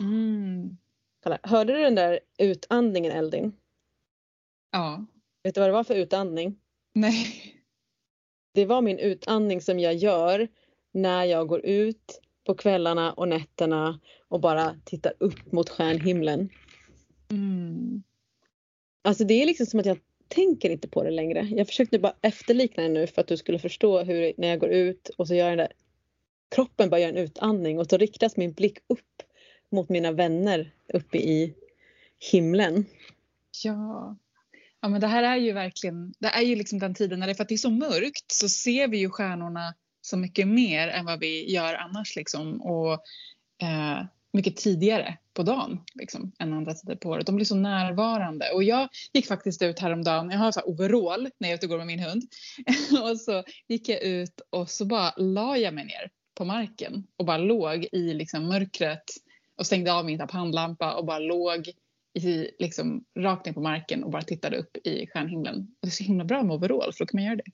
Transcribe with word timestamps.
Mm. 0.00 0.76
Kolla, 1.22 1.38
hörde 1.42 1.72
du 1.72 1.82
den 1.82 1.94
där 1.94 2.20
utandningen 2.38 3.12
Eldin? 3.12 3.52
Ja. 4.72 5.06
Vet 5.42 5.54
du 5.54 5.60
vad 5.60 5.68
det 5.68 5.74
var 5.74 5.84
för 5.84 5.94
utandning? 5.94 6.58
Nej. 6.94 7.54
Det 8.54 8.66
var 8.66 8.82
min 8.82 8.98
utandning 8.98 9.60
som 9.60 9.80
jag 9.80 9.94
gör 9.94 10.48
när 10.92 11.24
jag 11.24 11.48
går 11.48 11.60
ut 11.66 12.20
på 12.44 12.54
kvällarna 12.54 13.12
och 13.12 13.28
nätterna 13.28 14.00
och 14.28 14.40
bara 14.40 14.76
tittar 14.84 15.12
upp 15.18 15.52
mot 15.52 15.68
stjärnhimlen. 15.68 16.48
Mm. 17.30 18.02
Alltså 19.02 19.24
det 19.24 19.42
är 19.42 19.46
liksom 19.46 19.66
som 19.66 19.80
att 19.80 19.86
jag 19.86 19.98
tänker 20.28 20.70
inte 20.70 20.88
på 20.88 21.02
det 21.02 21.10
längre. 21.10 21.48
Jag 21.50 21.66
försökte 21.66 21.98
bara 21.98 22.14
efterlikna 22.22 22.82
det 22.82 22.88
nu 22.88 23.06
för 23.06 23.20
att 23.20 23.28
du 23.28 23.36
skulle 23.36 23.58
förstå 23.58 24.00
hur 24.00 24.32
när 24.36 24.48
jag 24.48 24.58
går 24.58 24.70
ut 24.70 25.08
och 25.08 25.28
så 25.28 25.34
gör 25.34 25.48
jag 25.48 25.58
den 25.58 25.58
där 25.58 25.72
kroppen 26.48 26.90
bara 26.90 27.00
gör 27.00 27.08
en 27.08 27.16
utandning 27.16 27.78
och 27.78 27.86
så 27.86 27.96
riktas 27.96 28.36
min 28.36 28.52
blick 28.52 28.78
upp 28.86 29.22
mot 29.72 29.88
mina 29.88 30.12
vänner 30.12 30.72
uppe 30.94 31.18
i 31.18 31.54
himlen. 32.32 32.84
Ja. 33.64 34.16
Ja 34.80 34.88
men 34.88 35.00
det 35.00 35.06
här 35.06 35.22
är 35.22 35.36
ju 35.36 35.52
verkligen, 35.52 36.14
det 36.18 36.28
är 36.28 36.42
ju 36.42 36.56
liksom 36.56 36.78
den 36.78 36.94
tiden 36.94 37.20
när 37.20 37.26
det, 37.26 37.34
för 37.34 37.42
att 37.42 37.48
det 37.48 37.54
är 37.54 37.56
så 37.56 37.70
mörkt 37.70 38.32
så 38.32 38.48
ser 38.48 38.88
vi 38.88 38.98
ju 38.98 39.10
stjärnorna 39.10 39.74
så 40.00 40.16
mycket 40.16 40.48
mer 40.48 40.88
än 40.88 41.04
vad 41.04 41.20
vi 41.20 41.52
gör 41.52 41.74
annars 41.74 42.16
liksom 42.16 42.62
och 42.62 42.92
eh, 43.62 44.04
mycket 44.32 44.56
tidigare 44.56 45.18
på 45.34 45.42
dagen 45.42 45.80
liksom, 45.94 46.32
än 46.38 46.52
andra 46.52 46.74
tider 46.74 46.96
på 46.96 47.08
året. 47.08 47.26
De 47.26 47.36
blir 47.36 47.46
så 47.46 47.54
närvarande 47.54 48.50
och 48.50 48.62
jag 48.62 48.88
gick 49.12 49.26
faktiskt 49.26 49.62
ut 49.62 49.78
häromdagen, 49.78 50.30
jag 50.30 50.38
har 50.38 50.52
så 50.52 50.60
här 50.60 50.68
overall 50.68 51.28
när 51.38 51.48
jag 51.48 51.52
är 51.52 51.54
ute 51.54 51.66
och 51.66 51.70
går 51.70 51.78
med 51.78 51.86
min 51.86 52.00
hund 52.00 52.22
och 53.02 53.20
så 53.20 53.44
gick 53.68 53.88
jag 53.88 54.02
ut 54.02 54.40
och 54.50 54.70
så 54.70 54.84
bara 54.84 55.14
la 55.16 55.56
jag 55.56 55.74
mig 55.74 55.84
ner 55.84 56.10
på 56.34 56.44
marken 56.44 57.06
och 57.16 57.24
bara 57.24 57.38
låg 57.38 57.88
i 57.92 58.14
liksom 58.14 58.46
mörkret 58.48 59.04
och 59.58 59.66
stängde 59.66 59.92
av 59.92 60.04
min 60.04 60.20
handlampa 60.20 60.94
och 60.94 61.06
bara 61.06 61.18
låg 61.18 61.72
i, 62.14 62.50
liksom, 62.58 63.04
rakt 63.18 63.46
ner 63.46 63.52
på 63.52 63.60
marken 63.60 64.04
och 64.04 64.10
bara 64.10 64.22
tittade 64.22 64.56
upp 64.56 64.76
i 64.84 65.06
stjärnhimlen. 65.06 65.74
Det 65.80 65.88
är 65.88 65.90
så 65.90 66.04
himla 66.04 66.24
bra 66.24 66.42
med 66.42 66.56
overall 66.56 66.92
för 66.92 67.04
då 67.04 67.06
kan 67.06 67.18
man 67.18 67.24
göra 67.24 67.36
det. 67.36 67.50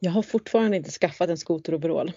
Jag 0.00 0.10
har 0.10 0.22
fortfarande 0.22 0.76
inte 0.76 0.90
skaffat 0.90 1.30
en 1.30 1.38
skoteroverall. 1.38 2.12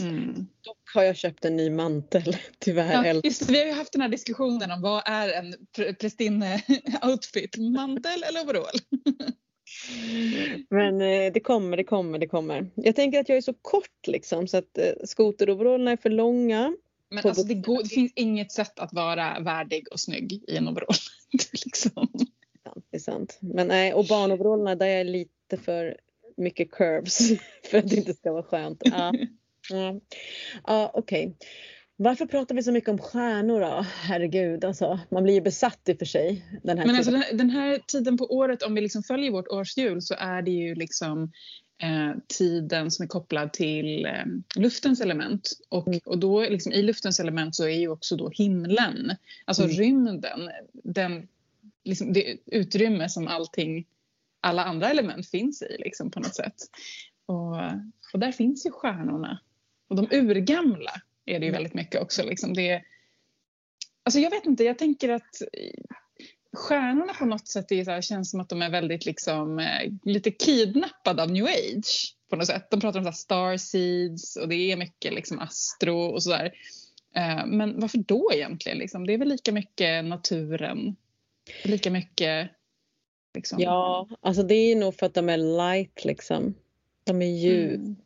Mm. 0.00 0.34
Dock 0.62 0.94
har 0.94 1.02
jag 1.02 1.16
köpt 1.16 1.44
en 1.44 1.56
ny 1.56 1.70
mantel, 1.70 2.36
tyvärr. 2.58 3.04
Ja, 3.04 3.20
just 3.24 3.46
det, 3.46 3.52
vi 3.52 3.58
har 3.58 3.66
ju 3.66 3.72
haft 3.72 3.92
den 3.92 4.02
här 4.02 4.08
diskussionen 4.08 4.70
om 4.70 4.82
vad 4.82 5.02
är 5.06 5.32
en 5.32 5.54
pr- 5.76 5.96
prästinne-outfit? 5.96 7.58
Mantel 7.72 8.22
eller 8.22 8.44
overall? 8.44 8.78
Men 10.70 11.00
eh, 11.00 11.32
det 11.32 11.40
kommer, 11.40 11.76
det 11.76 11.84
kommer, 11.84 12.18
det 12.18 12.26
kommer. 12.26 12.70
Jag 12.74 12.96
tänker 12.96 13.20
att 13.20 13.28
jag 13.28 13.38
är 13.38 13.42
så 13.42 13.54
kort 13.54 14.06
liksom 14.06 14.48
så 14.48 14.56
att 14.56 14.78
eh, 14.78 14.92
skoteroverallerna 15.04 15.90
är 15.90 15.96
för 15.96 16.10
långa. 16.10 16.76
Men 17.12 17.26
alltså, 17.26 17.42
det, 17.44 17.54
går, 17.54 17.82
det 17.82 17.88
finns 17.88 18.12
inget 18.16 18.52
sätt 18.52 18.78
att 18.78 18.92
vara 18.92 19.40
värdig 19.40 19.88
och 19.92 20.00
snygg 20.00 20.32
i 20.32 20.56
en 20.56 20.68
overall. 20.68 20.94
liksom. 21.52 22.08
Det 22.90 22.96
är 22.96 23.00
sant. 23.00 23.38
Men 23.40 23.68
nej, 23.68 23.94
och 23.94 24.06
barnoverallerna 24.06 24.74
där 24.74 24.86
är 24.86 25.04
lite 25.04 25.56
för 25.56 25.96
mycket 26.36 26.70
curves 26.70 27.18
för 27.70 27.78
att 27.78 27.90
det 27.90 27.96
inte 27.96 28.14
ska 28.14 28.32
vara 28.32 28.42
skönt. 28.42 28.82
Ja, 28.84 29.12
ja. 29.70 30.00
ja 30.66 30.90
okej. 30.94 31.36
Varför 31.96 32.26
pratar 32.26 32.54
vi 32.54 32.62
så 32.62 32.72
mycket 32.72 32.90
om 32.90 32.98
stjärnor 32.98 33.60
då? 33.60 33.86
Herregud, 34.02 34.64
alltså, 34.64 35.00
man 35.10 35.22
blir 35.22 35.34
ju 35.34 35.40
besatt 35.40 35.88
i 35.88 35.92
och 35.92 35.98
för 35.98 36.06
sig. 36.06 36.44
Den 36.62 36.78
här 36.78 36.86
Men 36.86 36.96
alltså 36.96 37.10
den, 37.10 37.24
den 37.32 37.50
här 37.50 37.78
tiden 37.86 38.18
på 38.18 38.24
året, 38.24 38.62
om 38.62 38.74
vi 38.74 38.80
liksom 38.80 39.02
följer 39.02 39.30
vårt 39.30 39.48
årshjul 39.48 40.02
så 40.02 40.14
är 40.18 40.42
det 40.42 40.50
ju 40.50 40.74
liksom 40.74 41.32
tiden 42.26 42.90
som 42.90 43.02
är 43.02 43.06
kopplad 43.08 43.52
till 43.52 44.06
eh, 44.06 44.24
luftens 44.56 45.00
element. 45.00 45.48
Och, 45.68 45.88
Mm. 45.88 46.00
och 46.04 46.18
då 46.18 46.40
liksom, 46.40 46.72
i 46.72 46.82
luftens 46.82 47.20
element 47.20 47.54
så 47.56 47.64
är 47.64 47.78
ju 47.78 47.88
också 47.88 48.16
då 48.16 48.30
himlen, 48.30 49.16
alltså 49.44 49.62
Mm. 49.64 49.76
rymden, 49.76 50.50
den, 50.72 51.28
liksom, 51.84 52.12
det 52.12 52.36
utrymme 52.46 53.08
som 53.08 53.28
allting, 53.28 53.86
alla 54.40 54.64
andra 54.64 54.90
element 54.90 55.28
finns 55.28 55.62
i 55.62 55.76
liksom, 55.78 56.10
på 56.10 56.20
något 56.20 56.34
sätt. 56.34 56.56
Och, 57.26 57.56
och 58.12 58.18
där 58.18 58.32
finns 58.32 58.66
ju 58.66 58.70
stjärnorna. 58.70 59.40
Och 59.88 59.96
de 59.96 60.08
urgamla 60.16 60.92
är 61.24 61.40
det 61.40 61.46
ju 61.46 61.50
Mm. 61.50 61.58
väldigt 61.58 61.74
mycket 61.74 62.02
också. 62.02 62.22
Liksom. 62.26 62.54
Det, 62.54 62.82
alltså 64.02 64.20
jag 64.20 64.30
vet 64.30 64.46
inte, 64.46 64.64
jag 64.64 64.78
tänker 64.78 65.08
att 65.08 65.42
stjärnorna 66.56 67.14
på 67.14 67.24
något 67.24 67.48
sätt 67.48 67.72
är 67.72 67.84
så 67.84 67.90
här, 67.90 68.00
känns 68.00 68.30
som 68.30 68.40
att 68.40 68.48
de 68.48 68.62
är 68.62 68.70
väldigt 68.70 69.06
liksom, 69.06 69.58
eh, 69.58 69.92
lite 70.02 70.30
kidnappade 70.30 71.22
av 71.22 71.30
new 71.30 71.44
age 71.44 72.16
på 72.30 72.36
något 72.36 72.46
sätt. 72.46 72.70
De 72.70 72.80
pratar 72.80 72.98
om 72.98 73.04
så 73.04 73.10
här 73.10 73.16
star 73.16 73.56
seeds 73.56 74.36
och 74.36 74.48
det 74.48 74.54
är 74.54 74.76
mycket 74.76 75.12
liksom 75.12 75.38
astro 75.38 75.98
och 75.98 76.22
sådär. 76.22 76.52
Eh, 77.14 77.46
men 77.46 77.80
varför 77.80 77.98
då 77.98 78.30
egentligen? 78.34 78.78
Liksom? 78.78 79.06
Det 79.06 79.12
är 79.12 79.18
väl 79.18 79.28
lika 79.28 79.52
mycket 79.52 80.04
naturen, 80.04 80.96
lika 81.64 81.90
mycket 81.90 82.50
liksom. 83.34 83.60
Ja, 83.60 84.08
alltså 84.20 84.42
det 84.42 84.54
är 84.54 84.76
nog 84.76 84.94
för 84.94 85.06
att 85.06 85.14
de 85.14 85.28
är 85.28 85.36
light 85.36 86.04
liksom. 86.04 86.54
De 87.04 87.22
är 87.22 87.26
ljus 87.26 87.74
Mm. 87.74 87.96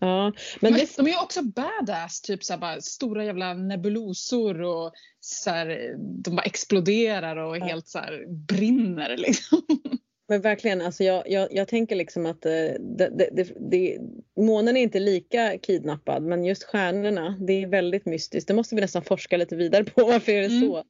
Ja. 0.00 0.32
Men 0.60 0.72
Men 0.72 0.72
det, 0.72 0.96
de 0.96 1.06
är 1.06 1.10
ju 1.10 1.18
också 1.22 1.42
badass, 1.42 2.20
typ 2.20 2.44
så 2.44 2.56
bara 2.56 2.80
stora 2.80 3.24
jävla 3.24 3.54
nebulosor 3.54 4.62
och 4.62 4.92
så 5.20 5.50
här, 5.50 5.94
de 5.98 6.36
bara 6.36 6.42
exploderar 6.42 7.36
och 7.36 7.56
Ja. 7.56 7.64
helt 7.64 7.88
så 7.88 7.98
här 7.98 8.24
brinner 8.28 9.16
liksom. 9.16 9.62
men 10.28 10.40
verkligen, 10.40 10.82
alltså 10.82 11.04
jag, 11.04 11.30
jag, 11.30 11.48
jag 11.52 11.68
tänker 11.68 11.96
liksom 11.96 12.26
att 12.26 12.46
eh, 12.46 12.52
det, 12.98 13.30
det, 13.32 13.52
det, 13.70 13.98
månen 14.36 14.76
är 14.76 14.80
inte 14.80 15.00
lika 15.00 15.58
kidnappad 15.58 16.22
men 16.22 16.44
just 16.44 16.64
stjärnorna, 16.64 17.36
det 17.40 17.62
är 17.62 17.66
väldigt 17.66 18.06
mystiskt. 18.06 18.48
Det 18.48 18.54
måste 18.54 18.74
vi 18.74 18.80
nästan 18.80 19.02
forska 19.02 19.36
lite 19.36 19.56
vidare 19.56 19.84
på. 19.84 20.04
Varför 20.06 20.32
är 20.32 20.40
det 20.40 20.46
Mm. 20.56 20.60
så? 20.68 20.84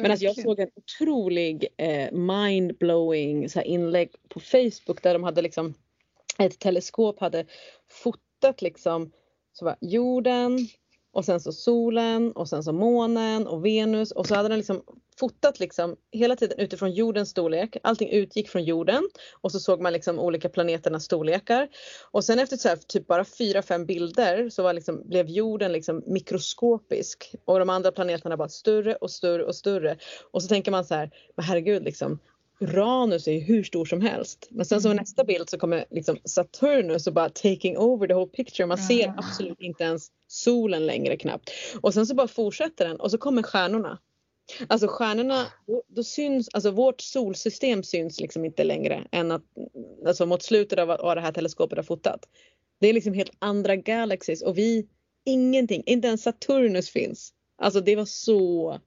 Men 0.00 0.10
alltså 0.10 0.24
jag 0.24 0.36
såg 0.36 0.60
en 0.60 0.68
otrolig 0.76 1.66
eh, 1.76 2.12
mind-blowing 2.12 3.62
inlägg 3.64 4.10
på 4.28 4.40
Facebook 4.40 5.02
där 5.02 5.12
de 5.12 5.22
hade 5.24 5.42
liksom 5.42 5.74
ett 6.42 6.58
teleskop 6.58 7.20
hade 7.20 7.46
fotat 7.88 8.62
liksom 8.62 9.12
så 9.52 9.64
var 9.64 9.76
jorden 9.80 10.58
och 11.12 11.24
sen 11.24 11.40
så 11.40 11.52
solen 11.52 12.32
och 12.32 12.48
sen 12.48 12.62
så 12.62 12.72
månen 12.72 13.46
och 13.46 13.64
Venus 13.64 14.10
och 14.10 14.26
så 14.26 14.34
hade 14.34 14.48
den 14.48 14.58
liksom 14.58 14.82
fotat 15.18 15.60
liksom 15.60 15.96
hela 16.12 16.36
tiden 16.36 16.58
utifrån 16.58 16.92
jordens 16.92 17.30
storlek. 17.30 17.76
Allting 17.82 18.08
utgick 18.08 18.48
från 18.48 18.64
jorden 18.64 19.08
och 19.40 19.52
så 19.52 19.60
såg 19.60 19.80
man 19.80 19.92
liksom 19.92 20.18
olika 20.18 20.48
planeternas 20.48 21.04
storlekar. 21.04 21.68
Och 22.10 22.24
sen 22.24 22.38
efter 22.38 22.56
så 22.56 22.68
här, 22.68 22.76
typ 22.76 23.06
bara 23.06 23.24
fyra, 23.24 23.62
fem 23.62 23.86
bilder 23.86 24.50
så 24.50 24.62
var 24.62 24.72
liksom, 24.72 25.08
blev 25.08 25.28
jorden 25.28 25.72
liksom 25.72 26.02
mikroskopisk 26.06 27.34
och 27.44 27.58
de 27.58 27.70
andra 27.70 27.92
planeterna 27.92 28.36
bara 28.36 28.48
större 28.48 28.94
och 28.94 29.10
större 29.10 29.44
och 29.44 29.54
större. 29.54 29.98
Och 30.30 30.42
så 30.42 30.48
tänker 30.48 30.70
man 30.70 30.84
så 30.84 30.94
här, 30.94 31.10
men 31.36 31.44
herregud 31.44 31.84
liksom 31.84 32.18
Uranus 32.60 33.28
är 33.28 33.32
ju 33.32 33.40
hur 33.40 33.62
stor 33.64 33.84
som 33.84 34.00
helst. 34.00 34.48
Men 34.50 34.66
sen 34.66 34.80
så 34.82 34.88
i 34.88 34.90
Mm. 34.90 35.00
nästa 35.02 35.24
bild 35.24 35.48
så 35.50 35.58
kommer 35.58 35.84
liksom 35.90 36.18
Saturnus 36.24 37.06
och 37.06 37.12
bara 37.12 37.28
taking 37.28 37.78
over 37.78 38.06
the 38.06 38.14
whole 38.14 38.30
picture. 38.30 38.66
Man 38.66 38.78
ser 38.78 39.14
absolut 39.16 39.60
inte 39.60 39.84
ens 39.84 40.08
solen 40.26 40.86
längre 40.86 41.16
knappt. 41.16 41.50
Och 41.80 41.94
sen 41.94 42.06
så 42.06 42.14
bara 42.14 42.28
fortsätter 42.28 42.88
den 42.88 43.00
och 43.00 43.10
så 43.10 43.18
kommer 43.18 43.42
stjärnorna. 43.42 43.98
Alltså 44.68 44.88
stjärnorna, 44.88 45.46
då, 45.66 45.82
då 45.88 46.02
syns, 46.02 46.48
alltså 46.52 46.70
vårt 46.70 47.00
solsystem 47.00 47.82
syns 47.82 48.20
liksom 48.20 48.44
inte 48.44 48.64
längre 48.64 49.06
än 49.12 49.30
att, 49.32 49.42
alltså 50.06 50.26
mot 50.26 50.42
slutet 50.42 50.78
av 50.78 50.88
vad 50.88 51.16
det 51.16 51.20
här 51.20 51.32
teleskopet 51.32 51.78
har 51.78 51.82
fotat. 51.82 52.20
Det 52.80 52.88
är 52.88 52.92
liksom 52.92 53.12
helt 53.14 53.32
andra 53.38 53.76
galaxies 53.76 54.42
och 54.42 54.58
vi, 54.58 54.86
ingenting, 55.24 55.82
inte 55.86 56.08
ens 56.08 56.22
Saturnus 56.22 56.90
finns. 56.90 57.32
Alltså 57.56 57.80
det 57.80 57.96
var 57.96 58.04
så, 58.04 58.78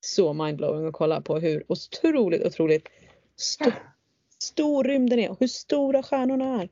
så 0.00 0.32
mindblowing 0.32 0.86
att 0.86 0.92
kolla 0.92 1.20
på 1.20 1.38
hur 1.38 1.64
otroligt, 1.68 2.44
otroligt 2.46 2.88
stor, 3.36 3.72
stor 4.38 4.84
rymden 4.84 5.18
är 5.18 5.30
och 5.30 5.36
hur 5.40 5.46
stora 5.46 6.02
stjärnorna 6.02 6.62
är. 6.62 6.68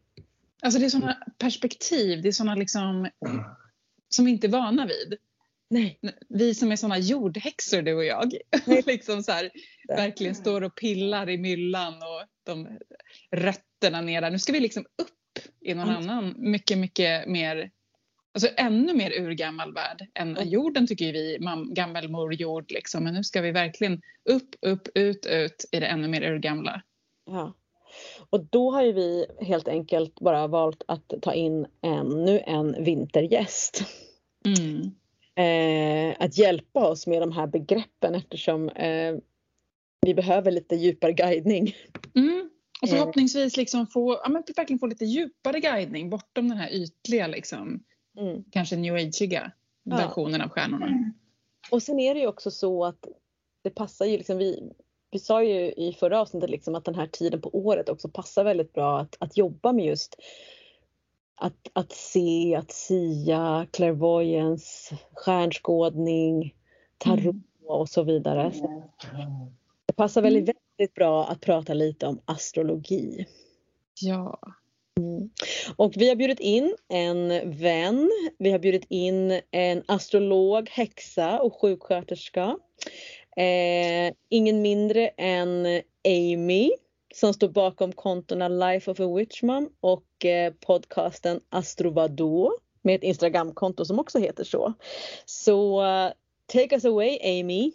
Alltså 0.63 0.81
det 0.81 0.85
är 0.87 0.91
sådana 0.91 1.19
perspektiv, 1.39 2.23
det 2.23 2.29
är 2.29 2.33
sådana 2.33 2.55
liksom 2.55 3.09
som 4.09 4.25
vi 4.25 4.31
inte 4.31 4.47
är 4.47 4.51
vana 4.51 4.87
vid. 4.87 5.19
Nej, 5.71 6.01
Vi 6.29 6.55
som 6.55 6.73
är 6.73 6.77
sådana 6.77 6.99
jordhäxor 6.99 7.83
du 7.83 7.95
och 7.95 8.05
jag. 8.05 8.37
Liksom 8.87 9.23
så 9.23 9.33
här, 9.33 9.51
verkligen 9.89 10.35
står 10.35 10.63
och 10.63 10.75
pillar 10.75 11.29
i 11.31 11.39
myllan 11.39 11.95
och 11.95 12.23
de 12.45 12.69
rötterna 13.31 14.01
ner 14.01 14.21
där. 14.21 14.31
Nu 14.31 14.39
ska 14.39 14.53
vi 14.53 14.61
liksom 14.61 14.83
upp 14.83 15.39
i 15.61 15.75
någon 15.75 15.89
Mm. 15.89 16.03
annan 16.03 16.35
mycket, 16.39 16.79
mycket 16.79 17.29
mer 17.29 17.71
Alltså 18.37 18.49
ännu 18.57 18.95
mer 18.95 19.21
urgammal 19.21 19.73
värld 19.75 20.07
än 20.15 20.37
Mm. 20.37 20.49
jorden 20.49 20.87
tycker 20.87 21.13
vi, 21.13 21.39
mam- 21.41 21.75
gammelmor 21.75 22.35
jord 22.35 22.71
liksom. 22.73 23.05
Men 23.05 23.15
nu 23.15 23.25
ska 23.25 23.41
vi 23.41 23.51
verkligen 23.51 24.03
upp, 24.25 24.55
upp, 24.61 24.89
ut, 24.95 25.27
ut 25.27 25.65
i 25.73 25.81
det 25.81 25.87
ännu 25.87 26.09
mer 26.09 26.23
urgamla. 26.33 26.83
Ja. 27.27 27.53
Och 28.31 28.45
då 28.45 28.71
har 28.71 28.83
ju 28.83 28.93
vi 28.93 29.27
helt 29.41 29.69
enkelt 29.69 30.21
bara 30.21 30.47
valt 30.47 30.83
att 30.89 31.13
ta 31.23 31.35
in 31.35 31.67
ännu 31.83 32.39
en 32.47 32.85
vintergäst. 32.85 33.85
Mm. 34.47 34.91
Eh, 35.39 36.17
att 36.19 36.39
hjälpa 36.39 36.89
oss 36.89 37.07
med 37.07 37.23
de 37.23 37.33
här 37.33 37.47
begreppen 37.47 38.15
eftersom 38.15 38.69
eh, 38.69 39.15
vi 40.07 40.15
behöver 40.15 40.51
lite 40.51 40.77
djupare 40.77 41.13
guidning. 41.13 41.75
Mm. 42.15 42.51
Och 42.83 42.89
Eh. 42.89 42.95
förhoppningsvis 42.95 43.57
liksom 43.57 43.87
få, 43.87 44.21
ja, 44.25 44.29
men 44.29 44.43
verkligen 44.57 44.79
få 44.79 44.87
lite 44.87 45.05
djupare 45.05 45.61
guidning 45.61 46.11
bortom 46.11 46.49
den 46.49 46.59
här 46.59 46.71
ytliga 46.73 47.27
liksom, 47.27 47.81
Mm. 48.17 48.45
kanske 48.51 48.77
new 48.77 48.95
ageiga 48.95 49.53
Ja. 49.83 49.97
versionen 49.97 50.41
av 50.41 50.49
stjärnorna. 50.49 51.13
och 51.71 51.83
sen 51.83 52.01
är 52.01 52.15
det 52.15 52.21
ju 52.21 52.27
också 52.27 52.51
så 52.51 52.85
att 52.85 53.07
det 53.63 53.71
passar 53.71 54.07
ju 54.07 54.17
liksom 54.17 54.39
vi, 54.39 54.73
vi 55.11 55.19
sa 55.19 55.43
ju 55.43 55.73
i 55.73 55.97
förra 56.01 56.21
avsnittet 56.21 56.51
liksom 56.51 56.75
att 56.75 56.85
den 56.85 56.95
här 56.95 57.07
tiden 57.07 57.41
på 57.41 57.51
året 57.57 57.89
också 57.89 58.09
passar 58.09 58.45
väldigt 58.45 58.73
bra 58.73 59.01
att, 59.01 59.17
att 59.21 59.37
jobba 59.37 59.73
med 59.73 59.85
just 59.85 60.17
att, 61.35 61.71
att 61.73 61.93
se, 61.93 62.57
att 62.57 62.71
sia, 62.71 63.67
clairvoyance, 63.71 64.99
stjärnskådning, 65.13 66.55
tarot 66.99 67.25
mm. 67.25 67.43
och 67.67 67.89
så 67.89 68.03
vidare. 68.03 68.53
Så 68.53 68.91
det 69.87 69.93
passar 69.93 70.23
väldigt, 70.23 70.49
mm. 70.49 70.57
väldigt 70.77 70.95
bra 70.95 71.27
att 71.27 71.41
prata 71.41 71.75
lite 71.75 72.07
om 72.07 72.21
astrologi. 72.25 73.27
Ja. 74.01 74.41
Mm. 75.01 75.31
Och 75.77 75.93
vi 75.97 76.09
har 76.09 76.17
bjudit 76.17 76.41
in 76.41 76.77
en 76.89 77.51
vän, 77.59 78.11
vi 78.39 78.51
har 78.51 78.59
bjudit 78.59 78.87
in 78.89 79.41
en 79.51 79.83
astrolog, 79.89 80.69
häxa 80.69 81.41
och 81.41 81.61
sjuksköterska. 81.61 82.57
Eh, 83.37 84.15
ingen 84.29 84.63
mindre 84.63 85.09
än 85.09 85.83
Amy 86.09 86.71
som 87.15 87.35
står 87.35 87.49
bakom 87.49 87.93
kontona 87.93 88.49
Life 88.49 88.91
of 88.91 89.01
a 89.01 89.15
Witchman 89.17 89.69
och 89.81 90.25
eh, 90.25 90.53
podcasten 90.61 91.41
Astrovado 91.51 92.51
med 92.83 92.95
ett 92.95 93.03
Instagramkonto 93.03 93.85
som 93.85 93.99
också 93.99 94.19
heter 94.19 94.45
så. 94.45 94.73
Så 95.25 95.83
uh, 95.83 96.13
take 96.47 96.75
us 96.75 96.85
away 96.85 97.19
Amy. 97.23 97.73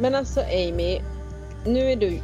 Men 0.00 0.14
alltså 0.14 0.40
Amy, 0.40 1.00
nu 1.66 1.78
är 1.78 1.96
du 1.96 2.20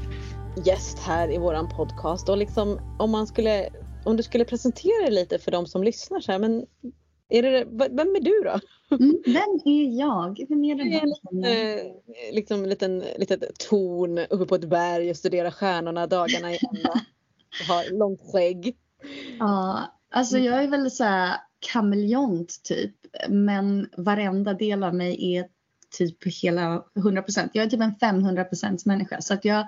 gäst 0.64 0.98
här 0.98 1.32
i 1.32 1.38
våran 1.38 1.68
podcast 1.68 2.28
och 2.28 2.36
liksom 2.36 2.80
om 2.98 3.10
man 3.10 3.26
skulle, 3.26 3.68
om 4.04 4.16
du 4.16 4.22
skulle 4.22 4.44
presentera 4.44 5.02
dig 5.02 5.10
lite 5.10 5.38
för 5.38 5.50
de 5.50 5.66
som 5.66 5.82
lyssnar 5.82 6.20
så 6.20 6.32
här, 6.32 6.38
men 6.38 6.66
är 7.28 7.42
det, 7.42 7.64
vem 7.70 8.16
är 8.16 8.20
du 8.20 8.42
då? 8.44 8.60
Mm, 8.96 9.22
vem 9.26 9.60
är 9.64 9.98
jag? 9.98 10.46
Vem 10.48 10.64
är 10.64 10.74
den 10.74 10.92
här 10.92 11.76
eh, 11.76 11.82
liksom 12.32 12.62
en 12.62 12.68
liten, 12.68 13.04
litet 13.16 13.58
torn 13.58 14.18
uppe 14.18 14.46
på 14.46 14.54
ett 14.54 14.68
berg 14.68 15.10
och 15.10 15.16
studerar 15.16 15.50
stjärnorna 15.50 16.06
dagarna 16.06 16.52
i 16.52 16.58
ända. 16.74 17.00
Har 17.68 17.98
långt 17.98 18.20
skägg. 18.32 18.76
Ja, 19.38 19.80
alltså 20.10 20.38
jag 20.38 20.64
är 20.64 20.68
väl 20.68 20.90
så 20.90 21.34
kameleont 21.72 22.62
typ. 22.64 22.94
Men 23.28 23.88
varenda 23.96 24.54
del 24.54 24.84
av 24.84 24.94
mig 24.94 25.34
är 25.36 25.48
typ 25.90 26.42
hela 26.42 26.84
100 26.96 27.22
procent. 27.22 27.50
Jag 27.54 27.64
är 27.64 27.70
typ 27.70 27.80
en 27.80 27.94
500 27.94 28.44
procents 28.44 28.86
människa 28.86 29.20
så 29.20 29.34
att 29.34 29.44
jag, 29.44 29.66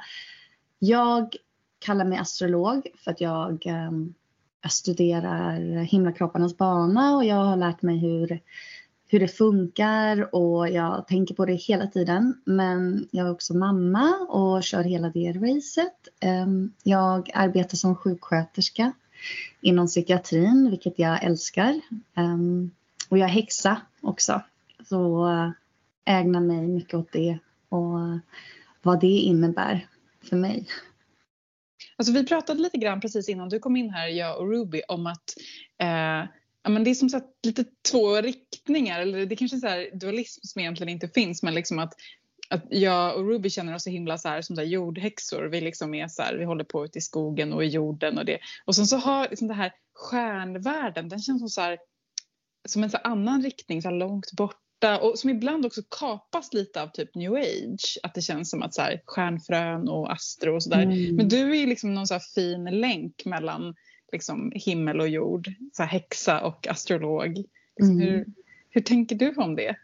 jag 0.78 1.36
kallar 1.78 2.04
mig 2.04 2.19
astrolog 2.19 2.86
för 3.04 3.10
att 3.10 3.20
jag, 3.20 3.66
ehm, 3.66 4.14
jag 4.62 4.72
studerar 4.72 5.82
himlakropparnas 5.82 6.56
bana 6.56 7.16
och 7.16 7.24
jag 7.24 7.44
har 7.44 7.56
lärt 7.56 7.82
mig 7.82 7.98
hur, 7.98 8.40
hur 9.08 9.20
det 9.20 9.28
funkar 9.28 10.34
och 10.34 10.69
jag 10.69 11.06
tänker 11.06 11.34
på 11.34 11.46
det 11.46 11.54
hela 11.54 11.86
tiden. 11.86 12.42
Men 12.44 13.08
jag 13.10 13.26
är 13.26 13.32
också 13.32 13.54
mamma 13.54 14.26
och 14.28 14.62
kör 14.62 14.82
hela 14.82 15.08
det 15.08 15.32
racet. 15.32 16.08
Ehm, 16.20 16.72
jag 16.82 17.30
arbetar 17.34 17.76
som 17.76 17.96
sjuksköterska 17.96 18.92
inom 19.60 19.86
psykiatrin, 19.86 20.70
vilket 20.70 20.98
jag 20.98 21.25
älskar. 21.25 21.80
Ehm, 22.14 22.70
och 23.08 23.18
jag 23.18 23.28
är 23.28 23.32
häxa 23.32 23.80
också. 24.00 24.42
Så 24.88 25.26
ägna 26.04 26.40
mig 26.40 26.69
mycket 26.69 26.94
åt 26.94 27.12
det 27.12 27.38
och 27.69 27.99
vad 28.82 29.00
det 29.00 29.06
innebär 29.06 29.87
för 30.22 30.37
mig. 30.37 30.66
Alltså 31.96 32.12
vi 32.12 32.26
pratade 32.26 32.60
lite 32.60 32.78
grann 32.78 33.00
precis 33.00 33.28
innan 33.28 33.49
du 33.49 33.58
kom 33.58 33.76
in 33.76 33.90
här, 33.90 34.08
jag 34.08 34.40
och 34.40 34.50
Ruby, 34.50 34.82
om 34.88 35.06
att 35.06 35.34
eh, 35.78 36.28
ja, 36.62 36.70
men 36.70 36.84
det 36.84 36.90
är 36.90 36.94
som 36.94 37.10
sagt 37.10 37.26
lite 37.43 37.64
två 37.90 38.16
riktningar, 38.16 39.00
eller 39.00 39.26
det 39.26 39.37
kanske 39.37 39.69
är 39.69 39.96
dualism 39.96 40.40
som 40.43 40.60
egentligen 40.60 40.93
inte 40.93 41.08
finns, 41.08 41.43
men 41.43 41.54
liksom 41.54 41.78
att 41.78 41.94
att 42.52 42.64
jag 42.70 43.16
och 43.16 43.28
Ruby 43.28 43.50
känner 43.50 43.75
oss 43.75 43.84
så 43.84 43.90
himla 43.90 44.19
så 44.19 44.28
här, 44.28 44.43
som 44.43 44.56
där 44.56 44.62
jordhäxor. 44.62 45.43
Vi 45.43 45.60
liksom 45.60 45.94
är 45.94 46.08
så 46.08 46.22
här, 46.22 46.34
vi 46.34 46.44
håller 46.44 46.64
på 46.64 46.84
ute 46.84 46.99
i 46.99 47.00
skogen 47.00 47.52
och 47.52 47.64
i 47.64 47.66
jorden 47.66 48.19
och 48.19 48.25
det. 48.25 48.38
Och 48.64 48.76
sen 48.76 48.87
så 48.87 48.96
har 48.96 49.28
liksom 49.28 49.49
det 49.49 49.54
här 49.54 49.72
stjärnvärlden, 49.94 51.08
den 51.08 51.19
känns 51.19 51.40
som 51.40 51.49
så 51.49 51.60
här, 51.60 51.78
som 52.69 52.82
en 52.82 52.90
så 52.90 52.96
annan 52.96 53.43
riktning, 53.43 53.82
så 53.82 53.88
här 53.88 53.96
långt 53.96 54.32
bort 54.32 54.56
borta 54.82 54.99
och 54.99 55.19
som 55.19 55.31
ibland 55.31 55.67
också 55.67 55.82
kapas 55.88 56.52
lite 56.52 56.82
av 56.82 56.88
typ 56.88 57.14
new 57.14 57.32
age. 57.32 57.99
Att 58.02 58.14
det 58.14 58.23
känns 58.23 58.50
som 58.50 58.62
att 58.62 58.75
så 58.75 58.82
här, 58.82 59.02
stjärnfrön 59.06 59.88
och 59.88 60.12
astro 60.12 60.55
och 60.55 60.62
sådär. 60.62 60.82
Mm. 60.82 61.17
Men 61.17 61.29
du 61.29 61.50
är 61.50 61.55
ju 61.55 61.67
liksom 61.67 61.94
någon 61.94 62.06
så 62.06 62.20
fin 62.34 62.64
länk 62.64 63.25
mellan 63.25 63.75
liksom, 64.12 64.52
himmel 64.55 65.00
och 65.00 65.08
jord. 65.08 65.52
Så 65.73 65.82
här, 65.82 65.90
häxa 65.90 66.40
och 66.40 66.69
astrolog. 66.69 67.37
Liksom, 67.76 68.00
mm. 68.00 68.08
hur, 68.08 68.26
hur 68.70 68.81
tänker 68.81 69.17
du 69.17 69.34
om 69.37 69.56
det? 69.56 69.76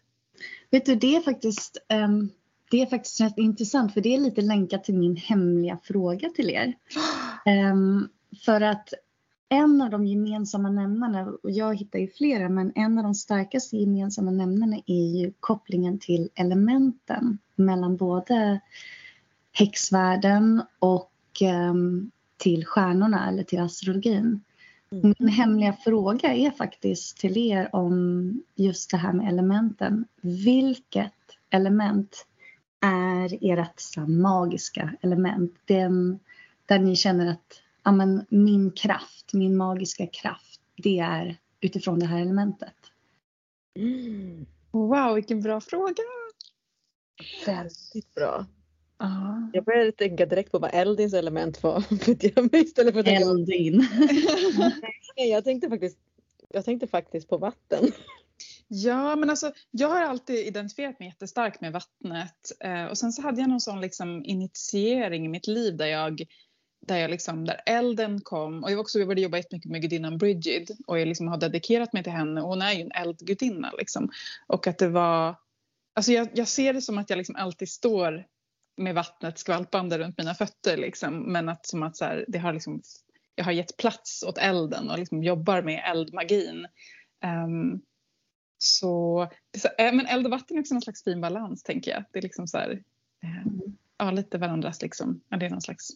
Vet 0.70 0.86
du, 0.86 0.94
det 0.94 1.16
är 1.16 1.20
faktiskt 1.20 1.78
um, 1.88 2.30
det 2.70 2.82
är 2.82 2.86
faktiskt 2.86 3.20
rätt 3.20 3.38
intressant 3.38 3.94
för 3.94 4.00
det 4.00 4.14
är 4.14 4.18
lite 4.18 4.40
länkat 4.40 4.84
till 4.84 4.94
min 4.94 5.16
hemliga 5.16 5.78
fråga 5.84 6.28
till 6.28 6.50
er. 6.50 6.74
Um, 7.72 8.08
för 8.44 8.60
att 8.60 8.92
en 9.48 9.82
av 9.82 9.90
de 9.90 10.06
gemensamma 10.06 10.70
nämnarna, 10.70 11.32
och 11.42 11.50
jag 11.50 11.78
hittar 11.78 11.98
ju 11.98 12.08
flera, 12.08 12.48
men 12.48 12.72
en 12.74 12.98
av 12.98 13.04
de 13.04 13.14
starkaste 13.14 13.76
gemensamma 13.76 14.30
nämnarna 14.30 14.76
är 14.86 15.16
ju 15.16 15.32
kopplingen 15.40 15.98
till 15.98 16.28
elementen 16.34 17.38
mellan 17.56 17.96
både 17.96 18.60
häxvärlden 19.52 20.62
och 20.78 21.12
um, 21.70 22.10
till 22.36 22.66
stjärnorna 22.66 23.28
eller 23.28 23.42
till 23.42 23.60
astrologin. 23.60 24.40
Mm. 24.92 25.14
Min 25.18 25.28
hemliga 25.28 25.72
fråga 25.72 26.34
är 26.34 26.50
faktiskt 26.50 27.16
till 27.16 27.36
er 27.36 27.68
om 27.72 28.42
just 28.54 28.90
det 28.90 28.96
här 28.96 29.12
med 29.12 29.28
elementen. 29.28 30.04
Vilket 30.20 31.12
element 31.50 32.26
är 32.80 33.38
ert 33.40 34.08
magiska 34.08 34.94
element? 35.00 35.54
Den, 35.64 36.18
där 36.66 36.78
ni 36.78 36.96
känner 36.96 37.30
att 37.30 37.62
ja, 37.84 37.92
men 37.92 38.26
min 38.28 38.70
kraft, 38.70 39.32
min 39.32 39.56
magiska 39.56 40.06
kraft, 40.06 40.60
det 40.76 40.98
är 40.98 41.36
utifrån 41.60 41.98
det 41.98 42.06
här 42.06 42.20
elementet. 42.20 42.74
Mm. 43.76 44.46
Wow, 44.70 45.14
vilken 45.14 45.40
bra 45.40 45.60
fråga! 45.60 46.02
Väldigt 47.46 48.14
bra. 48.14 48.46
Uh. 49.02 49.48
Jag 49.52 49.64
började 49.64 49.92
tänka 49.92 50.26
direkt 50.26 50.52
på 50.52 50.58
vad 50.58 50.70
eldins 50.74 51.14
element 51.14 51.62
var. 51.62 51.84
istället 52.56 52.94
för 52.94 53.08
Eldin. 53.08 53.88
Nej, 55.16 55.30
jag 55.30 55.44
tänkte 55.44 55.68
faktiskt 55.68 55.98
jag 56.48 56.64
tänkte 56.64 56.86
faktiskt 56.86 57.28
på 57.28 57.38
vatten. 57.38 57.92
Ja, 58.68 59.16
men 59.16 59.30
alltså 59.30 59.52
jag 59.70 59.88
har 59.88 60.02
alltid 60.02 60.46
identifierat 60.46 60.98
mig 60.98 61.08
jättestarkt 61.08 61.60
med 61.60 61.72
vattnet. 61.72 62.52
Eh, 62.60 62.84
och 62.84 62.98
sen 62.98 63.12
så 63.12 63.22
hade 63.22 63.40
jag 63.40 63.50
någon 63.50 63.60
sån 63.60 63.80
liksom 63.80 64.24
initiering 64.24 65.24
i 65.24 65.28
mitt 65.28 65.46
liv 65.46 65.76
där 65.76 65.86
jag 65.86 66.22
där, 66.88 66.96
jag 66.96 67.10
liksom, 67.10 67.44
där 67.44 67.60
elden 67.66 68.20
kom. 68.20 68.64
Och 68.64 68.70
jag, 68.70 68.80
också, 68.80 68.98
jag 68.98 69.08
började 69.08 69.20
jobba 69.20 69.36
jättemycket 69.36 69.70
med 69.70 69.82
gudinnan 69.82 70.18
Brigid 70.18 70.70
och 70.86 70.98
jag 70.98 71.08
liksom 71.08 71.28
har 71.28 71.36
dedikerat 71.36 71.92
mig 71.92 72.02
till 72.02 72.12
henne. 72.12 72.42
Och 72.42 72.48
hon 72.48 72.62
är 72.62 72.72
ju 72.72 72.80
en 72.80 72.92
eldgudinna. 72.92 73.72
Liksom. 73.78 74.10
Och 74.46 74.66
att 74.66 74.78
det 74.78 74.88
var... 74.88 75.34
Alltså 75.94 76.12
jag, 76.12 76.28
jag 76.34 76.48
ser 76.48 76.72
det 76.72 76.82
som 76.82 76.98
att 76.98 77.10
jag 77.10 77.16
liksom 77.16 77.36
alltid 77.36 77.68
står 77.68 78.26
med 78.76 78.94
vattnet 78.94 79.38
skvalpande 79.38 79.98
runt 79.98 80.18
mina 80.18 80.34
fötter. 80.34 80.76
Liksom. 80.76 81.32
Men 81.32 81.48
att, 81.48 81.66
som 81.66 81.82
att 81.82 81.96
så 81.96 82.04
här, 82.04 82.24
det 82.28 82.38
har 82.38 82.52
liksom, 82.52 82.82
jag 83.34 83.44
har 83.44 83.52
gett 83.52 83.76
plats 83.76 84.22
åt 84.22 84.38
elden 84.38 84.90
och 84.90 84.98
liksom 84.98 85.22
jobbar 85.22 85.62
med 85.62 85.82
eldmagin. 85.86 86.66
Um, 87.24 87.82
så, 88.58 89.28
så, 89.58 89.68
äh, 89.78 89.92
men 89.92 90.06
eld 90.06 90.26
och 90.26 90.30
vatten 90.30 90.56
är 90.56 90.60
också 90.60 90.74
någon 90.74 90.82
slags 90.82 91.04
fin 91.04 91.20
balans 91.20 91.62
tänker 91.62 91.90
jag. 91.90 92.04
Det 92.12 92.18
är 92.18 92.22
liksom 92.22 92.46
så 92.46 92.58
här, 92.58 92.82
äh, 93.22 93.52
ja, 93.98 94.10
lite 94.10 94.38
varandras 94.38 94.82
liksom, 94.82 95.20
ja, 95.28 95.36
det 95.36 95.46
är 95.46 95.50
någon 95.50 95.60
slags 95.60 95.88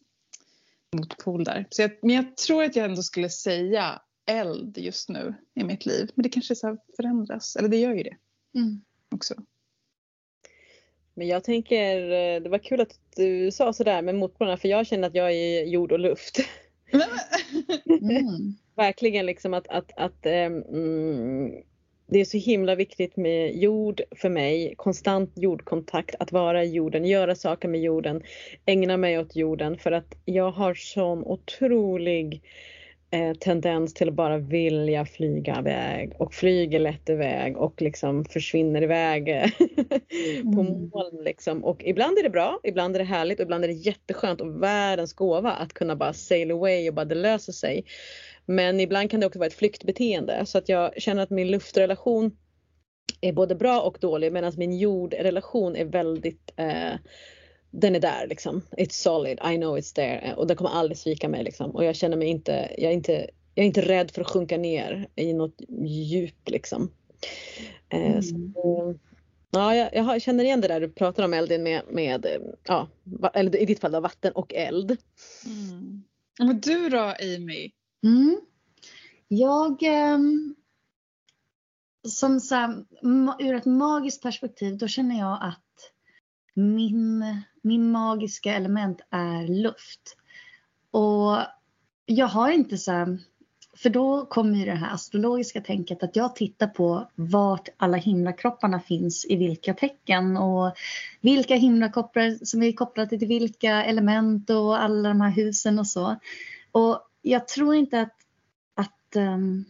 motpol 0.93 1.45
där. 1.45 1.67
Så 1.71 1.83
jag, 1.83 1.91
men 2.03 2.17
jag 2.17 2.37
tror 2.37 2.65
att 2.65 2.77
jag 2.77 2.85
ändå 2.85 3.03
skulle 3.03 3.29
säga 3.29 4.03
eld 4.27 4.79
just 4.79 5.09
nu 5.09 5.35
i 5.55 5.65
mitt 5.65 5.87
liv. 5.87 6.11
Men 6.15 6.23
det 6.23 6.29
kanske 6.29 6.55
så 6.57 6.77
förändras, 6.97 7.57
eller 7.57 7.69
det 7.69 7.77
gör 7.77 7.95
ju 7.95 8.03
det 8.03 8.17
mm. 8.55 8.81
också. 9.15 9.35
Men 11.15 11.27
jag 11.27 11.45
tänker, 11.45 12.11
eh, 12.11 12.43
det 12.43 12.49
var 12.49 12.59
kul 12.59 12.81
att 12.81 13.01
du 13.17 13.51
sa 13.51 13.73
sådär 13.73 14.03
med 14.03 14.15
motpolerna 14.15 14.57
för 14.57 14.69
jag 14.69 14.87
känner 14.87 15.09
att 15.09 15.15
jag 15.15 15.33
är 15.33 15.65
jord 15.65 15.93
och 15.93 16.01
luft. 16.01 16.39
Mm. 17.87 18.55
Verkligen 18.77 19.27
liksom 19.27 19.55
att, 19.55 19.69
att, 19.69 19.93
att 19.97 20.27
um, 20.27 21.63
det 22.13 22.21
är 22.21 22.25
så 22.25 22.39
himla 22.39 22.75
viktigt 22.75 23.17
med 23.17 23.57
jord 23.57 24.01
för 24.17 24.29
mig, 24.29 24.75
konstant 24.77 25.33
jordkontakt, 25.35 26.15
att 26.19 26.33
vara 26.33 26.65
i 26.65 26.71
jorden, 26.71 27.05
göra 27.05 27.35
saker 27.35 27.69
med 27.69 27.81
jorden, 27.81 28.23
ägna 28.67 28.97
mig 28.97 29.19
åt 29.19 29.37
jorden 29.37 29.79
för 29.79 29.93
att 29.93 30.15
jag 30.25 30.51
har 30.51 30.75
sån 30.75 31.25
otrolig 31.25 32.43
eh, 33.11 33.35
tendens 33.35 33.95
till 33.95 34.09
att 34.09 34.15
bara 34.15 34.39
vilja 34.39 35.05
flyga 35.07 35.59
iväg 35.59 36.13
och 36.19 36.35
flyger 36.35 36.79
lätt 36.79 37.09
iväg 37.09 37.57
och 37.57 37.83
liksom 37.83 38.25
försvinner 38.25 38.83
iväg 38.83 39.27
på 40.55 40.61
Mm. 40.61 40.91
moln 40.95 41.25
liksom. 41.25 41.65
Och 41.65 41.83
ibland 41.85 42.19
är 42.19 42.23
det 42.23 42.31
bra, 42.31 42.61
ibland 42.63 42.95
är 42.95 42.99
det 42.99 43.05
härligt 43.05 43.39
och 43.41 43.45
ibland 43.45 43.65
är 43.65 43.69
det 43.69 43.75
jätteskönt 43.75 44.41
och 44.41 44.63
världens 44.63 45.13
gåva 45.13 45.51
att 45.53 45.73
kunna 45.73 45.97
bara 45.97 46.13
sail 46.13 46.51
away 46.51 46.89
och 46.89 46.95
bara 46.95 47.05
det 47.05 47.15
löser 47.15 47.53
sig. 47.53 47.85
Men 48.47 48.81
ibland 48.81 49.11
kan 49.11 49.21
det 49.21 49.27
också 49.27 49.39
vara 49.39 49.47
ett 49.47 49.55
flyktbeteende 49.55 50.47
så 50.47 50.59
att 50.59 50.69
jag 50.69 51.03
känner 51.03 51.23
att 51.23 51.31
min 51.31 51.51
luftrelation 51.51 52.37
är 53.21 53.33
både 53.33 53.55
bra 53.55 53.81
och 53.81 53.99
dålig 54.01 54.33
medan 54.33 54.53
min 54.57 54.79
jordrelation 54.79 55.77
är 55.77 55.85
väldigt 55.85 56.53
eh, 56.57 56.93
den 57.71 57.95
är 57.97 58.01
där 58.01 58.27
liksom. 58.27 58.63
It's 58.71 58.93
solid, 59.03 59.39
I 59.53 59.57
know 59.57 59.79
it's 59.79 59.95
there 59.95 60.19
eh, 60.19 60.35
och 60.35 60.47
den 60.47 60.57
kommer 60.57 60.71
aldrig 60.71 60.99
svika 60.99 61.29
mig 61.29 61.45
liksom. 61.45 61.71
Och 61.71 61.85
jag 61.85 61.97
känner 61.97 62.17
mig 62.17 62.29
inte, 62.29 62.75
jag 62.79 62.91
är 62.91 62.95
inte, 62.95 63.13
jag 63.55 63.63
är 63.63 63.67
inte 63.67 63.89
rädd 63.89 64.11
för 64.11 64.21
att 64.21 64.31
sjunka 64.31 64.57
ner 64.57 65.09
i 65.15 65.33
något 65.33 65.63
djup 65.85 66.49
liksom. 66.49 66.91
Eh, 67.89 68.21
så, 68.21 68.35
Mm. 68.35 68.55
eh, 68.57 68.97
ja, 69.51 69.77
jag, 69.77 69.95
jag 69.95 70.23
känner 70.23 70.45
igen 70.45 70.61
det 70.61 70.69
där 70.69 70.81
du 70.81 70.89
pratar 70.89 71.25
om 71.25 71.35
Eldin 71.35 71.63
med, 71.63 71.83
med 71.91 72.27
eh, 72.27 72.41
ja, 72.69 72.89
eller 73.35 73.57
i 73.57 73.65
ditt 73.65 73.81
fall 73.81 73.93
då, 73.93 74.01
vatten 74.01 74.33
och 74.33 74.55
eld. 74.55 74.97
Mm. 75.47 76.03
Men 76.39 76.61
du 76.61 76.89
då 76.89 76.99
Amy? 76.99 77.71
Mm. 78.03 78.41
Jag, 79.29 79.83
ehm, 79.83 80.55
som 82.09 82.41
så 82.41 82.55
här, 82.55 82.85
ur 83.39 83.55
ett 83.55 83.65
magiskt 83.65 84.23
perspektiv, 84.23 84.79
då 84.79 84.89
känner 84.89 85.19
jag 85.19 85.39
att 85.41 85.93
min, 86.55 87.25
min 87.63 87.91
magiska 87.91 88.55
element 88.55 89.01
är 89.11 89.63
luft. 89.63 90.17
Och 90.91 91.39
jag 92.07 92.27
har 92.27 92.51
inte 92.51 92.79
så 92.79 92.93
här, 92.93 93.19
för 93.77 93.91
då 93.91 94.27
kommer 94.27 94.59
ju 94.59 94.65
det 94.65 94.75
här 94.75 94.95
astrologiska 94.95 95.61
tänket 95.61 96.03
att 96.03 96.17
jag 96.17 96.37
tittar 96.37 96.67
på 96.67 97.11
vart 97.15 97.69
alla 97.77 97.97
himlakropparna 97.97 98.81
finns 98.81 99.25
i 99.25 99.37
vilka 99.37 99.75
tecken 99.75 100.37
och 100.37 100.75
vilka 101.21 101.55
himlakroppar 101.55 102.45
som 102.45 102.63
är 102.63 102.73
kopplade 102.73 103.19
till 103.19 103.29
vilka 103.29 103.85
element 103.85 104.51
och 104.51 104.83
alla 104.83 105.09
de 105.09 105.21
här 105.21 105.31
husen 105.31 105.79
och 105.79 105.87
så. 105.87 106.17
Och 106.73 107.09
jag 107.23 107.49
tror 107.49 107.75
inte 107.75 108.01
att, 108.01 108.17
att 108.75 109.17
um, 109.17 109.65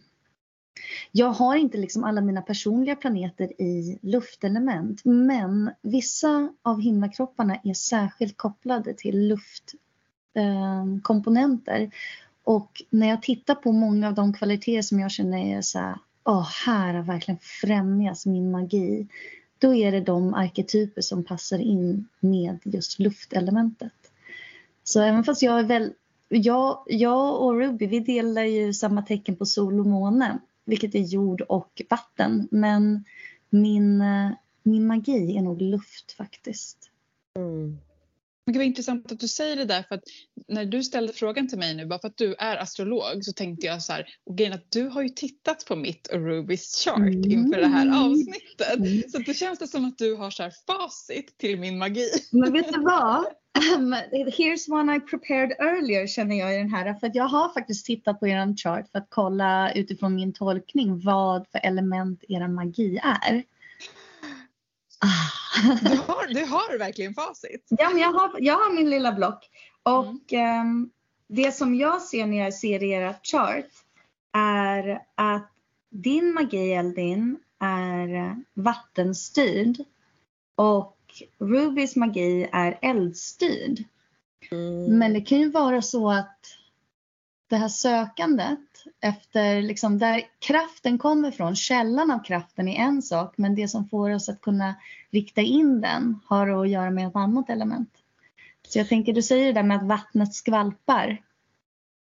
jag 1.11 1.27
har 1.27 1.55
inte 1.55 1.77
liksom 1.77 2.03
alla 2.03 2.21
mina 2.21 2.41
personliga 2.41 2.95
planeter 2.95 3.61
i 3.61 3.99
luftelement 4.01 5.01
men 5.05 5.71
vissa 5.81 6.53
av 6.61 6.81
himlakropparna 6.81 7.59
är 7.63 7.73
särskilt 7.73 8.37
kopplade 8.37 8.93
till 8.93 9.27
luftkomponenter. 10.35 11.79
Ehm, 11.79 11.91
och 12.43 12.83
när 12.89 13.07
jag 13.07 13.21
tittar 13.21 13.55
på 13.55 13.71
många 13.71 14.07
av 14.07 14.13
de 14.13 14.33
kvaliteter 14.33 14.81
som 14.81 14.99
jag 14.99 15.11
känner 15.11 15.57
är 15.57 15.61
så 15.61 15.79
här, 15.79 15.95
oh, 16.23 16.49
här 16.65 16.93
har 16.93 17.03
verkligen 17.03 17.39
främjas 17.39 18.25
min 18.25 18.51
magi. 18.51 19.07
Då 19.57 19.75
är 19.75 19.91
det 19.91 20.01
de 20.01 20.33
arketyper 20.33 21.01
som 21.01 21.23
passar 21.23 21.59
in 21.59 22.07
med 22.19 22.59
just 22.63 22.99
luftelementet. 22.99 23.93
Så 24.83 25.01
även 25.01 25.23
fast 25.23 25.41
jag 25.41 25.59
är 25.59 25.63
väl 25.63 25.93
jag, 26.37 26.83
jag 26.87 27.41
och 27.41 27.55
Ruby 27.55 27.87
vi 27.87 27.99
delar 27.99 28.43
ju 28.43 28.73
samma 28.73 29.01
tecken 29.01 29.35
på 29.35 29.45
sol 29.45 29.79
och 29.79 29.85
måne, 29.85 30.39
vilket 30.65 30.95
är 30.95 30.99
jord 30.99 31.41
och 31.41 31.81
vatten. 31.89 32.47
Men 32.51 33.05
min, 33.49 34.01
eh, 34.01 34.31
min 34.63 34.87
magi 34.87 35.37
är 35.37 35.41
nog 35.41 35.61
luft 35.61 36.11
faktiskt. 36.11 36.89
Mm. 37.35 37.77
Men 38.45 38.53
det 38.53 38.59
var 38.59 38.63
intressant 38.63 39.11
att 39.11 39.19
du 39.19 39.27
säger 39.27 39.55
det 39.55 39.65
där 39.65 39.83
för 39.83 39.95
att 39.95 40.03
när 40.47 40.65
du 40.65 40.83
ställde 40.83 41.13
frågan 41.13 41.47
till 41.47 41.57
mig 41.57 41.75
nu 41.75 41.85
bara 41.85 41.99
för 41.99 42.07
att 42.07 42.17
du 42.17 42.35
är 42.39 42.57
astrolog 42.57 43.23
så 43.25 43.33
tänkte 43.33 43.67
jag 43.67 43.83
så 43.83 43.93
här 43.93 44.07
och 44.25 44.37
grejen 44.37 44.53
att 44.53 44.71
du 44.71 44.87
har 44.87 45.01
ju 45.01 45.09
tittat 45.09 45.65
på 45.65 45.75
mitt 45.75 46.07
och 46.07 46.19
Rubys 46.19 46.83
chart 46.85 46.97
Mm. 46.97 47.31
inför 47.31 47.59
det 47.59 47.67
här 47.67 48.05
avsnittet. 48.05 48.77
Mm. 48.77 49.03
Så 49.09 49.17
det 49.17 49.33
känns 49.33 49.59
det 49.59 49.67
som 49.67 49.85
att 49.85 49.97
du 49.97 50.15
har 50.15 50.29
så 50.31 50.43
här 50.43 50.53
facit 50.67 51.37
till 51.37 51.59
min 51.59 51.77
magi. 51.77 52.09
Men 52.31 52.53
vet 52.53 52.73
du 52.73 52.79
vad? 52.81 53.25
Um, 53.77 53.93
here's 54.11 54.71
one 54.71 54.95
I 54.95 54.99
prepared 54.99 55.51
earlier 55.59 56.07
känner 56.07 56.35
jag 56.35 56.55
i 56.55 56.57
den 56.57 56.69
här. 56.69 56.93
För 56.93 57.07
att 57.07 57.15
jag 57.15 57.23
har 57.27 57.53
faktiskt 57.53 57.85
tittat 57.85 58.19
på 58.19 58.27
er 58.27 58.57
chart 58.57 58.91
för 58.91 58.99
att 58.99 59.07
kolla 59.09 59.71
utifrån 59.73 60.15
min 60.15 60.33
tolkning 60.33 60.99
vad 60.99 61.47
för 61.51 61.59
element 61.63 62.23
era 62.27 62.47
magi 62.47 62.99
är. 63.03 63.43
Ah. 65.03 65.43
Du 65.81 65.97
har, 65.97 66.33
du 66.33 66.45
har 66.45 66.77
verkligen 66.77 67.13
facit. 67.13 67.65
Ja, 67.69 67.89
men 67.89 67.97
jag 68.01 68.11
har, 68.11 68.31
jag 68.39 68.53
har 68.53 68.73
min 68.73 68.89
lilla 68.89 69.11
block. 69.11 69.49
Och 69.83 70.33
ehm, 70.33 70.89
det 71.27 71.51
som 71.51 71.75
jag 71.75 72.01
ser 72.01 72.25
när 72.25 72.37
jag 72.37 72.53
ser 72.53 72.83
era 72.83 73.15
chart 73.23 73.69
är 74.33 75.01
att 75.15 75.51
din 75.89 76.33
magi 76.33 76.73
Eldin 76.73 77.39
är 77.59 78.35
vattenstyrd 78.53 79.77
och 80.55 80.97
Rubys 81.39 81.95
magi 81.95 82.49
är 82.51 82.79
eldstyrd. 82.81 83.83
Mm. 84.51 84.97
Men 84.97 85.13
det 85.13 85.21
kan 85.21 85.39
ju 85.39 85.51
vara 85.51 85.81
så 85.81 86.11
att 86.11 86.39
det 87.47 87.55
här 87.55 87.67
sökandet 87.67 88.59
efter 89.01 89.61
liksom 89.61 89.99
där 89.99 90.21
kraften 90.39 90.97
kommer 90.97 91.31
från, 91.31 91.55
källan 91.55 92.11
av 92.11 92.23
kraften 92.23 92.67
är 92.67 92.75
en 92.75 93.01
sak 93.01 93.33
men 93.37 93.55
det 93.55 93.67
som 93.67 93.89
får 93.89 94.09
oss 94.09 94.29
att 94.29 94.41
kunna 94.41 94.75
rikta 95.11 95.41
in 95.41 95.81
den 95.81 96.19
har 96.25 96.63
att 96.63 96.69
göra 96.69 96.89
med 96.89 97.07
ett 97.07 97.15
annat 97.15 97.49
element. 97.49 97.89
Så 98.67 98.79
jag 98.79 98.89
tänker, 98.89 99.13
du 99.13 99.21
säger 99.21 99.45
det 99.45 99.53
där 99.53 99.63
med 99.63 99.77
att 99.77 99.87
vattnet 99.87 100.33
skvalpar 100.33 101.21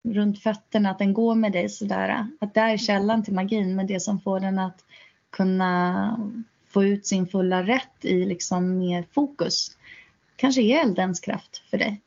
runt 0.09 0.43
fötterna, 0.43 0.91
att 0.91 0.99
den 0.99 1.13
går 1.13 1.35
med 1.35 1.53
dig 1.53 1.69
sådär. 1.69 2.27
Att 2.41 2.55
det 2.55 2.61
är 2.61 2.77
källan 2.77 3.25
till 3.25 3.35
magin 3.35 3.77
men 3.77 3.87
det 3.87 4.01
som 4.01 4.21
får 4.21 4.41
den 4.41 4.59
att 4.59 4.85
kunna 5.31 6.33
få 6.69 6.85
ut 6.85 7.07
sin 7.07 7.27
fulla 7.27 7.63
rätt 7.63 8.05
i 8.05 8.25
liksom 8.25 8.79
mer 8.79 9.05
fokus 9.13 9.77
kanske 10.37 10.63
är 10.63 10.81
eldens 10.81 11.21
kraft 11.21 11.63
för 11.71 11.79
dig. 11.79 12.01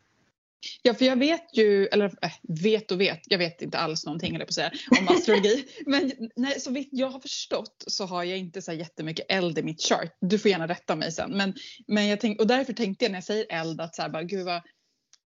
Ja, 0.82 0.93
för 0.93 1.05
jag 1.05 1.15
vet 1.15 1.58
ju, 1.58 1.88
eller 1.88 2.05
äh, 2.05 2.32
vet 2.63 2.91
och 2.91 3.01
vet, 3.01 3.20
jag 3.25 3.38
vet 3.38 3.62
inte 3.62 3.77
alls 3.77 4.05
någonting 4.05 4.36
eller 4.36 4.46
på 4.46 4.53
säga, 4.53 4.72
om 5.00 5.08
astrologi. 5.08 5.65
Men 5.86 6.12
nej, 6.36 6.60
så 6.60 6.72
vitt 6.72 6.89
jag 6.91 7.10
har 7.10 7.20
förstått 7.20 7.84
så 7.88 8.05
har 8.05 8.24
jag 8.24 8.38
inte 8.38 8.62
så 8.62 8.72
här 8.72 8.79
jättemycket 8.79 9.25
eld 9.29 9.60
i 9.60 9.63
mitt 9.63 9.82
chart. 9.82 10.17
Du 10.22 10.39
får 10.39 10.51
gärna 10.51 10.67
rätta 10.67 10.96
mig 10.96 11.12
sen. 11.12 11.32
Men, 11.38 11.53
men 11.88 12.08
jag 12.08 12.20
tänk, 12.20 12.39
och 12.39 12.48
därför 12.48 12.74
tänkte 12.74 13.05
jag 13.05 13.12
när 13.12 13.17
jag 13.17 13.24
säger 13.24 13.46
eld 13.50 13.82
att 13.82 13.96
så 13.96 14.01
här, 14.01 14.10
bara, 14.10 14.24
gud 14.24 14.46
vad, 14.46 14.62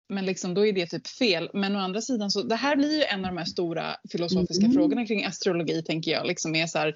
men 0.10 0.25
liksom 0.25 0.53
då 0.53 0.65
är 0.65 0.74
det 0.74 0.88
typ 0.88 1.08
fel. 1.08 1.50
Men 1.53 1.75
å 1.75 1.79
andra 1.79 2.01
sidan 2.01 2.32
så 2.32 2.44
det 2.44 2.56
här 2.56 2.75
blir 2.75 2.98
ju 2.98 3.03
en 3.03 3.25
av 3.25 3.32
de 3.32 3.38
här 3.38 3.46
stora 3.46 3.96
filosofiska 4.12 4.65
Mm. 4.65 4.75
frågorna 4.75 5.06
kring 5.06 5.25
astrologi 5.25 5.84
tänker 5.84 6.12
jag. 6.12 6.27
Liksom 6.27 6.56
är 6.56 6.67
så 6.67 6.77
här, 6.77 6.94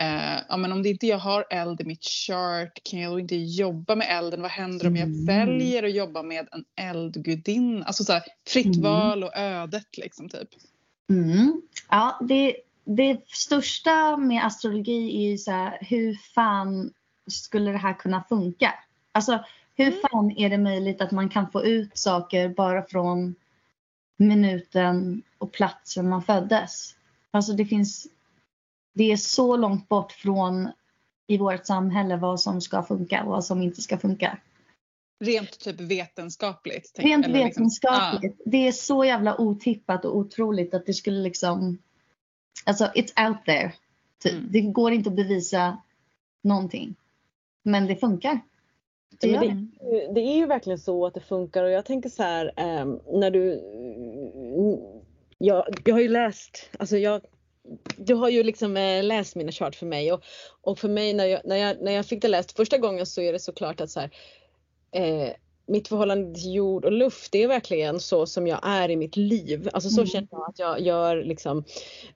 eh, 0.00 0.38
ja, 0.48 0.56
men 0.56 0.72
om 0.72 0.82
det 0.82 0.88
inte 0.88 1.06
jag 1.06 1.18
har 1.18 1.44
eld 1.50 1.80
i 1.80 1.84
mitt 1.84 2.04
chart 2.04 2.78
kan 2.82 3.00
jag 3.00 3.12
då 3.12 3.20
inte 3.20 3.36
jobba 3.36 3.94
med 3.94 4.06
elden? 4.10 4.42
Vad 4.42 4.50
händer 4.50 4.86
om 4.86 4.96
jag 4.96 5.08
Mm. 5.08 5.24
väljer 5.24 5.82
att 5.82 5.94
jobba 5.94 6.22
med 6.22 6.48
en 6.52 6.64
eldgudinna? 6.76 7.84
Alltså 7.84 8.04
så 8.04 8.12
här, 8.12 8.22
fritt 8.48 8.66
Mm. 8.76 8.82
val 8.82 9.24
och 9.24 9.36
ödet 9.36 9.98
liksom 9.98 10.28
typ. 10.28 10.48
Mm. 11.10 11.62
Ja, 11.90 12.18
det, 12.28 12.56
det 12.84 13.20
största 13.28 14.16
med 14.16 14.44
astrologi 14.46 15.24
är 15.26 15.30
ju 15.30 15.38
så 15.38 15.50
här, 15.50 15.78
hur 15.80 16.14
fan 16.14 16.92
skulle 17.26 17.70
det 17.72 17.78
här 17.78 17.94
kunna 17.94 18.24
funka? 18.28 18.74
Alltså, 19.12 19.44
hur 19.76 19.86
Mm. 19.86 19.98
fan 20.10 20.30
är 20.30 20.50
det 20.50 20.58
möjligt 20.58 21.00
att 21.00 21.10
man 21.10 21.28
kan 21.28 21.50
få 21.50 21.64
ut 21.64 21.98
saker 21.98 22.48
bara 22.48 22.82
från 22.82 23.34
minuten 24.16 25.22
och 25.38 25.52
platsen 25.52 26.08
man 26.08 26.22
föddes? 26.22 26.94
Alltså 27.30 27.52
det 27.52 27.64
finns, 27.64 28.06
det 28.92 29.12
är 29.12 29.16
så 29.16 29.56
långt 29.56 29.88
bort 29.88 30.12
från 30.12 30.68
i 31.26 31.38
vårt 31.38 31.66
samhälle 31.66 32.16
vad 32.16 32.40
som 32.40 32.60
ska 32.60 32.82
funka 32.82 33.22
och 33.22 33.30
vad 33.30 33.44
som 33.44 33.62
inte 33.62 33.82
ska 33.82 33.98
funka. 33.98 34.38
Rent 35.24 35.58
typ 35.60 35.80
vetenskapligt. 35.80 36.92
tänk- 36.94 37.08
Rent 37.08 37.24
eller 37.24 37.44
liksom- 37.44 37.64
vetenskapligt. 37.64 38.40
Det 38.44 38.68
är 38.68 38.72
så 38.72 39.04
jävla 39.04 39.40
otippat 39.40 40.04
och 40.04 40.16
otroligt 40.16 40.74
att 40.74 40.86
det 40.86 40.94
skulle 40.94 41.20
liksom... 41.20 41.78
Alltså, 42.64 42.84
it's 42.84 43.28
out 43.28 43.44
there. 43.44 43.72
Typ. 44.22 44.32
Mm. 44.32 44.48
Det 44.50 44.60
går 44.60 44.92
inte 44.92 45.10
att 45.10 45.16
bevisa 45.16 45.78
någonting. 46.42 46.94
Men 47.62 47.86
det 47.86 47.96
funkar. 47.96 48.40
Det 49.20 49.32
det. 49.32 49.66
det, 49.80 50.12
det 50.14 50.20
är 50.20 50.36
ju 50.36 50.46
verkligen 50.46 50.78
så 50.78 51.06
att 51.06 51.14
det 51.14 51.20
funkar 51.20 51.64
och 51.64 51.70
jag 51.70 51.84
tänker 51.84 52.08
så 52.08 52.22
här 52.22 52.52
ehm, 52.56 53.00
när 53.12 53.30
du 53.30 53.60
jag, 55.38 55.64
jag 55.84 55.94
har 55.94 56.00
ju 56.00 56.08
läst, 56.08 56.70
alltså 56.78 56.96
jag 56.96 57.20
du 57.96 58.14
har 58.14 58.28
ju 58.28 58.42
liksom 58.42 58.76
eh, 58.76 59.04
läst 59.04 59.36
mina 59.36 59.52
chart 59.52 59.74
för 59.74 59.86
mig 59.86 60.12
och, 60.12 60.24
och 60.60 60.78
för 60.78 60.88
mig 60.88 61.12
när 61.12 61.26
jag, 61.26 61.40
när, 61.44 61.56
jag, 61.56 61.76
när 61.80 61.92
jag 61.92 62.06
fick 62.06 62.22
det 62.22 62.28
läst 62.28 62.56
första 62.56 62.78
gången 62.78 63.06
så 63.06 63.20
är 63.20 63.32
det 63.32 63.38
såklart 63.38 63.80
att 63.80 63.90
så 63.90 64.00
här, 64.00 64.10
eh, 64.92 65.32
mitt 65.70 65.88
förhållande 65.88 66.34
till 66.34 66.54
jord 66.54 66.84
och 66.84 66.92
luft 66.92 67.32
det 67.32 67.42
är 67.42 67.48
verkligen 67.48 68.00
så 68.00 68.26
som 68.26 68.46
jag 68.46 68.60
är 68.62 68.88
i 68.88 68.96
mitt 68.96 69.16
liv. 69.16 69.68
Alltså 69.72 69.90
så 69.90 70.00
mm. 70.00 70.06
känner 70.06 70.28
jag 70.30 70.48
att 70.48 70.58
jag 70.58 70.80
gör 70.80 71.24
liksom, 71.24 71.64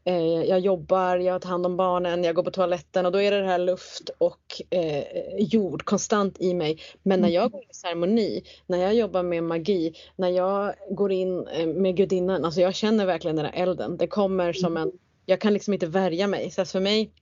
eh, 0.05 0.43
jag 0.43 0.61
jobbar, 0.61 1.17
jag 1.17 1.43
tar 1.43 1.49
hand 1.49 1.67
om 1.67 1.77
barnen, 1.77 2.25
jag 2.25 2.35
går 2.35 2.43
på 2.43 2.51
toaletten 2.51 3.07
och 3.07 3.13
då 3.13 3.21
är 3.21 3.31
det 3.31 3.41
det 3.41 3.47
här 3.47 3.59
luft 3.59 4.11
och 4.19 4.63
eh, 4.71 5.05
jord 5.39 5.85
konstant 5.85 6.41
i 6.41 6.55
mig. 6.55 6.79
Men 7.03 7.21
när 7.21 7.29
mm. 7.29 7.35
jag 7.35 7.51
går 7.51 7.63
in 7.63 7.71
i 7.71 7.75
ceremoni, 7.75 8.45
när 8.67 8.79
jag 8.79 8.95
jobbar 8.95 9.23
med 9.23 9.45
magi, 9.45 9.95
när 10.17 10.29
jag 10.29 10.75
går 10.91 11.13
in 11.13 11.47
eh, 11.47 11.67
med 11.67 11.97
gudinnan, 11.97 12.45
alltså 12.45 12.61
jag 12.61 12.75
känner 12.75 13.07
verkligen 13.07 13.37
den 13.37 13.47
här 13.47 13.63
elden. 13.63 13.97
Det 13.97 14.07
kommer 14.07 14.53
som 14.53 14.77
mm. 14.77 14.83
en, 14.83 14.99
jag 15.27 15.41
kan 15.41 15.53
liksom 15.53 15.75
inte 15.75 15.87
värja 15.87 16.27
mig. 16.27 16.51
Så 16.51 16.65
för 16.65 16.81
mig 16.81 17.13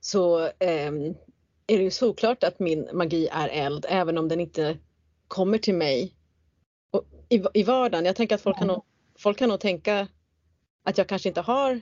så 0.00 0.40
eh, 0.40 0.92
är 1.66 1.78
det 1.78 1.82
ju 1.82 1.90
såklart 1.90 2.44
att 2.44 2.58
min 2.58 2.88
magi 2.92 3.28
är 3.32 3.48
eld 3.48 3.86
även 3.88 4.18
om 4.18 4.28
den 4.28 4.40
inte 4.40 4.78
kommer 5.28 5.58
till 5.58 5.74
mig 5.74 6.14
i, 7.28 7.44
i 7.54 7.62
vardagen. 7.62 8.04
Jag 8.04 8.16
tänker 8.16 8.34
att 8.34 8.40
folk 8.40 8.58
kan, 8.58 8.66
nog, 8.66 8.84
folk 9.18 9.38
kan 9.38 9.48
nog 9.48 9.60
tänka 9.60 10.08
att 10.84 10.98
jag 10.98 11.06
kanske 11.06 11.28
inte 11.28 11.40
har 11.40 11.80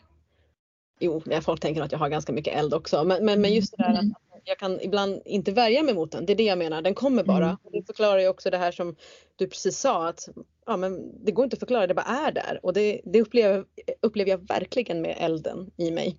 Jo, 1.00 1.22
folk 1.42 1.60
tänker 1.60 1.82
att 1.82 1.92
jag 1.92 1.98
har 1.98 2.08
ganska 2.08 2.32
mycket 2.32 2.54
eld 2.54 2.74
också. 2.74 3.04
Men, 3.04 3.24
men, 3.24 3.40
men 3.40 3.54
just 3.54 3.76
det 3.76 3.82
där 3.82 3.98
att 4.44 4.48
jag 4.48 4.58
kan 4.58 4.80
ibland 4.80 5.22
inte 5.24 5.52
värja 5.52 5.82
mig 5.82 5.94
mot 5.94 6.12
den. 6.12 6.26
Det 6.26 6.32
är 6.32 6.36
det 6.36 6.44
jag 6.44 6.58
menar, 6.58 6.82
den 6.82 6.94
kommer 6.94 7.24
bara. 7.24 7.44
Mm. 7.44 7.56
Det 7.72 7.86
förklarar 7.86 8.18
ju 8.18 8.28
också 8.28 8.50
det 8.50 8.58
här 8.58 8.72
som 8.72 8.96
du 9.36 9.46
precis 9.46 9.78
sa 9.78 10.08
att 10.08 10.28
ja, 10.66 10.76
men 10.76 11.24
det 11.24 11.32
går 11.32 11.44
inte 11.44 11.54
att 11.54 11.60
förklara, 11.60 11.86
det 11.86 11.94
bara 11.94 12.26
är 12.26 12.32
där. 12.32 12.60
Och 12.62 12.72
det, 12.72 13.00
det 13.04 13.20
upplever, 13.20 13.64
upplever 14.02 14.30
jag 14.30 14.48
verkligen 14.48 15.02
med 15.02 15.16
elden 15.18 15.70
i 15.76 15.90
mig. 15.90 16.18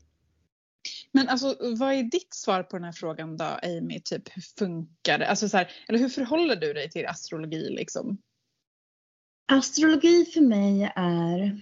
Men 1.11 1.29
alltså, 1.29 1.55
vad 1.59 1.93
är 1.93 2.03
ditt 2.03 2.33
svar 2.33 2.63
på 2.63 2.75
den 2.75 2.83
här 2.83 2.91
frågan 2.91 3.37
då, 3.37 3.45
Amy? 3.63 4.01
Typ, 4.01 4.29
hur 4.35 4.41
funkar 4.41 5.17
det? 5.17 5.27
Alltså, 5.27 5.49
så 5.49 5.57
här, 5.57 5.71
eller 5.87 5.99
hur 5.99 6.09
förhåller 6.09 6.55
du 6.55 6.73
dig 6.73 6.89
till 6.89 7.05
astrologi? 7.05 7.69
Liksom? 7.69 8.17
Astrologi 9.51 10.25
för 10.25 10.41
mig 10.41 10.91
är 10.95 11.61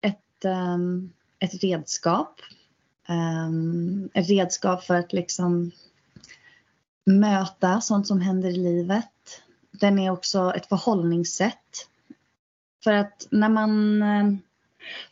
ett, 0.00 0.44
um, 0.44 1.12
ett 1.38 1.62
redskap. 1.64 2.40
Um, 3.08 4.10
ett 4.14 4.28
redskap 4.28 4.84
för 4.84 4.94
att 4.94 5.12
liksom 5.12 5.70
möta 7.06 7.80
sånt 7.80 8.06
som 8.06 8.20
händer 8.20 8.48
i 8.48 8.56
livet. 8.56 9.42
Den 9.70 9.98
är 9.98 10.10
också 10.10 10.52
ett 10.56 10.66
förhållningssätt. 10.66 11.88
För 12.84 12.92
att 12.92 13.28
när 13.30 13.48
man... 13.48 14.02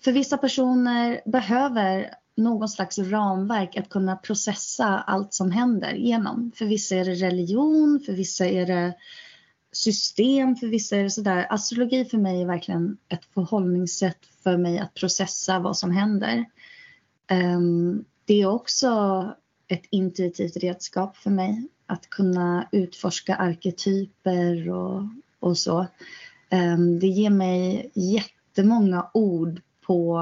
För 0.05 0.13
vissa 0.13 0.39
personer 0.39 1.21
behöver 1.25 2.11
någon 2.37 2.69
slags 2.69 2.99
ramverk 2.99 3.77
att 3.77 3.89
kunna 3.89 4.17
processa 4.17 4.87
allt 4.87 5.35
som 5.35 5.51
händer 5.51 5.95
genom. 5.95 6.53
För 6.55 6.65
vissa 6.65 6.97
är 6.97 7.05
det 7.05 7.15
religion, 7.15 8.01
för 8.07 8.13
vissa 8.13 8.47
är 8.47 8.67
det 8.67 8.95
system, 9.73 10.57
för 10.57 10.67
vissa 10.67 10.97
är 10.97 11.03
det 11.03 11.11
sådär. 11.11 11.47
Astrologi 11.51 12.05
för 12.05 12.19
mig 12.19 12.43
är 12.43 12.47
verkligen 12.47 12.97
ett 13.09 13.25
förhållningssätt 13.35 14.27
för 14.43 14.57
mig 14.57 14.79
att 14.79 14.95
processa 14.95 15.59
vad 15.59 15.77
som 15.77 15.91
händer. 15.91 16.45
Ehm, 17.31 18.05
det 18.25 18.43
är 18.43 18.47
också 18.47 19.25
ett 19.69 19.85
intuitivt 19.91 20.57
redskap 20.57 21.17
för 21.17 21.31
mig 21.31 21.69
att 21.87 22.11
kunna 22.11 22.69
utforska 22.73 23.35
arketyper 23.35 24.71
och, 24.71 25.03
och 25.41 25.59
så. 25.59 25.87
Ehm, 26.51 26.99
det 27.01 27.07
ger 27.07 27.31
mig 27.31 27.91
jättemånga 27.95 29.11
ord 29.15 29.61
på 29.89 30.21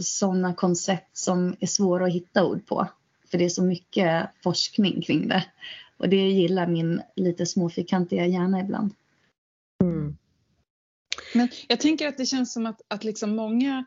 sådana 0.00 0.54
koncept 0.54 1.16
som 1.16 1.56
är 1.60 1.66
svåra 1.66 2.06
att 2.06 2.12
hitta 2.12 2.44
ord 2.44 2.66
på. 2.66 2.88
För 3.30 3.38
det 3.38 3.44
är 3.44 3.48
så 3.48 3.62
mycket 3.62 4.30
forskning 4.42 5.02
kring 5.02 5.28
det. 5.28 5.44
Och 5.96 6.08
det 6.08 6.30
gillar 6.30 6.66
min 6.66 7.02
lite 7.16 7.46
småfyrkantiga 7.46 8.26
hjärna 8.26 8.60
ibland. 8.60 8.94
Mm. 9.82 10.16
Men 11.34 11.48
jag 11.68 11.80
tänker 11.80 12.08
att 12.08 12.16
det 12.16 12.26
känns 12.26 12.52
som 12.52 12.66
att, 12.66 12.80
att 12.88 13.04
liksom 13.04 13.36
många 13.36 13.84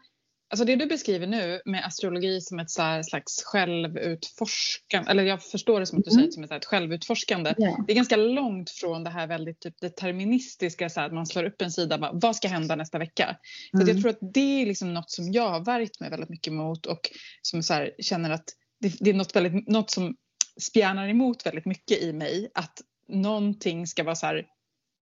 Alltså 0.50 0.66
det 0.66 0.76
du 0.76 0.86
beskriver 0.86 1.28
nu 1.28 1.62
med 1.66 1.86
astrologi 1.86 2.42
som 2.42 2.60
ett 2.60 2.72
så 2.72 3.04
slags 3.04 3.44
självutforskande, 3.44 5.12
eller 5.12 5.24
jag 5.24 5.44
förstår 5.44 5.80
det 5.80 5.86
som 5.86 6.00
att 6.00 6.06
du 6.06 6.12
mm. 6.12 6.22
säger 6.22 6.32
som 6.32 6.44
ett, 6.44 6.52
ett 6.52 6.66
självutforskande. 6.66 7.56
Yeah. 7.58 7.86
Det 7.88 7.94
är 7.94 7.96
ganska 7.96 8.16
långt 8.16 8.70
från 8.70 9.04
det 9.04 9.10
här 9.10 9.28
väldigt 9.28 9.60
typ 9.60 9.80
deterministiska, 9.82 10.90
så 10.90 11.00
här, 11.00 11.08
att 11.08 11.14
man 11.14 11.28
slår 11.28 11.44
upp 11.44 11.62
en 11.62 11.72
sida, 11.72 11.98
bara, 11.98 12.12
vad 12.14 12.36
ska 12.36 12.48
hända 12.48 12.76
nästa 12.76 12.98
vecka? 12.98 13.38
Så 13.72 13.78
mm. 13.78 13.88
jag 13.88 14.02
tror 14.02 14.10
att 14.10 14.34
det 14.34 14.62
är 14.62 14.66
liksom 14.66 14.94
något 14.94 15.12
som 15.12 15.32
jag 15.32 15.50
har 15.50 15.60
värjt 15.60 16.00
mig 16.00 16.10
väldigt 16.10 16.30
mycket 16.30 16.54
mot 16.54 16.86
och 16.86 17.10
som 17.42 17.64
så 17.64 17.74
här, 17.74 17.92
känner 18.00 18.30
att 18.30 18.46
det, 18.80 18.96
det, 19.00 19.10
är 19.10 19.14
något, 19.14 19.36
väldigt, 19.36 19.68
något 19.68 19.90
som 19.90 20.16
spjärnar 20.62 21.10
emot 21.10 21.46
väldigt 21.46 21.66
mycket 21.66 22.02
i 22.02 22.14
mig. 22.14 22.52
Att 22.54 22.82
någonting 23.08 23.88
ska 23.88 24.04
vara 24.04 24.16
så 24.16 24.26
här 24.26 24.46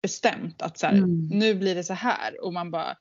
bestämt, 0.01 0.61
att 0.61 0.77
så 0.77 0.87
här, 0.87 0.93
mm. 0.93 1.27
nu 1.27 1.55
blir 1.55 1.75
det 1.75 1.83
så 1.83 1.93
här 1.93 2.43
och 2.43 2.53
man 2.53 2.71
bara 2.71 2.97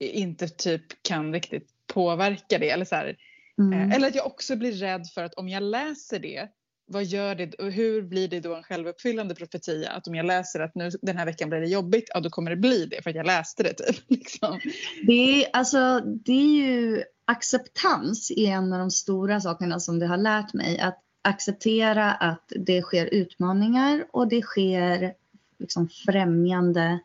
inte 0.00 0.48
typ 0.48 1.02
kan 1.02 1.32
riktigt 1.32 1.68
påverka 1.86 2.58
det. 2.58 2.70
Eller, 2.70 2.84
så 2.84 2.94
här, 2.94 3.16
mm. 3.58 3.90
Eh, 3.90 3.96
eller 3.96 4.08
att 4.08 4.14
jag 4.14 4.26
också 4.26 4.56
blir 4.56 4.72
rädd 4.72 5.06
för 5.14 5.24
att 5.24 5.34
om 5.34 5.48
jag 5.48 5.62
läser 5.62 6.18
det, 6.18 6.48
vad 6.86 7.04
gör 7.04 7.34
det 7.34 7.54
och 7.54 7.72
hur 7.72 8.02
blir 8.02 8.28
det 8.28 8.40
då 8.40 8.54
en 8.54 8.62
självuppfyllande 8.62 9.34
profetia? 9.34 9.90
Att 9.90 10.06
om 10.08 10.14
jag 10.14 10.26
läser 10.26 10.60
att 10.60 10.74
nu 10.74 10.90
den 11.02 11.16
här 11.16 11.26
veckan 11.26 11.48
blir 11.48 11.60
det 11.60 11.66
jobbigt, 11.66 12.10
ja 12.14 12.20
då 12.20 12.30
kommer 12.30 12.50
det 12.50 12.56
bli 12.56 12.86
det 12.86 13.02
för 13.02 13.10
att 13.10 13.16
jag 13.16 13.26
läste 13.26 13.62
det 13.62 13.72
typ. 13.72 13.96
Liksom. 14.08 14.60
Det, 15.06 15.44
är, 15.44 15.50
alltså, 15.52 16.00
det 16.00 16.32
är 16.32 16.66
ju 16.66 17.02
acceptans 17.24 18.30
är 18.30 18.50
en 18.50 18.72
av 18.72 18.78
de 18.78 18.90
stora 18.90 19.40
sakerna 19.40 19.80
som 19.80 19.98
det 19.98 20.06
har 20.06 20.16
lärt 20.16 20.52
mig. 20.52 20.78
Att 20.78 21.02
acceptera 21.22 22.12
att 22.12 22.52
det 22.66 22.82
sker 22.82 23.06
utmaningar 23.06 24.06
och 24.12 24.28
det 24.28 24.42
sker 24.42 25.14
liksom 25.58 25.88
främjande 25.88 26.98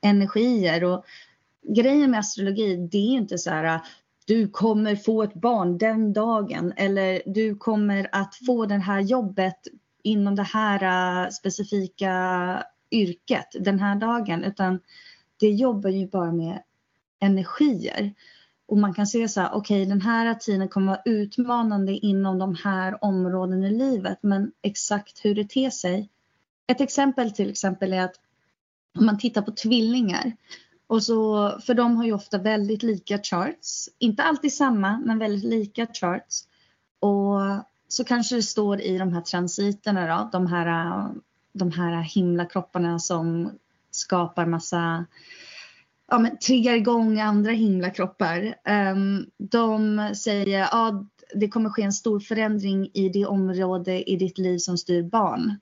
energier. 0.00 0.84
Och 0.84 1.04
grejen 1.68 2.10
med 2.10 2.20
astrologi, 2.20 2.76
det 2.76 2.98
är 2.98 3.12
inte 3.12 3.38
så 3.38 3.50
här 3.50 3.64
äh, 3.64 3.80
du 4.26 4.48
kommer 4.48 4.96
få 4.96 5.22
ett 5.22 5.34
barn 5.34 5.78
den 5.78 6.12
dagen 6.12 6.72
eller 6.76 7.22
du 7.26 7.56
kommer 7.56 8.08
att 8.12 8.34
få 8.46 8.66
det 8.66 8.74
här 8.74 9.00
jobbet 9.00 9.58
inom 10.02 10.34
det 10.34 10.42
här 10.42 10.82
äh, 11.24 11.30
specifika 11.30 12.64
yrket 12.90 13.46
den 13.60 13.78
här 13.78 13.96
dagen 13.96 14.44
utan 14.44 14.80
det 15.36 15.50
jobbar 15.50 15.90
ju 15.90 16.06
bara 16.08 16.32
med 16.32 16.62
energier. 17.18 18.14
Och 18.68 18.78
man 18.78 18.94
kan 18.94 19.06
se 19.06 19.28
så 19.28 19.40
här, 19.40 19.50
okej 19.52 19.82
okay, 19.82 19.88
den 19.88 20.00
här 20.00 20.34
tiden 20.34 20.68
kommer 20.68 20.86
vara 20.86 21.02
utmanande 21.04 21.92
inom 21.92 22.38
de 22.38 22.56
här 22.64 23.04
områdena 23.04 23.66
i 23.66 23.70
livet 23.70 24.18
men 24.20 24.52
exakt 24.62 25.24
hur 25.24 25.34
det 25.34 25.50
ter 25.50 25.70
sig. 25.70 26.08
Ett 26.66 26.80
exempel 26.80 27.32
till 27.32 27.50
exempel 27.50 27.92
är 27.92 28.00
att 28.00 28.14
om 28.98 29.06
man 29.06 29.18
tittar 29.18 29.42
på 29.42 29.50
tvillingar 29.50 30.32
och 30.86 31.02
så, 31.02 31.50
för 31.60 31.74
de 31.74 31.96
har 31.96 32.04
ju 32.04 32.12
ofta 32.12 32.38
väldigt 32.38 32.82
lika 32.82 33.18
charts. 33.18 33.88
Inte 33.98 34.22
alltid 34.22 34.52
samma, 34.52 34.98
men 35.04 35.18
väldigt 35.18 35.44
lika 35.44 35.86
charts. 35.86 36.44
Och 37.00 37.40
så 37.88 38.04
kanske 38.04 38.36
det 38.36 38.42
står 38.42 38.80
i 38.80 38.98
de 38.98 39.12
här 39.12 39.20
transiterna 39.20 40.16
då, 40.16 40.28
de 40.32 40.46
här, 40.46 41.04
de 41.52 41.70
här 41.72 42.02
himlakropparna 42.02 42.98
som 42.98 43.50
skapar 43.90 44.46
massa, 44.46 45.06
ja 46.08 46.18
men 46.18 46.38
triggar 46.38 46.74
igång 46.74 47.20
andra 47.20 47.52
himlakroppar. 47.52 48.54
Um, 48.92 49.26
de 49.38 50.00
säger, 50.16 50.58
ja 50.58 51.06
det 51.34 51.48
kommer 51.48 51.70
ske 51.70 51.82
en 51.82 51.92
stor 51.92 52.20
förändring 52.20 52.90
i 52.94 53.08
det 53.08 53.26
område 53.26 54.10
i 54.10 54.16
ditt 54.16 54.38
liv 54.38 54.58
som 54.58 54.78
styr 54.78 55.02
barn. 55.02 55.56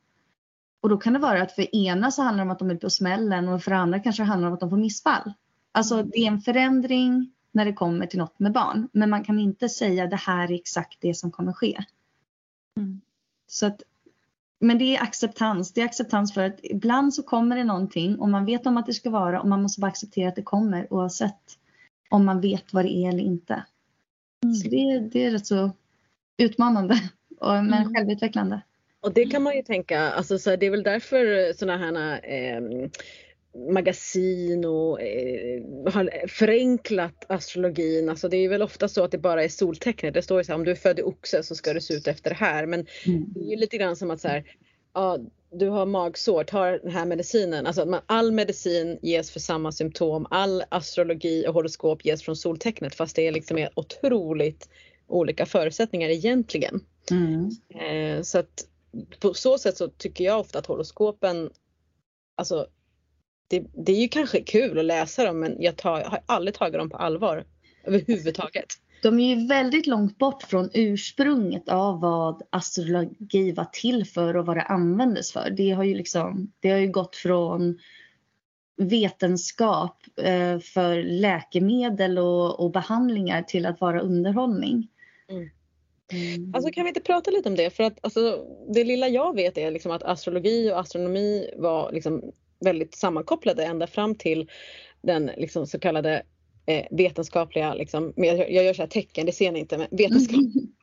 Och 0.84 0.90
då 0.90 0.96
kan 0.96 1.12
det 1.12 1.18
vara 1.18 1.42
att 1.42 1.52
för 1.52 1.76
ena 1.76 2.10
så 2.10 2.22
handlar 2.22 2.44
det 2.44 2.48
om 2.48 2.52
att 2.52 2.58
de 2.58 2.70
är 2.70 2.76
på 2.76 2.90
smällen 2.90 3.48
och 3.48 3.62
för 3.62 3.72
andra 3.72 3.98
kanske 3.98 4.22
det 4.22 4.26
handlar 4.26 4.48
om 4.48 4.54
att 4.54 4.60
de 4.60 4.70
får 4.70 4.76
missfall. 4.76 5.32
Alltså 5.72 6.02
det 6.02 6.18
är 6.18 6.26
en 6.26 6.40
förändring 6.40 7.32
när 7.52 7.64
det 7.64 7.72
kommer 7.72 8.06
till 8.06 8.18
något 8.18 8.38
med 8.38 8.52
barn. 8.52 8.88
Men 8.92 9.10
man 9.10 9.24
kan 9.24 9.38
inte 9.38 9.68
säga 9.68 10.06
det 10.06 10.16
här 10.16 10.52
är 10.52 10.54
exakt 10.54 10.98
det 11.00 11.14
som 11.14 11.30
kommer 11.30 11.52
ske. 11.52 11.84
Mm. 12.76 13.00
Så 13.46 13.66
att, 13.66 13.82
men 14.60 14.78
det 14.78 14.96
är 14.96 15.02
acceptans. 15.02 15.72
Det 15.72 15.80
är 15.80 15.84
acceptans 15.84 16.34
för 16.34 16.44
att 16.44 16.60
ibland 16.62 17.14
så 17.14 17.22
kommer 17.22 17.56
det 17.56 17.64
någonting 17.64 18.18
och 18.18 18.28
man 18.28 18.44
vet 18.44 18.66
om 18.66 18.76
att 18.76 18.86
det 18.86 18.94
ska 18.94 19.10
vara 19.10 19.40
och 19.40 19.48
man 19.48 19.62
måste 19.62 19.80
bara 19.80 19.88
acceptera 19.88 20.28
att 20.28 20.36
det 20.36 20.42
kommer 20.42 20.92
oavsett 20.92 21.58
om 22.10 22.24
man 22.24 22.40
vet 22.40 22.72
vad 22.72 22.84
det 22.84 22.96
är 22.96 23.08
eller 23.08 23.24
inte. 23.24 23.64
Mm. 24.44 24.54
Så 24.54 24.68
det, 24.68 25.08
det 25.12 25.24
är 25.24 25.30
rätt 25.30 25.46
så 25.46 25.70
utmanande 26.38 26.94
och, 27.40 27.50
men 27.50 27.74
mm. 27.74 27.94
självutvecklande. 27.94 28.62
Och 29.04 29.12
det 29.12 29.24
kan 29.24 29.42
man 29.42 29.56
ju 29.56 29.62
tänka, 29.62 30.00
alltså 30.00 30.38
så 30.38 30.50
här, 30.50 30.56
det 30.56 30.66
är 30.66 30.70
väl 30.70 30.82
därför 30.82 31.52
sådana 31.52 31.78
här 31.78 32.20
eh, 32.24 32.60
magasin 33.72 34.64
och 34.64 35.02
eh, 35.02 35.62
har 35.92 36.28
förenklat 36.28 37.24
astrologin. 37.28 38.08
Alltså 38.08 38.28
det 38.28 38.36
är 38.36 38.48
väl 38.48 38.62
ofta 38.62 38.88
så 38.88 39.04
att 39.04 39.10
det 39.10 39.18
bara 39.18 39.44
är 39.44 39.48
soltecknet. 39.48 40.14
Det 40.14 40.22
står 40.22 40.40
ju 40.40 40.44
så 40.44 40.52
här, 40.52 40.58
om 40.58 40.64
du 40.64 40.70
är 40.70 40.74
född 40.74 40.98
i 40.98 41.02
oxe 41.02 41.42
så 41.42 41.54
ska 41.54 41.72
det 41.72 41.80
se 41.80 41.94
ut 41.94 42.06
efter 42.06 42.30
det 42.30 42.36
här. 42.36 42.66
Men 42.66 42.86
mm. 43.06 43.24
det 43.34 43.40
är 43.40 43.50
ju 43.50 43.56
lite 43.56 43.76
grann 43.76 43.96
som 43.96 44.10
att 44.10 44.20
så 44.20 44.28
här, 44.28 44.44
ja, 44.94 45.18
du 45.52 45.68
har 45.68 45.86
magsår, 45.86 46.44
ta 46.44 46.64
den 46.64 46.90
här 46.90 47.06
medicinen. 47.06 47.66
Alltså 47.66 48.00
all 48.06 48.32
medicin 48.32 48.98
ges 49.02 49.30
för 49.30 49.40
samma 49.40 49.72
symptom. 49.72 50.26
All 50.30 50.64
astrologi 50.68 51.46
och 51.48 51.54
horoskop 51.54 52.04
ges 52.04 52.22
från 52.22 52.36
soltecknet 52.36 52.94
fast 52.94 53.16
det 53.16 53.26
är 53.26 53.32
liksom 53.32 53.68
otroligt 53.74 54.68
olika 55.06 55.46
förutsättningar 55.46 56.08
egentligen. 56.08 56.80
Mm. 57.10 57.50
Eh, 57.80 58.22
så 58.22 58.38
att 58.38 58.66
på 59.20 59.34
så 59.34 59.58
sätt 59.58 59.76
så 59.76 59.88
tycker 59.88 60.24
jag 60.24 60.40
ofta 60.40 60.58
att 60.58 60.66
horoskopen 60.66 61.50
alltså 62.36 62.66
det, 63.48 63.64
det 63.86 63.92
är 63.92 64.00
ju 64.00 64.08
kanske 64.08 64.40
kul 64.40 64.78
att 64.78 64.84
läsa 64.84 65.24
dem 65.24 65.40
men 65.40 65.62
jag, 65.62 65.76
tar, 65.76 66.00
jag 66.00 66.10
har 66.10 66.20
aldrig 66.26 66.54
tagit 66.54 66.74
dem 66.74 66.90
på 66.90 66.96
allvar 66.96 67.44
överhuvudtaget. 67.84 68.66
De 69.02 69.20
är 69.20 69.34
ju 69.34 69.46
väldigt 69.46 69.86
långt 69.86 70.18
bort 70.18 70.42
från 70.42 70.70
ursprunget 70.74 71.68
av 71.68 72.00
vad 72.00 72.42
astrologi 72.50 73.52
var 73.52 73.64
till 73.72 74.06
för 74.06 74.36
och 74.36 74.46
vad 74.46 74.56
det 74.56 74.62
användes 74.62 75.32
för. 75.32 75.50
Det 75.50 75.70
har 75.70 75.84
ju, 75.84 75.94
liksom, 75.94 76.52
det 76.60 76.70
har 76.70 76.78
ju 76.78 76.88
gått 76.88 77.16
från 77.16 77.78
vetenskap 78.76 80.02
eh, 80.16 80.58
för 80.58 81.02
läkemedel 81.02 82.18
och, 82.18 82.60
och, 82.60 82.70
behandlingar 82.70 83.42
till 83.42 83.66
att 83.66 83.80
vara 83.80 84.00
underhållning. 84.00 84.88
Mm. 85.28 85.50
Mm. 86.12 86.54
Alltså 86.54 86.70
kan 86.70 86.84
vi 86.84 86.88
inte 86.88 87.00
prata 87.00 87.30
lite 87.30 87.48
om 87.48 87.54
det? 87.54 87.70
För 87.70 87.84
att 87.84 87.98
alltså, 88.02 88.44
det 88.74 88.84
lilla 88.84 89.08
jag 89.08 89.34
vet 89.34 89.58
är 89.58 89.70
liksom 89.70 89.92
att 89.92 90.02
astrologi 90.02 90.70
och 90.72 90.80
astronomi 90.80 91.50
var 91.56 91.92
liksom 91.92 92.22
väldigt 92.60 92.94
sammankopplade 92.94 93.64
ända 93.64 93.86
fram 93.86 94.14
till 94.14 94.50
den 95.02 95.30
liksom 95.36 95.66
så 95.66 95.78
kallade 95.78 96.22
eh, 96.66 96.86
vetenskapliga, 96.90 97.74
liksom, 97.74 98.12
jag, 98.16 98.38
jag 98.52 98.64
gör 98.64 98.74
så 98.74 98.82
här 98.82 98.88
tecken, 98.88 99.26
det 99.26 99.32
ser 99.32 99.52
ni 99.52 99.58
inte, 99.58 99.78
men 99.78 99.86
vetenskapliga 99.90 100.50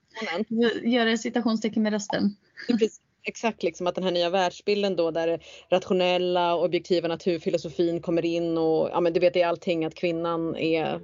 Mm. 0.50 0.92
Gör 0.92 1.16
citationstecken 1.16 1.84
med 1.84 1.94
rösten. 1.94 2.36
Precis, 2.68 3.02
exakt, 3.24 3.64
liksom 3.64 3.88
att 3.88 3.96
den 3.96 4.04
här 4.04 4.12
nya 4.12 4.30
världsbilden 4.30 4.96
då 4.96 5.12
där 5.12 5.44
rationella 5.70 6.56
objektiva 6.56 7.08
naturfilosofin 7.08 8.02
kommer 8.02 8.26
in 8.26 8.58
och 8.58 8.90
ja 8.92 9.00
men 9.00 9.14
du 9.14 9.20
vet 9.20 9.36
är 9.36 9.46
allting 9.46 9.86
att 9.86 9.96
kvinnan 9.96 10.56
är 10.56 11.02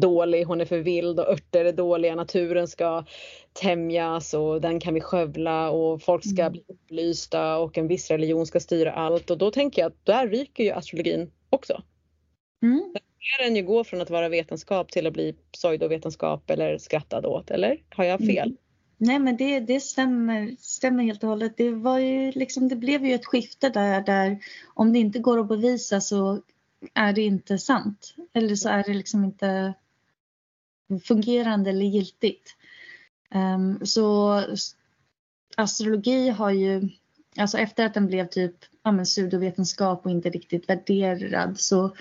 dålig, 0.00 0.44
hon 0.44 0.60
är 0.60 0.64
för 0.64 0.78
vild 0.78 1.20
och 1.20 1.28
örter 1.28 1.64
är 1.64 1.72
dåliga, 1.72 2.14
naturen 2.14 2.68
ska 2.68 3.04
tämjas 3.52 4.34
och 4.34 4.60
den 4.60 4.80
kan 4.80 4.94
vi 4.94 5.00
skövla 5.00 5.70
och 5.70 6.02
folk 6.02 6.24
ska 6.24 6.42
mm. 6.42 6.52
bli 6.52 6.64
upplysta 6.68 7.58
och 7.58 7.78
en 7.78 7.88
viss 7.88 8.10
religion 8.10 8.46
ska 8.46 8.60
styra 8.60 8.92
allt 8.92 9.30
och 9.30 9.38
då 9.38 9.50
tänker 9.50 9.82
jag 9.82 9.88
att 9.88 10.06
där 10.06 10.28
ryker 10.28 10.64
ju 10.64 10.70
astrologin 10.70 11.30
också. 11.50 11.82
Mm. 12.62 12.94
Där 13.38 13.44
den 13.44 13.56
ju 13.56 13.62
gå 13.62 13.84
från 13.84 14.00
att 14.00 14.10
vara 14.10 14.28
vetenskap 14.28 14.92
till 14.92 15.06
att 15.06 15.12
bli 15.12 15.36
pseudovetenskap 15.52 16.50
eller 16.50 16.78
skrattad 16.78 17.26
åt, 17.26 17.50
eller 17.50 17.82
har 17.90 18.04
jag 18.04 18.18
fel? 18.18 18.48
Mm. 18.48 18.56
Nej 19.00 19.18
men 19.18 19.36
det, 19.36 19.60
det 19.60 19.80
stämmer, 19.80 20.56
stämmer 20.60 21.04
helt 21.04 21.22
och 21.22 21.28
hållet. 21.28 21.56
Det, 21.56 21.70
var 21.70 21.98
ju 21.98 22.32
liksom, 22.32 22.68
det 22.68 22.76
blev 22.76 23.06
ju 23.06 23.14
ett 23.14 23.26
skifte 23.26 23.68
där, 23.68 24.00
där 24.00 24.38
om 24.74 24.92
det 24.92 24.98
inte 24.98 25.18
går 25.18 25.40
att 25.40 25.48
bevisa 25.48 26.00
så 26.00 26.42
är 26.94 27.12
det 27.12 27.22
inte 27.22 27.58
sant. 27.58 28.14
Eller 28.32 28.54
så 28.54 28.68
är 28.68 28.84
det 28.84 28.94
liksom 28.94 29.24
inte 29.24 29.74
fungerande 31.04 31.70
eller 31.70 31.86
giltigt. 31.86 32.56
Um, 33.34 33.86
så 33.86 34.42
astrologi 35.56 36.28
har 36.28 36.50
ju, 36.50 36.88
alltså 37.36 37.58
efter 37.58 37.86
att 37.86 37.94
den 37.94 38.06
blev 38.06 38.26
typ 38.26 38.54
ja, 38.82 38.92
men 38.92 39.04
pseudovetenskap 39.04 40.04
och 40.04 40.10
inte 40.10 40.30
riktigt 40.30 40.68
värderad 40.68 41.60
så 41.60 41.94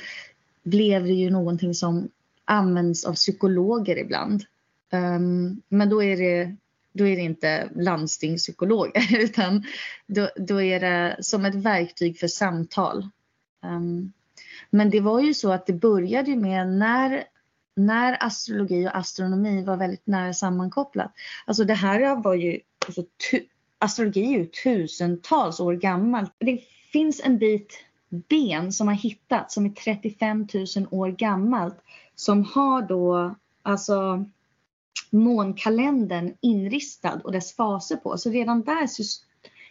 blev 0.64 1.04
det 1.04 1.14
ju 1.14 1.30
någonting 1.30 1.74
som 1.74 2.10
används 2.46 3.06
av 3.06 3.14
psykologer 3.14 3.98
ibland. 3.98 4.44
Um, 4.92 5.62
men 5.70 5.90
då 5.90 6.04
är 6.04 6.18
det 6.18 6.56
då 6.98 7.08
är 7.08 7.16
det 7.16 7.22
inte 7.22 7.70
landstingspsykologer 7.76 9.16
utan 9.20 9.64
då, 10.08 10.30
då 10.36 10.62
är 10.62 10.80
det 10.80 11.18
som 11.20 11.46
ett 11.46 11.56
verktyg 11.56 12.20
för 12.20 12.28
samtal. 12.28 13.10
Um, 13.64 14.14
men 14.70 14.90
det 14.90 15.00
var 15.00 15.20
ju 15.22 15.34
så 15.34 15.52
att 15.52 15.66
det 15.66 15.74
började 15.74 16.36
med 16.36 16.68
när, 16.68 17.24
när 17.76 18.26
astrologi 18.26 18.88
och 18.88 18.98
astronomi 18.98 19.64
var 19.64 19.78
väldigt 19.78 20.08
nära 20.08 20.34
sammankopplat. 20.34 21.12
Alltså 21.46 21.64
det 21.64 21.74
här 21.74 22.24
var 22.24 22.36
ju, 22.36 22.60
alltså, 22.86 23.02
tu, 23.02 23.46
astrologi 23.80 24.26
är 24.26 24.40
ju 24.40 24.46
tusentals 24.46 25.60
år 25.60 25.74
gammalt. 25.74 26.34
Det 26.38 26.60
finns 26.92 27.22
en 27.24 27.38
bit 27.38 27.84
ben 28.10 28.72
som 28.72 28.88
har 28.88 28.96
hittats 28.96 29.54
som 29.54 29.66
är 29.66 29.70
35 29.70 30.48
000 30.54 30.88
år 30.92 31.10
gammalt 31.10 31.78
som 32.16 32.44
har 32.44 32.82
då 32.82 33.36
alltså 33.62 34.26
månkalendern 35.12 36.34
inristad 36.42 37.22
och 37.24 37.32
dess 37.32 37.56
faser 37.56 37.96
på. 37.96 38.18
Så 38.18 38.30
redan 38.30 38.64
där 38.64 38.88
så 38.88 39.04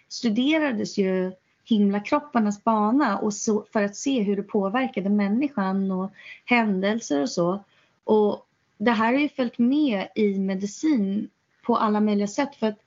studerades 0.09 0.99
ju 0.99 1.33
himlakropparnas 1.65 2.65
bana 2.65 3.19
och 3.19 3.35
så, 3.35 3.67
för 3.73 3.83
att 3.83 3.97
se 3.97 4.23
hur 4.23 4.37
det 4.37 4.43
påverkade 4.43 5.11
människan 5.11 5.91
och 5.91 6.11
händelser 6.45 7.23
och 7.23 7.31
så. 7.31 7.65
Och 8.05 8.47
det 8.79 8.91
här 8.91 9.13
har 9.13 9.21
ju 9.21 9.29
följt 9.29 9.59
med 9.59 10.09
i 10.15 10.39
medicin 10.39 11.31
på 11.63 11.77
alla 11.77 12.01
möjliga 12.01 12.27
sätt 12.27 12.57
för 12.57 12.67
att 12.67 12.79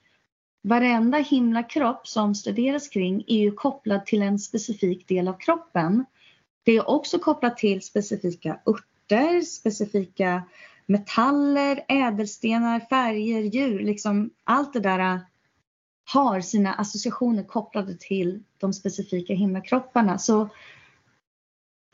varenda 0.62 1.18
himlakropp 1.18 2.08
som 2.08 2.36
studeras 2.36 2.88
kring 2.88 3.24
är 3.28 3.40
ju 3.40 3.52
kopplad 3.52 4.06
till 4.06 4.22
en 4.22 4.40
specifik 4.40 5.08
del 5.08 5.28
av 5.28 5.34
kroppen. 5.34 6.06
Det 6.64 6.72
är 6.72 6.90
också 6.90 7.20
kopplat 7.20 7.58
till 7.58 7.82
specifika 7.82 8.60
örter, 8.66 9.42
specifika 9.42 10.44
metaller, 10.90 11.86
ädelstenar, 11.88 12.80
färger, 12.80 13.42
djur, 13.42 13.80
liksom 13.80 14.30
allt 14.44 14.74
det 14.74 14.80
där 14.80 15.00
äh, 15.00 15.20
har 16.14 16.42
sina 16.42 16.74
associationer 16.74 17.44
kopplade 17.44 17.96
till 18.00 18.44
de 18.58 18.74
specifika 18.74 19.34
himlakropparna. 19.34 20.18
Så, 20.18 20.50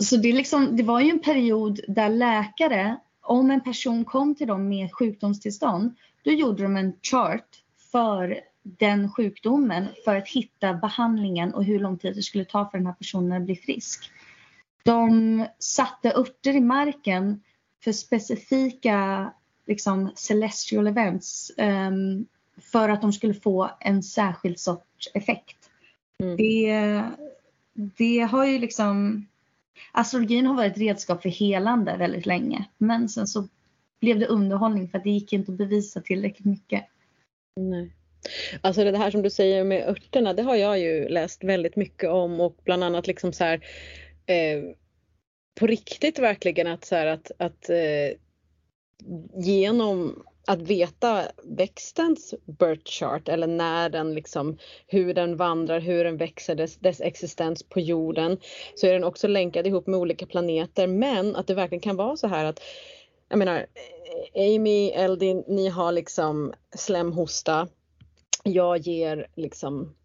så 0.03 0.17
det, 0.17 0.34
liksom, 0.34 0.77
det 0.77 0.84
var 0.84 1.01
ju 1.01 1.10
en 1.10 1.19
period 1.19 1.79
där 1.88 2.10
läkare, 2.10 2.97
om 3.21 3.51
en 3.51 3.62
person 3.62 4.05
kom 4.05 4.36
till 4.36 4.47
dem 4.47 4.69
med 4.69 4.93
sjukdomstillstånd, 4.93 5.95
då 6.23 6.31
gjorde 6.31 6.63
de 6.63 6.77
en 6.77 6.93
chart 7.01 7.47
för 7.91 8.39
den 8.63 9.12
sjukdomen 9.12 9.88
för 10.05 10.15
att 10.15 10.27
hitta 10.27 10.73
behandlingen 10.73 11.53
och 11.53 11.63
hur 11.63 11.79
lång 11.79 11.97
tid 11.97 12.15
det 12.15 12.21
skulle 12.21 12.45
ta 12.45 12.69
för 12.69 12.77
den 12.77 12.88
här 12.88 12.93
personen 12.93 13.41
att 13.41 13.45
bli 13.45 13.55
frisk. 13.55 14.12
De 14.84 15.45
satte 15.60 16.13
örter 16.13 16.55
i 16.55 16.62
marken 16.62 17.41
för 17.83 17.91
specifika 17.91 19.31
liksom, 19.67 20.11
celestial 20.15 20.88
events 20.88 21.51
um, 21.57 22.25
för 22.71 22.89
att 22.89 23.01
de 23.01 23.13
skulle 23.13 23.33
få 23.33 23.71
en 23.79 24.03
särskild 24.03 24.59
sorts 24.59 25.09
effekt. 25.13 25.69
Mm. 26.23 26.38
Det, 26.38 27.03
det 27.73 28.19
har 28.19 28.45
ju 28.45 28.59
liksom... 28.59 29.25
Astrologin 29.91 30.45
har 30.45 30.55
varit 30.55 30.77
redskap 30.77 31.21
för 31.21 31.29
helande 31.29 31.97
väldigt 31.97 32.25
länge 32.25 32.65
men 32.77 33.09
sen 33.09 33.27
så 33.27 33.47
blev 33.99 34.19
det 34.19 34.27
underhållning 34.27 34.89
för 34.89 34.97
att 34.97 35.03
det 35.03 35.09
gick 35.09 35.33
inte 35.33 35.51
att 35.51 35.57
bevisa 35.57 36.01
tillräckligt 36.01 36.45
mycket. 36.45 36.85
Nej. 37.55 37.91
Alltså 38.61 38.83
det 38.83 38.97
här 38.97 39.11
som 39.11 39.21
du 39.21 39.29
säger 39.29 39.63
med 39.63 39.89
örterna, 39.89 40.33
det 40.33 40.43
har 40.43 40.55
jag 40.55 40.79
ju 40.79 41.09
läst 41.09 41.43
väldigt 41.43 41.75
mycket 41.75 42.09
om 42.09 42.39
och 42.39 42.57
bland 42.63 42.83
annat 42.83 43.07
liksom 43.07 43.33
så 43.33 43.43
här 43.43 43.65
eh, 44.25 44.63
på 45.55 45.67
riktigt 45.67 46.19
verkligen 46.19 46.67
att 46.67 46.85
så 46.85 46.95
här 46.95 47.05
att, 47.05 47.31
att 47.37 47.69
eh, 47.69 48.17
genom 49.35 50.23
att 50.47 50.61
veta 50.61 51.23
växtens 51.43 52.33
birth 52.45 52.91
chart 52.91 53.29
eller 53.29 53.47
när 53.47 53.89
den 53.89 54.13
liksom, 54.13 54.57
hur 54.87 55.13
den 55.13 55.37
vandrar, 55.37 55.79
hur 55.79 56.03
den 56.03 56.17
växer, 56.17 56.55
dess, 56.55 56.75
dess 56.75 57.01
existens 57.01 57.63
på 57.63 57.79
jorden, 57.79 58.37
så 58.75 58.87
är 58.87 58.93
den 58.93 59.03
också 59.03 59.27
länkad 59.27 59.67
ihop 59.67 59.87
med 59.87 59.99
olika 59.99 60.25
planeter. 60.25 60.87
Men 60.87 61.35
att 61.35 61.47
det 61.47 61.53
verkligen 61.53 61.81
kan 61.81 61.95
vara 61.95 62.17
så 62.17 62.27
här 62.27 62.45
att, 62.45 62.59
jag 63.29 63.39
menar, 63.39 63.65
Amy, 64.35 64.89
Eldin, 64.89 65.43
ni 65.47 65.69
har 65.69 65.91
liksom 65.91 66.53
slemhosta. 66.75 67.67
Jag 68.43 68.77
ger 68.77 69.27
liksom 69.35 69.95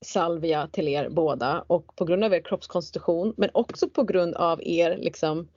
salvia 0.00 0.68
till 0.72 0.88
er 0.88 1.08
båda 1.08 1.64
och 1.66 1.96
på 1.96 2.04
grund 2.04 2.24
av 2.24 2.34
er 2.34 2.40
kroppskonstitution 2.40 3.34
men 3.36 3.50
också 3.54 3.88
på 3.88 4.02
grund 4.02 4.34
av 4.34 4.62
er 4.62 4.96
liksom 4.96 5.48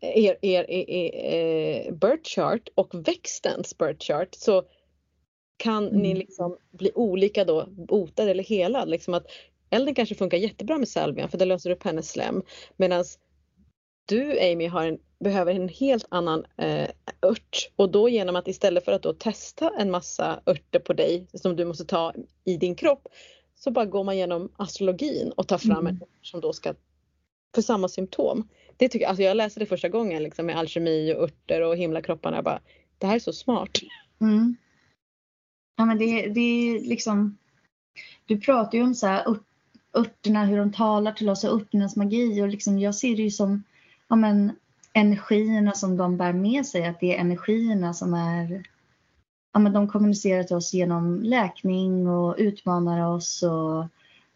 er, 0.00 0.36
er, 0.42 0.70
er, 0.70 0.90
er 0.90 1.92
birth 1.92 2.28
chart 2.28 2.68
och 2.74 2.94
växtens 2.94 3.78
birth 3.78 4.04
chart 4.06 4.34
så 4.34 4.62
kan 5.62 5.88
mm. 5.88 6.02
ni 6.02 6.14
liksom 6.14 6.56
bli 6.70 6.92
olika 6.94 7.44
då, 7.44 7.66
botad 7.66 8.28
eller 8.28 8.44
helad. 8.44 8.88
Liksom 8.88 9.14
att 9.14 9.26
elden 9.70 9.94
kanske 9.94 10.14
funkar 10.14 10.38
jättebra 10.38 10.78
med 10.78 10.88
salvian 10.88 11.28
för 11.28 11.38
det 11.38 11.44
löser 11.44 11.70
upp 11.70 11.82
hennes 11.82 12.10
slem 12.10 12.42
medan 12.76 13.04
du 14.06 14.40
Amy 14.40 14.66
har 14.66 14.86
en, 14.86 14.98
behöver 15.24 15.54
en 15.54 15.68
helt 15.68 16.06
annan 16.08 16.44
eh, 16.56 16.88
ört 17.22 17.70
och 17.76 17.90
då 17.90 18.08
genom 18.08 18.36
att 18.36 18.48
istället 18.48 18.84
för 18.84 18.92
att 18.92 19.02
då 19.02 19.12
testa 19.12 19.72
en 19.78 19.90
massa 19.90 20.40
örter 20.46 20.78
på 20.78 20.92
dig 20.92 21.26
som 21.34 21.56
du 21.56 21.64
måste 21.64 21.84
ta 21.84 22.12
i 22.44 22.56
din 22.56 22.74
kropp 22.74 23.08
så 23.64 23.70
bara 23.70 23.86
går 23.86 24.04
man 24.04 24.14
igenom 24.14 24.48
astrologin 24.56 25.32
och 25.36 25.48
tar 25.48 25.58
fram 25.58 25.86
mm. 25.86 25.86
en 25.86 26.00
som 26.22 26.40
då 26.40 26.52
ska 26.52 26.74
för 27.54 27.62
samma 27.62 27.88
symptom. 27.88 28.48
Det 28.76 28.88
tycker, 28.88 29.06
alltså 29.06 29.22
jag 29.22 29.36
läste 29.36 29.60
det 29.60 29.66
första 29.66 29.88
gången 29.88 30.22
liksom, 30.22 30.46
med 30.46 30.58
alkemi 30.58 31.14
och 31.14 31.22
örter 31.22 31.60
och 31.60 31.76
himlakropparna. 31.76 32.42
Bara, 32.42 32.60
det 32.98 33.06
här 33.06 33.14
är 33.14 33.18
så 33.18 33.32
smart. 33.32 33.70
Mm. 34.20 34.56
Ja 35.76 35.84
men 35.84 35.98
det, 35.98 36.28
det 36.28 36.40
är 36.40 36.80
liksom 36.80 37.38
Du 38.26 38.40
pratar 38.40 38.78
ju 38.78 38.84
om 38.84 38.94
så 38.94 39.06
här, 39.06 39.36
örterna, 39.96 40.44
hur 40.44 40.56
de 40.56 40.72
talar 40.72 41.12
till 41.12 41.28
oss 41.28 41.44
och 41.44 41.54
örternas 41.54 41.96
magi 41.96 42.42
och 42.42 42.48
liksom, 42.48 42.78
jag 42.78 42.94
ser 42.94 43.16
det 43.16 43.22
ju 43.22 43.30
som 43.30 43.62
ja, 44.08 44.16
men, 44.16 44.52
energierna 44.92 45.72
som 45.72 45.96
de 45.96 46.16
bär 46.16 46.32
med 46.32 46.66
sig. 46.66 46.86
Att 46.86 47.00
det 47.00 47.16
är 47.16 47.20
energierna 47.20 47.94
som 47.94 48.14
är 48.14 48.66
ja, 49.52 49.60
men 49.60 49.72
de 49.72 49.88
kommunicerar 49.88 50.42
till 50.42 50.56
oss 50.56 50.74
genom 50.74 51.22
läkning 51.22 52.08
och 52.08 52.34
utmanar 52.38 53.06
oss 53.06 53.42
och, 53.42 53.86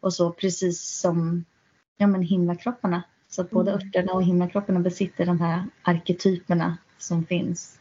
och 0.00 0.14
så 0.14 0.33
precis 0.33 1.00
som 1.00 1.44
ja, 1.96 2.07
men 2.07 2.22
himlakropparna. 2.22 3.02
Så 3.29 3.42
att 3.42 3.50
både 3.50 3.70
Mm. 3.70 3.87
örterna 3.87 4.12
och 4.12 4.22
himlakropparna 4.22 4.81
besitter 4.81 5.26
de 5.26 5.40
här 5.40 5.64
arketyperna 5.83 6.79
som 6.98 7.24
finns. 7.26 7.79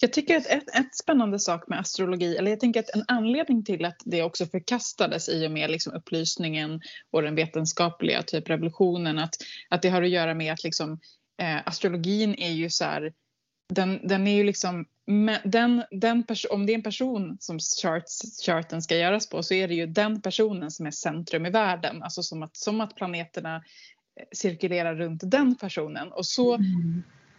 Jag 0.00 0.12
tycker 0.12 0.36
att 0.36 0.46
ett, 0.46 0.76
ett 0.76 0.96
spännande 0.96 1.38
sak 1.38 1.68
med 1.68 1.80
astrologi, 1.80 2.36
eller 2.36 2.50
jag 2.50 2.60
tänker 2.60 2.80
att 2.80 2.94
en 2.94 3.04
anledning 3.08 3.64
till 3.64 3.84
att 3.84 4.02
det 4.04 4.22
också 4.22 4.46
förkastades 4.46 5.28
i 5.28 5.46
och 5.46 5.50
med 5.50 5.70
liksom 5.70 5.92
upplysningen 5.92 6.80
och 7.10 7.22
den 7.22 7.34
vetenskapliga 7.34 8.22
typ 8.22 8.50
revolutionen, 8.50 9.18
att, 9.18 9.34
att 9.68 9.82
det 9.82 9.88
har 9.88 10.02
att 10.02 10.10
göra 10.10 10.34
med 10.34 10.52
att 10.52 10.64
liksom, 10.64 11.00
eh, 11.42 11.56
astrologin 11.64 12.34
är 12.34 12.50
ju 12.50 12.70
så 12.70 12.84
här, 12.84 13.12
den, 13.70 14.08
den 14.08 14.26
är 14.26 14.34
ju 14.34 14.44
liksom, 14.44 14.86
den, 15.44 15.82
den 15.90 16.24
om 16.50 16.66
det 16.66 16.72
är 16.72 16.74
en 16.74 16.82
person 16.82 17.36
som 17.40 17.58
charts, 17.58 18.46
charten 18.46 18.82
ska 18.82 18.96
göras 18.96 19.28
på 19.28 19.42
så 19.42 19.54
är 19.54 19.68
det 19.68 19.74
ju 19.74 19.86
den 19.86 20.20
personen 20.20 20.70
som 20.70 20.86
är 20.86 20.90
centrum 20.90 21.46
i 21.46 21.50
världen, 21.50 22.02
alltså 22.02 22.22
som 22.22 22.42
att, 22.42 22.56
som 22.56 22.80
att 22.80 22.96
planeterna 22.96 23.56
eh, 23.56 24.24
cirkulerar 24.32 24.94
runt 24.94 25.20
den 25.24 25.54
personen. 25.54 26.12
Och 26.12 26.26
så 26.26 26.58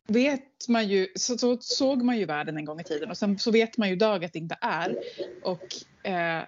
vet 0.07 0.67
man 0.67 0.87
ju, 0.87 1.07
så, 1.15 1.37
så 1.37 1.57
såg 1.61 2.03
man 2.03 2.17
ju 2.17 2.25
världen 2.25 2.57
en 2.57 2.65
gång 2.65 2.79
i 2.79 2.83
tiden. 2.83 3.09
Och 3.09 3.17
sen 3.17 3.39
så 3.39 3.51
vet 3.51 3.77
man 3.77 3.87
ju 3.87 3.95
idag 3.95 4.25
att 4.25 4.33
det 4.33 4.39
inte 4.39 4.57
är. 4.61 4.95
Och, 5.43 5.63
eh, 6.07 6.43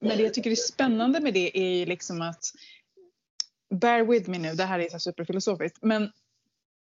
men 0.00 0.16
det 0.16 0.22
jag 0.22 0.34
tycker 0.34 0.50
är 0.50 0.54
spännande 0.54 1.20
med 1.20 1.34
det 1.34 1.58
är 1.58 1.78
ju 1.78 1.86
liksom 1.86 2.22
att, 2.22 2.44
bear 3.74 4.04
with 4.04 4.30
me 4.30 4.38
nu, 4.38 4.54
det 4.54 4.64
här 4.64 4.78
är 4.78 4.88
så 4.88 4.98
superfilosofiskt, 4.98 5.78
men 5.82 6.12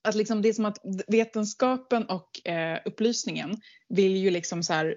att 0.01 0.15
liksom 0.15 0.41
det 0.41 0.49
är 0.49 0.53
som 0.53 0.65
att 0.65 0.77
vetenskapen 1.07 2.05
och 2.05 2.47
eh, 2.47 2.79
upplysningen 2.85 3.62
vill 3.89 4.17
ju 4.17 4.29
liksom 4.29 4.63
så 4.63 4.73
här 4.73 4.95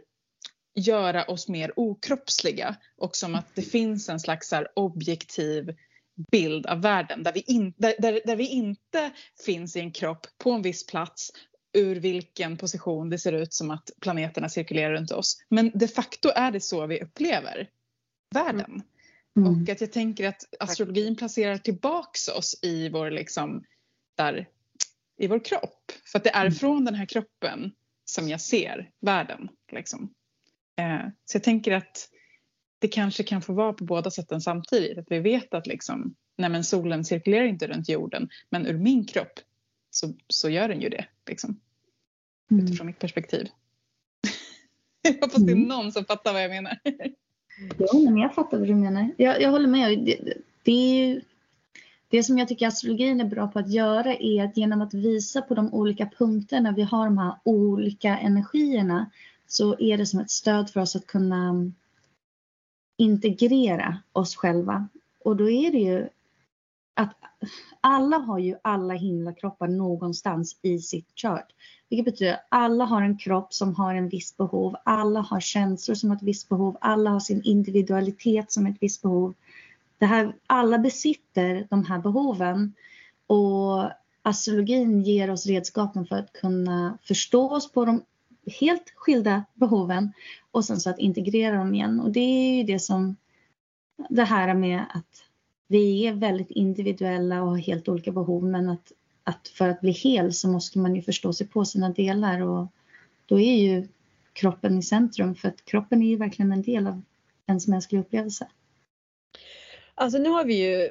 göra 0.74 1.24
oss 1.24 1.48
mer 1.48 1.72
okroppsliga 1.76 2.76
och 2.96 3.16
som 3.16 3.34
att 3.34 3.54
det 3.54 3.62
finns 3.62 4.08
en 4.08 4.20
slags 4.20 4.48
så 4.48 4.56
här 4.56 4.68
objektiv 4.76 5.76
bild 6.30 6.66
av 6.66 6.82
världen 6.82 7.22
där 7.22 7.32
vi, 7.32 7.40
in, 7.40 7.74
där, 7.76 7.94
där, 7.98 8.20
där 8.24 8.36
vi 8.36 8.46
inte 8.46 9.10
finns 9.44 9.76
i 9.76 9.80
en 9.80 9.92
kropp 9.92 10.26
på 10.38 10.50
en 10.50 10.62
viss 10.62 10.86
plats 10.86 11.30
ur 11.72 11.96
vilken 11.96 12.56
position 12.56 13.10
det 13.10 13.18
ser 13.18 13.32
ut 13.32 13.52
som 13.52 13.70
att 13.70 13.90
planeterna 14.00 14.48
cirkulerar 14.48 14.92
runt 14.92 15.12
oss. 15.12 15.44
Men 15.48 15.70
de 15.74 15.88
facto 15.88 16.28
är 16.34 16.50
det 16.50 16.60
så 16.60 16.86
vi 16.86 17.02
upplever 17.02 17.68
världen. 18.34 18.82
Mm. 19.36 19.62
Och 19.62 19.68
att 19.68 19.80
jag 19.80 19.92
tänker 19.92 20.28
att 20.28 20.44
astrologin 20.60 21.16
placerar 21.16 21.58
tillbaks 21.58 22.28
oss 22.28 22.58
i 22.62 22.88
vår, 22.88 23.10
liksom, 23.10 23.64
där, 24.16 24.48
i 25.22 25.26
vår 25.26 25.44
kropp. 25.44 25.92
För 26.04 26.18
att 26.18 26.24
det 26.24 26.30
är 26.30 26.40
Mm. 26.40 26.52
från 26.52 26.84
den 26.84 26.94
här 26.94 27.06
kroppen 27.06 27.72
som 28.04 28.28
jag 28.28 28.40
ser 28.40 28.90
världen. 29.00 29.48
Liksom. 29.72 30.14
Eh, 30.76 31.08
så 31.24 31.36
jag 31.36 31.42
tänker 31.42 31.72
att 31.72 32.08
det 32.78 32.88
kanske 32.88 33.22
kan 33.22 33.42
få 33.42 33.52
vara 33.52 33.72
på 33.72 33.84
båda 33.84 34.10
sätten 34.10 34.40
samtidigt. 34.40 34.98
Att 34.98 35.10
vi 35.10 35.18
vet 35.18 35.54
att 35.54 35.66
liksom, 35.66 36.14
nej 36.36 36.64
solen 36.64 37.04
cirkulerar 37.04 37.44
inte 37.44 37.66
runt 37.66 37.88
jorden 37.88 38.28
men 38.50 38.66
ur 38.66 38.78
min 38.78 39.04
kropp 39.06 39.40
så, 39.90 40.14
så 40.28 40.48
gör 40.50 40.68
den 40.68 40.80
ju 40.80 40.88
det. 40.88 41.06
Liksom, 41.26 41.60
Mm. 42.50 42.64
utifrån 42.64 42.86
mitt 42.86 42.98
perspektiv. 42.98 43.48
jag 45.02 45.12
hoppas 45.12 45.34
det 45.46 45.52
är 45.52 45.56
Mm. 45.56 45.68
någon 45.68 45.92
som 45.92 46.04
fattar 46.04 46.32
vad 46.32 46.42
jag 46.44 46.50
menar. 46.50 46.78
Jo, 47.78 48.04
men 48.10 48.16
jag 48.16 48.34
fattar 48.34 48.58
vad 48.58 48.68
du 48.68 48.74
menar. 48.74 49.10
Jag, 49.18 49.42
jag 49.42 49.50
håller 49.50 49.68
med. 49.68 49.98
Det, 49.98 50.34
det, 50.62 50.72
är 50.72 51.06
ju, 51.06 51.20
det 52.12 52.22
som 52.22 52.38
jag 52.38 52.48
tycker 52.48 52.66
astrologin 52.66 53.20
är 53.20 53.24
bra 53.24 53.48
på 53.48 53.58
att 53.58 53.70
göra 53.70 54.14
är 54.14 54.44
att 54.44 54.56
genom 54.56 54.82
att 54.82 54.94
visa 54.94 55.42
på 55.42 55.54
de 55.54 55.74
olika 55.74 56.10
punkterna 56.18 56.72
vi 56.72 56.82
har 56.82 57.04
de 57.04 57.18
här 57.18 57.34
olika 57.44 58.18
energierna 58.18 59.10
så 59.46 59.78
är 59.78 59.98
det 59.98 60.06
som 60.06 60.20
ett 60.20 60.30
stöd 60.30 60.70
för 60.70 60.80
oss 60.80 60.96
att 60.96 61.06
kunna 61.06 61.70
integrera 62.96 63.98
oss 64.12 64.36
själva. 64.36 64.88
Och 65.24 65.36
då 65.36 65.50
är 65.50 65.72
det 65.72 65.78
ju 65.78 66.08
att 66.94 67.16
alla 67.80 68.18
har 68.18 68.38
ju 68.38 68.56
alla 68.62 68.94
himlakroppar 68.94 69.68
någonstans 69.68 70.58
i 70.62 70.78
sitt 70.78 71.08
chart. 71.14 71.46
Vilket 71.88 72.04
betyder 72.04 72.32
att 72.32 72.46
alla 72.48 72.84
har 72.84 73.02
en 73.02 73.18
kropp 73.18 73.54
som 73.54 73.74
har 73.74 73.94
en 73.94 74.08
viss 74.08 74.36
behov. 74.36 74.76
Alla 74.84 75.20
har 75.20 75.40
känslor 75.40 75.94
som 75.94 76.10
har 76.10 76.16
ett 76.16 76.22
visst 76.22 76.48
behov. 76.48 76.76
Alla 76.80 77.10
har 77.10 77.20
sin 77.20 77.42
individualitet 77.42 78.52
som 78.52 78.66
ett 78.66 78.76
visst 78.80 79.02
behov. 79.02 79.34
Det 80.02 80.06
här, 80.06 80.34
alla 80.46 80.78
besitter 80.78 81.66
de 81.70 81.84
här 81.84 81.98
behoven. 81.98 82.74
Och 83.26 83.90
astrologin 84.22 85.02
ger 85.02 85.30
oss 85.30 85.46
redskapen 85.46 86.06
för 86.06 86.16
att 86.16 86.32
kunna 86.32 86.98
förstå 87.02 87.50
oss 87.50 87.72
på 87.72 87.84
de 87.84 88.02
helt 88.60 88.92
skilda 88.94 89.44
behoven 89.54 90.12
och 90.50 90.64
sen 90.64 90.80
så 90.80 90.90
att 90.90 90.98
integrera 90.98 91.56
dem 91.56 91.74
igen. 91.74 92.00
Och 92.00 92.12
det 92.12 92.20
är 92.20 92.56
ju 92.56 92.62
det 92.62 92.78
som 92.78 93.16
det 94.08 94.24
här 94.24 94.54
med 94.54 94.84
att 94.94 95.24
vi 95.66 96.06
är 96.06 96.12
väldigt 96.12 96.50
individuella 96.50 97.42
och 97.42 97.48
har 97.48 97.58
helt 97.58 97.88
olika 97.88 98.12
behov 98.12 98.44
men 98.44 98.68
att, 98.68 98.92
att 99.24 99.48
för 99.48 99.68
att 99.68 99.80
bli 99.80 99.90
hel 99.90 100.32
så 100.32 100.48
måste 100.48 100.78
man 100.78 100.94
ju 100.94 101.02
förstå 101.02 101.32
sig 101.32 101.46
på 101.46 101.64
sina 101.64 101.90
delar 101.90 102.40
och 102.40 102.66
då 103.26 103.40
är 103.40 103.56
ju 103.56 103.88
kroppen 104.32 104.78
i 104.78 104.82
centrum 104.82 105.34
för 105.34 105.48
att 105.48 105.64
kroppen 105.64 106.02
är 106.02 106.08
ju 106.08 106.16
verkligen 106.16 106.52
en 106.52 106.62
del 106.62 106.86
av 106.86 107.02
ens 107.46 107.68
mänskliga 107.68 108.00
upplevelse. 108.00 108.48
Alltså 109.94 110.18
nu 110.18 110.28
har 110.28 110.44
vi 110.44 110.54
ju 110.54 110.90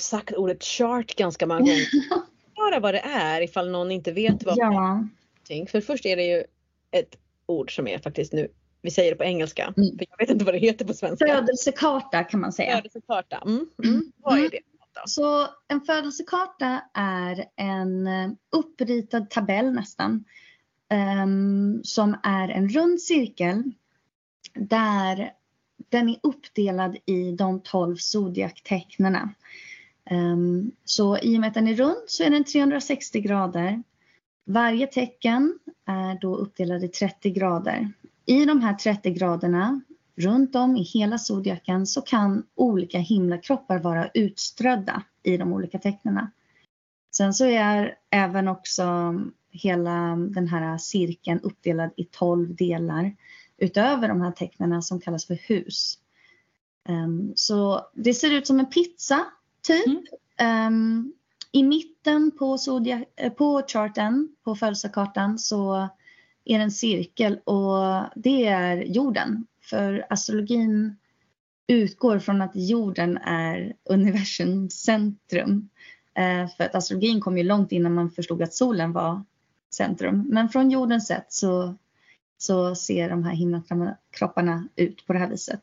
sagt 0.00 0.32
ordet 0.32 0.64
chart 0.64 1.14
ganska 1.16 1.46
många 1.46 1.60
gånger. 1.60 1.88
Bara 2.56 2.80
vad 2.80 2.94
det 2.94 3.00
är 3.00 3.40
ifall 3.40 3.70
någon 3.70 3.90
inte 3.92 4.12
vet 4.12 4.44
vad 4.44 4.56
det 4.56 4.62
är. 4.62 4.72
Ja. 4.72 5.66
För 5.70 5.80
först 5.80 6.06
är 6.06 6.16
det 6.16 6.24
ju 6.24 6.44
ett 6.90 7.16
ord 7.46 7.76
som 7.76 7.88
är 7.88 7.98
faktiskt 7.98 8.32
nu, 8.32 8.48
vi 8.82 8.90
säger 8.90 9.10
det 9.12 9.16
på 9.16 9.24
engelska, 9.24 9.74
Mm. 9.76 9.98
för 9.98 10.06
jag 10.10 10.18
vet 10.18 10.30
inte 10.30 10.44
vad 10.44 10.54
det 10.54 10.58
heter 10.58 10.84
på 10.84 10.94
svenska. 10.94 11.26
födelsekarta 11.26 12.24
kan 12.24 12.40
man 12.40 12.52
säga. 12.52 12.76
Födelsekarta. 12.76 13.42
Mm. 13.46 13.66
Mm. 13.84 14.12
Vad 14.16 14.38
är 14.38 14.50
det? 14.50 14.58
då? 14.94 15.02
Så 15.06 15.46
en 15.68 15.80
födelsekarta 15.80 16.82
är 16.94 17.44
en 17.56 18.08
uppritad 18.52 19.30
tabell 19.30 19.72
nästan. 19.72 20.24
ehm, 20.90 21.80
som 21.84 22.16
är 22.22 22.48
en 22.48 22.68
rund 22.68 23.00
cirkel 23.00 23.62
där 24.54 25.32
den 25.88 26.08
är 26.08 26.16
uppdelad 26.22 26.96
i 27.06 27.32
de 27.32 27.60
12 27.60 27.96
zodiaktecknena. 27.96 29.34
Um, 30.10 30.18
ehm, 30.18 30.72
så 30.84 31.18
i 31.18 31.36
och 31.36 31.40
med 31.40 31.48
att 31.48 31.54
den 31.54 31.68
är 31.68 31.74
rund 31.74 32.04
så 32.06 32.24
är 32.24 32.30
den 32.30 32.44
360 32.44 33.20
grader. 33.20 33.82
Varje 34.44 34.86
tecken 34.86 35.58
är 35.86 36.20
då 36.20 36.36
uppdelad 36.36 36.84
i 36.84 36.88
30 36.88 37.30
grader. 37.30 37.92
I 38.26 38.44
de 38.44 38.60
här 38.60 38.74
30 38.74 39.10
graderna 39.10 39.80
runt 40.16 40.56
om 40.56 40.76
i 40.76 40.82
hela 40.82 41.18
zodiaken 41.18 41.86
så 41.86 42.02
kan 42.02 42.46
olika 42.54 42.98
himlakroppar 42.98 43.78
vara 43.78 44.08
utströdda 44.14 45.02
i 45.22 45.36
de 45.36 45.52
olika 45.52 45.78
tecknena. 45.78 46.30
Sen 47.10 47.34
så 47.34 47.44
är 47.44 47.94
även 48.10 48.48
också 48.48 49.14
hela 49.50 50.16
den 50.16 50.48
här 50.48 50.78
cirkeln 50.78 51.40
uppdelad 51.40 51.90
i 51.96 52.04
12 52.04 52.56
delar 52.56 53.16
utöver 53.58 54.08
de 54.08 54.20
här 54.20 54.32
tecknena 54.32 54.82
som 54.82 55.00
kallas 55.00 55.26
för 55.26 55.34
hus. 55.34 55.98
Ehm, 56.88 57.32
så 57.34 57.86
det 57.94 58.14
ser 58.14 58.30
ut 58.30 58.46
som 58.46 58.60
en 58.60 58.70
pizza 58.70 59.26
typ. 59.62 59.86
Mm. 59.86 60.04
Ehm, 60.36 61.12
I 61.52 61.62
mitten 61.62 62.30
på, 62.30 62.56
zodiac- 62.56 63.04
eh, 63.16 63.32
på 63.32 63.62
charten, 63.68 64.36
på 64.44 64.54
födelsekartan 64.54 65.38
så 65.38 65.88
är 66.44 66.58
det 66.58 66.64
en 66.64 66.70
cirkel 66.70 67.38
och 67.44 68.04
det 68.16 68.46
är 68.46 68.82
jorden. 68.82 69.46
För 69.62 70.06
astrologin 70.10 70.96
utgår 71.66 72.18
från 72.18 72.42
att 72.42 72.52
jorden 72.54 73.18
är 73.18 73.76
universums 73.84 74.74
centrum. 74.74 75.68
Eh, 76.14 76.48
för 76.56 76.64
att 76.64 76.74
astrologin 76.74 77.20
kom 77.20 77.38
ju 77.38 77.44
långt 77.44 77.72
innan 77.72 77.94
man 77.94 78.10
förstod 78.10 78.42
att 78.42 78.54
solen 78.54 78.92
var 78.92 79.24
centrum. 79.70 80.24
Men 80.28 80.48
från 80.48 80.70
jordens 80.70 81.06
sätt 81.06 81.26
så, 81.28 81.74
så 82.38 82.74
ser 82.74 83.10
de 83.10 83.24
här 83.24 83.34
himlakropparna 83.34 84.68
ut 84.76 85.06
på 85.06 85.12
det 85.12 85.18
här 85.18 85.28
viset. 85.28 85.60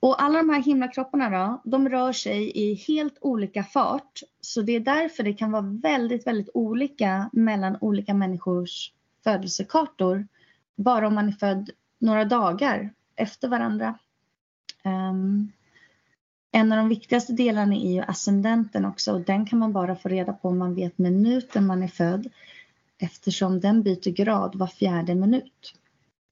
Och 0.00 0.22
alla 0.22 0.38
de 0.38 0.50
här 0.50 0.62
himlakropparna 0.62 1.30
då, 1.30 1.70
de 1.70 1.88
rör 1.88 2.12
sig 2.12 2.50
i 2.50 2.74
helt 2.74 3.18
olika 3.20 3.64
fart. 3.64 4.22
Så 4.40 4.62
det 4.62 4.72
är 4.72 4.80
därför 4.80 5.22
det 5.22 5.32
kan 5.32 5.52
vara 5.52 5.78
väldigt, 5.82 6.26
väldigt 6.26 6.50
olika 6.54 7.30
mellan 7.32 7.76
olika 7.80 8.14
människors 8.14 8.92
födelsekartor. 9.24 10.26
Bara 10.76 11.06
om 11.06 11.14
man 11.14 11.28
är 11.28 11.32
född 11.32 11.70
några 11.98 12.24
dagar 12.24 12.90
efter 13.16 13.48
varandra. 13.48 13.98
Um, 14.84 15.52
en 16.52 16.72
av 16.72 16.78
de 16.78 16.88
viktigaste 16.88 17.32
delarna 17.32 17.74
är 17.74 17.92
ju 17.92 18.00
ascendenten 18.00 18.84
också 18.84 19.12
och 19.12 19.20
den 19.20 19.46
kan 19.46 19.58
man 19.58 19.72
bara 19.72 19.96
få 19.96 20.08
reda 20.08 20.32
på 20.32 20.48
om 20.48 20.58
man 20.58 20.74
vet 20.74 20.98
minuten 20.98 21.66
man 21.66 21.82
är 21.82 21.88
född 21.88 22.28
eftersom 23.00 23.60
den 23.60 23.82
byter 23.82 24.10
grad 24.10 24.54
var 24.54 24.66
fjärde 24.66 25.14
minut. 25.14 25.74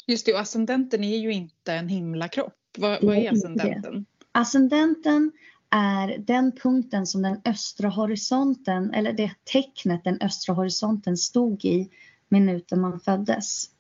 Just 0.07 0.27
det, 0.27 0.33
och 0.33 0.41
ascendenten 0.41 1.05
är 1.05 1.19
ju 1.19 1.33
inte 1.33 1.73
en 1.73 1.89
himlakropp. 1.89 2.55
Vad, 2.79 3.05
vad 3.05 3.17
är 3.17 3.33
ascendenten? 3.33 4.07
Ascendenten 4.33 5.33
är 5.71 6.19
den 6.19 6.53
punkten 6.53 7.07
som 7.07 7.23
den 7.23 7.41
östra 7.45 7.89
horisonten, 7.89 8.95
eller 8.95 9.13
det 9.13 9.31
tecknet 9.45 10.05
den 10.05 10.19
östra 10.21 10.55
horisonten 10.55 11.17
stod 11.17 11.65
i 11.65 11.91
minuten 12.29 12.81
man 12.81 13.01
föddes. 13.01 13.71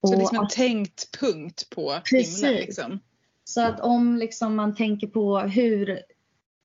Så 0.00 0.14
det 0.14 0.22
är 0.22 0.26
som 0.26 0.38
en 0.38 0.48
tänkt 0.48 1.18
punkt 1.20 1.70
på 1.70 2.00
Precis. 2.10 2.42
himlen. 2.42 2.60
Liksom. 2.60 3.00
Så 3.44 3.60
att 3.60 3.80
om 3.80 4.16
liksom 4.16 4.56
man 4.56 4.74
tänker 4.74 5.06
på 5.06 5.38
hur 5.38 6.00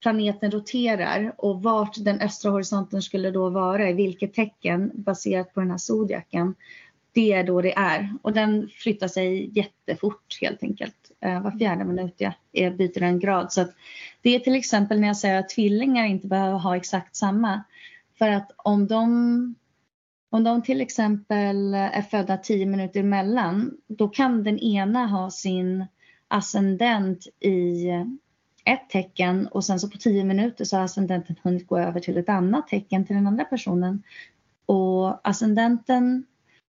planeten 0.01 0.51
roterar 0.51 1.33
och 1.37 1.63
vart 1.63 1.95
den 2.03 2.21
östra 2.21 2.51
horisonten 2.51 3.01
skulle 3.01 3.31
då 3.31 3.49
vara, 3.49 3.89
i 3.89 3.93
vilket 3.93 4.33
tecken 4.33 4.91
baserat 4.93 5.53
på 5.53 5.59
den 5.59 5.71
här 5.71 5.77
zodiaken. 5.77 6.55
Det 7.13 7.33
är 7.33 7.43
då 7.43 7.61
det 7.61 7.77
är 7.77 8.13
och 8.21 8.33
den 8.33 8.69
flyttar 8.73 9.07
sig 9.07 9.57
jättefort 9.57 10.37
helt 10.41 10.63
enkelt. 10.63 11.11
Eh, 11.19 11.41
var 11.41 11.51
fjärde 11.51 11.85
minut 11.85 12.15
ja, 12.17 12.33
eh, 12.53 12.73
byter 12.73 12.99
den 12.99 13.19
grad. 13.19 13.53
Så 13.53 13.65
det 14.21 14.35
är 14.35 14.39
till 14.39 14.55
exempel 14.55 14.99
när 14.99 15.07
jag 15.07 15.17
säger 15.17 15.39
att 15.39 15.49
tvillingar 15.49 16.05
inte 16.05 16.27
behöver 16.27 16.57
ha 16.57 16.75
exakt 16.75 17.15
samma. 17.15 17.63
För 18.17 18.29
att 18.29 18.51
om 18.57 18.87
de, 18.87 19.55
om 20.29 20.43
de 20.43 20.61
till 20.61 20.81
exempel 20.81 21.73
är 21.73 22.01
födda 22.01 22.37
tio 22.37 22.65
minuter 22.65 22.99
emellan, 22.99 23.77
då 23.87 24.07
kan 24.07 24.43
den 24.43 24.59
ena 24.59 25.07
ha 25.07 25.31
sin 25.31 25.85
ascendent 26.27 27.27
i 27.39 27.87
ett 28.65 28.89
tecken 28.89 29.47
och 29.47 29.65
sen 29.65 29.79
så 29.79 29.89
på 29.89 29.97
tio 29.97 30.23
minuter 30.23 30.65
så 30.65 30.77
har 30.77 30.83
ascendenten 30.83 31.35
hunnit 31.43 31.67
gå 31.67 31.77
över 31.77 31.99
till 31.99 32.17
ett 32.17 32.29
annat 32.29 32.67
tecken 32.67 33.05
till 33.05 33.15
den 33.15 33.27
andra 33.27 33.45
personen. 33.45 34.03
Och 34.65 35.29
ascendenten 35.29 36.25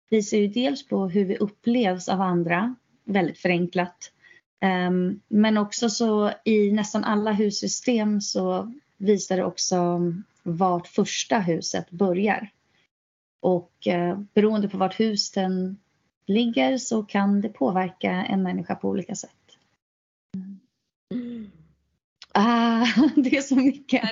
visar 0.09 0.37
ju 0.37 0.47
dels 0.47 0.87
på 0.87 1.07
hur 1.07 1.25
vi 1.25 1.37
upplevs 1.37 2.09
av 2.09 2.21
andra, 2.21 2.75
väldigt 3.03 3.37
förenklat. 3.37 4.11
Ehm, 4.59 5.21
men 5.27 5.57
också 5.57 5.89
så 5.89 6.31
i 6.45 6.71
nästan 6.71 7.03
alla 7.03 7.33
hussystem 7.33 8.21
så 8.21 8.73
visar 8.97 9.37
det 9.37 9.45
också 9.45 9.99
vart 10.43 10.87
första 10.87 11.39
huset 11.39 11.91
börjar. 11.91 12.49
Och 13.39 13.87
eh, 13.87 14.19
beroende 14.33 14.69
på 14.69 14.77
vart 14.77 14.99
husen 14.99 15.77
ligger 16.25 16.77
så 16.77 17.03
kan 17.03 17.41
det 17.41 17.49
påverka 17.49 18.11
en 18.11 18.43
människa 18.43 18.75
på 18.75 18.89
olika 18.89 19.15
sätt. 19.15 19.57
Mm. 21.13 21.51
Ah, 22.33 22.85
det 23.15 23.37
är 23.37 23.41
så 23.41 23.55
mycket. 23.55 24.09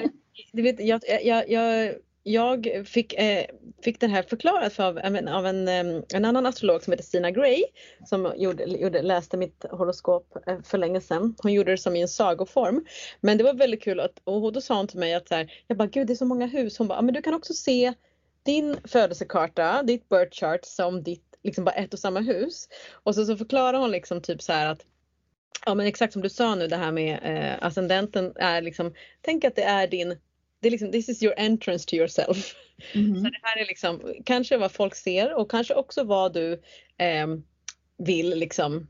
Du 0.51 0.61
vet, 0.61 0.79
jag, 0.79 1.01
jag, 1.23 1.49
jag, 1.49 1.95
jag 2.23 2.87
fick, 2.87 3.13
eh, 3.13 3.45
fick 3.83 3.99
den 3.99 4.09
här 4.09 4.23
förklarat 4.23 4.73
för 4.73 4.83
av, 4.83 4.97
av 5.29 5.45
en, 5.45 5.67
eh, 5.67 6.03
en 6.13 6.25
annan 6.25 6.45
astrolog 6.45 6.83
som 6.83 6.93
heter 6.93 7.03
Stina 7.03 7.31
Gray 7.31 7.63
som 8.05 8.33
gjorde, 8.37 8.63
gjorde, 8.63 9.01
läste 9.01 9.37
mitt 9.37 9.65
horoskop 9.71 10.37
eh, 10.47 10.61
för 10.63 10.77
länge 10.77 11.01
sedan. 11.01 11.35
Hon 11.43 11.53
gjorde 11.53 11.71
det 11.71 11.77
som 11.77 11.95
i 11.95 12.01
en 12.01 12.07
sagoform. 12.07 12.85
Men 13.21 13.37
det 13.37 13.43
var 13.43 13.53
väldigt 13.53 13.83
kul 13.83 13.99
att, 13.99 14.21
och 14.23 14.53
då 14.53 14.61
sa 14.61 14.77
hon 14.77 14.87
till 14.87 14.99
mig 14.99 15.13
att 15.13 15.27
så 15.27 15.35
här, 15.35 15.51
jag 15.67 15.77
bara 15.77 15.87
gud 15.87 16.07
det 16.07 16.13
är 16.13 16.15
så 16.15 16.25
många 16.25 16.45
hus. 16.45 16.77
Hon 16.77 16.87
bara, 16.87 17.01
men 17.01 17.13
du 17.13 17.21
kan 17.21 17.33
också 17.33 17.53
se 17.53 17.93
din 18.43 18.77
födelsekarta, 18.83 19.83
ditt 19.83 20.09
birth 20.09 20.39
chart 20.39 20.65
som 20.65 21.03
ditt 21.03 21.29
liksom 21.43 21.65
bara 21.65 21.75
ett 21.75 21.93
och 21.93 21.99
samma 21.99 22.19
hus. 22.19 22.67
Och 22.91 23.15
så, 23.15 23.25
så 23.25 23.37
förklarar 23.37 23.79
hon 23.79 23.91
liksom 23.91 24.21
typ 24.21 24.41
så 24.41 24.53
här 24.53 24.71
att 24.71 24.85
Ja 25.65 25.75
men 25.75 25.85
exakt 25.85 26.13
som 26.13 26.21
du 26.21 26.29
sa 26.29 26.55
nu 26.55 26.67
det 26.67 26.75
här 26.75 26.91
med 26.91 27.19
eh, 27.23 27.65
ascendenten 27.67 28.33
är 28.35 28.61
liksom, 28.61 28.93
tänk 29.21 29.43
att 29.43 29.55
det 29.55 29.63
är 29.63 29.87
din, 29.87 30.17
det 30.59 30.67
är 30.67 30.71
liksom, 30.71 30.91
this 30.91 31.09
is 31.09 31.23
your 31.23 31.33
entrance 31.37 31.89
to 31.89 31.95
yourself. 31.95 32.55
Mm. 32.93 33.15
Så 33.15 33.23
det 33.23 33.39
här 33.41 33.61
är 33.61 33.65
liksom 33.65 34.13
kanske 34.25 34.57
vad 34.57 34.71
folk 34.71 34.95
ser 34.95 35.33
och 35.33 35.51
kanske 35.51 35.73
också 35.73 36.03
vad 36.03 36.33
du 36.33 36.53
eh, 36.97 37.27
vill 37.97 38.29
liksom 38.29 38.87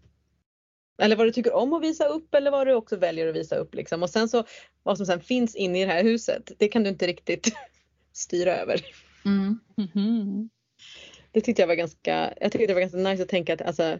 eller 1.01 1.15
vad 1.15 1.27
du 1.27 1.32
tycker 1.32 1.53
om 1.53 1.73
att 1.73 1.84
visa 1.84 2.05
upp 2.05 2.36
eller 2.36 2.51
vad 2.51 2.67
du 2.67 2.73
också 2.73 2.95
väljer 2.95 3.27
att 3.27 3.36
visa 3.36 3.55
upp 3.55 3.75
liksom. 3.75 4.03
Och 4.03 4.10
sen 4.10 4.29
så 4.29 4.43
vad 4.84 4.97
som 4.97 5.05
sen 5.05 5.21
finns 5.21 5.55
inne 5.55 5.82
i 5.82 5.86
det 5.86 5.91
här 5.91 6.03
huset, 6.03 6.51
det 6.58 6.67
kan 6.67 6.84
du 6.84 6.89
inte 6.89 7.08
riktigt 7.08 7.53
styra 8.13 8.55
över. 8.58 8.82
Mm. 9.25 9.60
Mm 9.77 9.89
-hmm. 9.93 10.49
Det 11.32 11.41
tyckte 11.41 11.62
jag 11.62 11.67
var 11.67 11.75
ganska, 11.75 12.34
jag 12.41 12.51
tyckte 12.51 12.67
det 12.67 12.73
var 12.73 12.82
ganska 12.82 12.97
nice 12.97 13.23
att 13.23 13.29
tänka 13.29 13.53
att 13.53 13.62
alltså 13.62 13.99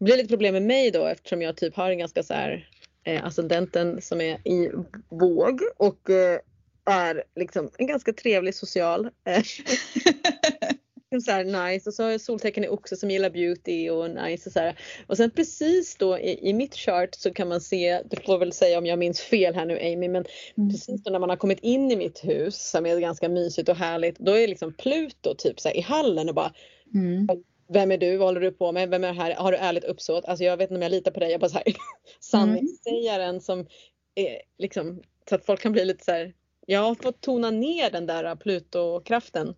det 0.00 0.04
blir 0.04 0.16
lite 0.16 0.28
problem 0.28 0.54
med 0.54 0.62
mig 0.62 0.90
då 0.90 1.06
eftersom 1.06 1.42
jag 1.42 1.56
typ 1.56 1.76
har 1.76 1.90
en 1.90 1.98
ganska 1.98 2.22
så 2.22 2.34
här 2.34 2.68
eh, 3.04 3.24
ascendenten 3.24 4.02
som 4.02 4.20
är 4.20 4.48
i 4.48 4.70
våg 5.08 5.60
och 5.76 6.10
eh, 6.10 6.40
är 6.84 7.24
liksom 7.36 7.70
en 7.78 7.86
ganska 7.86 8.12
trevlig 8.12 8.54
social. 8.54 9.08
Eh, 9.26 9.42
så 11.24 11.30
här 11.30 11.44
nice 11.44 11.90
och 11.90 11.94
så 11.94 12.02
har 12.02 12.10
jag 12.10 12.20
soltecken 12.20 12.64
i 12.64 12.68
oxe 12.68 12.96
som 12.96 13.10
gillar 13.10 13.30
beauty 13.30 13.90
och 13.90 14.10
nice 14.10 14.48
och 14.48 14.52
så 14.52 14.60
här. 14.60 14.78
Och 15.06 15.16
sen 15.16 15.30
precis 15.30 15.96
då 15.96 16.18
i, 16.18 16.48
i 16.48 16.52
mitt 16.52 16.74
chart 16.74 17.14
så 17.14 17.32
kan 17.32 17.48
man 17.48 17.60
se, 17.60 18.02
du 18.10 18.16
får 18.16 18.38
väl 18.38 18.52
säga 18.52 18.78
om 18.78 18.86
jag 18.86 18.98
minns 18.98 19.20
fel 19.20 19.54
här 19.54 19.66
nu 19.66 19.78
Amy, 19.78 20.08
men 20.08 20.24
mm. 20.56 20.70
precis 20.70 21.02
då 21.02 21.10
när 21.10 21.18
man 21.18 21.30
har 21.30 21.36
kommit 21.36 21.60
in 21.60 21.90
i 21.90 21.96
mitt 21.96 22.24
hus 22.24 22.70
som 22.70 22.86
är 22.86 23.00
ganska 23.00 23.28
mysigt 23.28 23.68
och 23.68 23.76
härligt, 23.76 24.18
då 24.18 24.38
är 24.38 24.48
liksom 24.48 24.72
Pluto 24.72 25.34
typ 25.38 25.60
så 25.60 25.68
här, 25.68 25.76
i 25.76 25.80
hallen 25.80 26.28
och 26.28 26.34
bara 26.34 26.52
mm. 26.94 27.28
Vem 27.72 27.90
är 27.90 27.98
du? 27.98 28.16
Vad 28.16 28.28
håller 28.28 28.40
du 28.40 28.50
på 28.52 28.72
med? 28.72 28.90
Vem 28.90 29.04
är 29.04 29.12
här? 29.12 29.34
Har 29.34 29.52
du 29.52 29.58
ärligt 29.58 29.84
uppsåt? 29.84 30.24
Alltså 30.24 30.44
jag 30.44 30.56
vet 30.56 30.70
inte 30.70 30.76
om 30.76 30.82
jag 30.82 30.90
litar 30.90 31.10
på 31.10 31.20
dig. 31.20 31.30
Jag 31.30 31.40
bara 31.40 31.50
så 31.50 31.56
här 31.56 31.64
sanningssägaren 32.20 33.28
mm. 33.28 33.40
som 33.40 33.66
är 34.14 34.40
liksom 34.58 35.02
så 35.28 35.34
att 35.34 35.46
folk 35.46 35.60
kan 35.60 35.72
bli 35.72 35.84
lite 35.84 36.04
så 36.04 36.10
här. 36.10 36.34
Jag 36.66 36.80
har 36.80 36.94
fått 36.94 37.20
tona 37.20 37.50
ner 37.50 37.90
den 37.90 38.06
där 38.06 38.36
Pluto-kraften. 38.36 39.54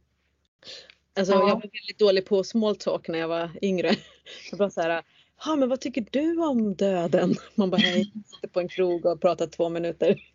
Alltså 1.17 1.33
ja. 1.33 1.39
jag 1.39 1.55
var 1.55 1.61
väldigt 1.61 1.99
dålig 1.99 2.27
på 2.27 2.45
small 2.45 2.77
talk 2.77 3.09
när 3.09 3.19
jag 3.19 3.29
var 3.29 3.51
yngre. 3.63 3.95
Jag 4.51 4.59
bara 4.59 4.71
så 4.71 4.81
här. 4.81 5.03
Ja 5.45 5.57
men 5.57 5.69
vad 5.69 5.81
tycker 5.81 6.07
du 6.11 6.45
om 6.45 6.75
döden? 6.75 7.35
Man 7.55 7.71
bara 7.71 7.77
hej, 7.77 8.13
sitter 8.27 8.49
på 8.49 8.61
en 8.61 8.69
krog 8.69 9.07
och 9.07 9.21
pratar 9.21 9.47
två 9.47 9.69
minuter. 9.69 10.17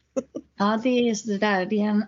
Ja 0.59 0.79
det 0.83 0.89
är 0.89 1.01
just 1.01 1.27
det 1.27 1.37
där. 1.37 1.65
Det 1.65 1.79
är 1.79 1.89
en, 1.89 2.05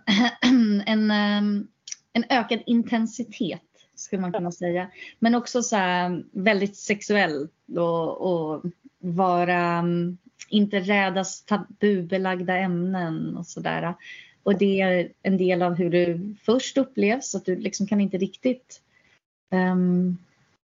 en, 0.86 1.12
ehm, 1.12 1.68
en 2.14 2.24
ökad 2.30 2.60
intensitet 2.66 3.62
skulle 4.00 4.22
man 4.22 4.34
kunna 4.34 4.52
säga. 4.52 4.92
Men 5.20 5.36
också 5.36 5.62
så 5.62 5.76
här, 5.76 6.24
väldigt 6.32 6.76
sexuell 6.76 7.48
och, 7.78 8.22
och 8.22 8.64
vara, 9.00 9.60
mm, 9.60 10.18
inte 10.50 10.80
rädas 10.80 11.44
tabubelagda 11.46 12.58
ämnen 12.58 13.38
och 13.38 13.46
sådär. 13.46 13.94
Och 14.44 14.58
det 14.58 14.82
är 14.82 15.12
en 15.24 15.38
del 15.38 15.62
av 15.62 15.74
hur 15.74 15.90
du 15.90 16.36
först 16.42 16.78
upplevs, 16.78 17.36
att 17.36 17.46
du 17.46 17.56
liksom 17.56 17.88
kan 17.88 18.02
inte 18.02 18.18
riktigt 18.18 18.82
um, 19.52 20.18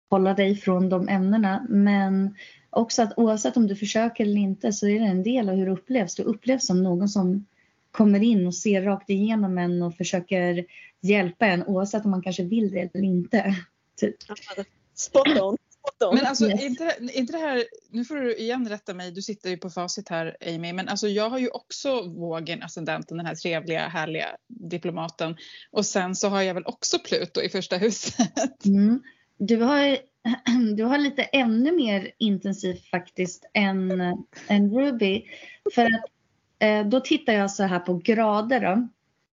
hålla 0.09 0.33
dig 0.33 0.55
från 0.55 0.89
de 0.89 1.09
ämnena. 1.09 1.65
Men 1.69 2.35
också 2.69 3.01
att 3.01 3.17
oavsett 3.17 3.57
om 3.57 3.67
du 3.67 3.75
försöker 3.75 4.23
eller 4.23 4.41
inte 4.41 4.73
så 4.73 4.87
är 4.87 4.99
det 4.99 5.05
en 5.05 5.23
del 5.23 5.49
av 5.49 5.55
hur 5.55 5.65
du 5.65 5.71
upplevs. 5.71 6.15
Du 6.15 6.23
upplevs 6.23 6.65
som 6.65 6.83
någon 6.83 7.09
som 7.09 7.45
kommer 7.97 8.23
in 8.23 8.47
och 8.47 8.55
ser 8.55 8.81
rakt 8.81 9.09
igenom 9.09 9.57
en 9.57 9.81
och 9.81 9.95
försöker 9.95 10.65
hjälpa 11.01 11.45
en 11.45 11.63
oavsett 11.63 12.05
om 12.05 12.11
man 12.11 12.21
kanske 12.21 12.43
vill 12.43 12.71
det 12.71 12.79
eller 12.79 13.03
inte. 13.03 13.55
Typ. 13.99 14.15
Spot 14.95 15.41
on. 15.41 15.57
Men 16.13 16.25
alltså 16.25 16.45
yes. 16.45 16.63
inte, 16.63 16.95
inte 17.13 17.33
det 17.33 17.39
här, 17.39 17.63
nu 17.89 18.05
får 18.05 18.15
du 18.15 18.35
igen 18.35 18.69
rätta 18.69 18.93
mig, 18.93 19.11
du 19.11 19.21
sitter 19.21 19.49
ju 19.49 19.57
på 19.57 19.69
facit 19.69 20.09
här 20.09 20.37
Amy, 20.47 20.73
men 20.73 20.87
alltså 20.87 21.07
jag 21.07 21.29
har 21.29 21.39
ju 21.39 21.49
också 21.49 22.01
vågen, 22.01 22.63
ascendenten, 22.63 23.17
den 23.17 23.25
här 23.25 23.35
trevliga, 23.35 23.87
härliga 23.87 24.27
diplomaten. 24.47 25.35
Och 25.71 25.85
sen 25.85 26.15
så 26.15 26.27
har 26.27 26.41
jag 26.41 26.53
väl 26.53 26.65
också 26.65 26.99
Pluto 26.99 27.41
i 27.41 27.49
första 27.49 27.77
huset. 27.77 28.27
Mm. 28.65 29.03
Du, 29.37 29.57
har, 29.57 29.97
du 30.75 30.83
har 30.83 30.97
lite 30.97 31.23
ännu 31.23 31.71
mer 31.71 32.11
intensivt 32.17 32.85
faktiskt 32.85 33.49
än, 33.53 34.01
än 34.47 34.79
Ruby. 34.79 35.23
För 35.75 35.85
att 35.85 36.16
Eh, 36.59 36.87
då 36.87 36.99
tittar 36.99 37.33
jag 37.33 37.51
så 37.51 37.63
här 37.63 37.79
på 37.79 37.93
grader 37.93 38.59
då. 38.59 38.87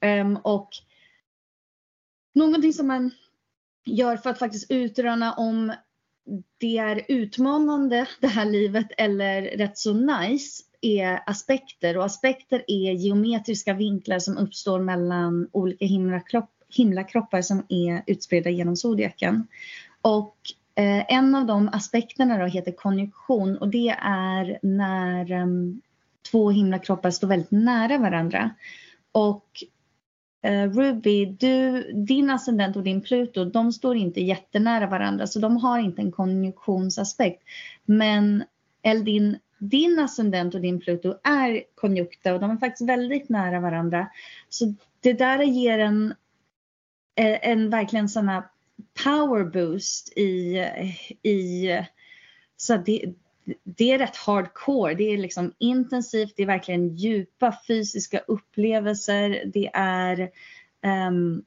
Ehm, 0.07 0.37
och 0.37 0.69
någonting 2.33 2.73
som 2.73 2.87
man 2.87 3.11
gör 3.85 4.17
för 4.17 4.29
att 4.29 4.39
faktiskt 4.39 4.71
utröna 4.71 5.33
om 5.33 5.73
det 6.57 6.77
är 6.77 7.05
utmanande 7.07 8.07
det 8.19 8.27
här 8.27 8.45
livet 8.45 8.87
eller 8.97 9.41
rätt 9.41 9.77
så 9.77 9.93
nice 9.93 10.63
är 10.81 11.19
aspekter 11.25 11.97
och 11.97 12.05
aspekter 12.05 12.63
är 12.67 12.91
geometriska 12.91 13.73
vinklar 13.73 14.19
som 14.19 14.37
uppstår 14.37 14.79
mellan 14.79 15.49
olika 15.51 15.85
himlakropp, 15.85 16.49
himlakroppar 16.69 17.41
som 17.41 17.65
är 17.69 18.03
utspridda 18.07 18.49
genom 18.49 18.75
zodiaken. 18.75 19.47
Och 20.01 20.35
eh, 20.75 21.13
en 21.13 21.35
av 21.35 21.45
de 21.45 21.69
aspekterna 21.69 22.37
då 22.37 22.45
heter 22.45 22.71
konjunktion 22.71 23.57
och 23.57 23.69
det 23.69 23.95
är 24.01 24.59
när 24.61 25.31
um, 25.31 25.81
två 26.31 26.51
himlakroppar 26.51 27.11
står 27.11 27.27
väldigt 27.27 27.51
nära 27.51 27.97
varandra. 27.97 28.49
Och 29.11 29.63
eh, 30.43 30.71
Ruby, 30.71 31.25
du, 31.25 31.83
din 31.93 32.29
ascendent 32.29 32.75
och 32.75 32.83
din 32.83 33.01
Pluto, 33.01 33.45
de 33.45 33.73
står 33.73 33.97
inte 33.97 34.21
jättenära 34.21 34.87
varandra 34.87 35.27
så 35.27 35.39
de 35.39 35.57
har 35.57 35.79
inte 35.79 36.01
en 36.01 36.11
konjunktionsaspekt. 36.11 37.43
Men 37.85 38.43
Eldin, 38.81 39.37
din 39.57 39.99
ascendent 39.99 40.55
och 40.55 40.61
din 40.61 40.79
Pluto 40.79 41.15
är 41.23 41.63
konjunkta 41.75 42.33
och 42.33 42.39
de 42.39 42.51
är 42.51 42.57
faktiskt 42.57 42.89
väldigt 42.89 43.29
nära 43.29 43.59
varandra. 43.59 44.07
Så 44.49 44.73
det 44.99 45.13
där 45.13 45.43
ger 45.43 45.79
en, 45.79 46.13
eh, 47.15 47.49
en 47.49 47.69
verkligen 47.69 48.09
sån 48.09 48.29
här 48.29 48.43
power 49.03 49.43
boost 49.43 50.17
i, 50.17 50.57
i 51.23 51.69
så 52.57 52.77
det, 52.77 53.13
det 53.63 53.91
är 53.91 53.97
rätt 53.97 54.15
hardcore. 54.15 54.93
Det 54.93 55.03
är 55.03 55.17
liksom 55.17 55.53
intensivt, 55.57 56.33
det 56.35 56.43
är 56.43 56.47
verkligen 56.47 56.95
djupa 56.95 57.57
fysiska 57.67 58.19
upplevelser. 58.19 59.43
Det 59.53 59.69
är 59.73 60.29
um, 61.09 61.43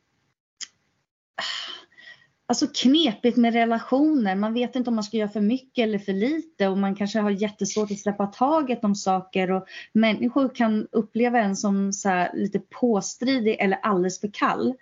alltså 2.47 2.67
knepigt 2.67 3.37
med 3.37 3.53
relationer. 3.53 4.35
Man 4.35 4.55
vet 4.55 4.77
inte 4.77 4.91
om 4.91 4.95
man 4.95 5.05
ska 5.05 5.17
göra 5.17 5.29
för 5.29 5.41
mycket 5.41 5.83
eller 5.83 5.99
för 5.99 6.13
lite 6.13 6.69
och 6.69 6.79
man 6.79 6.97
kanske 6.97 7.21
har 7.21 7.31
jättesvårt 7.31 7.91
att 7.91 7.99
släppa 7.99 8.27
taget 8.27 8.85
om 8.85 8.95
saker 8.95 9.51
och 9.51 9.67
människor 9.93 10.55
kan 10.55 10.87
uppleva 10.93 11.41
en 11.41 11.57
som 11.57 11.93
så 11.93 12.27
lite 12.35 12.59
påstridig 12.59 13.57
eller 13.61 13.79
alldeles 13.83 14.21
för 14.21 14.31
kall. 14.33 14.75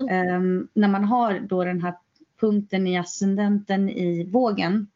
Mm. 0.00 0.34
Um, 0.34 0.68
när 0.72 0.88
man 0.88 1.04
har 1.04 1.40
då 1.40 1.64
den 1.64 1.82
här 1.82 1.94
punkten 2.40 2.86
i 2.86 2.98
ascendenten 2.98 3.90
i 3.90 4.24
vågen 4.24 4.86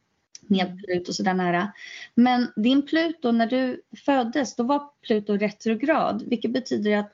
med. 0.50 0.78
Pluto 0.84 1.12
så 1.12 1.22
där 1.22 1.34
nära. 1.34 1.72
Men 2.14 2.52
din 2.56 2.86
Pluto, 2.86 3.32
när 3.32 3.46
du 3.46 3.82
föddes, 4.04 4.56
då 4.56 4.62
var 4.62 4.90
Pluto 5.06 5.36
retrograd, 5.36 6.22
vilket 6.26 6.52
betyder 6.52 6.96
att 6.96 7.12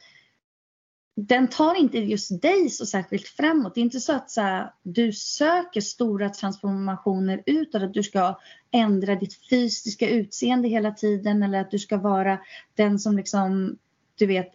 den 1.16 1.48
tar 1.48 1.74
inte 1.74 1.98
just 1.98 2.42
dig 2.42 2.70
så 2.70 2.86
särskilt 2.86 3.28
framåt. 3.28 3.74
Det 3.74 3.80
är 3.80 3.82
inte 3.82 4.00
så 4.00 4.12
att 4.12 4.30
så 4.30 4.40
här, 4.40 4.72
du 4.82 5.12
söker 5.12 5.80
stora 5.80 6.28
transformationer 6.28 7.42
utåt, 7.46 7.82
att 7.82 7.94
du 7.94 8.02
ska 8.02 8.38
ändra 8.70 9.14
ditt 9.14 9.48
fysiska 9.50 10.08
utseende 10.08 10.68
hela 10.68 10.90
tiden 10.90 11.42
eller 11.42 11.60
att 11.60 11.70
du 11.70 11.78
ska 11.78 11.96
vara 11.96 12.38
den 12.74 12.98
som 12.98 13.16
liksom, 13.16 13.78
du 14.18 14.26
vet, 14.26 14.52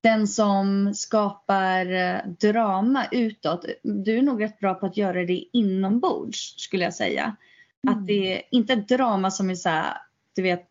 den 0.00 0.28
som 0.28 0.94
skapar 0.94 1.92
eh, 1.92 2.18
drama 2.40 3.06
utåt. 3.12 3.64
Du 3.82 4.18
är 4.18 4.22
nog 4.22 4.42
rätt 4.42 4.58
bra 4.58 4.74
på 4.74 4.86
att 4.86 4.96
göra 4.96 5.24
det 5.24 5.44
inombords 5.52 6.54
skulle 6.58 6.84
jag 6.84 6.94
säga. 6.94 7.36
Mm. 7.86 7.98
Att 7.98 8.06
det 8.06 8.34
är 8.34 8.42
inte 8.50 8.72
ett 8.72 8.88
drama 8.88 9.30
som 9.30 9.50
är 9.50 9.54
så 9.54 9.68
här, 9.68 9.96
du 10.36 10.42
vet, 10.42 10.70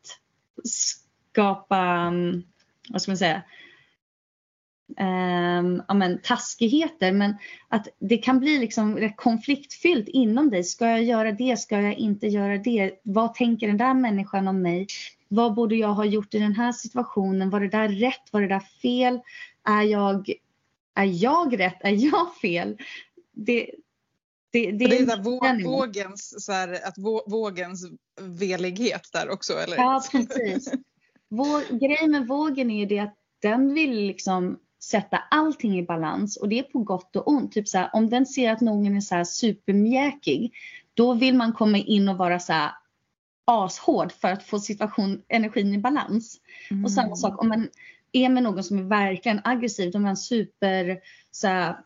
skapa, 0.64 1.78
mm, 1.78 2.44
vad 2.90 3.02
ska 3.02 3.12
man 3.12 3.18
säga, 3.18 3.44
um, 5.00 5.84
ja, 5.88 5.94
men, 5.94 6.20
taskigheter 6.24 7.12
men 7.12 7.36
att 7.68 7.88
det 8.00 8.18
kan 8.18 8.40
bli 8.40 8.60
liksom 8.60 9.12
konfliktfyllt 9.16 10.08
inom 10.08 10.50
dig. 10.50 10.64
Ska 10.64 10.88
jag 10.88 11.04
göra 11.04 11.32
det? 11.32 11.60
Ska 11.60 11.82
jag 11.82 11.94
inte 11.94 12.28
göra 12.28 12.58
det? 12.58 13.00
Vad 13.04 13.34
tänker 13.34 13.68
den 13.68 13.78
där 13.78 13.94
människan 13.94 14.48
om 14.48 14.62
mig? 14.62 14.88
Vad 15.28 15.54
borde 15.54 15.76
jag 15.76 15.94
ha 15.94 16.06
gjort 16.06 16.34
i 16.34 16.40
den 16.40 16.56
här 16.56 16.72
situationen? 16.72 17.50
Var 17.50 17.60
det 17.60 17.70
där 17.70 17.90
rätt? 17.90 18.32
Var 18.32 18.42
det 18.42 18.48
där 18.48 18.82
fel? 18.82 19.20
Är 19.64 19.82
jag, 19.82 20.34
är 20.96 21.24
jag 21.24 21.60
rätt? 21.60 21.78
Är 21.80 22.06
jag 22.06 22.36
fel? 22.36 22.78
Det, 23.32 23.70
det, 24.52 24.72
det, 24.72 24.88
det 24.88 24.98
är 25.00 25.06
där 25.06 25.64
vågens, 25.64 26.46
så 26.46 26.52
här, 26.52 26.88
att 26.88 26.98
vågens 27.26 27.88
velighet 28.22 29.10
där 29.14 29.30
också 29.30 29.54
eller? 29.54 29.78
Ja 29.78 30.04
precis. 30.12 30.74
Vår, 31.30 31.80
grejen 31.80 32.12
med 32.12 32.28
vågen 32.28 32.72
är 32.72 32.80
ju 32.80 32.86
det 32.86 33.00
att 33.00 33.16
den 33.42 33.74
vill 33.74 33.94
liksom 33.94 34.60
sätta 34.84 35.18
allting 35.18 35.80
i 35.80 35.84
balans 35.84 36.38
och 36.38 36.50
det 36.50 36.60
är 36.60 36.64
på 36.64 36.80
gott 36.80 37.16
och 37.16 37.28
ont. 37.28 37.52
Typ 37.52 37.68
så 37.68 37.78
här, 37.78 37.90
om 37.94 38.10
den 38.10 38.26
ser 38.26 38.52
att 38.52 38.62
någon 38.62 38.96
är 38.98 39.02
så 39.02 39.16
här 39.16 39.24
supermjäkig 39.24 40.54
då 40.94 41.14
vill 41.14 41.36
man 41.36 41.54
komma 41.54 41.78
in 41.78 42.10
och 42.10 42.18
vara 42.18 42.40
så 42.40 42.54
här 42.54 42.72
ashård 43.46 44.12
för 44.12 44.28
att 44.28 44.44
få 44.44 44.60
situation, 44.60 45.22
energin 45.28 45.74
i 45.74 45.78
balans. 45.78 46.38
Mm. 46.72 46.86
Och 46.86 46.92
samma 46.92 47.16
sak 47.16 47.42
om 47.42 47.50
man 47.50 47.70
är 48.12 48.30
med 48.30 48.44
någon 48.44 48.64
som 48.64 48.78
är 48.78 48.84
verkligen 48.84 49.42
aggressiv, 49.44 49.92
de 49.92 50.06
är 50.06 50.16
super 50.16 51.00
så 51.32 51.48
här, 51.48 51.78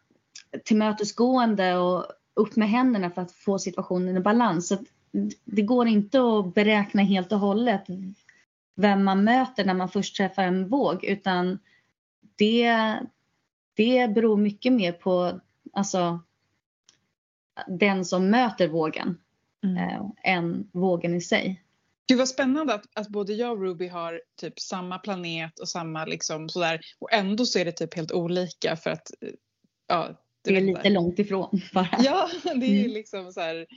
tillmötesgående 0.63 1.75
och 1.75 2.05
upp 2.33 2.55
med 2.55 2.69
händerna 2.69 3.09
för 3.09 3.21
att 3.21 3.31
få 3.31 3.59
situationen 3.59 4.17
i 4.17 4.19
balans. 4.19 4.67
Så 4.67 4.77
det 5.45 5.61
går 5.61 5.87
inte 5.87 6.21
att 6.21 6.53
beräkna 6.53 7.01
helt 7.01 7.31
och 7.31 7.39
hållet 7.39 7.83
vem 8.75 9.03
man 9.03 9.23
möter 9.23 9.65
när 9.65 9.73
man 9.73 9.89
först 9.89 10.17
träffar 10.17 10.43
en 10.43 10.67
våg 10.67 11.03
utan 11.03 11.59
det, 12.35 12.99
det 13.73 14.13
beror 14.13 14.37
mycket 14.37 14.73
mer 14.73 14.91
på 14.91 15.39
alltså, 15.73 16.19
den 17.67 18.05
som 18.05 18.29
möter 18.29 18.67
vågen 18.67 19.17
mm. 19.63 19.77
äh, 19.77 20.01
än 20.23 20.69
vågen 20.73 21.15
i 21.15 21.21
sig. 21.21 21.63
Gud 22.07 22.17
vad 22.17 22.29
spännande 22.29 22.73
att, 22.73 22.85
att 22.93 23.07
både 23.07 23.33
jag 23.33 23.51
och 23.51 23.61
Ruby 23.61 23.87
har 23.87 24.21
typ 24.35 24.59
samma 24.59 24.99
planet 24.99 25.59
och 25.59 25.69
samma 25.69 26.05
liksom 26.05 26.49
sådär 26.49 26.79
och 26.99 27.13
ändå 27.13 27.45
så 27.45 27.59
är 27.59 27.65
det 27.65 27.71
typ 27.71 27.93
helt 27.93 28.11
olika 28.11 28.75
för 28.75 28.89
att 28.89 29.11
ja, 29.87 30.22
det 30.43 30.57
är 30.57 30.61
lite 30.61 30.89
långt 30.89 31.19
ifrån 31.19 31.61
bara. 31.73 31.89
Ja, 32.03 32.29
det 32.43 32.65
är 32.65 32.79
mm. 32.79 32.91
liksom 32.91 33.33
så 33.33 33.41
här, 33.41 33.67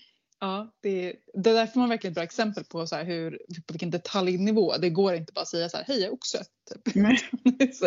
ja, 0.40 0.74
det, 0.80 1.08
är, 1.08 1.14
det 1.34 1.52
där 1.52 1.66
får 1.66 1.80
man 1.80 1.88
verkligen 1.88 2.12
ett 2.12 2.14
bra 2.14 2.24
exempel 2.24 2.64
på 2.64 2.86
så 2.86 2.96
här 2.96 3.04
hur, 3.04 3.30
på 3.66 3.72
vilken 3.72 3.90
detaljnivå. 3.90 4.76
Det 4.76 4.90
går 4.90 5.14
inte 5.14 5.32
bara 5.32 5.40
att 5.40 5.48
säga 5.48 5.68
så 5.68 5.76
här, 5.76 5.84
hej 5.84 6.00
jag 6.00 6.06
är 6.06 6.14
oxe. 6.14 6.44
Typ. 6.70 6.94
Nej. 6.94 7.18
så, 7.72 7.86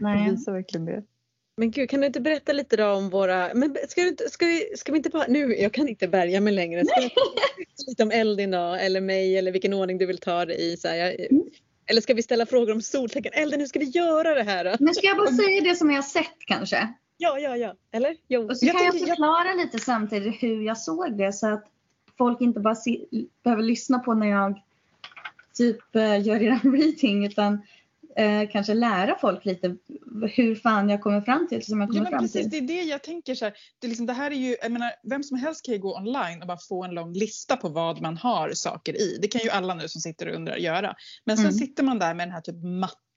Nej. 0.00 0.24
Det 0.24 0.30
visar 0.30 0.52
verkligen 0.52 0.84
det. 0.84 1.02
Men 1.56 1.70
gud, 1.70 1.90
kan 1.90 2.00
du 2.00 2.06
inte 2.06 2.20
berätta 2.20 2.52
lite 2.52 2.76
då 2.76 2.86
om 2.86 3.10
våra... 3.10 3.54
Men 3.54 3.76
ska, 3.88 4.02
du 4.02 4.08
inte, 4.08 4.30
ska, 4.30 4.46
vi, 4.46 4.72
ska 4.76 4.92
vi 4.92 4.98
inte 4.98 5.10
bara... 5.10 5.26
Nu, 5.28 5.56
jag 5.56 5.72
kan 5.72 5.88
inte 5.88 6.08
bärga 6.08 6.40
mig 6.40 6.52
längre. 6.52 6.84
Ska 6.84 7.00
vi 7.00 7.10
lite 7.86 8.02
om 8.02 8.10
Eldin 8.10 8.50
då, 8.50 8.74
eller 8.74 9.00
mig 9.00 9.38
eller 9.38 9.52
vilken 9.52 9.72
ordning 9.72 9.98
du 9.98 10.06
vill 10.06 10.18
ta 10.18 10.44
det 10.44 10.54
i? 10.54 10.76
Så 10.76 10.88
här, 10.88 10.96
jag, 10.96 11.20
mm. 11.20 11.42
Eller 11.86 12.00
ska 12.00 12.14
vi 12.14 12.22
ställa 12.22 12.46
frågor 12.46 12.72
om 12.72 12.82
soltecken? 12.82 13.32
Eldin, 13.34 13.60
hur 13.60 13.66
ska 13.66 13.78
vi 13.78 13.84
göra 13.84 14.34
det 14.34 14.42
här? 14.42 14.64
Då? 14.64 14.76
Men 14.80 14.94
ska 14.94 15.06
jag 15.06 15.16
bara 15.16 15.32
säga 15.32 15.60
det 15.60 15.76
som 15.76 15.90
jag 15.90 15.96
har 15.96 16.02
sett 16.02 16.38
kanske? 16.46 16.88
Ja, 17.22 17.38
ja, 17.38 17.56
ja. 17.56 17.74
Eller? 17.92 18.16
Jo. 18.28 18.50
Och 18.50 18.56
så 18.56 18.66
jag 18.66 18.76
kan 18.76 18.84
jag 18.84 18.98
förklara 18.98 19.48
jag... 19.48 19.56
lite 19.56 19.78
samtidigt 19.78 20.42
hur 20.42 20.62
jag 20.62 20.78
såg 20.78 21.18
det 21.18 21.32
så 21.32 21.46
att 21.46 21.64
folk 22.18 22.40
inte 22.40 22.60
bara 22.60 22.74
se, 22.74 23.00
behöver 23.44 23.62
lyssna 23.62 23.98
på 23.98 24.14
när 24.14 24.26
jag 24.26 24.62
typ 25.54 25.96
eh, 25.96 26.26
gör 26.26 26.42
eran 26.42 26.60
reading 26.76 27.26
utan 27.26 27.62
eh, 28.16 28.50
kanske 28.52 28.74
lära 28.74 29.18
folk 29.18 29.44
lite 29.44 29.76
hur 30.34 30.54
fan 30.54 30.88
jag 30.88 31.00
kommer 31.00 31.20
fram 31.20 31.48
till 31.48 31.64
som 31.64 31.80
jag 31.80 31.90
kommer 31.90 32.04
ja, 32.04 32.10
fram 32.10 32.20
precis, 32.20 32.50
till. 32.50 32.66
Det 32.66 32.74
är 32.74 32.76
det 32.76 32.82
jag 32.82 33.02
tänker 33.02 33.34
så 33.34 33.44
här, 33.44 33.54
det, 33.78 33.88
liksom, 33.88 34.06
det 34.06 34.12
här 34.12 34.30
är 34.30 34.34
ju, 34.34 34.56
jag 34.62 34.72
menar, 34.72 34.90
vem 35.02 35.22
som 35.22 35.38
helst 35.38 35.64
kan 35.64 35.74
ju 35.74 35.80
gå 35.80 35.96
online 35.96 36.40
och 36.40 36.46
bara 36.46 36.58
få 36.68 36.84
en 36.84 36.94
lång 36.94 37.12
lista 37.12 37.56
på 37.56 37.68
vad 37.68 38.00
man 38.00 38.16
har 38.16 38.50
saker 38.54 39.00
i. 39.00 39.18
Det 39.22 39.28
kan 39.28 39.40
ju 39.40 39.50
alla 39.50 39.74
nu 39.74 39.88
som 39.88 40.00
sitter 40.00 40.28
och 40.28 40.34
undrar 40.34 40.56
göra. 40.56 40.94
Men 41.24 41.36
sen 41.36 41.46
mm. 41.46 41.58
sitter 41.58 41.82
man 41.82 41.98
där 41.98 42.14
med 42.14 42.28
den 42.28 42.32
här 42.32 42.40
typ 42.40 42.62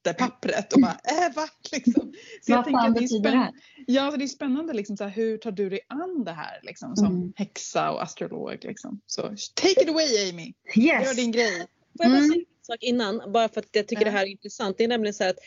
mattepappret 0.05 0.73
och 0.73 0.81
bara 0.81 0.97
äh, 1.03 1.35
va? 1.35 1.47
Liksom. 1.71 2.13
Så 2.41 2.55
vad 2.55 2.71
fan 2.71 2.93
betyder 2.93 3.31
det 3.31 3.37
här? 3.37 3.53
Ja, 3.87 4.11
så 4.11 4.17
det 4.17 4.25
är 4.25 4.27
spännande 4.27 4.73
liksom, 4.73 4.97
så 4.97 5.03
här, 5.03 5.11
hur 5.11 5.37
tar 5.37 5.51
du 5.51 5.69
dig 5.69 5.79
an 5.87 6.23
det 6.25 6.31
här 6.31 6.59
liksom, 6.63 6.95
som 6.95 7.05
mm. 7.05 7.33
häxa 7.35 7.91
och 7.91 8.03
astrolog. 8.03 8.57
Liksom. 8.61 9.01
Så 9.05 9.21
take 9.53 9.81
it 9.81 9.89
away 9.89 10.29
Amy, 10.29 10.53
yes. 10.75 11.07
gör 11.07 11.13
din 11.15 11.31
grej. 11.31 11.57
Får 11.97 12.05
jag 12.05 12.11
bara 12.11 12.17
mm. 12.17 12.29
säga 12.29 12.39
en 12.39 12.65
sak 12.65 12.77
innan 12.83 13.31
bara 13.31 13.49
för 13.49 13.59
att 13.61 13.69
jag 13.71 13.87
tycker 13.87 14.05
ja. 14.05 14.11
det 14.11 14.17
här 14.17 14.25
är 14.25 14.29
intressant. 14.29 14.77
Det 14.77 14.83
är 14.83 14.87
nämligen 14.87 15.13
så 15.13 15.23
att 15.23 15.37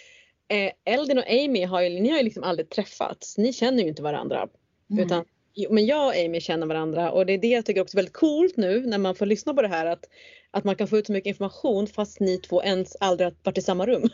eh, 0.48 0.94
Eldin 0.94 1.18
och 1.18 1.30
Amy 1.30 1.64
har 1.64 1.80
ju, 1.82 2.00
ni 2.00 2.10
har 2.10 2.18
ju 2.18 2.24
liksom 2.24 2.42
aldrig 2.42 2.70
träffats. 2.70 3.38
Ni 3.38 3.52
känner 3.52 3.82
ju 3.82 3.88
inte 3.88 4.02
varandra. 4.02 4.48
Mm. 4.90 5.04
Utan, 5.04 5.24
men 5.70 5.86
jag 5.86 6.06
och 6.06 6.16
Amy 6.16 6.40
känner 6.40 6.66
varandra 6.66 7.12
och 7.12 7.26
det 7.26 7.32
är 7.32 7.38
det 7.38 7.48
jag 7.48 7.66
tycker 7.66 7.80
också 7.80 7.94
är 7.94 7.98
väldigt 7.98 8.14
coolt 8.14 8.56
nu 8.56 8.86
när 8.86 8.98
man 8.98 9.14
får 9.14 9.26
lyssna 9.26 9.54
på 9.54 9.62
det 9.62 9.68
här 9.68 9.86
att, 9.86 10.04
att 10.50 10.64
man 10.64 10.76
kan 10.76 10.88
få 10.88 10.98
ut 10.98 11.06
så 11.06 11.12
mycket 11.12 11.28
information 11.28 11.86
fast 11.86 12.20
ni 12.20 12.38
två 12.38 12.62
ens 12.62 12.96
aldrig 13.00 13.26
har 13.26 13.34
varit 13.42 13.58
i 13.58 13.62
samma 13.62 13.86
rum. 13.86 14.08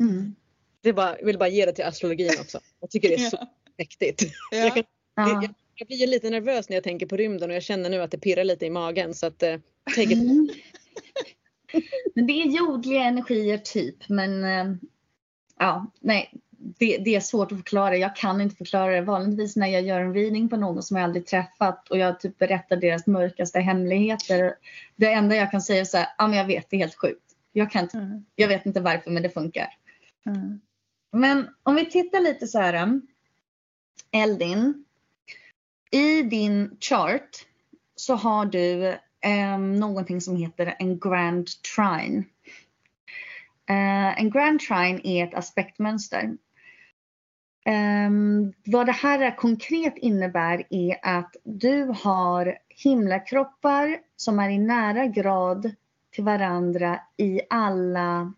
Mm. 0.00 0.34
Det 0.80 0.92
bara, 0.92 1.18
jag 1.18 1.26
vill 1.26 1.38
bara 1.38 1.48
ge 1.48 1.66
det 1.66 1.72
till 1.72 1.84
astrologin 1.84 2.30
också. 2.40 2.60
Jag 2.80 2.90
tycker 2.90 3.08
det 3.08 3.14
är 3.14 3.18
så 3.30 3.38
mäktigt. 3.78 4.22
Ja. 4.50 4.58
Jag, 4.58 4.74
kan, 4.74 4.84
jag, 5.16 5.54
jag, 5.74 5.88
blir 5.88 6.06
lite 6.06 6.30
nervös 6.30 6.68
när 6.68 6.76
jag 6.76 6.84
tänker 6.84 7.06
på 7.06 7.16
rymden 7.16 7.50
och 7.50 7.56
jag 7.56 7.62
känner 7.62 7.90
nu 7.90 8.02
att 8.02 8.10
det 8.10 8.18
pirrar 8.18 8.44
lite 8.44 8.66
i 8.66 8.70
magen 8.70 9.14
så 9.14 9.26
att 9.26 9.42
eh, 9.42 9.56
take 9.96 10.02
it. 10.02 10.12
Mm. 10.12 10.48
men 12.14 12.26
det 12.26 12.32
är 12.32 12.46
jordliga 12.46 13.02
energier 13.02 13.58
typ 13.58 14.08
men 14.08 14.44
eh, 14.44 14.76
ja, 15.58 15.92
nej. 16.00 16.30
Det, 16.78 16.98
det, 16.98 17.14
är 17.14 17.20
svårt 17.20 17.52
att 17.52 17.58
förklara. 17.58 17.96
Jag 17.96 18.16
kan 18.16 18.40
inte 18.40 18.56
förklara 18.56 18.94
det. 18.94 19.00
Vanligtvis 19.00 19.56
när 19.56 19.66
jag 19.66 19.82
gör 19.82 20.00
en 20.00 20.14
reading 20.14 20.48
på 20.48 20.56
någon 20.56 20.82
som 20.82 20.96
jag 20.96 21.04
aldrig 21.04 21.26
träffat 21.26 21.88
och 21.90 21.98
jag 21.98 22.20
typ 22.20 22.38
berättar 22.38 22.76
deras 22.76 23.06
mörkaste 23.06 23.60
hemligheter. 23.60 24.54
Det 24.96 25.12
enda 25.12 25.36
jag 25.36 25.50
kan 25.50 25.62
säga 25.62 25.80
är 25.80 25.84
så 25.84 25.96
här, 25.96 26.06
ja 26.18 26.28
men 26.28 26.38
jag 26.38 26.46
vet, 26.46 26.70
det 26.70 26.76
är 26.76 26.78
helt 26.78 26.94
sjukt. 26.94 27.24
Jag, 27.52 27.70
kan 27.70 27.82
inte, 27.82 27.98
mm. 27.98 28.24
jag 28.36 28.48
vet 28.48 28.66
inte 28.66 28.80
varför 28.80 29.10
men 29.10 29.22
det 29.22 29.30
funkar. 29.30 29.68
Mm. 30.26 30.60
Men 31.12 31.48
om 31.62 31.74
vi 31.74 31.90
tittar 31.90 32.20
lite 32.20 32.46
så 32.46 32.58
här. 32.58 33.00
Eldin. 34.10 34.84
I 35.90 36.22
din 36.22 36.76
chart 36.80 37.46
så 37.96 38.14
har 38.14 38.46
du 38.46 38.86
eh, 39.20 39.58
någonting 39.58 40.20
som 40.20 40.36
heter 40.36 40.74
en 40.78 40.98
grand 40.98 41.48
trine. 41.76 42.24
Eh, 43.68 44.20
en 44.20 44.30
grand 44.30 44.60
trine 44.60 45.00
är 45.04 45.24
ett 45.24 45.34
aspektmönster. 45.34 46.36
Eh, 47.64 48.10
vad 48.64 48.86
det 48.86 48.92
här 48.92 49.36
konkret 49.36 49.96
innebär 49.96 50.66
är 50.70 50.98
att 51.02 51.36
du 51.44 51.94
har 52.02 52.58
himlakroppar 52.68 53.98
som 54.16 54.38
är 54.38 54.50
i 54.50 54.58
nära 54.58 55.06
grad 55.06 55.74
till 56.10 56.24
varandra 56.24 57.00
i 57.16 57.40
alla 57.50 58.32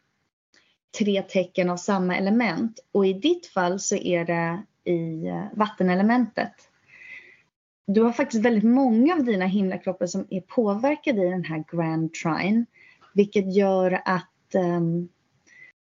tre 0.98 1.22
tecken 1.22 1.70
av 1.70 1.76
samma 1.76 2.16
element 2.16 2.80
och 2.92 3.06
i 3.06 3.12
ditt 3.12 3.46
fall 3.46 3.80
så 3.80 3.96
är 3.96 4.24
det 4.24 4.62
i 4.90 5.26
eh, 5.26 5.44
vattenelementet. 5.52 6.52
Du 7.86 8.02
har 8.02 8.12
faktiskt 8.12 8.44
väldigt 8.44 8.64
många 8.64 9.14
av 9.14 9.24
dina 9.24 9.46
himlakroppar 9.46 10.06
som 10.06 10.26
är 10.30 10.40
påverkade 10.40 11.26
i 11.26 11.30
den 11.30 11.44
här 11.44 11.64
Grand 11.72 12.12
Trine 12.12 12.66
vilket 13.14 13.54
gör 13.54 14.02
att 14.04 14.54
um, 14.54 15.08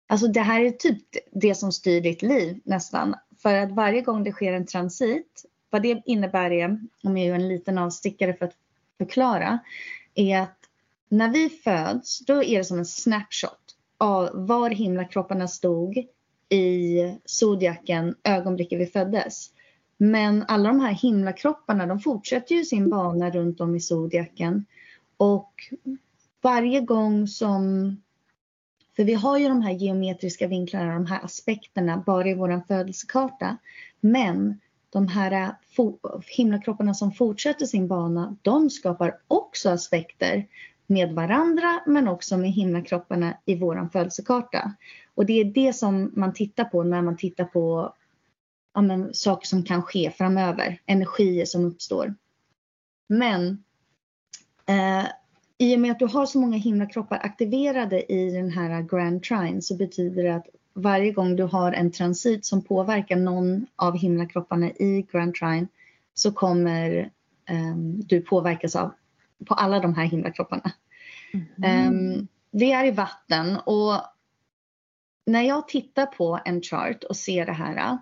Alltså 0.06 0.26
det 0.26 0.40
här 0.40 0.60
är 0.60 0.70
typ 0.70 1.02
det 1.32 1.54
som 1.54 1.72
styr 1.72 2.00
ditt 2.00 2.22
liv 2.22 2.60
nästan. 2.64 3.14
För 3.42 3.54
att 3.54 3.72
varje 3.72 4.00
gång 4.00 4.24
det 4.24 4.32
sker 4.32 4.52
en 4.52 4.66
transit 4.66 5.44
vad 5.70 5.82
det 5.82 6.02
innebär 6.06 6.50
är, 6.50 6.78
om 7.02 7.16
jag 7.16 7.26
gör 7.26 7.34
en 7.34 7.48
liten 7.48 7.78
avstickare 7.78 8.34
för 8.34 8.44
att 8.44 8.56
förklara, 8.98 9.58
är 10.14 10.40
att 10.40 10.58
när 11.08 11.28
vi 11.28 11.48
föds, 11.48 12.18
då 12.18 12.44
är 12.44 12.58
det 12.58 12.64
som 12.64 12.78
en 12.78 12.86
snapshot 12.86 13.63
av 14.04 14.46
var 14.46 14.70
himlakropparna 14.70 15.48
stod 15.48 15.98
i 16.48 16.98
zodiaken 17.24 18.14
ögonblicket 18.24 18.80
vi 18.80 18.86
föddes. 18.86 19.50
Men 19.96 20.44
alla 20.48 20.68
de 20.68 20.80
här 20.80 20.92
himlakropparna 20.92 21.86
de 21.86 22.00
fortsätter 22.00 22.54
ju 22.54 22.64
sin 22.64 22.90
bana 22.90 23.30
runt 23.30 23.60
om 23.60 23.76
i 23.76 23.80
zodiaken. 23.80 24.66
Och 25.16 25.52
varje 26.42 26.80
gång 26.80 27.26
som... 27.26 27.96
För 28.96 29.04
vi 29.04 29.14
har 29.14 29.38
ju 29.38 29.48
de 29.48 29.62
här 29.62 29.72
geometriska 29.72 30.46
vinklarna, 30.46 30.94
de 30.94 31.06
här 31.06 31.24
aspekterna 31.24 32.02
bara 32.06 32.28
i 32.28 32.34
vår 32.34 32.62
födelsekarta. 32.68 33.56
Men 34.00 34.60
de 34.90 35.08
här 35.08 35.56
himlakropparna 36.36 36.94
som 36.94 37.12
fortsätter 37.12 37.66
sin 37.66 37.88
bana, 37.88 38.36
de 38.42 38.70
skapar 38.70 39.18
också 39.28 39.70
aspekter 39.70 40.46
med 40.86 41.12
varandra 41.12 41.80
men 41.86 42.08
också 42.08 42.36
med 42.36 42.50
himlakropparna 42.50 43.36
i 43.44 43.54
vår 43.54 43.88
födelsekarta. 43.92 44.74
Och 45.14 45.26
det 45.26 45.40
är 45.40 45.44
det 45.44 45.72
som 45.72 46.12
man 46.14 46.34
tittar 46.34 46.64
på 46.64 46.82
när 46.82 47.02
man 47.02 47.16
tittar 47.16 47.44
på 47.44 47.94
ja, 48.74 48.82
men, 48.82 49.14
saker 49.14 49.46
som 49.46 49.62
kan 49.62 49.82
ske 49.82 50.10
framöver, 50.10 50.80
energier 50.86 51.44
som 51.44 51.64
uppstår. 51.64 52.14
Men 53.08 53.64
eh, 54.66 55.06
i 55.58 55.76
och 55.76 55.80
med 55.80 55.90
att 55.90 55.98
du 55.98 56.06
har 56.06 56.26
så 56.26 56.38
många 56.38 56.56
himlakroppar 56.56 57.20
aktiverade 57.22 58.12
i 58.12 58.30
den 58.30 58.50
här 58.50 58.82
Grand 58.82 59.22
Trine 59.22 59.62
så 59.62 59.76
betyder 59.76 60.22
det 60.22 60.34
att 60.34 60.46
varje 60.72 61.12
gång 61.12 61.36
du 61.36 61.42
har 61.42 61.72
en 61.72 61.92
transit 61.92 62.44
som 62.44 62.62
påverkar 62.62 63.16
någon 63.16 63.66
av 63.76 63.96
himlakropparna 63.96 64.70
i 64.70 65.06
Grand 65.12 65.34
Trine 65.34 65.66
så 66.14 66.32
kommer 66.32 67.10
eh, 67.48 67.76
du 68.06 68.20
påverkas 68.20 68.76
av 68.76 68.92
på 69.44 69.54
alla 69.54 69.80
de 69.80 69.94
här 69.94 70.04
himlakropparna. 70.04 70.72
Mm. 71.56 71.88
Um, 71.88 72.28
det 72.50 72.72
är 72.72 72.84
i 72.84 72.90
vatten 72.90 73.56
och 73.56 74.00
när 75.26 75.42
jag 75.42 75.68
tittar 75.68 76.06
på 76.06 76.40
en 76.44 76.62
chart 76.62 77.04
och 77.04 77.16
ser 77.16 77.46
det 77.46 77.52
här 77.52 77.98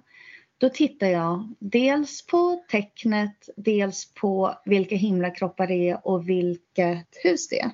då 0.62 0.68
tittar 0.68 1.06
jag 1.06 1.54
dels 1.58 2.26
på 2.26 2.64
tecknet, 2.70 3.48
dels 3.56 4.14
på 4.14 4.54
vilka 4.64 4.96
himlakroppar 4.96 5.66
det 5.66 5.90
är 5.90 6.06
och 6.06 6.28
vilket 6.28 7.08
hus 7.24 7.48
det 7.48 7.60
är. 7.60 7.70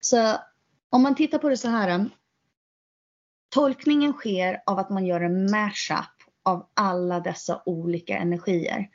Så 0.00 0.36
om 0.90 1.02
man 1.02 1.14
tittar 1.14 1.38
på 1.38 1.48
det 1.48 1.56
så 1.56 1.68
här. 1.68 2.08
Tolkningen 3.48 4.12
sker 4.12 4.62
av 4.66 4.78
att 4.78 4.90
man 4.90 5.06
gör 5.06 5.20
en 5.20 5.50
mashup 5.50 5.98
av 6.42 6.68
alla 6.74 7.20
dessa 7.20 7.62
olika 7.66 8.18
energier. 8.18 8.90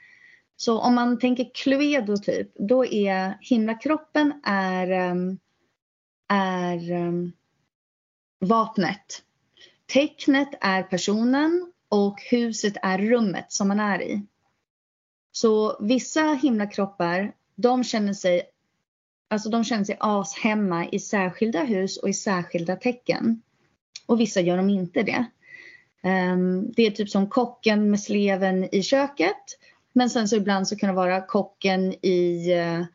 Så 0.55 0.79
om 0.79 0.95
man 0.95 1.19
tänker 1.19 1.49
Cluedo 1.53 2.17
typ, 2.17 2.51
då 2.55 2.85
är 2.85 3.37
himlakroppen 3.41 4.41
är, 4.43 4.91
ehm, 4.91 5.39
är 6.27 6.91
ehm, 6.91 7.31
vapnet. 8.39 9.23
Tecknet 9.93 10.49
är 10.61 10.83
personen 10.83 11.71
och 11.89 12.21
huset 12.21 12.73
är 12.81 12.97
rummet 12.97 13.51
som 13.51 13.67
man 13.67 13.79
är 13.79 14.01
i. 14.01 14.25
Så 15.31 15.77
vissa 15.81 16.21
himlakroppar, 16.21 17.33
de 17.55 17.83
känner 17.83 18.13
sig 18.13 18.49
Alltså 19.27 19.49
de 19.49 19.63
känner 19.63 19.83
sig 19.83 19.97
ashemma 19.99 20.87
i 20.89 20.99
särskilda 20.99 21.63
hus 21.63 21.97
och 21.97 22.09
i 22.09 22.13
särskilda 22.13 22.75
tecken. 22.75 23.41
Och 24.05 24.19
vissa 24.19 24.41
gör 24.41 24.57
de 24.57 24.69
inte 24.69 25.03
det. 25.03 25.25
Ehm, 26.03 26.71
det 26.71 26.83
är 26.83 26.91
typ 26.91 27.09
som 27.09 27.29
kocken 27.29 27.89
med 27.89 27.99
sleven 27.99 28.75
i 28.75 28.83
köket. 28.83 29.59
Men 29.93 30.09
sen 30.09 30.27
så 30.27 30.35
ibland 30.35 30.67
så 30.67 30.75
kan 30.75 30.89
det 30.89 30.95
vara 30.95 31.21
kocken 31.21 31.93
i 32.05 32.51
eh, 32.51 32.85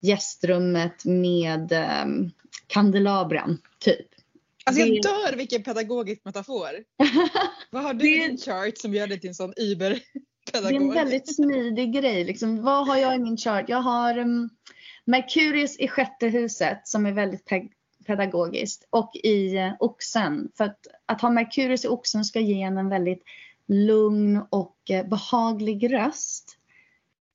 gästrummet 0.00 1.04
med 1.04 1.72
ehm, 1.72 2.30
kandelabran, 2.66 3.58
typ. 3.78 4.06
Alltså 4.64 4.82
jag 4.82 5.02
dör 5.02 5.36
vilken 5.36 5.62
pedagogisk 5.62 6.24
metafor. 6.24 6.70
Vad 7.70 7.82
har 7.82 7.94
du 7.94 8.16
i 8.16 8.28
din 8.28 8.38
chart 8.38 8.78
som 8.78 8.94
gör 8.94 9.06
dig 9.06 9.20
till 9.20 9.28
en 9.28 9.34
sån 9.34 9.52
iber 9.56 10.02
Det 10.52 10.58
är 10.58 10.72
en 10.72 10.94
väldigt 10.94 11.34
smidig 11.34 11.92
grej. 11.92 12.24
Liksom, 12.24 12.62
vad 12.62 12.86
har 12.86 12.96
jag 12.96 13.14
i 13.14 13.18
min 13.18 13.36
chart? 13.36 13.64
Jag 13.68 13.82
har 13.82 14.18
um, 14.18 14.50
Merkurius 15.04 15.78
i 15.78 15.88
sjätte 15.88 16.26
huset 16.26 16.80
som 16.84 17.06
är 17.06 17.12
väldigt 17.12 17.44
pe 17.44 17.68
pedagogiskt 18.06 18.86
och 18.90 19.10
i 19.14 19.58
uh, 19.58 19.72
oxen. 19.78 20.50
För 20.56 20.64
att, 20.64 20.86
att 21.06 21.20
ha 21.20 21.30
Merkurius 21.30 21.84
i 21.84 21.88
oxen 21.88 22.24
ska 22.24 22.40
ge 22.40 22.62
en 22.62 22.78
en 22.78 22.88
väldigt 22.88 23.22
lugn 23.66 24.42
och 24.50 24.76
uh, 24.90 25.08
behaglig 25.08 25.92
röst. 25.92 26.47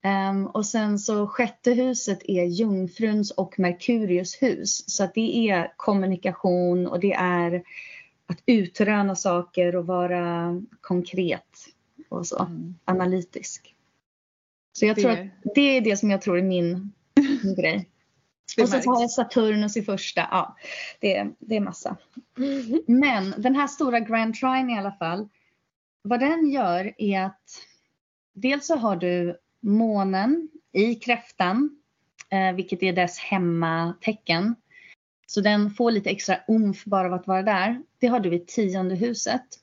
Um, 0.06 0.48
och 0.48 0.66
sen 0.66 1.00
så 1.00 1.28
sjätte 1.28 1.72
huset 1.72 2.20
är 2.24 2.44
jungfruns 2.44 3.32
och 3.32 3.60
Merkurius 3.60 4.42
hus. 4.42 4.84
Så 4.90 5.04
att 5.04 5.14
det 5.14 5.50
är 5.50 5.74
kommunikation 5.78 6.88
och 6.88 7.00
det 7.00 7.14
är 7.14 7.64
att 8.26 8.44
utröna 8.46 9.16
saker 9.16 9.76
och 9.76 9.86
vara 9.86 10.62
konkret 10.82 11.68
och 12.10 12.28
så 12.28 12.40
mm. 12.44 12.76
analytisk. 12.86 13.76
Så 14.74 14.86
jag 14.86 14.96
det... 14.96 15.02
tror 15.02 15.12
att 15.12 15.28
det 15.56 15.78
är 15.78 15.82
det 15.82 15.98
som 15.98 16.12
jag 16.12 16.22
tror 16.22 16.38
är 16.38 16.44
min, 16.44 16.94
min 17.44 17.56
grej. 17.56 17.90
och 18.62 18.70
så 18.70 18.78
har 18.78 19.02
jag 19.02 19.12
Saturnus 19.12 19.78
i 19.78 19.82
första. 19.82 20.28
Ja, 20.32 20.58
det, 21.00 21.28
det 21.40 21.56
är 21.56 21.62
massa. 21.62 21.98
Men 22.88 23.34
den 23.38 23.56
här 23.56 23.68
stora 23.68 24.00
Grand 24.00 24.36
Trine 24.36 24.74
i 24.74 24.78
alla 24.78 24.92
fall. 24.92 25.30
Vad 26.02 26.20
den 26.20 26.50
gör 26.50 26.94
är 26.98 27.22
att 27.22 27.50
dels 28.34 28.68
så 28.68 28.76
har 28.76 28.96
du 28.96 29.38
månen 29.64 30.50
i 30.72 30.96
kräftan, 30.96 31.82
eh, 32.30 32.56
vilket 32.56 32.84
är 32.84 32.94
dess 32.94 33.18
hemmatecken. 33.18 34.56
Så 35.28 35.42
den 35.42 35.70
får 35.72 35.92
lite 35.92 36.10
extra 36.10 36.38
umf 36.48 36.86
bara 36.86 37.08
av 37.08 37.14
att 37.14 37.28
vara 37.28 37.44
där. 37.44 37.82
Det 38.00 38.08
har 38.08 38.20
du 38.20 38.36
i 38.36 38.40
tionde 38.40 38.96
huset. 38.96 39.60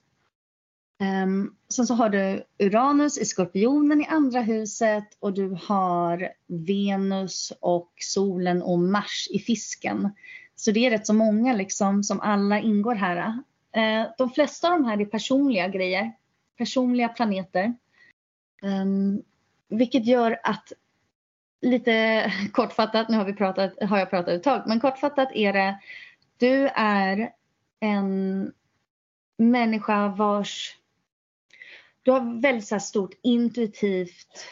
Um, 1.25 1.57
sen 1.69 1.87
så 1.87 1.95
har 1.95 2.09
du 2.09 2.45
Uranus 2.59 3.19
i 3.19 3.25
skorpionen 3.25 4.01
i 4.01 4.07
andra 4.07 4.41
huset 4.41 5.05
och 5.21 5.33
du 5.33 5.59
har 5.63 6.33
Venus 6.47 7.53
och 7.61 7.93
solen 7.99 8.63
och 8.63 8.79
Mars 8.79 9.29
i 9.31 9.39
fisken. 9.39 10.11
Så 10.57 10.71
det 10.71 10.87
är 10.87 10.91
rätt 10.91 11.07
så 11.07 11.15
många 11.15 11.53
liksom 11.53 12.05
som 12.05 12.21
alla 12.21 12.61
ingår 12.61 12.95
här. 12.95 13.29
Uh, 13.77 14.11
de 14.19 14.31
flesta 14.31 14.73
av 14.73 14.81
de 14.81 14.89
här 14.89 15.01
är 15.01 15.05
personliga 15.05 15.69
grejer, 15.69 16.13
personliga 16.59 17.09
planeter. 17.09 17.75
Ehm, 18.63 19.23
vilket 19.71 20.07
gör 20.07 20.41
att 20.43 20.73
lite 21.61 22.33
kortfattat, 22.53 23.09
nu 23.09 23.17
har, 23.17 23.25
vi 23.25 23.33
pratat, 23.33 23.73
har 23.83 23.99
jag 23.99 24.11
pratat 24.11 24.35
ett 24.35 24.43
tag, 24.43 24.63
men 24.67 24.81
kortfattat 24.81 25.29
är 25.35 25.53
det 25.53 25.79
du 26.37 26.69
är 26.75 27.33
en 27.81 28.53
människa 29.37 30.09
vars 30.09 30.77
du 32.03 32.11
har 32.11 32.41
väldigt 32.41 32.69
så 32.69 32.81
stort 32.81 33.15
intuitivt 33.23 34.47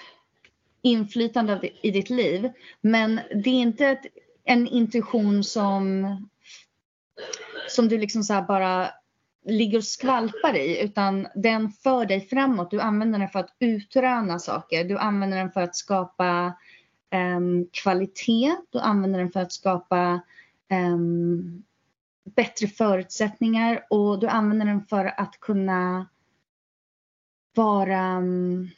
inflytande 0.83 1.71
i 1.83 1.91
ditt 1.91 2.11
liv. 2.11 2.53
Men 2.81 3.21
det 3.35 3.51
är 3.51 3.61
inte 3.61 3.87
ett, 3.87 4.07
en 4.45 4.66
intuition 4.66 5.45
som, 5.45 6.07
som 7.69 7.89
du 7.89 7.99
liksom 7.99 8.23
så 8.23 8.45
bara 8.49 8.91
ligger 9.49 9.78
och 9.78 9.84
skvalpar 9.84 10.57
i 10.57 10.82
utan 10.82 11.26
den 11.34 11.70
för 11.70 12.07
dig 12.07 12.20
framåt. 12.20 12.70
Du 12.70 12.80
använder 12.80 13.18
den 13.18 13.28
för 13.28 13.38
att 13.38 13.57
utröna 13.59 14.38
saker. 14.38 14.84
Du 14.84 14.99
använder 14.99 15.38
den 15.38 15.53
för 15.53 15.61
att 15.61 15.76
skapa 15.76 16.55
um, 17.14 17.68
kvalitet. 17.72 18.57
Du 18.70 18.78
använder 18.78 19.18
den 19.18 19.30
för 19.30 19.40
att 19.40 19.53
skapa 19.53 20.20
um, 20.72 21.64
bättre 22.36 22.66
förutsättningar 22.66 23.86
och 23.90 24.20
du 24.20 24.26
använder 24.26 24.66
den 24.66 24.86
för 24.86 25.20
att 25.20 25.40
kunna 25.40 26.09
vara 27.55 28.16
um, 28.18 28.70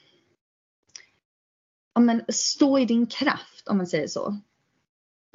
ja, 1.94 2.00
men, 2.00 2.22
stå 2.28 2.78
i 2.78 2.84
din 2.84 3.06
kraft 3.06 3.68
om 3.68 3.76
man 3.76 3.86
säger 3.86 4.08
så. 4.08 4.36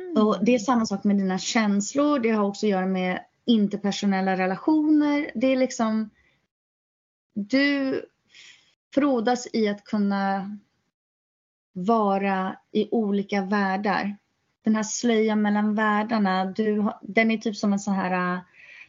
Mm. 0.02 0.28
Och 0.28 0.46
det 0.46 0.56
är 0.56 0.60
samma 0.60 0.86
sak 0.86 1.04
med 1.04 1.18
dina 1.18 1.38
känslor. 1.38 2.20
Det 2.20 2.30
har 2.30 2.46
också 2.46 2.66
att 2.66 2.70
göra 2.70 2.86
med 2.86 3.26
interpersonella 3.46 4.38
relationer. 4.38 5.32
Det 5.36 5.48
är 5.48 5.58
liksom 5.58 6.10
du 7.34 8.02
frodas 8.94 9.48
i 9.54 9.68
att 9.68 9.84
kunna 9.84 10.58
vara 11.74 12.56
i 12.72 12.90
olika 12.92 13.42
världar. 13.42 14.18
Den 14.62 14.76
här 14.76 14.84
slöjan 14.84 15.42
mellan 15.42 15.76
världarna, 15.76 16.46
du, 16.46 16.92
den 17.02 17.32
är 17.32 17.38
typ 17.38 17.56
som 17.56 17.74
en 17.74 17.80
sån 17.80 17.94
här, 17.94 18.42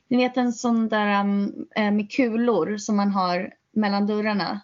ni 0.08 0.16
vet 0.16 0.36
en 0.36 0.52
sån 0.52 0.88
där 0.88 1.20
mm, 1.20 1.66
eh, 1.76 1.90
med 1.90 2.12
kulor 2.12 2.76
som 2.76 2.96
man 2.96 3.10
har 3.10 3.54
mellan 3.72 4.06
dörrarna. 4.06 4.60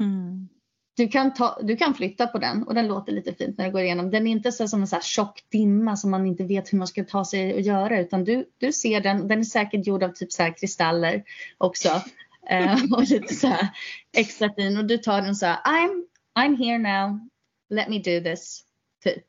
Mm. 0.00 0.48
Du, 0.96 1.08
kan 1.08 1.34
ta, 1.34 1.58
du 1.62 1.76
kan 1.76 1.94
flytta 1.94 2.26
på 2.26 2.38
den 2.38 2.62
och 2.62 2.74
den 2.74 2.86
låter 2.86 3.12
lite 3.12 3.34
fint 3.34 3.58
när 3.58 3.64
du 3.66 3.72
går 3.72 3.80
igenom. 3.80 4.10
Den 4.10 4.26
är 4.26 4.30
inte 4.30 4.52
så 4.52 4.68
som 4.68 4.80
en 4.80 4.86
så 4.86 4.96
här 4.96 5.02
tjock 5.02 5.44
dimma 5.48 5.96
som 5.96 6.10
man 6.10 6.26
inte 6.26 6.44
vet 6.44 6.72
hur 6.72 6.78
man 6.78 6.86
ska 6.86 7.04
ta 7.04 7.24
sig 7.24 7.54
och 7.54 7.60
göra 7.60 8.00
utan 8.00 8.24
du, 8.24 8.50
du 8.58 8.72
ser 8.72 9.00
den. 9.00 9.28
Den 9.28 9.38
är 9.40 9.44
säkert 9.44 9.86
gjord 9.86 10.02
av 10.02 10.08
typ 10.08 10.32
så 10.32 10.42
här 10.42 10.56
kristaller 10.56 11.24
också. 11.58 11.88
eh, 12.50 12.78
och 12.92 13.02
lite 13.02 13.34
så 13.34 13.46
här 13.46 13.68
extra 14.16 14.54
fin 14.54 14.76
och 14.76 14.84
du 14.84 14.98
tar 14.98 15.22
den 15.22 15.34
så 15.34 15.46
här 15.46 15.56
I'm, 15.56 16.04
I'm 16.38 16.56
here 16.56 16.78
now. 16.78 17.20
let 17.68 17.88
me 17.88 17.98
do 17.98 18.20
this. 18.20 18.64
Typ. 19.04 19.24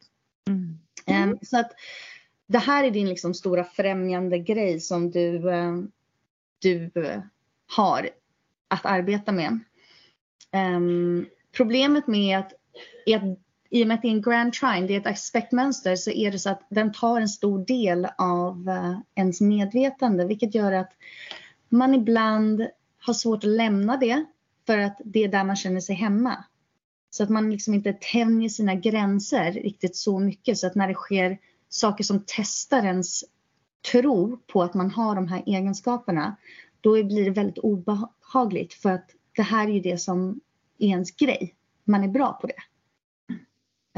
Mm. 0.48 0.80
Ehm, 1.06 1.38
så 1.42 1.60
att 1.60 1.72
det 2.48 2.58
här 2.60 2.84
är 2.84 2.92
din 2.92 3.10
liksom 3.10 3.34
stora 3.34 3.64
främjande 3.64 4.40
grej 4.40 4.80
som 4.80 5.12
du, 5.12 5.50
eh, 5.50 5.76
du 6.60 6.92
eh, 6.96 7.22
har 7.76 8.10
att 8.68 8.86
arbeta 8.86 9.32
med. 9.32 9.60
Ehm, 10.52 11.26
problemet 11.58 12.08
med 12.08 12.40
att, 12.40 12.54
är 13.06 13.18
att 13.18 13.40
i 13.70 13.84
och 13.84 13.88
med 13.88 13.96
att 13.96 14.02
det 14.02 14.08
är 14.08 14.12
en 14.12 14.22
grand 14.22 14.54
trine, 14.54 14.88
det 14.88 14.96
är 14.96 15.00
ett 15.00 15.08
aspektmönster, 15.08 15.96
så 15.96 16.12
är 16.12 16.32
det 16.32 16.40
så 16.40 16.50
att 16.50 16.68
den 16.70 16.94
tar 16.94 17.22
en 17.22 17.30
stor 17.30 17.66
del 17.66 18.08
av 18.18 18.70
eh, 18.70 19.00
ens 19.16 19.42
medvetande, 19.42 20.26
vilket 20.26 20.56
gör 20.56 20.72
att 20.72 20.92
man 21.70 21.94
ibland 21.94 22.68
har 23.00 23.14
svårt 23.14 23.44
att 23.44 23.50
lämna 23.50 23.98
det 23.98 24.26
för 24.66 24.78
att 24.78 25.02
det 25.06 25.24
är 25.24 25.28
där 25.28 25.44
man 25.44 25.56
känner 25.56 25.80
sig 25.80 25.96
hemma. 25.96 26.44
Så 27.10 27.24
att 27.24 27.30
man 27.30 27.52
liksom 27.52 27.74
inte 27.74 27.94
tänjer 27.94 28.50
sina 28.50 28.76
gränser 28.76 29.52
riktigt 29.52 29.96
så 29.96 30.20
mycket 30.20 30.58
så 30.58 30.68
att 30.68 30.76
när 30.76 30.88
det 30.88 30.94
sker 30.94 31.38
saker 31.70 32.04
som 32.04 32.24
testar 32.26 32.84
ens 32.84 33.24
tro 33.92 34.38
på 34.38 34.64
att 34.64 34.74
man 34.74 34.92
har 34.92 35.16
de 35.16 35.28
här 35.28 35.44
egenskaperna, 35.46 36.36
då 36.82 37.04
blir 37.04 37.26
det 37.26 37.32
väldigt 37.32 37.58
obehagligt 37.58 38.74
för 38.74 38.92
att 38.92 39.10
det 39.36 39.42
här 39.42 39.68
är 39.68 39.72
ju 39.72 39.80
det 39.80 39.98
som 39.98 40.40
är 40.80 40.88
ens 40.88 41.12
grej. 41.12 41.56
Man 41.84 42.04
är 42.04 42.08
bra 42.08 42.34
på 42.42 42.48
det. 42.48 42.62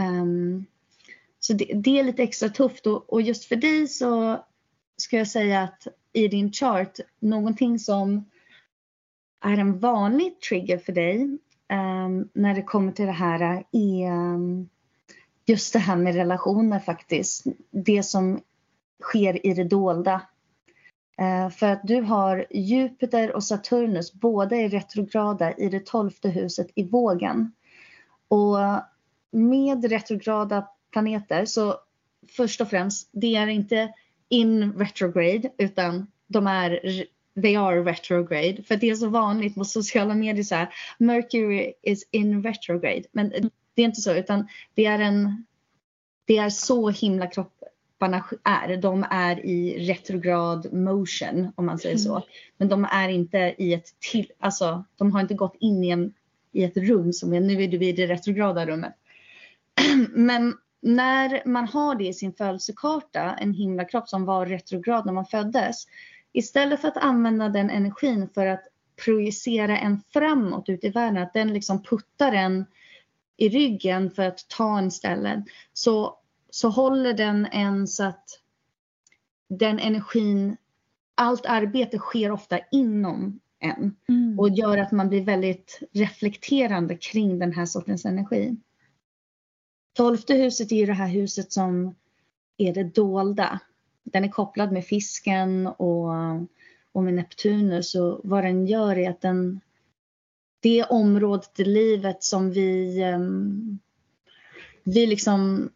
Um, 0.02 0.66
så 1.40 1.54
det, 1.54 1.66
det, 1.74 2.00
är 2.00 2.04
lite 2.04 2.24
extra 2.24 2.50
tufft 2.50 2.88
och, 2.88 3.14
och, 3.14 3.22
just 3.22 3.46
för 3.46 3.56
dig 3.56 3.88
så 3.88 4.40
ska 4.98 5.18
jag 5.18 5.28
säga 5.28 5.62
att 5.62 5.88
i 6.14 6.28
din 6.28 6.52
chart, 6.52 7.00
någonting 7.20 7.80
som 7.80 8.30
är 9.44 9.58
en 9.58 9.80
vanlig 9.80 10.40
trigger 10.40 10.78
för 10.78 10.94
dig 10.94 11.22
um, 11.74 12.30
när 12.34 12.56
det 12.56 12.64
kommer 12.64 12.92
till 12.92 13.06
det 13.06 13.12
här 13.12 13.64
är 13.72 14.12
um, 14.12 14.70
just 15.46 15.74
det 15.74 15.80
här 15.80 15.96
med 15.96 16.16
relationer 16.16 16.80
faktiskt. 16.80 17.46
Det 17.72 18.04
som 18.04 18.42
sker 19.04 19.46
i 19.46 19.54
det 19.54 19.64
dolda. 19.64 20.22
Eh, 21.20 21.50
för 21.50 21.68
att 21.68 21.82
du 21.84 22.02
har 22.02 22.46
Jupiter 22.50 23.36
och 23.36 23.44
Saturnus 23.44 24.14
båda 24.14 24.56
är 24.56 24.70
retrograda 24.70 25.54
i 25.54 25.70
det 25.70 25.86
tolfte 25.86 26.30
huset 26.30 26.68
i 26.76 26.84
vågen. 26.84 27.52
Och 28.28 28.58
med 29.32 29.86
retrograda 29.86 30.68
planeter 30.92 31.46
så 31.46 31.76
först 32.38 32.62
och 32.62 32.70
främst, 32.70 33.10
det 33.12 33.36
är 33.36 33.48
inte 33.48 33.94
in 34.30 34.74
retrograde 34.74 35.52
utan 35.58 36.08
de 36.28 36.48
är 36.48 36.80
they 37.42 37.56
are 37.56 37.84
retrograde. 37.84 38.64
För 38.64 38.76
det 38.76 38.90
är 38.90 38.96
så 38.96 39.08
vanligt 39.08 39.56
på 39.56 39.66
sociala 39.66 40.16
medier 40.16 40.44
så 40.44 40.56
här, 40.56 40.70
Mercury 40.98 41.74
is 41.82 42.08
in 42.12 42.44
retrograde. 42.44 43.04
Men 43.12 43.30
det 43.74 43.82
är 43.82 43.86
inte 43.86 44.02
så 44.02 44.14
utan 44.14 44.48
det 44.74 44.86
är 44.86 45.00
en 45.00 45.46
det 46.26 46.38
är 46.38 46.50
så 46.50 46.90
himla 46.90 47.28
kropp 47.28 47.64
kropparna 48.00 48.24
är. 48.44 48.78
De 48.78 49.06
är 49.10 49.46
i 49.46 49.88
retrograd 49.88 50.74
motion 50.74 51.52
om 51.56 51.66
man 51.66 51.80
säger 51.80 51.98
så. 51.98 52.16
Mm. 52.16 52.28
Men 52.58 52.70
de 52.70 52.88
är 52.92 53.10
inte 53.10 53.56
i 53.58 53.74
ett 53.74 54.00
till, 54.12 54.32
alltså 54.40 54.86
de 54.96 55.12
har 55.12 55.22
inte 55.22 55.34
gått 55.34 55.56
in 55.60 55.84
i, 55.84 55.90
en, 55.90 56.14
i 56.52 56.64
ett 56.64 56.78
rum 56.78 57.14
som 57.14 57.34
är, 57.34 57.40
nu 57.40 57.64
är 57.64 57.68
du 57.68 57.86
i 57.86 57.92
det 57.92 58.08
retrograda 58.08 58.66
rummet. 58.66 58.94
Men 60.10 60.54
när 60.82 61.42
man 61.46 61.68
har 61.68 61.96
det 61.96 62.08
i 62.08 62.14
sin 62.14 62.34
födelsekarta, 62.34 63.36
en 63.40 63.54
himlakropp 63.54 64.10
som 64.10 64.26
var 64.26 64.46
retrograd 64.46 65.06
när 65.06 65.14
man 65.14 65.26
föddes, 65.26 65.88
istället 66.34 66.82
för 66.82 66.88
att 66.88 66.98
använda 66.98 67.50
den 67.50 67.70
energin 67.70 68.30
för 68.34 68.46
att 68.46 68.64
projicera 69.06 69.78
en 69.78 70.02
framåt 70.14 70.70
ut 70.70 70.84
i 70.84 70.90
världen, 70.90 71.24
att 71.24 71.34
den 71.34 71.54
liksom 71.54 71.84
puttar 71.84 72.32
en 72.32 72.66
i 73.38 73.50
ryggen 73.50 74.12
för 74.12 74.24
att 74.24 74.50
ta 74.50 74.78
en 74.78 74.92
ställen, 74.92 75.46
så, 75.74 76.19
så 76.50 76.70
håller 76.70 77.14
den 77.14 77.46
en 77.46 77.88
så 77.88 78.04
att 78.04 78.40
den 79.50 79.80
energin, 79.80 80.58
allt 81.16 81.46
arbete 81.46 81.98
sker 81.98 82.32
ofta 82.32 82.60
inom 82.72 83.40
en 83.60 83.96
mm. 84.10 84.40
och 84.40 84.50
gör 84.50 84.78
att 84.78 84.92
man 84.92 85.10
blir 85.10 85.26
väldigt 85.26 85.80
reflekterande 85.92 86.96
kring 86.96 87.40
den 87.40 87.54
här 87.54 87.66
sortens 87.66 88.06
energi. 88.06 88.58
Tolfte 89.94 90.34
huset 90.34 90.72
är 90.72 90.76
ju 90.76 90.86
det 90.86 90.94
här 90.94 91.08
huset 91.08 91.52
som 91.52 91.96
är 92.58 92.74
det 92.74 92.84
dolda. 92.84 93.60
Den 94.04 94.24
är 94.24 94.30
kopplad 94.30 94.72
med 94.72 94.86
fisken 94.86 95.68
och, 95.68 96.10
och 96.92 97.04
med 97.04 97.14
Neptunus 97.14 97.96
och 97.96 98.22
vad 98.24 98.44
den 98.44 98.66
gör 98.66 98.98
är 98.98 99.10
att 99.10 99.22
den 99.22 99.60
det 100.60 100.84
området 100.84 101.60
i 101.60 101.66
livet 101.66 102.24
som 102.24 102.52
vi 102.52 103.04
um, 103.04 103.80
vi 104.84 105.08
liksom 105.08 105.70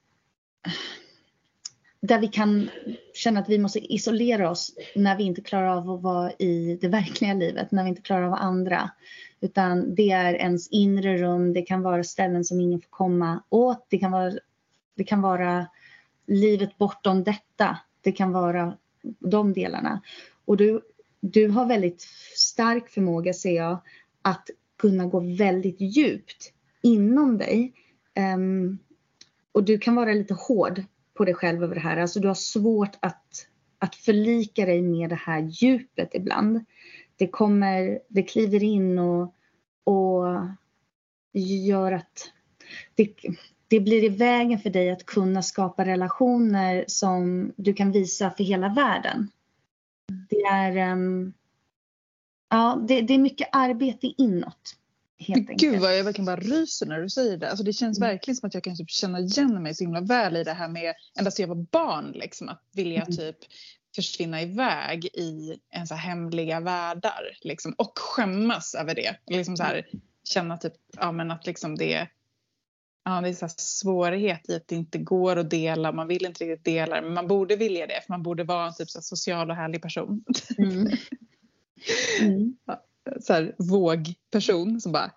där 2.02 2.20
vi 2.20 2.28
kan 2.28 2.70
känna 3.14 3.40
att 3.40 3.50
vi 3.50 3.60
måste 3.60 3.94
isolera 3.94 4.50
oss 4.50 4.76
när 4.96 5.18
vi 5.18 5.24
inte 5.24 5.42
klarar 5.42 5.68
av 5.68 5.90
att 5.90 6.02
vara 6.02 6.32
i 6.32 6.78
det 6.82 6.88
verkliga 6.88 7.34
livet, 7.34 7.72
när 7.72 7.84
vi 7.84 7.90
inte 7.90 8.02
klarar 8.02 8.24
av 8.24 8.34
andra. 8.34 8.92
Utan 9.42 9.96
det 9.96 10.12
är 10.12 10.34
ens 10.34 10.68
inre 10.68 11.18
rum, 11.18 11.54
det 11.54 11.62
kan 11.62 11.82
vara 11.82 12.04
ställen 12.04 12.44
som 12.44 12.62
ingen 12.62 12.82
får 12.82 12.90
komma 12.90 13.44
åt, 13.50 13.86
det 13.90 13.98
kan 13.98 14.12
vara, 14.12 14.34
det 14.96 15.04
kan 15.04 15.22
vara 15.22 15.68
livet 16.28 16.78
bortom 16.78 17.24
detta, 17.24 17.78
det 18.02 18.12
kan 18.12 18.32
vara 18.32 18.78
de 19.20 19.54
delarna. 19.54 20.02
Och 20.46 20.58
du, 20.58 20.82
du 21.20 21.48
har 21.48 21.66
väldigt 21.66 22.02
stark 22.36 22.90
förmåga 22.90 23.34
ser 23.34 23.56
jag 23.56 23.82
att 24.22 24.50
kunna 24.78 25.06
gå 25.06 25.20
väldigt 25.20 25.82
djupt 25.82 26.54
inom 26.82 27.38
dig. 27.38 27.74
Um, 28.36 28.80
och 29.54 29.64
du 29.64 29.78
kan 29.78 29.96
vara 29.96 30.14
lite 30.14 30.34
hård 30.34 30.84
på 31.14 31.26
dig 31.26 31.34
själv 31.34 31.64
över 31.64 31.76
det 31.76 31.82
här. 31.82 31.98
Alltså 31.98 32.20
du 32.20 32.28
har 32.28 32.36
svårt 32.36 32.98
att, 33.00 33.48
att 33.80 33.96
förlika 33.96 34.66
dig 34.66 34.82
med 34.82 35.10
det 35.10 35.16
här 35.16 35.40
djupet 35.40 36.10
ibland. 36.14 36.66
Det 37.16 37.28
kommer, 37.28 38.00
det 38.08 38.24
kliver 38.24 38.64
in 38.64 39.00
och, 39.00 39.36
och 39.84 40.26
gör 41.34 41.92
att 41.92 42.32
det, 42.96 43.16
det 43.68 43.80
blir 43.80 44.04
i 44.04 44.10
vägen 44.10 44.60
för 44.60 44.70
dig 44.70 44.92
att 44.92 45.06
kunna 45.06 45.42
skapa 45.42 45.86
relationer 45.86 46.86
som 46.88 47.52
du 47.58 47.74
kan 47.74 47.92
visa 47.92 48.32
för 48.32 48.44
hela 48.44 48.70
världen. 48.70 49.30
Det 50.30 50.42
är, 50.42 50.92
um, 50.92 51.34
ja, 52.50 52.86
det, 52.88 53.02
det 53.02 53.14
är 53.14 53.20
mycket 53.20 53.50
arbete 53.52 54.08
inåt. 54.18 54.78
Helt 55.28 55.48
Gud 55.48 55.82
vad 55.82 55.98
jag 55.98 56.04
verkligen 56.04 56.26
bara 56.26 56.36
ryser 56.36 56.86
när 56.86 57.02
du 57.02 57.10
säger 57.10 57.38
det. 57.38 57.50
Alltså 57.50 57.64
det 57.64 57.74
känns 57.74 57.98
mm. 57.98 58.10
verkligen 58.10 58.36
som 58.36 58.48
att 58.48 58.54
jag 58.54 58.64
kan 58.64 58.78
typ 58.78 58.90
känna 58.90 59.20
igen 59.20 59.64
mig 59.64 59.76
så 59.76 59.84
himla 59.84 60.02
väl 60.02 60.38
i 60.38 60.44
det 60.44 60.54
här 60.54 60.68
med 60.68 60.94
ända 61.20 61.32
sedan 61.32 61.44
jag 61.44 61.56
var 61.56 61.66
barn 61.72 62.12
liksom 62.12 62.50
att 62.50 62.62
vilja 62.74 63.02
mm. 63.02 63.18
typ 63.18 63.38
försvinna 63.96 64.42
iväg 64.42 65.06
i 65.06 65.60
en 65.70 65.88
så 65.88 65.96
hemliga 65.96 66.60
världar 66.60 67.38
liksom, 67.42 67.74
och 67.78 68.00
skämmas 68.00 68.76
över 68.76 68.96
det. 68.96 69.16
Liksom 69.28 69.58
så 69.58 69.64
här, 69.64 69.88
känna 70.24 70.58
typ 70.58 70.74
ja, 70.98 71.12
men 71.12 71.32
att 71.32 71.46
liksom 71.46 71.76
det, 71.76 72.08
ja, 73.06 73.22
det 73.22 73.30
är 73.30 73.34
så 73.34 73.48
svårighet 73.58 74.50
i 74.50 74.56
att 74.56 74.68
det 74.68 74.76
inte 74.76 74.98
går 74.98 75.36
att 75.36 75.50
dela. 75.50 75.92
Man 75.92 76.08
vill 76.08 76.26
inte 76.26 76.44
riktigt 76.44 76.66
dela 76.66 77.02
men 77.02 77.14
man 77.14 77.28
borde 77.28 77.56
vilja 77.56 77.88
det 77.88 78.02
för 78.06 78.14
man 78.14 78.24
borde 78.24 78.44
vara 78.44 78.68
en 78.68 78.74
typ 78.74 78.90
så 78.90 79.02
social 79.02 79.50
och 79.50 79.56
härlig 79.56 79.82
person. 79.82 80.24
Mm. 80.58 80.88
Mm. 82.22 82.58
Ja 82.66 82.84
så 83.22 83.34
här, 83.34 83.56
vågperson 83.58 84.82
som 84.82 84.92
bara 84.92 85.12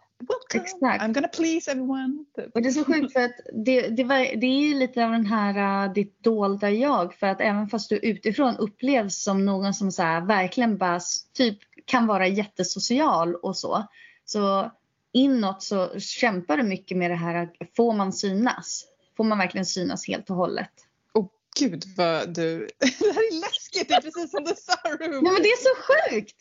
Exakt. 0.55 1.03
I'm 1.03 1.12
gonna 1.12 1.28
please 1.28 1.70
everyone. 1.70 2.24
Typ. 2.37 2.55
Och 2.55 2.62
det 2.62 2.68
är 2.68 2.72
så 2.72 2.84
sjukt 2.84 3.12
för 3.12 3.20
att 3.20 3.37
det, 3.64 3.89
det, 3.89 4.05
var, 4.05 4.37
det 4.37 4.47
är 4.47 4.74
lite 4.74 5.05
av 5.05 5.11
den 5.11 5.26
här 5.26 5.87
uh, 5.87 5.93
ditt 5.93 6.22
dolda 6.22 6.70
jag 6.70 7.14
för 7.14 7.26
att 7.26 7.41
även 7.41 7.68
fast 7.68 7.89
du 7.89 7.97
utifrån 7.97 8.57
upplevs 8.57 9.22
som 9.22 9.45
någon 9.45 9.74
som 9.74 9.93
så 9.93 10.03
här, 10.03 10.20
verkligen 10.20 10.78
bara 10.78 11.01
typ 11.32 11.59
kan 11.84 12.07
vara 12.07 12.26
jättesocial 12.26 13.34
och 13.34 13.57
så. 13.57 13.87
Så 14.24 14.70
inåt 15.12 15.62
så 15.62 15.99
kämpar 15.99 16.57
du 16.57 16.62
mycket 16.62 16.97
med 16.97 17.11
det 17.11 17.16
här 17.16 17.34
att 17.34 17.55
får 17.76 17.93
man 17.93 18.12
synas? 18.12 18.84
Får 19.16 19.24
man 19.24 19.39
verkligen 19.39 19.66
synas 19.66 20.07
helt 20.07 20.30
och 20.30 20.37
hållet? 20.37 20.72
Åh 21.14 21.26
gud 21.59 21.84
vad 21.97 22.34
du, 22.34 22.59
det 22.78 23.12
här 23.14 23.32
är 23.32 23.41
läskigt, 23.41 23.89
det 23.89 23.95
är 23.95 24.01
precis 24.01 24.30
som 24.30 24.45
du 24.45 24.55
sa 24.57 24.74
Nej 24.84 25.09
men 25.09 25.43
det 25.43 25.49
är 25.49 25.62
så 25.62 25.74
sjukt! 25.82 26.37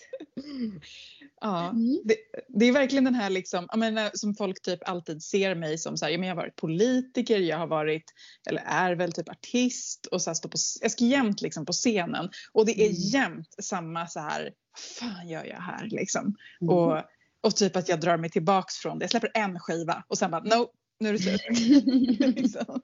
Ja, 1.41 1.69
mm. 1.69 2.01
det, 2.03 2.15
det, 2.47 2.65
är 2.65 2.71
verkligen 2.71 3.03
den 3.03 3.15
här 3.15 3.29
liksom, 3.29 3.67
jag 3.71 3.79
menar, 3.79 4.11
som 4.13 4.35
folk 4.35 4.61
typ 4.61 4.89
alltid 4.89 5.23
ser 5.23 5.55
mig 5.55 5.77
som 5.77 5.97
så 5.97 6.05
här, 6.05 6.11
jag 6.11 6.27
har 6.27 6.35
varit 6.35 6.55
politiker, 6.55 7.39
jag 7.39 7.57
har 7.57 7.67
varit, 7.67 8.13
eller 8.49 8.63
är 8.65 8.95
väl 8.95 9.11
typ 9.11 9.29
artist 9.29 10.05
och 10.05 10.21
så 10.21 10.29
här, 10.29 10.35
står 10.35 10.49
på, 10.49 10.57
jag 10.81 10.91
ska 10.91 11.05
jämt 11.05 11.41
liksom 11.41 11.65
på 11.65 11.73
scenen 11.73 12.29
och 12.53 12.65
det 12.65 12.81
är 12.81 12.89
mm. 12.89 12.95
jämt 12.97 13.55
samma 13.61 14.07
så 14.07 14.19
här, 14.19 14.43
vad 14.43 14.79
fan 14.79 15.27
gör 15.27 15.45
jag 15.45 15.61
här 15.61 15.87
liksom? 15.91 16.35
Mm. 16.61 16.73
Och, 16.73 17.01
och 17.41 17.55
typ 17.55 17.75
att 17.75 17.89
jag 17.89 18.01
drar 18.01 18.17
mig 18.17 18.29
tillbaks 18.29 18.75
från 18.75 18.99
det, 18.99 19.03
jag 19.03 19.11
släpper 19.11 19.31
en 19.33 19.59
skiva 19.59 20.03
och 20.07 20.17
sen 20.17 20.31
bara 20.31 20.43
no, 20.43 20.67
nu 20.99 21.09
är 21.09 21.13
det 21.13 21.19
slut. 21.19 22.35
liksom. 22.35 22.81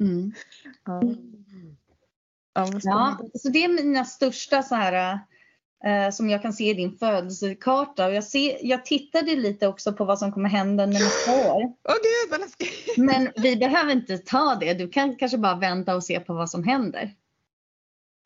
mm. 0.00 0.32
ja. 0.84 1.02
Ja, 2.82 3.18
så 3.34 3.48
det 3.48 3.64
är 3.64 3.68
mina 3.68 4.04
största 4.04 4.62
så 4.62 4.74
här 4.74 5.20
eh, 5.84 6.10
som 6.10 6.30
jag 6.30 6.42
kan 6.42 6.52
se 6.52 6.70
i 6.70 6.74
din 6.74 6.92
födelsekarta. 6.98 8.06
Och 8.06 8.14
jag, 8.14 8.24
ser, 8.24 8.58
jag 8.62 8.84
tittade 8.84 9.36
lite 9.36 9.66
också 9.66 9.92
på 9.92 10.04
vad 10.04 10.18
som 10.18 10.32
kommer 10.32 10.48
hända 10.48 10.86
nästa 10.86 11.32
år. 11.32 11.62
Åh 11.62 11.94
gud 11.94 12.30
vad 12.30 12.40
läskigt! 12.40 12.96
Men 12.96 13.32
vi 13.36 13.56
behöver 13.56 13.92
inte 13.92 14.18
ta 14.18 14.54
det. 14.60 14.74
Du 14.74 14.88
kan 14.88 15.16
kanske 15.16 15.38
bara 15.38 15.56
vänta 15.56 15.96
och 15.96 16.04
se 16.04 16.20
på 16.20 16.34
vad 16.34 16.50
som 16.50 16.64
händer. 16.64 17.14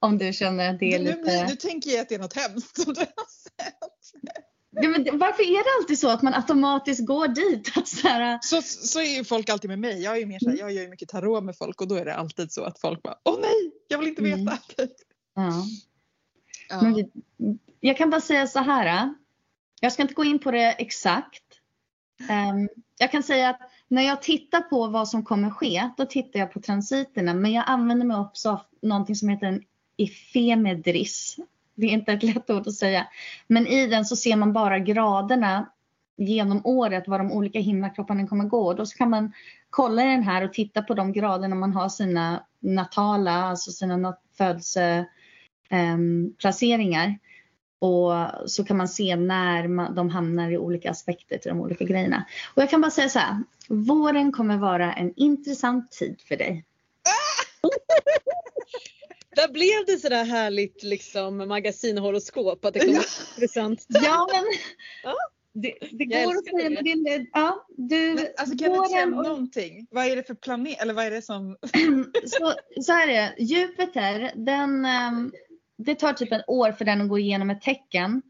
Om 0.01 0.19
du 0.19 0.33
känner 0.33 0.75
att 0.75 0.81
det 0.81 0.95
är 0.95 0.99
Nu, 0.99 1.05
lite... 1.05 1.47
nu 1.47 1.57
tänker 1.57 1.91
jag 1.91 2.01
att 2.01 2.09
det 2.09 2.15
är 2.15 2.19
något 2.19 2.37
hemskt 2.37 2.83
som 2.83 2.95
du 2.95 3.01
har 3.01 3.07
sett. 3.07 3.75
Ja, 4.71 4.89
men 4.89 5.19
varför 5.19 5.43
är 5.43 5.65
det 5.65 5.83
alltid 5.83 5.99
så 5.99 6.09
att 6.09 6.23
man 6.23 6.35
automatiskt 6.35 7.07
går 7.07 7.29
dit? 7.29 7.73
Att 7.77 7.89
så 7.89 8.09
här, 8.09 8.39
Så, 8.43 8.63
så 8.63 9.01
är 9.01 9.17
ju 9.17 9.25
folk 9.25 9.49
alltid 9.49 9.71
med 9.71 9.79
mig. 9.79 10.03
Jag, 10.03 10.17
är 10.17 10.21
ju 10.21 10.27
mer 10.27 10.39
så 10.39 10.51
här, 10.51 10.57
jag 10.57 10.73
gör 10.73 10.83
ju 10.83 10.89
mycket 10.89 11.09
tarot 11.09 11.45
med 11.45 11.57
folk 11.57 11.81
och 11.81 11.89
då 11.89 11.95
är 11.95 12.05
det 12.05 12.15
alltid 12.15 12.53
så 12.53 12.65
att 12.65 12.81
folk 12.81 13.03
bara 13.03 13.17
Åh 13.25 13.39
nej, 13.41 13.73
jag 13.89 13.99
vill 13.99 14.09
inte 14.09 14.23
veta. 14.23 14.39
Mm. 14.39 14.51
ja. 15.35 15.65
Ja. 16.71 16.83
Men 16.83 16.95
vi, 16.95 17.11
jag 17.81 17.97
kan 17.97 18.11
bara 18.11 18.21
säga 18.21 18.47
så 18.47 18.59
här. 18.59 18.87
Äh. 18.87 19.13
Jag 19.81 19.93
ska 19.93 20.03
inte 20.03 20.15
gå 20.15 20.25
in 20.25 20.39
på 20.39 20.51
det 20.51 20.73
exakt. 20.73 21.45
Um, 22.21 22.69
jag 22.99 23.11
kan 23.11 23.23
säga 23.23 23.51
att 23.51 23.61
när 23.89 24.03
jag 24.03 24.23
tittar 24.23 24.61
på 24.61 24.87
vad 24.87 25.09
som 25.09 25.25
kommer 25.25 25.51
ske, 25.51 25.91
då 25.97 26.07
tittar 26.07 26.41
jag 26.41 26.53
på 26.53 26.61
transiterna. 26.61 27.35
Men 27.35 27.53
jag 27.53 27.65
använder 27.67 28.07
mig 28.07 28.17
också 28.17 28.51
av 28.51 28.61
någonting 28.83 29.17
som 29.17 29.29
heter 29.29 29.47
en 29.47 29.63
efemedris. 29.97 31.37
Det 31.75 31.87
är 31.87 31.91
inte 31.91 32.13
ett 32.13 32.23
lätt 32.23 32.51
ord 32.51 32.67
att 32.67 32.75
säga. 32.75 33.07
Men 33.47 33.67
i 33.67 33.87
den 33.87 34.05
så 34.05 34.17
ser 34.17 34.37
man 34.37 34.53
bara 34.53 34.79
graderna 34.79 35.67
genom 36.17 36.67
året, 36.67 37.09
var 37.09 37.19
de 37.19 37.33
olika 37.33 37.59
himlakropparna 37.59 38.27
kommer 38.27 38.45
gå. 38.45 38.75
Då 38.75 38.87
så 38.87 38.97
kan 38.97 39.11
man 39.11 39.33
kolla 39.71 40.05
i 40.05 40.07
den 40.07 40.23
här 40.23 40.45
och 40.45 40.53
titta 40.53 40.83
på 40.83 40.95
de 40.95 41.13
graderna 41.13 41.55
man 41.55 41.73
har 41.73 41.89
sina 41.89 42.45
natala, 42.61 43.33
alltså 43.33 43.71
sina 43.71 44.17
födelse 44.39 45.07
placeringar. 46.39 47.19
Och 47.79 48.13
så 48.51 48.65
kan 48.65 48.77
man 48.77 48.89
se 48.89 49.17
när 49.17 49.69
man, 49.69 49.95
de 49.95 50.11
hamnar 50.11 50.51
i 50.51 50.59
olika 50.59 50.91
aspekter 50.91 51.39
till 51.39 51.49
de 51.49 51.61
olika 51.61 51.85
grejerna. 51.85 52.25
Och 52.55 52.63
jag 52.63 52.71
kan 52.71 52.81
bara 52.81 52.91
säga 52.91 53.09
så 53.09 53.19
här. 53.19 53.37
Våren 53.69 54.33
kommer 54.33 54.57
vara 54.57 54.93
en 54.93 55.13
intressant 55.17 55.91
tid 55.93 56.21
för 56.29 56.37
dig. 56.37 56.65
Där 59.37 59.49
blev 59.53 59.87
det 59.87 59.97
sådär 60.01 60.25
härligt 60.25 60.83
liksom 60.83 61.37
magasinhoroskop 61.49 62.65
att 62.65 62.75
det 62.75 62.81
kommer 62.81 62.93
Ja. 62.93 62.99
vara 63.01 63.35
intressant. 63.35 63.87
Ja, 63.89 64.29
men 64.33 64.45
Ja. 65.03 65.15
det, 65.53 65.75
det 65.93 66.05
går 66.05 66.37
att 66.37 66.45
säga. 66.45 66.69
det. 66.69 66.75
Men 66.75 67.05
det, 67.05 67.27
ja, 67.33 67.67
du, 67.77 68.15
Men, 68.15 68.27
alltså, 68.37 68.59
kan 68.59 68.73
du 68.73 68.79
våren, 68.79 69.11
någonting? 69.11 69.87
Vad 69.91 70.07
är 70.07 70.17
det 70.17 70.23
för 70.27 70.35
planet? 70.35 70.83
Eller 70.83 70.95
vad 70.95 71.05
är 71.05 71.11
det 71.11 71.23
som... 71.23 71.57
så, 72.27 72.55
så 72.83 72.93
här 72.93 73.09
är 73.09 73.13
det. 73.13 73.35
Jupiter, 73.39 74.33
den, 74.37 74.85
ehm, 74.85 75.33
det 75.85 75.95
tar 75.95 76.13
typ 76.13 76.33
ett 76.33 76.49
år 76.49 76.73
för 76.73 76.85
den 76.85 77.01
att 77.01 77.09
gå 77.09 77.19
igenom 77.19 77.51
ett 77.51 77.63
tecken. 77.63 78.23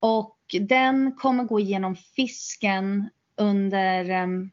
Och 0.00 0.38
den 0.60 1.12
kommer 1.12 1.44
gå 1.44 1.60
igenom 1.60 1.96
fisken 1.96 3.08
under, 3.36 4.10
ehm, 4.10 4.50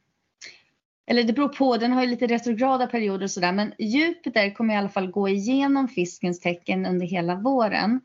eller 1.07 1.23
det 1.23 1.33
beror 1.33 1.49
på, 1.49 1.77
den 1.77 1.91
har 1.91 2.01
ju 2.01 2.07
lite 2.07 2.27
retrograda 2.27 2.87
perioder 2.87 3.23
och 3.23 3.31
sådär. 3.31 3.51
Men 3.51 3.73
Jupiter 3.77 4.49
kommer 4.49 4.73
i 4.73 4.77
alla 4.77 4.89
fall 4.89 5.11
gå 5.11 5.29
igenom 5.29 5.87
fiskens 5.87 6.39
tecken 6.39 6.85
under 6.85 7.05
hela 7.05 7.35
våren. 7.35 8.01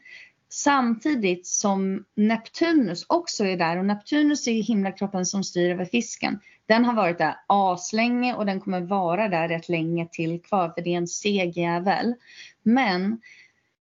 Samtidigt 0.48 1.46
som 1.46 2.04
Neptunus 2.14 3.04
också 3.08 3.44
är 3.44 3.56
där 3.56 3.78
och 3.78 3.84
Neptunus 3.84 4.46
är 4.46 4.52
ju 4.52 4.62
himlakroppen 4.62 5.26
som 5.26 5.44
styr 5.44 5.70
över 5.70 5.84
fisken. 5.84 6.40
Den 6.66 6.84
har 6.84 6.94
varit 6.94 7.18
där 7.18 7.36
aslänge 7.46 8.34
och 8.34 8.46
den 8.46 8.60
kommer 8.60 8.80
vara 8.80 9.28
där 9.28 9.48
rätt 9.48 9.68
länge 9.68 10.08
till 10.12 10.42
kvar 10.42 10.68
för 10.68 10.82
det 10.82 10.94
är 10.94 10.98
en 10.98 11.08
seg 11.08 11.58
jävel. 11.58 12.14
Men 12.62 13.20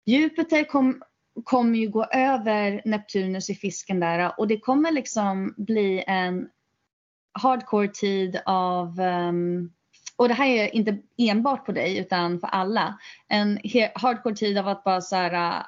Jupiter 0.08 0.64
kom, 0.64 1.02
kommer 1.44 1.78
ju 1.78 1.88
gå 1.88 2.04
över 2.04 2.82
Neptunus 2.84 3.50
i 3.50 3.54
fisken 3.54 4.00
där 4.00 4.40
och 4.40 4.48
det 4.48 4.60
kommer 4.60 4.92
liksom 4.92 5.54
bli 5.56 6.04
en 6.06 6.48
hardcore 7.32 7.88
tid 7.88 8.40
av 8.46 9.00
um, 9.00 9.72
och 10.16 10.28
det 10.28 10.34
här 10.34 10.46
är 10.46 10.74
inte 10.74 10.98
enbart 11.18 11.66
på 11.66 11.72
dig 11.72 11.98
utan 11.98 12.40
för 12.40 12.46
alla. 12.46 12.98
En 13.28 13.58
hardcore 13.94 14.34
tid 14.34 14.58
av 14.58 14.68
att 14.68 14.84
bara 14.84 15.00
så 15.00 15.16
här, 15.16 15.32
äh, 15.32 15.64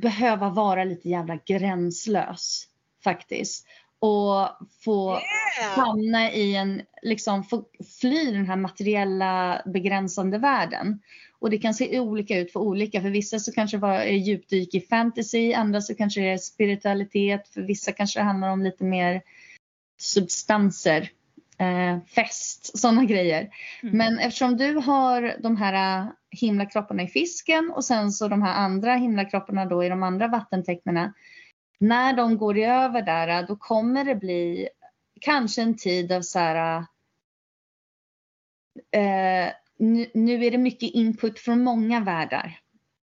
behöva 0.00 0.48
vara 0.48 0.84
lite 0.84 1.08
jävla 1.08 1.36
gränslös 1.36 2.68
faktiskt. 3.04 3.66
Och 4.00 4.48
få 4.84 5.18
hamna 5.76 6.32
i 6.32 6.56
en, 6.56 6.82
liksom 7.02 7.44
få 7.44 7.64
fly 8.00 8.32
den 8.32 8.46
här 8.46 8.56
materiella 8.56 9.62
begränsande 9.66 10.38
världen. 10.38 11.00
Och 11.38 11.50
det 11.50 11.58
kan 11.58 11.74
se 11.74 12.00
olika 12.00 12.38
ut 12.38 12.52
för 12.52 12.60
olika. 12.60 13.02
För 13.02 13.10
vissa 13.10 13.38
så 13.38 13.52
kanske 13.52 13.76
det 13.76 13.80
var 13.80 14.04
djupdyk 14.04 14.74
i 14.74 14.80
fantasy, 14.80 15.52
andra 15.52 15.80
så 15.80 15.94
kanske 15.94 16.20
det 16.20 16.28
är 16.28 16.38
spiritualitet, 16.38 17.48
för 17.48 17.62
vissa 17.62 17.92
kanske 17.92 18.20
det 18.20 18.24
handlar 18.24 18.48
om 18.48 18.62
lite 18.62 18.84
mer 18.84 19.22
substanser, 19.98 21.10
eh, 21.58 21.98
fest, 22.14 22.78
sådana 22.78 23.04
grejer. 23.04 23.48
Mm. 23.82 23.98
Men 23.98 24.18
eftersom 24.18 24.56
du 24.56 24.74
har 24.74 25.36
de 25.42 25.56
här 25.56 26.06
himlakropparna 26.30 27.02
i 27.02 27.06
fisken 27.06 27.70
och 27.70 27.84
sen 27.84 28.12
så 28.12 28.28
de 28.28 28.42
här 28.42 28.54
andra 28.54 28.94
himlakropparna 28.94 29.64
då 29.64 29.84
i 29.84 29.88
de 29.88 30.02
andra 30.02 30.28
vattentecknena. 30.28 31.14
När 31.80 32.12
de 32.12 32.38
går 32.38 32.58
över 32.58 33.02
där 33.02 33.46
då 33.46 33.56
kommer 33.56 34.04
det 34.04 34.14
bli 34.14 34.68
kanske 35.20 35.62
en 35.62 35.76
tid 35.76 36.12
av 36.12 36.22
så 36.22 36.38
här. 36.38 36.78
Eh, 38.90 39.52
nu, 39.78 40.10
nu 40.14 40.44
är 40.46 40.50
det 40.50 40.58
mycket 40.58 40.90
input 40.90 41.38
från 41.38 41.64
många 41.64 42.00
världar. 42.00 42.60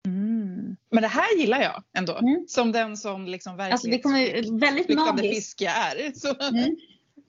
Mm. 0.06 0.76
Men 0.90 1.02
det 1.02 1.08
här 1.08 1.38
gillar 1.38 1.62
jag 1.62 1.84
ändå. 1.98 2.18
Mm. 2.18 2.46
Som 2.48 2.72
den 2.72 2.98
som 2.98 3.26
liksom 3.26 3.60
Alltså 3.60 3.90
verklighetsflyktande 3.90 5.22
fisk 5.22 5.62
jag 5.62 5.74
är. 5.78 6.12
Så. 6.16 6.36
Mm, 6.40 6.78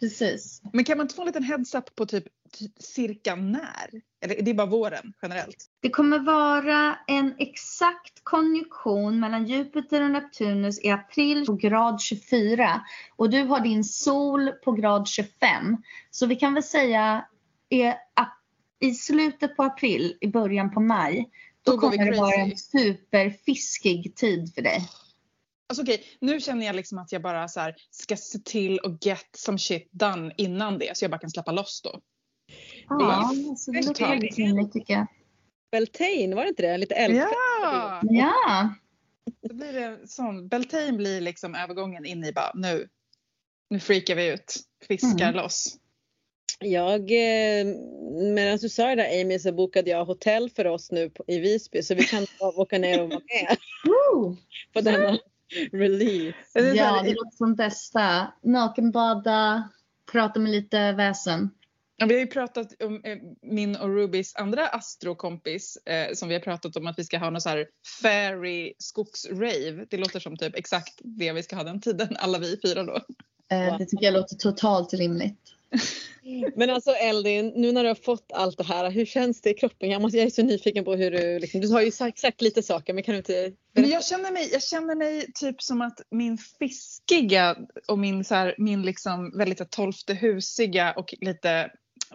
precis. 0.01 0.63
Men 0.73 0.85
kan 0.85 0.97
man 0.97 1.05
inte 1.05 1.15
få 1.15 1.23
en 1.23 1.27
liten 1.27 1.43
heads 1.43 1.75
up 1.75 1.95
på 1.95 2.07
typ 2.07 2.25
cirka 2.79 3.35
när? 3.35 4.03
Eller 4.21 4.43
det 4.43 4.51
är 4.51 4.55
bara 4.55 4.67
våren 4.67 5.13
generellt? 5.23 5.67
Det 5.81 5.91
kommer 5.91 6.19
vara 6.19 6.99
en 7.07 7.35
exakt 7.39 8.21
konjunktion 8.23 9.21
mellan 9.21 9.47
Jupiter 9.47 10.03
och 10.05 10.11
Neptunus 10.11 10.85
i 10.85 10.91
april 10.91 11.47
på 11.47 11.53
grad 11.53 12.01
24 12.01 12.83
och 13.17 13.31
du 13.31 13.43
har 13.43 13.61
din 13.61 13.85
sol 13.85 14.49
på 14.65 14.73
grad 14.73 15.09
25. 15.09 15.77
Så 16.11 16.27
vi 16.27 16.37
kan 16.37 16.55
väl 16.55 16.63
säga 16.63 17.25
i, 17.69 17.93
i 18.81 18.95
slutet 18.95 19.57
på 19.57 19.63
april, 19.63 20.17
i 20.21 20.29
början 20.29 20.71
på 20.71 20.81
maj, 20.81 21.31
då, 21.63 21.73
Då 21.73 21.79
kommer 21.79 22.11
det 22.11 22.19
vara 22.21 22.35
en 22.35 22.57
superfiskig 22.57 24.17
tid 24.17 24.55
för 24.55 24.63
dig. 24.63 24.89
Alltså 25.69 25.83
okej, 25.83 26.05
nu 26.21 26.41
känner 26.41 26.67
jag 26.67 26.77
liksom 26.77 26.99
att 26.99 27.13
jag 27.13 27.23
bara 27.23 27.49
så 27.49 27.61
här, 27.61 27.77
ska 27.91 28.17
se 28.17 28.39
till 28.39 28.79
och 28.79 28.99
get 29.01 29.29
some 29.37 29.59
shit 29.59 29.89
done 29.93 30.35
innan 30.37 30.79
det 30.79 30.97
så 30.97 31.05
jag 31.05 31.11
bara 31.11 31.19
kan 31.19 31.31
släppa 31.31 31.53
loss 31.53 31.83
då. 31.83 32.01
Ja, 32.89 33.33
så 33.59 33.71
det 33.73 33.87
låter 33.87 34.09
väldigt 34.09 34.39
rimligt 34.39 34.73
tycker 34.73 34.95
jag. 34.95 35.07
Beltane, 35.73 36.35
var 36.35 36.43
det 36.43 36.49
inte 36.49 36.63
det? 36.63 36.77
Lite 36.79 36.95
älskad. 36.95 37.29
Ja! 37.63 38.01
Ja, 38.03 38.75
Då 39.49 39.55
blir 39.55 39.73
det 39.73 40.09
sån, 40.09 40.49
Beltane 40.49 40.93
blir 40.93 41.21
liksom 41.21 41.55
övergången 41.55 42.05
in 42.05 42.25
i 42.25 42.33
bara 42.33 42.51
nu, 42.55 42.89
nu 43.71 43.81
freakar 43.81 44.15
vi 44.15 44.33
ut, 44.33 44.57
fiskar 44.89 45.29
Mm. 45.29 45.35
loss. 45.35 45.79
Jag, 46.61 47.01
eh, 47.01 47.67
medan 48.35 48.59
du 48.59 48.69
sa 48.69 48.87
det 48.87 48.95
där 48.95 49.21
Amy 49.21 49.39
så 49.39 49.53
bokade 49.53 49.91
jag 49.91 50.05
hotell 50.05 50.51
för 50.51 50.67
oss 50.67 50.91
nu 50.91 51.11
på, 51.11 51.25
i 51.27 51.39
Visby 51.39 51.83
så 51.83 51.95
vi 51.95 52.05
kan 52.05 52.27
åka 52.41 52.79
ner 52.79 53.03
och 53.03 53.09
vara 53.09 53.21
med 53.21 53.57
på 54.73 54.81
denna 54.81 55.19
release. 55.73 56.39
Så 56.53 56.59
ja 56.59 57.03
det 57.03 57.15
låter 57.15 57.37
som 57.37 57.55
bästa. 57.55 58.33
Nakenbada, 58.43 59.69
prata 60.13 60.41
med 60.41 60.53
lite 60.53 60.93
väsen. 60.93 61.51
Ja, 61.97 62.07
vi 62.07 62.15
har 62.15 62.21
ju 62.21 62.27
pratat 62.27 62.83
om 62.83 63.01
eh, 63.05 63.19
min 63.43 63.77
och 63.77 63.89
Rubys 63.89 64.37
andra 64.37 64.69
astrokompis 64.69 65.77
eh, 65.77 66.15
som 66.15 66.29
vi 66.29 66.35
har 66.35 66.41
pratat 66.41 66.77
om 66.77 66.87
att 66.87 66.99
vi 66.99 67.05
ska 67.05 67.19
ha 67.19 67.31
någon 67.31 67.41
så 67.41 67.49
här 67.49 67.67
fairy 68.03 68.75
skogsrave. 68.79 69.87
Det 69.91 69.97
låter 69.97 70.21
som 70.21 70.37
typ 70.37 70.57
exakt 70.57 71.01
det 71.03 71.33
vi 71.33 71.43
ska 71.43 71.57
ha 71.57 71.65
den 71.65 71.81
tiden, 71.81 72.17
alla 72.17 72.39
vi 72.39 72.61
fyra 72.63 72.83
då. 72.83 72.97
Eh. 73.51 73.79
Det 73.79 73.87
tycker 73.87 74.05
jag 74.05 74.15
låter 74.15 74.37
totalt 74.37 74.95
rimligt. 74.95 75.39
Men 76.57 76.71
alltså 76.71 76.91
Eldin, 76.91 77.53
nu 77.57 77.73
när 77.73 77.83
du 77.83 77.89
har 77.89 77.95
fått 77.95 78.33
allt 78.35 78.59
det 78.59 78.65
här, 78.65 78.91
hur 78.91 79.07
känns 79.07 79.41
det 79.41 79.51
i 79.51 79.55
kroppen? 79.55 79.91
Jag, 79.91 80.03
måste, 80.03 80.19
jag 80.19 80.27
är 80.27 80.31
så 80.31 80.43
nyfiken 80.43 80.85
på 80.85 80.95
hur 80.95 81.11
du, 81.11 81.39
liksom, 81.39 81.61
du 81.61 81.69
har 81.73 81.81
ju 81.81 81.91
sagt, 81.91 82.19
sagt 82.19 82.43
lite 82.43 82.63
saker 82.63 82.95
men 82.95 83.03
kan 83.03 83.13
du 83.13 83.19
inte 83.19 83.53
Men 83.75 83.91
jag 83.91 84.05
känner 84.05 84.33
mig, 84.33 84.49
jag 84.53 84.63
känner 84.63 84.95
mig 84.95 85.33
typ 85.35 85.63
som 85.63 85.83
att 85.83 86.01
min 86.11 86.39
fiskiga 86.39 87.57
och 87.89 87.99
min, 87.99 88.25
så 88.25 88.35
här, 88.35 88.55
min 88.59 88.83
liksom 88.83 89.39
väldigt 89.39 89.71
tolfte 89.71 90.15
husiga 90.15 90.93
och 90.93 91.15
lite 91.21 91.71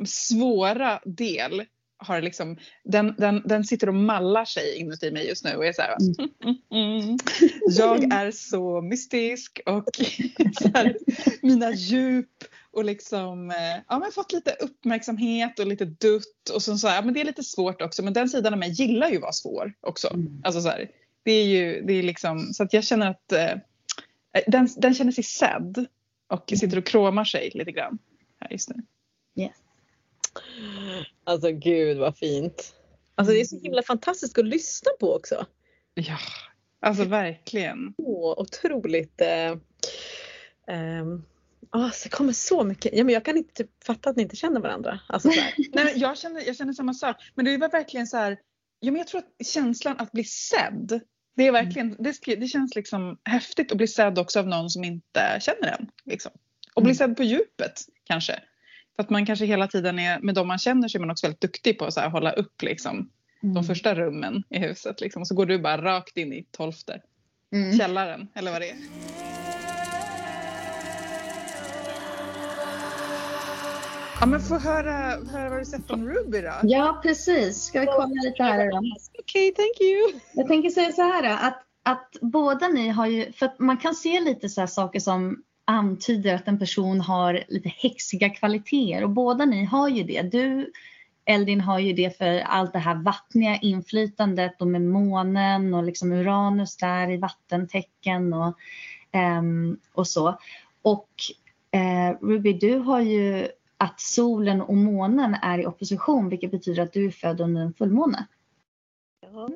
svåra 0.06 1.02
del 1.06 1.66
har 2.00 2.22
liksom, 2.22 2.58
den, 2.84 3.16
den, 3.18 3.42
den 3.46 3.64
sitter 3.64 3.90
och 3.90 3.96
mallar 3.96 4.46
sig 4.46 4.76
inuti 4.76 5.12
mig 5.12 5.28
just 5.28 5.44
nu 5.46 5.56
och 5.56 5.66
är 5.66 5.74
så 5.74 5.82
här, 5.82 5.98
mm. 6.72 7.18
jag 7.68 8.14
är 8.14 8.32
så 8.32 8.82
mystisk 8.82 9.60
och 9.66 9.90
så 10.62 10.70
här, 10.74 10.98
mina 11.42 11.72
djup 11.72 12.44
och 12.72 12.86
liksom 12.86 13.52
eh, 13.52 13.84
ja, 13.88 14.00
men 14.00 14.12
fått 14.12 14.34
lite 14.34 14.52
uppmärksamhet 14.52 15.60
och 15.60 15.68
lite 15.68 15.86
dutt 15.86 16.50
och 16.54 16.64
så, 16.64 16.78
så 16.78 16.88
här, 16.88 16.96
ja, 16.96 17.02
men 17.02 17.14
det 17.14 17.22
är 17.22 17.26
lite 17.26 17.44
svårt 17.44 17.82
också 17.82 18.04
men 18.04 18.14
den 18.14 18.30
sidan 18.30 18.54
av 18.54 18.60
mig 18.60 18.72
gillar 18.72 19.10
ju 19.10 19.16
att 19.16 19.22
vara 19.22 19.32
svår 19.32 19.74
också. 19.82 20.14
Mm. 20.14 20.42
Alltså 20.44 20.62
så 20.62 20.70
här, 20.70 20.90
Det 21.24 21.32
är 21.32 21.46
ju, 21.46 21.82
det 21.82 21.94
är 21.94 22.04
liksom, 22.04 22.54
så 22.54 22.64
att 22.64 22.74
jag 22.74 22.84
känner 22.84 23.10
att 23.10 23.32
eh, 23.32 23.56
den, 24.48 24.70
den 24.78 24.94
känner 24.94 25.12
sig 25.12 25.24
sedd 25.24 25.86
och 26.28 26.52
Mm. 26.52 26.60
sitter 26.60 26.78
och 26.78 26.86
kråmar 26.86 27.24
sig 27.24 27.52
lite 27.54 27.72
grann 27.72 27.98
här 28.40 28.52
just 28.52 28.70
nu. 28.70 28.76
Yes. 29.44 29.52
Alltså 31.24 31.52
gud 31.52 31.98
vad 31.98 32.18
fint. 32.18 32.74
Alltså 33.16 33.34
det 33.34 33.40
är 33.42 33.46
så 33.46 33.60
himla 33.60 33.84
fantastiskt 33.84 34.38
att 34.38 34.46
lyssna 34.46 34.92
på 35.00 35.16
också. 35.16 35.46
Ja, 35.94 36.18
alltså 36.82 37.04
verkligen. 37.04 37.94
Så 37.98 38.36
otroligt. 38.38 39.22
Eh, 39.22 39.58
ehm, 40.68 41.24
ah, 41.70 41.90
så 41.92 42.04
det 42.04 42.16
kommer 42.16 42.34
så 42.34 42.64
mycket. 42.64 42.94
Ja, 42.98 43.04
men 43.04 43.14
jag 43.14 43.26
kan 43.26 43.38
inte 43.38 43.54
typ 43.54 43.84
fatta 43.84 44.10
att 44.10 44.16
ni 44.16 44.24
inte 44.24 44.36
känner 44.36 44.60
varandra. 44.62 45.00
Alltså. 45.08 45.30
Nej, 45.74 45.94
jag, 45.96 46.18
känner, 46.18 46.42
jag 46.48 46.56
känner 46.56 46.74
samma 46.74 46.94
sak. 46.94 47.16
Men 47.36 47.46
det 47.46 47.58
var 47.58 47.70
verkligen 47.70 48.08
så 48.08 48.18
här, 48.18 48.32
ja, 48.80 48.92
men 48.92 48.96
jag 49.00 49.08
tror 49.08 49.20
att 49.22 49.48
känslan 49.48 49.96
att 50.00 50.12
bli 50.12 50.24
sedd, 50.24 51.00
det 51.36 51.48
är 51.48 51.52
verkligen, 51.52 51.96
det, 52.00 52.12
sk- 52.12 52.40
det 52.40 52.48
känns 52.48 52.76
liksom 52.76 53.18
häftigt 53.26 53.72
att 53.72 53.78
bli 53.78 53.88
sedd 53.88 54.20
också 54.20 54.40
av 54.40 54.48
någon 54.48 54.70
som 54.70 54.84
inte 54.84 55.40
känner 55.42 55.68
en. 55.80 55.88
Liksom. 56.06 56.32
Och 56.74 56.82
bli 56.84 56.90
Mm. 56.92 56.96
sedd 56.98 57.18
på 57.18 57.24
djupet 57.24 57.82
kanske. 58.04 58.40
För 58.98 59.04
att 59.04 59.10
man 59.10 59.26
kanske 59.26 59.46
hela 59.46 59.68
tiden 59.68 60.00
är, 60.00 60.20
med 60.20 60.36
de 60.36 60.48
man 60.48 60.58
känner 60.58 60.88
så 60.88 60.98
är 60.98 61.00
man 61.00 61.12
också 61.12 61.26
väldigt 61.28 61.42
duktig 61.42 61.80
på 61.80 61.86
att 61.86 61.94
så 61.94 62.00
här, 62.00 62.10
hålla 62.10 62.32
upp 62.32 62.62
liksom, 62.62 63.10
de 63.42 63.48
Mm. 63.52 63.64
första 63.64 63.96
rummen 63.96 64.44
i 64.50 64.60
huset. 64.60 65.02
Liksom. 65.02 65.22
Och 65.22 65.28
så 65.28 65.36
går 65.36 65.46
du 65.46 65.60
bara 65.60 65.82
rakt 65.82 66.18
in 66.18 66.34
i 66.34 66.46
tolfte 66.52 67.02
Mm. 67.54 67.78
källaren 67.78 68.28
eller 68.36 68.52
vad 68.52 68.62
det 68.62 68.70
är. 68.70 68.78
Ja 74.20 74.26
men 74.26 74.40
få 74.42 74.58
höra, 74.58 74.94
höra 75.32 75.50
vad 75.50 75.60
du 75.60 75.66
sett 75.66 75.92
om 75.92 76.10
Ruby 76.10 76.42
då. 76.42 76.54
Ja, 76.64 77.00
precis. 77.04 77.64
Ska 77.64 77.80
vi 77.80 77.86
kolla 77.86 78.06
lite 78.24 78.44
här 78.44 78.72
då? 78.72 78.82
Okej, 79.20 79.54
thank 79.54 79.82
you. 79.82 80.20
Jag 80.34 80.48
tänker 80.48 80.70
säga 80.70 80.92
så 80.92 81.02
här 81.02 81.24
då, 81.24 81.38
att, 81.48 81.64
att 81.84 82.10
båda 82.22 82.68
ni 82.68 82.90
har 82.90 83.08
ju, 83.08 83.32
för 83.32 83.52
man 83.60 83.78
kan 83.78 83.96
se 83.96 84.20
lite 84.20 84.50
så 84.50 84.62
här 84.62 84.68
saker 84.68 85.00
som 85.00 85.44
antyder 85.68 86.36
att 86.36 86.48
en 86.48 86.60
person 86.60 87.02
har 87.02 87.44
lite 87.48 87.70
häxiga 87.70 88.30
kvaliteter 88.30 89.04
och 89.04 89.10
båda 89.10 89.46
ni 89.46 89.66
har 89.66 89.90
ju 89.90 90.04
det. 90.04 90.22
Du 90.22 90.72
Eldin 91.26 91.62
har 91.62 91.80
ju 91.80 91.94
det 91.94 92.18
för 92.18 92.40
allt 92.40 92.74
det 92.74 92.80
här 92.80 92.96
vattniga 92.96 93.58
inflytandet 93.58 94.62
och 94.62 94.68
med 94.68 94.82
månen 94.82 95.74
och 95.74 95.84
liksom 95.84 96.12
Uranus 96.12 96.78
där 96.78 97.12
i 97.12 97.18
vattentecken 97.18 98.34
och, 98.34 98.58
ehm, 99.12 99.80
och 99.94 100.08
så. 100.08 100.40
Och 100.82 101.10
eh, 101.72 102.18
Ruby, 102.22 102.54
du 102.54 102.76
har 102.76 103.02
ju 103.02 103.48
att 103.78 104.00
solen 104.00 104.62
och 104.62 104.78
månen 104.78 105.36
är 105.42 105.60
i 105.60 105.66
opposition 105.66 106.30
vilket 106.30 106.52
betyder 106.52 106.84
att 106.84 106.94
du 106.94 107.06
är 107.06 107.12
född 107.12 107.42
under 107.42 107.62
en 107.62 107.74
fullmåne. 107.74 108.28
Ja. 109.22 109.50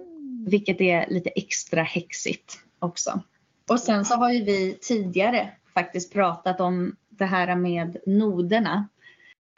Vilket 0.47 0.81
är 0.81 1.09
lite 1.09 1.29
extra 1.29 1.83
häxigt 1.83 2.59
också. 2.79 3.21
Och 3.69 3.79
sen 3.79 4.05
så 4.05 4.15
har 4.15 4.31
ju 4.31 4.43
vi 4.43 4.77
tidigare 4.81 5.51
faktiskt 5.73 6.13
pratat 6.13 6.61
om 6.61 6.95
det 7.09 7.25
här 7.25 7.55
med 7.55 7.97
noderna. 8.05 8.87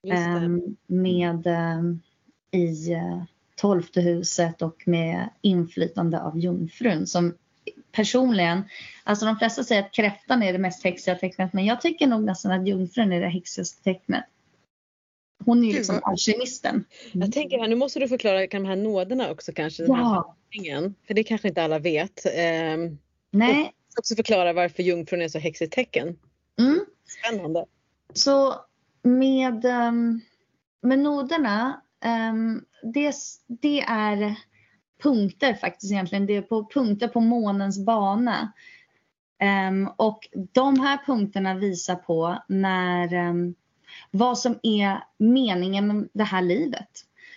Ehm, 0.07 0.75
med 0.87 1.47
ehm, 1.47 1.99
i 2.51 2.91
eh, 2.91 3.23
tolfte 3.55 4.01
huset 4.01 4.61
och 4.61 4.83
med 4.85 5.29
inflytande 5.41 6.21
av 6.21 6.39
jungfrun 6.39 7.07
som 7.07 7.33
personligen, 7.91 8.63
alltså 9.03 9.25
de 9.25 9.37
flesta 9.37 9.63
säger 9.63 9.83
att 9.83 9.91
kräftan 9.91 10.43
är 10.43 10.53
det 10.53 10.59
mest 10.59 10.83
häxiga 10.83 11.15
tecknet 11.15 11.53
men 11.53 11.65
jag 11.65 11.81
tycker 11.81 12.07
nog 12.07 12.23
nästan 12.23 12.51
att 12.51 12.67
jungfrun 12.67 13.11
är 13.11 13.21
det 13.21 13.27
häxigaste 13.27 13.83
tecknet. 13.83 14.23
Hon 15.45 15.63
är 15.63 15.67
ju 15.67 15.73
liksom 15.73 15.99
alkemisten. 16.03 16.85
Jag 17.11 17.31
tänker 17.31 17.59
här, 17.59 17.67
nu 17.67 17.75
måste 17.75 17.99
du 17.99 18.07
förklara 18.07 18.47
kan 18.47 18.63
de 18.63 18.69
här 18.69 18.75
nåderna 18.75 19.31
också 19.31 19.51
kanske. 19.51 19.83
Den 19.83 19.95
här 19.95 20.01
Ja, 20.01 20.35
handlingen, 20.51 20.95
för 21.07 21.13
det 21.13 21.23
kanske 21.23 21.47
inte 21.47 21.63
alla 21.63 21.79
vet. 21.79 22.25
Ehm, 22.35 22.97
nej. 23.31 23.73
Också 23.97 24.15
förklara 24.15 24.53
varför 24.53 24.83
jungfrun 24.83 25.21
är 25.21 25.27
så 25.27 25.39
häxigt 25.39 25.73
tecken. 25.73 26.19
Mm. 26.59 26.85
Spännande. 27.05 27.65
Så 28.13 28.55
med, 29.01 29.65
ehm, 29.65 30.21
med 30.81 30.99
noderna, 30.99 31.81
um, 32.31 32.65
det, 32.93 33.15
det 33.47 33.81
är 33.81 34.35
punkter 35.03 35.53
faktiskt 35.53 35.91
egentligen. 35.91 36.25
Det 36.25 36.35
är 36.35 36.41
på 36.41 36.69
punkter 36.73 37.07
på 37.07 37.19
månens 37.19 37.85
bana. 37.85 38.53
Ehm, 39.39 39.89
och 39.97 40.27
de 40.53 40.79
här 40.79 40.99
punkterna 41.05 41.55
visar 41.55 41.95
på 41.95 42.43
när, 42.47 43.13
ehm, 43.13 43.55
vad 44.11 44.39
som 44.39 44.59
är 44.63 45.03
meningen 45.17 45.87
med 45.87 46.09
det 46.13 46.23
här 46.23 46.41
livet. 46.41 46.89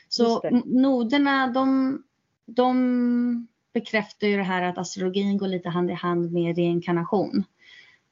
Så 0.09 0.51
noderna 0.65 1.47
de, 1.47 2.03
de 2.47 3.49
bekräftar 3.77 4.27
ju 4.27 4.37
det 4.37 4.43
här 4.43 4.63
att 4.63 4.79
astrologin 4.79 5.39
går 5.39 5.49
lite 5.49 5.69
hand 5.69 5.91
i 5.91 5.95
hand 5.95 6.33
med 6.33 6.57
reinkarnation. 6.57 7.45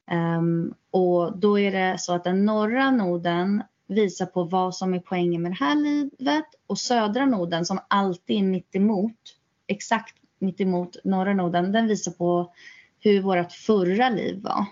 Ehm, 0.07 0.75
och 0.91 1.39
då 1.39 1.59
är 1.59 1.73
det 1.73 1.99
så 1.99 2.15
att 2.15 2.25
den 2.25 2.45
norra 2.45 2.91
noden 2.91 3.63
visar 3.87 4.27
på 4.27 4.45
vad 4.45 4.77
som 4.77 4.95
är 4.95 4.99
poängen 4.99 5.43
med 5.43 5.51
det 5.53 5.65
här 5.65 5.75
livet 5.75 6.45
och 6.67 6.79
södra 6.79 7.27
noden 7.27 7.65
som 7.65 7.79
alltid 7.89 8.37
är 8.37 8.43
mitt 8.43 8.75
emot, 8.75 9.37
exakt 9.67 10.15
mitt 10.39 10.61
emot 10.61 10.97
norra 11.05 11.35
noden, 11.35 11.73
den 11.73 11.89
visar 11.89 12.13
på 12.13 12.53
hur 13.01 13.23
vårt 13.23 13.53
förra 13.53 14.09
liv 14.09 14.43
var. 14.43 14.65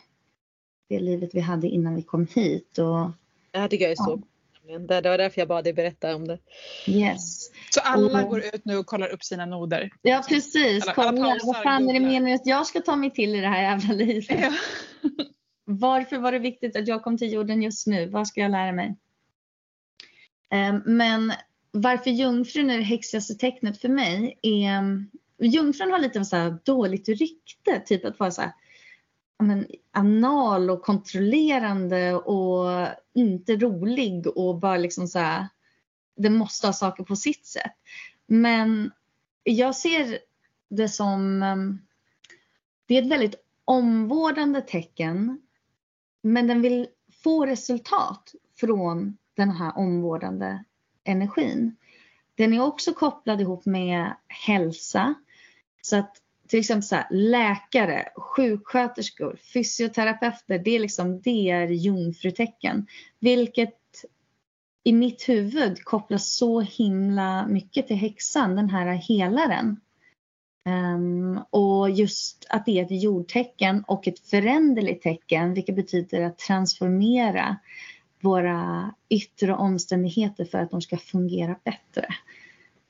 Det 0.88 1.00
livet 1.00 1.30
vi 1.32 1.40
hade 1.40 1.68
innan 1.68 1.94
vi 1.94 2.02
kom 2.02 2.26
hit 2.34 2.78
och 2.78 3.10
Det 3.50 3.68
tycker 3.68 3.84
jag 3.84 3.92
är 3.92 3.96
så 3.96 4.22
Nämligen. 4.62 4.86
Det 5.02 5.08
var 5.08 5.18
därför 5.18 5.40
jag 5.40 5.48
bad 5.48 5.64
dig 5.64 5.72
berätta 5.72 6.16
om 6.16 6.28
det. 6.28 6.38
yes. 6.86 7.50
Så 7.70 7.80
alla 7.80 8.18
Mm. 8.18 8.30
går 8.30 8.40
ut 8.54 8.64
nu 8.64 8.76
och 8.76 8.86
kollar 8.86 9.08
upp 9.08 9.24
sina 9.24 9.46
noder. 9.46 9.90
Ja 10.02 10.24
precis, 10.28 10.82
Alla- 10.88 10.92
alla 10.92 11.12
kolla 11.12 11.30
pausar, 11.30 11.46
vad 11.46 11.62
fan 11.62 11.88
är 11.88 11.92
det 11.92 12.00
meningen 12.00 12.34
att 12.34 12.46
jag 12.46 12.66
ska 12.66 12.80
ta 12.80 12.96
mig 12.96 13.10
till 13.10 13.34
i 13.34 13.40
det 13.40 13.48
här 13.48 13.62
jävla 13.62 13.94
livet? 13.94 14.40
Ja. 14.40 14.52
Varför 15.64 16.18
var 16.18 16.32
det 16.32 16.38
viktigt 16.38 16.76
att 16.76 16.88
jag 16.88 17.02
kom 17.02 17.18
till 17.18 17.32
jorden 17.32 17.62
just 17.62 17.86
nu? 17.86 18.06
Vad 18.08 18.28
ska 18.28 18.40
jag 18.40 18.50
lära 18.50 18.72
mig? 18.72 18.96
Ehm, 20.50 20.82
Men 20.86 21.32
varför 21.70 22.10
jungfrun 22.10 22.70
är 22.70 22.76
det 22.78 22.84
häxigaste 22.84 23.34
tecknet 23.34 23.80
för 23.80 23.88
mig 23.88 24.38
är 24.42 25.04
Jungfrun 25.38 25.90
har 25.90 25.98
lite 25.98 26.20
av 26.20 26.24
så 26.24 26.36
här 26.36 26.58
dåligt 26.64 27.08
rykte, 27.08 27.80
typ 27.86 28.04
att 28.04 28.18
vara 28.18 28.30
så 28.30 28.42
här, 28.42 28.52
men, 29.42 29.66
anal 29.90 30.70
och 30.70 30.82
kontrollerande 30.82 32.14
och 32.14 32.88
inte 33.14 33.56
rolig 33.56 34.26
och 34.26 34.58
bara 34.58 34.76
liksom 34.76 35.08
så 35.08 35.18
här, 35.18 35.48
den 36.16 36.36
måste 36.36 36.66
ha 36.66 36.72
saker 36.72 37.04
på 37.04 37.16
sitt 37.16 37.46
sätt. 37.46 37.72
Men 38.26 38.92
jag 39.42 39.76
ser 39.76 40.18
det 40.70 40.88
som, 40.88 41.42
ehm, 41.42 41.78
det 42.86 42.98
är 42.98 43.02
ett 43.02 43.10
väldigt 43.10 43.34
omvårdande 43.64 44.60
tecken 44.60 45.40
men 46.22 46.46
den 46.46 46.62
vill 46.62 46.86
få 47.22 47.46
resultat 47.46 48.34
från 48.60 49.16
den 49.34 49.50
här 49.50 49.78
omvårdande 49.78 50.64
energin. 51.04 51.76
Den 52.34 52.52
är 52.52 52.62
också 52.62 52.92
kopplad 52.92 53.40
ihop 53.40 53.66
med 53.66 54.16
hälsa. 54.28 55.14
Så 55.82 55.96
att 55.96 56.21
till 56.52 56.60
exempel 56.60 56.82
så 56.82 56.96
här, 56.96 57.06
läkare, 57.10 58.08
sjuksköterskor, 58.16 59.38
fysioterapeuter, 59.54 60.58
det 60.58 60.70
är 60.70 60.80
liksom 60.80 61.20
det 61.20 61.50
är 61.50 61.66
jungfrutecken. 61.66 62.86
Vilket 63.20 63.74
i 64.84 64.92
mitt 64.92 65.28
huvud 65.28 65.84
kopplas 65.84 66.34
så 66.34 66.60
himla 66.60 67.46
mycket 67.46 67.86
till 67.86 67.96
häxan, 67.96 68.56
den 68.56 68.70
här 68.70 68.86
helaren. 68.86 69.80
Um, 70.68 71.40
och 71.50 71.90
just 71.90 72.46
att 72.48 72.66
det 72.66 72.78
är 72.78 72.84
ett 72.84 73.02
jordtecken 73.02 73.84
och 73.86 74.08
ett 74.08 74.18
föränderligt 74.18 75.02
tecken 75.02 75.54
vilket 75.54 75.76
betyder 75.76 76.20
att 76.20 76.38
transformera 76.38 77.56
våra 78.20 78.94
yttre 79.08 79.54
omständigheter 79.54 80.44
för 80.44 80.58
att 80.58 80.70
de 80.70 80.82
ska 80.82 80.96
fungera 80.96 81.56
bättre. 81.64 82.06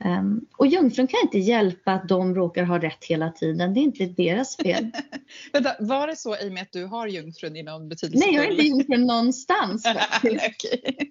Ehm, 0.05 0.41
och 0.57 0.67
jungfrun 0.67 1.07
kan 1.07 1.21
inte 1.23 1.39
hjälpa 1.39 1.93
att 1.93 2.09
de 2.09 2.35
råkar 2.35 2.65
ha 2.65 2.79
rätt 2.79 3.05
hela 3.05 3.31
tiden. 3.31 3.75
Det 3.75 3.81
är 3.81 3.83
inte 3.83 4.07
deras 4.07 4.57
fel. 4.57 4.91
Vänta, 5.53 5.77
var 5.81 6.07
det 6.07 6.17
så 6.17 6.37
i 6.37 6.49
och 6.49 6.53
med 6.53 6.63
att 6.63 6.73
du 6.73 6.85
har 6.85 7.07
jungfrun 7.07 7.57
i 7.57 7.63
någon 7.63 7.89
betydelse? 7.89 8.27
Nej, 8.27 8.35
jag 8.35 8.47
är 8.47 8.51
inte 8.51 8.63
jungfrun 8.63 9.07
någonstans 9.07 9.83
faktiskt. 10.11 10.45
Okej. 10.47 11.11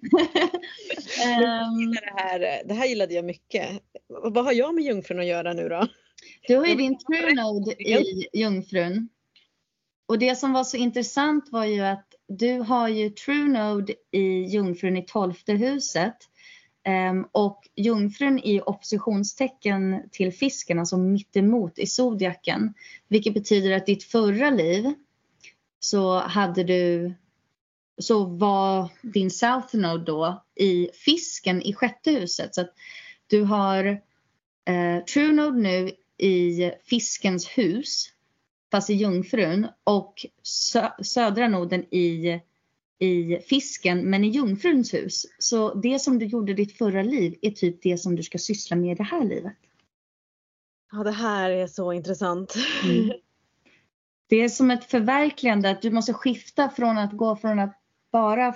Ehm, 1.24 1.90
Det 1.92 2.12
här, 2.16 2.62
det 2.68 2.74
här 2.74 2.86
gillade 2.86 3.14
jag 3.14 3.24
mycket. 3.24 3.68
Vad 4.08 4.44
har 4.44 4.52
jag 4.52 4.74
med 4.74 4.84
jungfrun 4.84 5.20
att 5.20 5.26
göra 5.26 5.52
nu 5.52 5.68
då? 5.68 5.86
Du 6.48 6.56
har 6.56 6.66
ju 6.66 6.74
din 6.74 6.98
true 6.98 7.72
i 7.78 8.26
Jungfrun. 8.32 9.08
Och 10.08 10.18
det 10.18 10.36
som 10.36 10.52
var 10.52 10.64
så 10.64 10.76
intressant 10.76 11.48
var 11.52 11.64
ju 11.64 11.80
att 11.80 12.06
du 12.28 12.58
har 12.58 12.88
ju 12.88 13.10
true 13.10 13.86
i 14.10 14.44
Jungfrun 14.44 14.96
i 14.96 15.02
tolfte 15.02 15.52
huset. 15.52 16.16
Ehm, 16.84 17.26
och 17.32 17.68
Jungfrun 17.76 18.38
i 18.38 18.60
oppositionstecken 18.60 20.08
till 20.10 20.32
fisken, 20.32 20.78
alltså 20.78 20.96
mittemot 20.96 21.78
i 21.78 21.86
zodiaken. 21.86 22.74
Vilket 23.08 23.34
betyder 23.34 23.76
att 23.76 23.86
ditt 23.86 24.04
förra 24.04 24.50
liv 24.50 24.94
så 25.80 26.18
hade 26.18 26.64
du 26.64 27.14
så 27.98 28.24
var 28.24 28.88
din 29.02 29.30
South 29.30 29.76
Node 29.76 30.04
då 30.04 30.44
i 30.54 30.88
fisken 30.94 31.62
i 31.62 31.72
sjätte 31.74 32.10
huset. 32.10 32.54
Så 32.54 32.60
att 32.60 32.74
du 33.26 33.42
har 33.42 33.84
eh, 34.64 35.04
True 35.04 35.32
Node 35.32 35.58
nu 35.58 35.90
i 36.18 36.72
fiskens 36.84 37.48
hus, 37.48 38.12
fast 38.70 38.90
i 38.90 38.94
jungfrun, 38.94 39.66
och 39.84 40.26
sö 40.42 40.88
södra 41.02 41.48
noden 41.48 41.94
i, 41.94 42.40
i 42.98 43.38
fisken, 43.48 44.10
men 44.10 44.24
i 44.24 44.28
jungfruns 44.28 44.94
hus. 44.94 45.26
Så 45.38 45.74
det 45.74 45.98
som 45.98 46.18
du 46.18 46.26
gjorde 46.26 46.52
i 46.52 46.54
ditt 46.54 46.78
förra 46.78 47.02
liv 47.02 47.38
är 47.42 47.50
typ 47.50 47.82
det 47.82 47.98
som 47.98 48.16
du 48.16 48.22
ska 48.22 48.38
syssla 48.38 48.76
med 48.76 48.92
i 48.92 48.94
det 48.94 49.02
här 49.02 49.24
livet. 49.24 49.56
Ja, 50.92 51.04
det 51.04 51.10
här 51.10 51.50
är 51.50 51.66
så 51.66 51.92
intressant. 51.92 52.54
Mm. 52.84 53.12
Det 54.28 54.36
är 54.36 54.48
som 54.48 54.70
ett 54.70 54.84
förverkligande 54.84 55.70
att 55.70 55.82
du 55.82 55.90
måste 55.90 56.12
skifta 56.12 56.70
från 56.70 56.98
att 56.98 57.12
gå 57.12 57.36
från 57.36 57.58
att 57.58 57.82
bara 58.12 58.54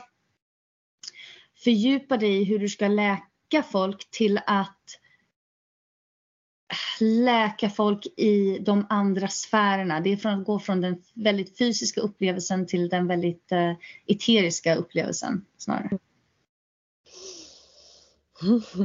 fördjupa 1.65 2.17
dig 2.17 2.41
i 2.41 2.45
hur 2.45 2.59
du 2.59 2.69
ska 2.69 2.89
läka 2.89 3.63
folk 3.71 4.11
till 4.11 4.41
att 4.47 5.01
läka 7.01 7.71
folk 7.71 8.07
i 8.17 8.59
de 8.59 8.87
andra 8.89 9.29
sfärerna. 9.29 10.01
Det 10.01 10.13
är 10.13 10.17
från 10.17 10.41
att 10.41 10.47
gå 10.47 10.59
från 10.59 10.81
den 10.81 11.03
väldigt 11.15 11.59
fysiska 11.59 12.01
upplevelsen 12.01 12.67
till 12.67 12.89
den 12.89 13.07
väldigt 13.07 13.53
uh, 13.53 13.73
eteriska 14.07 14.75
upplevelsen 14.75 15.45
snarare. 15.57 15.99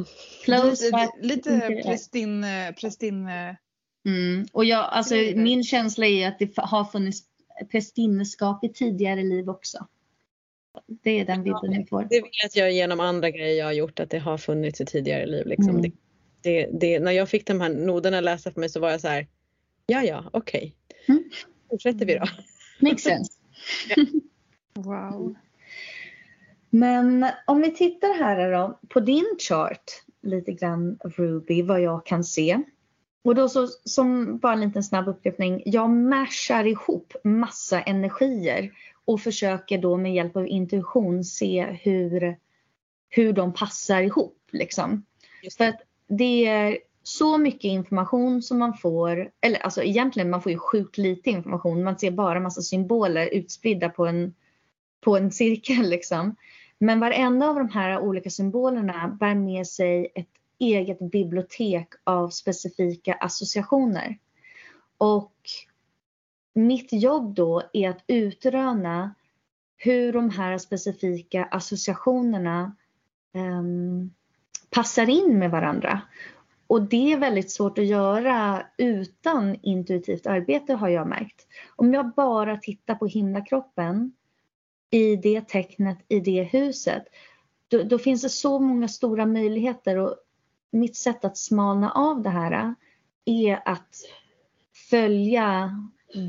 lite 0.45 1.17
lite 1.21 1.81
prästin... 1.85 2.45
prästin 2.81 3.29
mm. 4.05 4.45
Och 4.53 4.65
jag, 4.65 4.85
alltså, 4.85 5.15
min 5.35 5.63
känsla 5.63 6.05
är 6.05 6.27
att 6.27 6.39
det 6.39 6.57
har 6.57 6.85
funnits 6.85 7.23
prästinneskap 7.71 8.63
i 8.63 8.69
tidigare 8.69 9.23
liv 9.23 9.49
också. 9.49 9.87
Det 10.87 11.19
är 11.19 11.25
den 11.25 11.43
bilden 11.43 11.73
jag 11.73 11.89
får. 11.89 12.07
Det 12.09 12.21
vet 12.21 12.55
jag 12.55 12.71
genom 12.71 12.99
andra 12.99 13.29
grejer 13.29 13.57
jag 13.57 13.65
har 13.65 13.73
gjort 13.73 13.99
att 13.99 14.09
det 14.09 14.19
har 14.19 14.37
funnits 14.37 14.81
i 14.81 14.85
tidigare 14.85 15.25
liv. 15.25 15.47
Liksom. 15.47 15.69
Mm. 15.69 15.91
Det, 16.41 16.69
det, 16.73 16.99
när 16.99 17.11
jag 17.11 17.29
fick 17.29 17.47
de 17.47 17.61
här 17.61 17.69
noderna 17.69 18.21
lästa 18.21 18.51
för 18.51 18.59
mig 18.59 18.69
så 18.69 18.79
var 18.79 18.91
jag 18.91 19.01
så 19.01 19.07
här, 19.07 19.27
ja 19.85 20.03
ja 20.03 20.29
okej, 20.33 20.75
okay. 21.03 21.15
mm. 21.15 21.29
fortsätter 21.69 22.05
vi 22.05 22.13
då. 22.13 22.25
Makes 22.79 23.03
sense. 23.03 23.31
Wow. 24.73 25.35
Men 26.69 27.25
om 27.47 27.61
vi 27.61 27.71
tittar 27.71 28.19
här 28.19 28.51
då 28.51 28.79
på 28.89 28.99
din 28.99 29.35
chart 29.39 29.83
lite 30.21 30.51
grann 30.51 30.99
Ruby 31.03 31.61
vad 31.61 31.81
jag 31.81 32.05
kan 32.05 32.23
se. 32.23 32.61
Och 33.23 33.35
då 33.35 33.49
så, 33.49 33.67
som 33.67 34.37
bara 34.37 34.53
en 34.53 34.61
liten 34.61 34.83
snabb 34.83 35.07
upprepning. 35.07 35.63
Jag 35.65 35.89
mashar 35.89 36.65
ihop 36.67 37.13
massa 37.23 37.81
energier 37.81 38.71
och 39.05 39.21
försöker 39.21 39.77
då 39.77 39.97
med 39.97 40.13
hjälp 40.13 40.35
av 40.35 40.47
intuition 40.47 41.23
se 41.23 41.63
hur, 41.63 42.37
hur 43.09 43.33
de 43.33 43.53
passar 43.53 44.01
ihop. 44.01 44.37
Liksom. 44.51 45.05
För 45.57 45.67
att 45.67 45.81
det 46.17 46.47
är 46.47 46.77
så 47.03 47.37
mycket 47.37 47.63
information 47.63 48.41
som 48.41 48.59
man 48.59 48.77
får, 48.77 49.31
eller 49.41 49.59
alltså 49.59 49.83
egentligen 49.83 50.29
man 50.29 50.41
får 50.41 50.51
ju 50.51 50.57
sjukt 50.57 50.97
lite 50.97 51.29
information. 51.29 51.83
Man 51.83 51.99
ser 51.99 52.11
bara 52.11 52.39
massa 52.39 52.61
symboler 52.61 53.27
utspridda 53.27 53.89
på 53.89 54.05
en, 54.05 54.35
på 55.01 55.17
en 55.17 55.31
cirkel 55.31 55.89
liksom. 55.89 56.35
Men 56.77 56.99
varenda 56.99 57.49
av 57.49 57.55
de 57.55 57.69
här 57.69 57.99
olika 57.99 58.29
symbolerna 58.29 59.17
bär 59.19 59.35
med 59.35 59.67
sig 59.67 60.11
ett 60.15 60.29
eget 60.59 60.99
bibliotek 60.99 61.87
av 62.03 62.29
specifika 62.29 63.13
associationer. 63.13 64.17
Och 64.97 65.35
mitt 66.53 66.93
jobb 66.93 67.35
då 67.35 67.63
är 67.73 67.89
att 67.89 68.03
utröna 68.07 69.15
hur 69.77 70.13
de 70.13 70.29
här 70.29 70.57
specifika 70.57 71.43
associationerna 71.43 72.75
um, 73.33 74.13
passar 74.71 75.09
in 75.09 75.39
med 75.39 75.51
varandra. 75.51 76.01
Och 76.67 76.81
det 76.81 77.13
är 77.13 77.17
väldigt 77.17 77.51
svårt 77.51 77.77
att 77.77 77.85
göra 77.85 78.65
utan 78.77 79.55
intuitivt 79.61 80.27
arbete 80.27 80.73
har 80.73 80.89
jag 80.89 81.07
märkt. 81.07 81.47
Om 81.75 81.93
jag 81.93 82.13
bara 82.13 82.57
tittar 82.57 82.95
på 82.95 83.07
himlakroppen 83.07 84.11
i 84.89 85.15
det 85.15 85.47
tecknet, 85.47 85.97
i 86.07 86.19
det 86.19 86.43
huset, 86.43 87.03
då, 87.67 87.83
då, 87.83 87.97
finns 87.97 88.21
det 88.21 88.29
så 88.29 88.59
många 88.59 88.87
stora 88.87 89.25
möjligheter 89.25 89.97
och 89.97 90.15
mitt 90.71 90.95
sätt 90.95 91.25
att 91.25 91.37
smalna 91.37 91.91
av 91.91 92.21
det 92.21 92.29
här 92.29 92.75
är 93.25 93.61
att 93.65 93.95
följa 94.89 95.71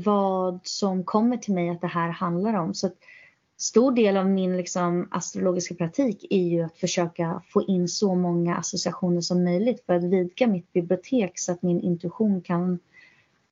vad 0.03 0.59
som 0.63 1.03
kommer 1.03 1.37
till 1.37 1.53
mig 1.53 1.69
att 1.69 1.81
det 1.81 1.87
här 1.87 2.09
handlar 2.09 2.53
om. 2.53 2.73
Så 2.73 2.89
stor 3.63 3.91
del 3.91 4.17
av 4.17 4.29
min 4.29 4.57
liksom, 4.57 5.07
astrologiska 5.11 5.75
praktik 5.75 6.25
är 6.29 6.47
ju 6.47 6.63
att 6.63 6.77
försöka 6.77 7.41
få 7.49 7.63
in 7.63 7.87
så 7.87 8.15
många 8.15 8.55
associationer 8.55 9.21
som 9.21 9.43
möjligt 9.43 9.85
för 9.85 9.93
att 9.93 10.03
vidga 10.03 10.47
mitt 10.47 10.73
bibliotek 10.73 11.39
så 11.39 11.51
att 11.51 11.61
min 11.61 11.81
intuition 11.81 12.41
kan 12.41 12.79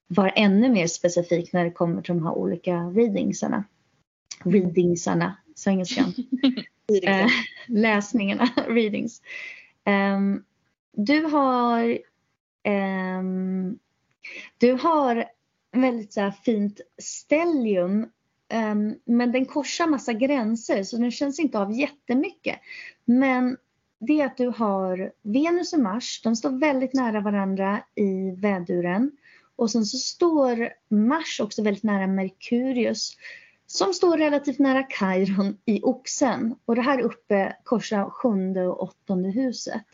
vara 0.07 0.29
ännu 0.29 0.69
mer 0.69 0.87
specifik 0.87 1.53
när 1.53 1.63
det 1.63 1.71
kommer 1.71 2.01
till 2.01 2.13
de 2.13 2.25
här 2.25 2.33
olika 2.33 2.75
readingsarna. 2.75 3.63
Readingsarna, 4.43 5.37
så 5.55 5.69
engelskan. 5.69 6.13
eh, 7.03 7.27
läsningarna, 7.67 8.45
readings. 8.67 9.21
Um, 9.85 10.43
du 10.91 11.23
har 11.23 11.97
um, 13.19 13.79
du 14.57 14.73
har 14.73 15.25
väldigt 15.71 16.13
så 16.13 16.31
fint 16.43 16.81
stellium 16.97 18.01
Um, 18.01 18.09
Ehm, 18.51 18.95
men 19.05 19.31
den 19.31 19.45
korsar 19.45 19.87
massa 19.87 20.13
gränser 20.13 20.83
så 20.83 20.97
den 20.97 21.11
känns 21.11 21.39
inte 21.39 21.59
av 21.59 21.71
jättemycket. 21.71 22.59
Men 23.05 23.57
det 23.99 24.21
är 24.21 24.25
att 24.25 24.37
du 24.37 24.47
har 24.47 25.11
Venus 25.21 25.73
och 25.73 25.79
Mars, 25.79 26.21
de 26.23 26.35
står 26.35 26.59
väldigt 26.59 26.93
nära 26.93 27.21
varandra 27.21 27.83
i 27.95 28.31
väduren. 28.31 29.11
Och 29.55 29.71
sen 29.71 29.85
så 29.85 29.97
står 29.97 30.69
Mars 30.89 31.39
också 31.39 31.63
väldigt 31.63 31.83
nära 31.83 32.07
Merkurius 32.07 33.17
som 33.67 33.93
står 33.93 34.17
relativt 34.17 34.59
nära 34.59 34.83
Kairon 34.83 35.57
i 35.65 35.81
Oxen. 35.83 36.55
Och 36.65 36.75
det 36.75 36.81
här 36.81 37.01
uppe 37.01 37.55
korsar 37.63 38.09
sjunde 38.09 38.67
och 38.67 38.83
åttonde 38.83 39.29
huset. 39.29 39.85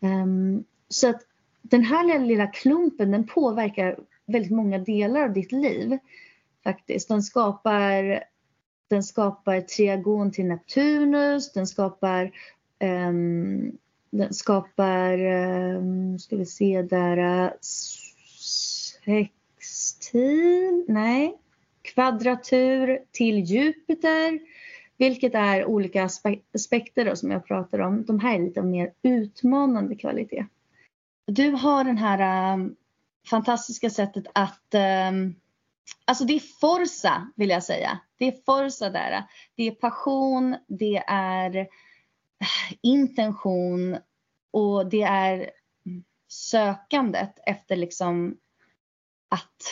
Um, 0.00 0.64
så 0.88 1.08
att 1.08 1.22
den 1.62 1.82
här 1.82 2.18
lilla 2.18 2.46
klumpen 2.46 3.10
den 3.10 3.26
påverkar 3.26 3.98
väldigt 4.26 4.52
många 4.52 4.78
delar 4.78 5.22
av 5.22 5.32
ditt 5.32 5.52
liv 5.52 5.98
faktiskt. 6.66 7.08
Den 7.08 7.22
skapar, 7.22 8.22
den 8.90 9.02
skapar 9.02 9.60
triagon 9.60 10.32
till 10.32 10.46
Neptunus, 10.46 11.52
den 11.52 11.66
skapar 11.66 12.32
um, 12.80 13.78
den 14.10 14.34
skapar, 14.34 15.18
um, 15.76 16.18
ska 16.18 16.36
vi 16.36 16.46
se 16.46 16.82
där, 16.82 17.52
sextil, 19.60 20.84
nej, 20.88 21.38
kvadratur 21.82 22.98
till 23.10 23.38
Jupiter. 23.38 24.38
Vilket 24.98 25.34
är 25.34 25.64
olika 25.64 26.08
aspekter 26.54 27.14
som 27.14 27.30
jag 27.30 27.46
pratar 27.46 27.78
om. 27.78 28.04
De 28.04 28.20
här 28.20 28.34
är 28.34 28.42
lite 28.42 28.62
mer 28.62 28.92
utmanande 29.02 29.94
kvalitet. 29.94 30.46
Du 31.26 31.50
har 31.50 31.84
den 31.84 31.98
här 31.98 32.52
um, 32.54 32.76
fantastiska 33.30 33.90
sättet 33.90 34.24
att 34.32 34.74
um, 35.10 35.34
Alltså 36.04 36.24
det 36.24 36.34
är 36.34 36.60
forsa 36.60 37.30
vill 37.36 37.50
jag 37.50 37.62
säga. 37.62 37.98
Det 38.18 38.26
är 38.26 38.42
forsa 38.46 38.90
där. 38.90 39.24
Det 39.54 39.62
är 39.62 39.70
passion, 39.70 40.56
det 40.66 41.04
är 41.06 41.56
eh, 41.56 41.66
intention 42.80 43.98
och 44.50 44.90
det 44.90 45.02
är 45.02 45.50
sökandet 46.28 47.38
efter 47.46 47.76
liksom 47.76 48.36
att 49.28 49.62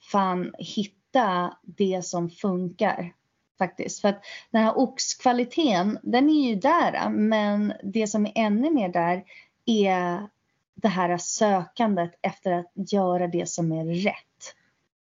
fan 0.00 0.54
hitta 0.58 1.56
det 1.62 2.04
som 2.04 2.30
funkar 2.30 3.12
faktiskt. 3.58 4.00
För 4.00 4.08
att 4.08 4.24
den 4.50 4.62
här 4.62 4.78
oxkvaliteten, 4.78 5.98
den 6.02 6.30
är 6.30 6.48
ju 6.48 6.54
där, 6.54 7.10
men 7.10 7.72
det 7.82 8.06
som 8.06 8.26
är 8.26 8.32
ännu 8.34 8.70
mer 8.70 8.88
där 8.88 9.24
är 9.66 10.28
det 10.74 10.88
här 10.88 11.18
sökandet 11.18 12.18
efter 12.22 12.52
att 12.52 12.92
göra 12.92 13.26
det 13.26 13.48
som 13.48 13.72
är 13.72 13.84
rätt. 13.84 14.56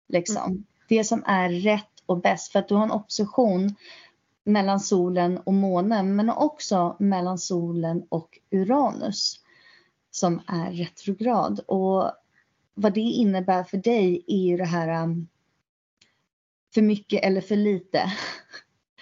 Liksom. 0.09 0.51
Mm. 0.51 0.65
Det 0.89 1.05
som 1.05 1.25
är 1.27 1.51
rätt 1.51 1.89
och 2.07 2.21
bäst 2.21 2.53
för 2.53 2.59
att 2.59 2.69
du 2.69 2.75
har 2.75 2.83
en 2.83 2.93
opposition 2.93 3.75
mellan 4.45 4.81
solen 4.81 5.39
och 5.39 5.55
månen 5.55 6.17
men 6.17 6.31
också 6.31 6.97
mellan 6.99 7.39
solen 7.39 8.07
och 8.09 8.39
Uranus 8.51 9.41
som 10.11 10.43
är 10.47 10.73
retrograd. 10.73 11.61
Och 11.67 12.13
vad 12.75 12.95
det 12.95 13.01
innebär 13.01 13.65
för 13.65 13.79
dig 13.79 14.25
är 14.27 14.37
ju 14.37 14.57
det 14.57 14.65
här 14.65 15.03
um, 15.05 15.29
för 16.75 16.83
mycket 16.83 17.25
eller 17.25 17.41
för 17.41 17.57
lite. 17.57 18.13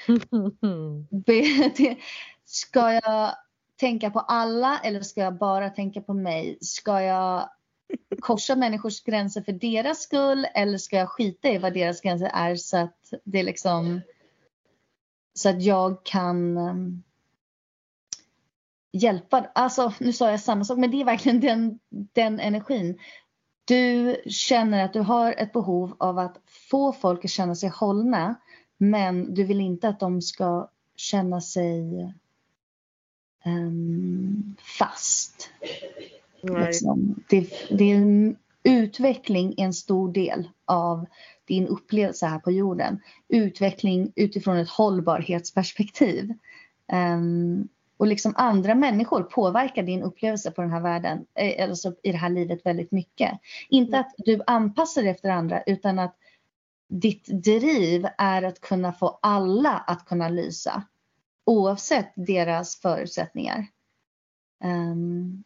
ska 2.44 2.92
jag 2.92 3.34
tänka 3.76 4.10
på 4.10 4.20
alla 4.20 4.78
eller 4.78 5.00
ska 5.00 5.20
jag 5.20 5.38
bara 5.38 5.70
tänka 5.70 6.00
på 6.00 6.14
mig? 6.14 6.58
Ska 6.60 7.02
jag 7.02 7.50
korsa 8.20 8.56
människors 8.56 9.02
gränser 9.02 9.42
för 9.42 9.52
deras 9.52 10.02
skull 10.02 10.46
eller 10.54 10.78
ska 10.78 10.96
jag 10.96 11.10
skita 11.10 11.48
i 11.48 11.58
vad 11.58 11.74
deras 11.74 12.00
gränser 12.00 12.30
är 12.34 12.56
så 12.56 12.76
att 12.76 13.12
det 13.24 13.42
liksom 13.42 14.00
så 15.34 15.48
att 15.48 15.62
jag 15.62 16.04
kan 16.04 16.58
um, 16.58 17.02
hjälpa. 18.92 19.50
Alltså 19.54 19.92
nu 20.00 20.12
sa 20.12 20.30
jag 20.30 20.40
samma 20.40 20.64
sak 20.64 20.78
men 20.78 20.90
det 20.90 21.00
är 21.00 21.04
verkligen 21.04 21.40
den, 21.40 21.78
den 21.90 22.40
energin. 22.40 22.98
du 23.64 24.16
känner 24.26 24.84
att 24.84 24.92
du 24.92 25.00
har 25.00 25.32
ett 25.32 25.52
behov 25.52 25.96
av 25.98 26.18
att 26.18 26.40
få 26.70 26.92
folk 26.92 27.24
att 27.24 27.30
känna 27.30 27.54
sig 27.54 27.68
hållna 27.68 28.34
men 28.78 29.34
du 29.34 29.44
vill 29.44 29.60
inte 29.60 29.88
att 29.88 30.00
de 30.00 30.22
ska 30.22 30.70
känna 30.96 31.40
sig 31.40 32.12
um, 33.44 34.56
fast. 34.78 35.50
Liksom. 36.42 37.24
Det, 37.28 37.68
det 37.70 37.84
är 37.84 37.96
en 37.96 38.36
utveckling 38.62 39.54
en 39.56 39.72
stor 39.72 40.12
del 40.12 40.48
av 40.64 41.06
din 41.44 41.66
upplevelse 41.66 42.26
här 42.26 42.38
på 42.38 42.50
jorden. 42.50 43.00
Utveckling 43.28 44.12
utifrån 44.16 44.56
ett 44.56 44.70
hållbarhetsperspektiv. 44.70 46.34
Um, 46.92 47.68
och 47.96 48.06
liksom 48.06 48.32
andra 48.36 48.74
människor 48.74 49.22
påverkar 49.22 49.82
din 49.82 50.02
upplevelse 50.02 50.50
på 50.50 50.62
den 50.62 50.70
här 50.70 50.80
världen, 50.80 51.26
eh, 51.34 51.68
alltså 51.68 51.94
i 52.02 52.12
det 52.12 52.18
här 52.18 52.30
livet 52.30 52.66
väldigt 52.66 52.92
mycket. 52.92 53.40
Inte 53.68 53.98
att 53.98 54.14
du 54.18 54.40
anpassar 54.46 55.02
dig 55.02 55.10
efter 55.10 55.28
andra 55.28 55.62
utan 55.62 55.98
att 55.98 56.16
ditt 56.88 57.26
driv 57.26 58.06
är 58.18 58.42
att 58.42 58.60
kunna 58.60 58.92
få 58.92 59.18
alla 59.22 59.78
att 59.78 60.04
kunna 60.04 60.28
lysa 60.28 60.82
oavsett 61.44 62.12
deras 62.16 62.80
förutsättningar. 62.80 63.66
Um, 64.64 65.44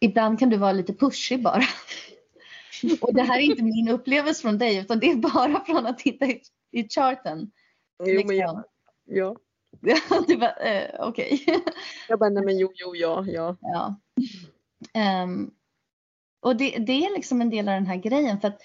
ibland 0.00 0.38
kan 0.38 0.50
du 0.50 0.56
vara 0.56 0.72
lite 0.72 0.94
pushig 0.94 1.42
bara. 1.42 1.62
Och 3.00 3.14
det 3.14 3.22
här 3.22 3.38
är 3.38 3.42
inte 3.42 3.62
min 3.62 3.88
upplevelse 3.88 4.42
från 4.42 4.58
dig 4.58 4.76
utan 4.76 4.98
det 4.98 5.10
är 5.10 5.16
bara 5.16 5.64
från 5.64 5.86
att 5.86 5.98
titta 5.98 6.26
i, 6.26 6.42
i 6.72 6.88
charten. 6.88 7.50
Jo, 7.98 8.06
liksom. 8.06 8.26
men 8.26 8.36
ja. 8.36 8.64
ja. 9.04 9.36
du 10.26 10.36
bara, 10.36 10.56
eh, 10.56 10.94
okej. 11.00 11.42
Okay. 11.46 11.60
Jag 12.08 12.18
bara, 12.18 12.30
nej 12.30 12.44
men 12.44 12.58
jo, 12.58 12.72
jo, 12.74 12.96
ja, 12.96 13.24
ja. 13.26 13.56
ja. 13.60 13.94
Um, 15.22 15.50
och 16.42 16.56
det, 16.56 16.78
det, 16.78 16.92
är 16.92 17.14
liksom 17.14 17.40
en 17.40 17.50
del 17.50 17.68
av 17.68 17.74
den 17.74 17.86
här 17.86 17.96
grejen 17.96 18.40
för 18.40 18.48
att 18.48 18.60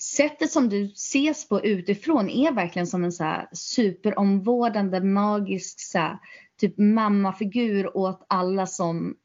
sättet 0.00 0.50
som 0.50 0.68
du 0.68 0.84
ses 0.84 1.48
på 1.48 1.64
utifrån 1.64 2.30
är 2.30 2.52
verkligen 2.52 2.86
som 2.86 3.04
en 3.04 3.12
så 3.12 3.24
här 3.24 3.48
superomvårdande, 3.52 5.00
magisk 5.00 5.80
så 5.80 5.98
här, 5.98 6.18
typ 6.60 6.78
mammafigur 6.78 7.96
åt 7.96 8.26
alla 8.28 8.66
som, 8.66 9.16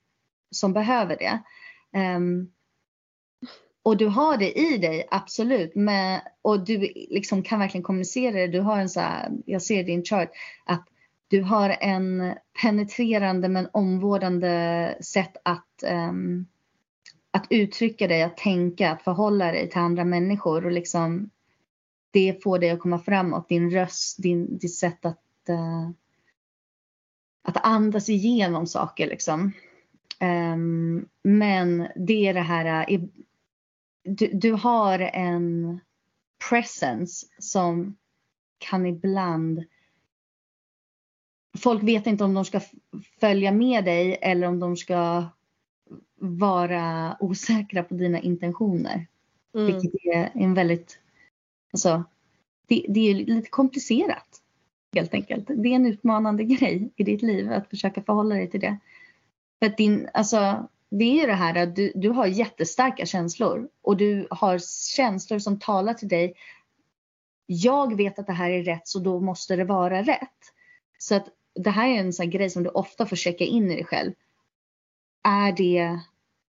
som 0.52 0.74
behöver 0.74 1.18
det. 1.18 1.40
Um, 2.00 2.52
och 3.84 3.98
du 3.98 4.08
har 4.08 4.38
det 4.38 4.60
i 4.60 4.78
dig, 4.78 5.08
absolut. 5.12 5.76
Men, 5.76 6.22
och 6.42 6.66
du 6.66 6.78
liksom 7.10 7.44
kan 7.44 7.60
verkligen 7.60 7.84
kommunicera 7.84 8.32
det. 8.32 8.48
Du 8.48 8.60
har 8.60 8.78
en 8.78 8.90
så 8.90 9.00
här, 9.00 9.32
jag 9.46 9.62
ser 9.62 9.80
i 9.80 9.84
din 9.84 10.04
chart, 10.04 10.30
att 10.66 10.88
du 11.28 11.42
har 11.42 11.70
en 11.70 12.36
penetrerande 12.62 13.50
men 13.50 13.68
omvårdande 13.74 14.98
sätt 15.02 15.38
att, 15.44 15.84
um, 16.10 16.48
att 17.32 17.48
uttrycka 17.50 18.08
dig, 18.08 18.24
att 18.24 18.38
tänka, 18.38 18.92
att 18.92 19.02
förhålla 19.02 19.52
dig 19.52 19.70
till 19.70 19.80
andra 19.80 20.06
människor. 20.06 20.66
Och 20.66 20.72
liksom, 20.72 21.30
det 22.12 22.44
får 22.44 22.60
dig 22.60 22.70
att 22.70 22.80
komma 22.80 23.00
framåt. 23.00 23.50
Din 23.50 23.72
röst, 23.72 24.24
din, 24.24 24.58
ditt 24.58 24.76
sätt 24.76 25.06
att, 25.06 25.24
uh, 25.50 25.90
att 27.44 27.66
andas 27.66 28.10
igenom 28.10 28.68
saker. 28.68 29.08
Liksom. 29.08 29.52
Um, 30.22 31.10
men 31.24 31.88
det 31.96 32.28
är 32.28 32.34
det 32.34 32.42
här, 32.42 32.92
uh, 32.92 33.04
du, 34.04 34.28
du 34.34 34.52
har 34.52 35.00
en 35.00 35.80
presence 36.50 37.28
som 37.40 37.98
kan 38.58 38.86
ibland 38.86 39.64
Folk 41.58 41.84
vet 41.84 42.08
inte 42.08 42.24
om 42.24 42.34
de 42.34 42.46
ska 42.46 42.62
följa 43.20 43.52
med 43.52 43.86
dig 43.86 44.18
eller 44.22 44.48
om 44.48 44.60
de 44.60 44.78
ska 44.78 45.26
vara 46.20 47.18
osäkra 47.20 47.84
på 47.84 47.94
dina 47.94 48.20
intentioner. 48.20 49.08
Mm. 49.54 49.66
Vilket 49.66 50.06
är 50.06 50.32
en 50.34 50.54
väldigt, 50.54 51.00
alltså, 51.74 52.04
det, 52.68 52.86
det 52.90 53.00
är 53.00 53.14
lite 53.14 53.50
komplicerat 53.50 54.42
helt 54.94 55.14
enkelt. 55.14 55.48
Det 55.48 55.70
är 55.70 55.76
en 55.76 55.86
utmanande 55.86 56.44
grej 56.60 56.90
i 56.96 57.04
ditt 57.04 57.22
liv 57.22 57.52
att 57.52 57.70
försöka 57.70 58.02
förhålla 58.02 58.36
dig 58.36 58.50
till 58.50 58.60
det. 58.60 58.78
För 59.60 59.66
att 59.66 59.78
din, 59.78 60.10
alltså, 60.14 60.70
det 60.90 61.06
är 61.06 61.22
ju 61.22 61.26
det 61.26 61.34
här 61.34 61.64
att 61.64 61.76
du, 61.76 61.92
du 61.96 62.10
har 62.10 62.26
jättestarka 62.26 63.06
känslor 63.06 63.70
och 63.82 63.98
du 63.98 64.28
har 64.30 64.60
känslor 64.96 65.40
som 65.40 65.60
talar 65.60 65.94
till 65.94 66.08
dig. 66.08 66.34
Jag 67.46 67.98
vet 67.98 68.20
att 68.20 68.28
det 68.28 68.34
här 68.34 68.50
är 68.50 68.64
rätt 68.64 68.88
så 68.88 69.00
då 69.00 69.20
måste 69.20 69.56
det 69.56 69.64
vara 69.64 70.02
rätt. 70.02 70.54
Så 70.98 71.16
att 71.16 71.28
det 71.56 71.70
här 71.70 71.88
är 71.88 72.00
en 72.00 72.14
sån 72.14 72.30
grej 72.30 72.50
som 72.50 72.64
du 72.64 72.70
ofta 72.70 73.06
får 73.06 73.16
checka 73.16 73.44
in 73.44 73.72
i 73.72 73.76
dig 73.76 73.86
själv. 73.86 74.14
Är 75.24 75.52
det 75.52 76.00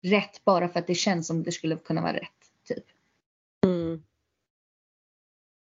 rätt 0.03 0.45
bara 0.45 0.69
för 0.69 0.79
att 0.79 0.87
det 0.87 0.95
känns 0.95 1.27
som 1.27 1.43
det 1.43 1.51
skulle 1.51 1.75
kunna 1.75 2.01
vara 2.01 2.13
rätt? 2.13 2.51
Typ. 2.67 2.85
Mm. 3.65 4.03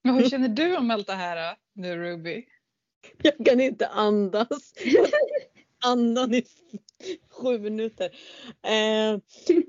Hur 0.05 0.29
känner 0.29 0.49
du 0.49 0.77
om 0.77 0.91
allt 0.91 1.07
det 1.07 1.15
här 1.15 1.57
nu 1.73 1.97
Ruby? 1.97 2.47
Jag 3.19 3.47
kan 3.47 3.61
inte 3.61 3.89
andas. 3.89 4.75
Andan 5.87 6.35
i 6.35 6.45
sju 7.31 7.59
minuter. 7.59 8.05
Eh, 8.63 9.19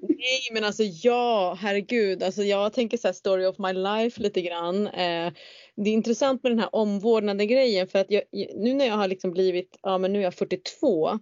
nej 0.01 0.49
men 0.51 0.63
alltså 0.63 0.83
ja, 0.83 1.57
herregud. 1.59 2.23
Alltså 2.23 2.43
jag 2.43 2.73
tänker 2.73 2.97
så 2.97 3.07
här 3.07 3.13
story 3.13 3.45
of 3.45 3.57
my 3.57 3.73
life 3.73 4.21
lite 4.21 4.41
grann. 4.41 4.87
Eh, 4.87 5.33
det 5.75 5.89
är 5.89 5.93
intressant 5.93 6.43
med 6.43 6.51
den 6.51 6.59
här 6.59 6.75
omvårdnaden 6.75 7.47
grejen 7.47 7.87
för 7.87 7.99
att 7.99 8.11
jag, 8.11 8.23
nu 8.55 8.73
när 8.73 8.85
jag 8.85 8.95
har 8.95 9.07
liksom 9.07 9.31
blivit, 9.31 9.79
ja 9.81 9.97
men 9.97 10.13
nu 10.13 10.19
är 10.19 10.23
jag 10.23 10.35
42 10.35 11.19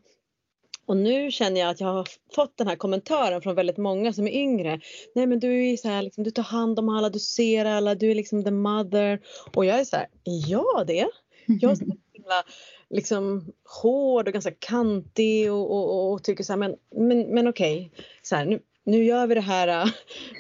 och 0.88 0.98
nu 0.98 1.32
känner 1.32 1.62
jag 1.62 1.70
att 1.70 1.80
jag 1.80 1.88
har 1.88 2.08
fått 2.36 2.58
den 2.58 2.68
här 2.68 2.76
kommentaren 2.76 3.42
från 3.42 3.56
väldigt 3.56 3.78
många 3.78 4.14
som 4.14 4.28
är 4.28 4.32
yngre. 4.32 4.80
Nej 5.16 5.28
men 5.28 5.40
du 5.40 5.68
är 5.68 5.78
så 5.78 5.88
här, 5.88 6.02
liksom, 6.02 6.24
du 6.24 6.32
tar 6.32 6.44
hand 6.44 6.80
om 6.80 6.90
alla, 6.90 7.10
du 7.10 7.20
ser 7.20 7.66
alla, 7.66 7.96
du 7.96 8.12
är 8.12 8.16
liksom 8.16 8.44
the 8.44 8.52
mother. 8.52 9.20
Och 9.54 9.66
jag 9.66 9.80
är 9.80 9.84
så 9.84 9.96
här, 9.96 10.08
ja 10.24 10.84
det. 10.88 11.08
Jag 11.46 11.72
är 11.72 11.76
så 11.76 11.86
himla 12.14 12.44
liksom 12.90 13.54
hård 13.82 14.28
och 14.28 14.34
ganska 14.34 14.52
kantig 14.60 15.52
och, 15.52 15.72
och, 15.72 16.14
och 16.14 16.24
tycker 16.24 16.44
så 16.44 16.54
här, 16.54 16.58
men, 16.58 16.76
men, 16.96 17.22
men 17.22 17.48
okej, 17.48 17.92
så 18.22 18.36
här, 18.36 18.46
nu, 18.46 18.60
nu 18.84 19.04
gör 19.04 19.28
vi 19.28 19.36
det 19.36 19.42
här 19.42 19.68
äh, 19.68 19.92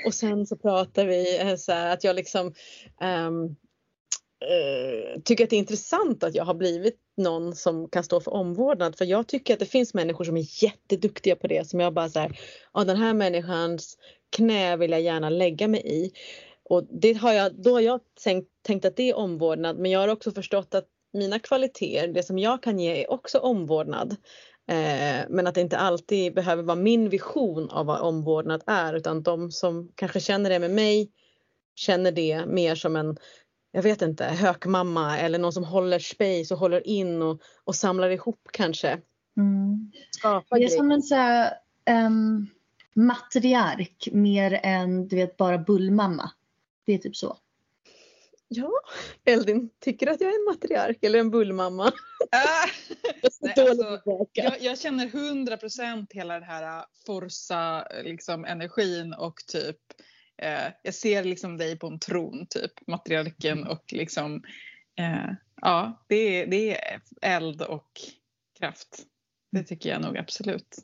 och 0.07 0.13
sen 0.13 0.45
så 0.45 0.55
pratar 0.55 1.05
vi 1.05 1.39
äh, 1.39 1.55
så 1.55 1.71
här, 1.71 1.93
att 1.93 2.03
jag 2.03 2.15
liksom 2.15 2.53
um, 3.01 3.43
uh, 3.45 5.21
tycker 5.23 5.43
att 5.43 5.49
det 5.49 5.55
är 5.55 5.59
intressant 5.59 6.23
att 6.23 6.35
jag 6.35 6.45
har 6.45 6.53
blivit 6.53 6.99
någon 7.17 7.55
som 7.55 7.89
kan 7.89 8.03
stå 8.03 8.21
för 8.21 8.33
omvårdnad 8.33 8.97
för 8.97 9.05
jag 9.05 9.27
tycker 9.27 9.53
att 9.53 9.59
det 9.59 9.65
finns 9.65 9.93
människor 9.93 10.23
som 10.23 10.37
är 10.37 10.63
jätteduktiga 10.63 11.35
på 11.35 11.47
det 11.47 11.69
som 11.69 11.79
jag 11.79 11.93
bara 11.93 12.09
så 12.09 12.19
här, 12.19 12.39
ja 12.73 12.83
den 12.83 12.97
här 12.97 13.13
människans 13.13 13.97
knä 14.29 14.77
vill 14.77 14.91
jag 14.91 15.01
gärna 15.01 15.29
lägga 15.29 15.67
mig 15.67 15.81
i. 15.85 16.11
Och 16.63 16.83
det 17.01 17.13
har 17.13 17.33
jag, 17.33 17.55
då 17.55 17.73
har 17.73 17.81
jag 17.81 17.99
tänkt, 18.23 18.49
tänkt 18.61 18.85
att 18.85 18.95
det 18.95 19.09
är 19.09 19.17
omvårdnad 19.17 19.79
men 19.79 19.91
jag 19.91 19.99
har 19.99 20.07
också 20.07 20.31
förstått 20.31 20.75
att 20.75 20.87
mina 21.16 21.39
kvaliteter, 21.39 22.07
det 22.07 22.24
som 22.24 22.39
jag 22.39 22.63
kan 22.63 22.80
ge 22.80 23.03
är 23.03 23.11
också 23.11 23.39
omvårdnad. 23.39 24.16
Eh, 24.68 25.26
men 25.30 25.47
att 25.47 25.55
det 25.55 25.61
inte 25.61 25.78
alltid 25.78 26.34
behöver 26.34 26.63
vara 26.63 26.76
min 26.76 27.09
vision 27.09 27.70
av 27.70 27.86
vad 27.86 28.01
omvårdnad 28.01 28.63
är 28.66 28.93
utan 28.93 29.24
de 29.24 29.51
som 29.51 29.91
kanske 29.95 30.20
känner 30.20 30.49
det 30.49 30.59
med 30.59 30.72
mig 30.72 31.11
känner 31.76 32.11
det 32.11 32.45
mer 32.45 32.76
som 32.76 32.95
en, 32.95 33.18
jag 33.72 33.84
vet 33.84 34.01
inte, 34.01 34.26
hökmamma 34.26 35.20
eller 35.20 35.39
någon 35.39 35.53
som 35.53 35.63
håller 35.63 35.99
space 35.99 36.54
och 36.54 36.59
håller 36.59 36.87
in 36.87 37.21
och, 37.21 37.42
och 37.63 37.75
samlar 37.75 38.09
ihop 38.09 38.50
kanske. 38.51 39.01
Mm. 39.37 39.92
det 40.50 40.63
är 40.63 40.67
som 40.67 40.92
en 40.92 41.01
så 41.01 41.16
här, 41.16 41.54
um, 41.89 42.50
matriark 42.93 44.09
mer 44.12 44.59
än 44.63 45.08
du 45.08 45.16
vet 45.16 45.37
bara 45.37 45.58
bullmamma. 45.58 46.32
Det 46.86 46.93
är 46.93 46.97
typ 46.97 47.16
så. 47.16 47.37
Ja, 48.47 48.72
Eldin, 49.26 49.70
tycker 49.80 50.05
du 50.05 50.12
att 50.12 50.22
jag 50.22 50.30
är 50.30 50.39
en 50.39 50.54
matriark 50.54 51.04
eller 51.04 51.20
en 51.20 51.32
bullmamma? 51.32 51.92
Äh, 52.32 52.72
nej, 53.42 53.54
alltså, 53.67 54.01
jag, 54.34 54.62
jag, 54.62 54.80
känner 54.80 55.05
100% 55.05 56.08
hela 56.09 56.34
den 56.34 56.43
här 56.43 56.80
äh, 56.80 56.86
forsa 57.05 57.88
liksom, 58.04 58.46
energin 58.46 59.13
och 59.13 59.36
typ 59.47 59.78
eh, 60.38 60.74
jag 60.84 60.93
ser 60.93 61.24
liksom 61.24 61.58
dig 61.58 61.80
på 61.80 61.88
en 61.88 62.00
tron 62.00 62.47
typ, 62.50 62.88
matriarken 62.88 63.58
mm. 63.58 63.70
och 63.70 63.93
liksom 63.93 64.43
eh, 65.00 65.32
ja, 65.62 66.05
det 66.08 66.16
är, 66.16 66.47
det 66.47 66.78
är 66.78 67.01
eld 67.22 67.62
och 67.62 68.01
kraft. 68.59 69.04
Det 69.51 69.58
mm. 69.58 69.66
tycker 69.66 69.89
jag 69.89 70.01
nog 70.01 70.17
absolut. 70.17 70.78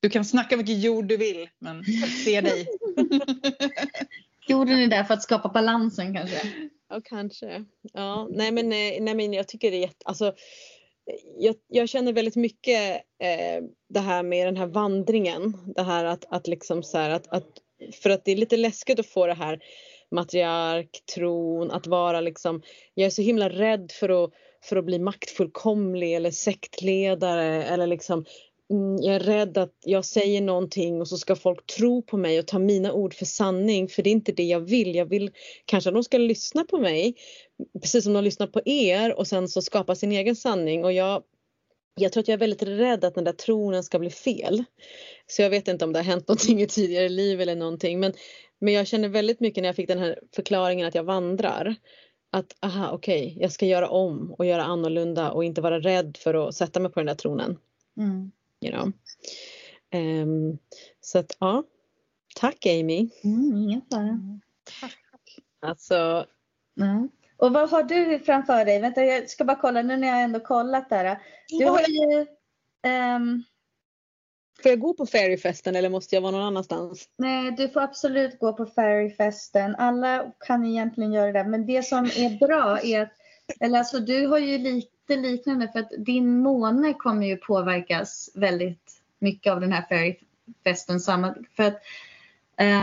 Du 0.00 0.10
kan 0.10 0.24
snacka 0.24 0.56
vilken 0.56 0.80
jord 0.80 1.04
du 1.04 1.16
vill 1.16 1.48
men 1.58 1.84
se 2.24 2.40
dig. 2.40 2.68
Jorden 4.48 4.78
är 4.78 4.86
där 4.86 5.04
för 5.04 5.14
att 5.14 5.22
skapa 5.22 5.48
balansen 5.48 6.14
kanske. 6.14 6.70
Ja, 6.92 7.00
kanske. 7.04 7.64
Ja, 7.92 8.28
nej 8.30 8.52
men, 8.52 8.64
eh, 8.72 9.02
nej, 9.02 9.14
men 9.14 9.32
jag 9.32 9.48
tycker 9.48 9.70
det 9.70 9.76
är 9.76 9.80
jätte, 9.80 10.04
alltså, 10.04 10.34
jag, 11.38 11.54
jag 11.68 11.88
känner 11.88 12.12
väldigt 12.12 12.36
mycket 12.36 12.94
eh, 13.22 13.64
det 13.88 14.00
här 14.00 14.22
med 14.22 14.46
den 14.46 14.56
här 14.56 14.66
vandringen. 14.66 15.72
Det 15.76 15.82
här 15.82 16.04
att, 16.04 16.24
att 16.28 16.46
liksom 16.46 16.82
så 16.82 16.98
här, 16.98 17.10
att, 17.10 17.28
att, 17.28 17.46
för 18.02 18.10
att 18.10 18.24
det 18.24 18.32
är 18.32 18.36
lite 18.36 18.56
läskigt 18.56 19.00
att 19.00 19.06
få 19.06 19.26
det 19.26 19.34
här 19.34 19.60
matriark, 20.10 20.90
tron, 21.14 21.70
att 21.70 21.86
vara 21.86 22.20
liksom, 22.20 22.62
jag 22.94 23.06
är 23.06 23.10
så 23.10 23.22
himla 23.22 23.48
rädd 23.48 23.92
för 23.92 24.24
att, 24.24 24.30
för 24.64 24.76
att 24.76 24.84
bli 24.84 24.98
maktfullkomlig 24.98 26.14
eller 26.14 26.30
sektledare 26.30 27.64
eller 27.64 27.86
liksom 27.86 28.24
Mm, 28.72 28.96
jag 29.02 29.14
är 29.14 29.20
rädd 29.20 29.58
att 29.58 29.74
jag 29.84 30.04
säger 30.04 30.40
någonting 30.40 31.00
och 31.00 31.08
så 31.08 31.18
ska 31.18 31.36
folk 31.36 31.66
tro 31.66 32.02
på 32.02 32.16
mig 32.16 32.38
och 32.38 32.46
ta 32.46 32.58
mina 32.58 32.92
ord 32.92 33.14
för 33.14 33.24
sanning 33.24 33.88
för 33.88 34.02
det 34.02 34.10
är 34.10 34.12
inte 34.12 34.32
det 34.32 34.44
jag 34.44 34.60
vill. 34.60 34.94
Jag 34.94 35.06
vill 35.06 35.30
kanske 35.64 35.90
att 35.90 35.94
de 35.94 36.04
ska 36.04 36.18
lyssna 36.18 36.64
på 36.64 36.78
mig 36.78 37.14
precis 37.80 38.04
som 38.04 38.12
de 38.12 38.24
lyssnar 38.24 38.46
på 38.46 38.60
er 38.64 39.18
och 39.18 39.26
sen 39.26 39.48
så 39.48 39.62
skapa 39.62 39.94
sin 39.94 40.12
egen 40.12 40.36
sanning 40.36 40.84
och 40.84 40.92
jag 40.92 41.22
jag 41.94 42.12
tror 42.12 42.20
att 42.20 42.28
jag 42.28 42.34
är 42.34 42.38
väldigt 42.38 42.62
rädd 42.62 43.04
att 43.04 43.14
den 43.14 43.24
där 43.24 43.32
tronen 43.32 43.84
ska 43.84 43.98
bli 43.98 44.10
fel. 44.10 44.64
Så 45.26 45.42
jag 45.42 45.50
vet 45.50 45.68
inte 45.68 45.84
om 45.84 45.92
det 45.92 45.98
har 45.98 46.04
hänt 46.04 46.28
någonting 46.28 46.62
i 46.62 46.66
tidigare 46.66 47.08
liv 47.08 47.40
eller 47.40 47.56
någonting 47.56 48.00
men, 48.00 48.12
men 48.58 48.74
jag 48.74 48.86
känner 48.86 49.08
väldigt 49.08 49.40
mycket 49.40 49.62
när 49.62 49.68
jag 49.68 49.76
fick 49.76 49.88
den 49.88 49.98
här 49.98 50.18
förklaringen 50.34 50.86
att 50.86 50.94
jag 50.94 51.04
vandrar 51.04 51.74
att 52.30 52.56
aha 52.60 52.90
okej, 52.92 53.26
okay, 53.26 53.42
jag 53.42 53.52
ska 53.52 53.66
göra 53.66 53.88
om 53.88 54.34
och 54.38 54.46
göra 54.46 54.64
annorlunda 54.64 55.30
och 55.30 55.44
inte 55.44 55.60
vara 55.60 55.80
rädd 55.80 56.16
för 56.20 56.48
att 56.48 56.54
sätta 56.54 56.80
mig 56.80 56.92
på 56.92 57.00
den 57.00 57.06
där 57.06 57.14
tronen. 57.14 57.58
Mm. 57.96 58.32
You 58.62 58.72
know. 58.72 58.92
Um, 59.94 60.58
så 61.00 61.18
att 61.18 61.36
ja, 61.40 61.64
tack 62.36 62.66
Amy. 62.66 63.10
Mm, 63.24 63.56
inget 63.56 63.88
fara. 63.92 64.18
Tack. 64.80 64.98
Alltså. 65.60 66.26
Mm. 66.80 67.08
Och 67.36 67.52
vad 67.52 67.70
har 67.70 67.82
du 67.82 68.18
framför 68.18 68.64
dig? 68.64 68.80
Vänta, 68.80 69.04
jag 69.04 69.30
ska 69.30 69.44
bara 69.44 69.60
kolla 69.60 69.82
nu 69.82 69.96
när 69.96 70.08
jag 70.08 70.22
ändå 70.22 70.40
kollat 70.40 70.90
där. 70.90 71.18
Du 71.48 71.64
har 71.64 71.80
ju 71.88 72.26
um, 73.16 73.44
Får 74.62 74.70
jag 74.70 74.80
gå 74.80 74.94
på 74.94 75.06
Fairyfesten 75.06 75.76
eller 75.76 75.90
måste 75.90 76.14
jag 76.14 76.22
vara 76.22 76.32
någon 76.32 76.42
annanstans? 76.42 77.08
Nej, 77.18 77.50
du 77.50 77.68
får 77.68 77.80
absolut 77.80 78.38
gå 78.38 78.52
på 78.52 78.66
Fairyfesten. 78.66 79.76
Alla 79.76 80.32
kan 80.46 80.66
egentligen 80.66 81.12
göra 81.12 81.32
det. 81.32 81.44
Men 81.44 81.66
det 81.66 81.82
som 81.82 82.04
är 82.04 82.38
bra 82.38 82.80
är 82.82 83.02
att, 83.02 83.12
eller 83.60 83.78
alltså 83.78 84.00
du 84.00 84.26
har 84.26 84.38
ju 84.38 84.58
lite 84.58 85.16
liknande 85.16 85.68
för 85.68 85.80
att 85.80 85.92
din 85.98 86.38
måne 86.38 86.94
kommer 86.94 87.26
ju 87.26 87.36
påverkas 87.36 88.30
väldigt 88.34 89.02
mycket 89.18 89.52
av 89.52 89.60
den 89.60 89.72
här 89.72 89.86
Fairyfesten. 89.88 91.00
För 91.56 91.62
att 91.62 91.80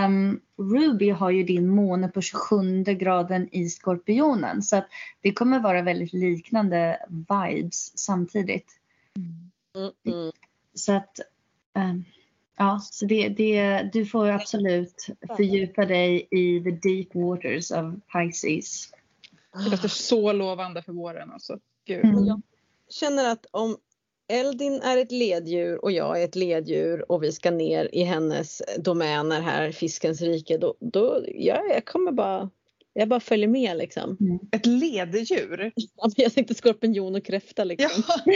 um, 0.05 0.41
Ruby 0.57 1.09
har 1.09 1.29
ju 1.29 1.43
din 1.43 1.67
måne 1.67 2.07
på 2.07 2.21
27 2.21 2.83
graden 2.83 3.49
i 3.51 3.69
Skorpionen. 3.69 4.61
Så 4.61 4.75
att 4.75 4.87
det 5.21 5.33
kommer 5.33 5.59
vara 5.59 5.81
väldigt 5.81 6.13
liknande 6.13 6.99
vibes 7.09 7.97
samtidigt. 7.97 8.71
Mm. 9.75 9.91
Mm. 10.05 10.31
Så 10.73 10.93
att 10.93 11.19
Um, 11.79 12.05
ja, 12.57 12.79
så 12.91 13.05
det, 13.05 13.29
det, 13.29 13.89
du 13.93 14.05
får 14.05 14.27
absolut 14.27 15.07
fördjupa 15.37 15.85
dig 15.85 16.27
i 16.31 16.63
the 16.63 16.71
deep 16.71 17.15
waters 17.15 17.71
of 17.71 17.93
Pisces. 18.13 18.91
Det 19.53 19.69
låter 19.69 19.87
så 19.87 20.33
lovande 20.33 20.81
för 20.81 20.93
våren 20.93 21.31
alltså. 21.31 21.59
Gud. 21.85 22.05
Mm. 22.05 22.25
Jag 22.25 22.41
känner 22.89 23.31
att 23.31 23.45
om 23.51 23.77
Eldin 24.27 24.81
är 24.81 24.97
ett 24.97 25.11
leddjur 25.11 25.83
och 25.83 25.91
jag 25.91 26.21
är 26.21 26.25
ett 26.25 26.35
leddjur 26.35 27.11
och 27.11 27.23
vi 27.23 27.31
ska 27.31 27.51
ner 27.51 27.89
i 27.95 28.03
hennes 28.03 28.61
domäner 28.77 29.41
här, 29.41 29.71
fiskens 29.71 30.21
rike, 30.21 30.57
då, 30.57 30.75
då 30.79 31.23
ja, 31.27 31.63
jag 31.73 31.85
kommer 31.85 32.11
bara 32.11 32.49
jag 32.93 33.09
bara 33.09 33.19
följer 33.19 33.47
med 33.47 33.77
liksom. 33.77 34.17
Mm. 34.19 34.39
Ett 34.51 34.65
leddjur? 34.65 35.71
jag 36.15 36.33
tänkte 36.33 36.53
skorpion 36.53 37.15
och 37.15 37.25
kräfta 37.25 37.63
liksom. 37.63 38.03
Ja, 38.07 38.15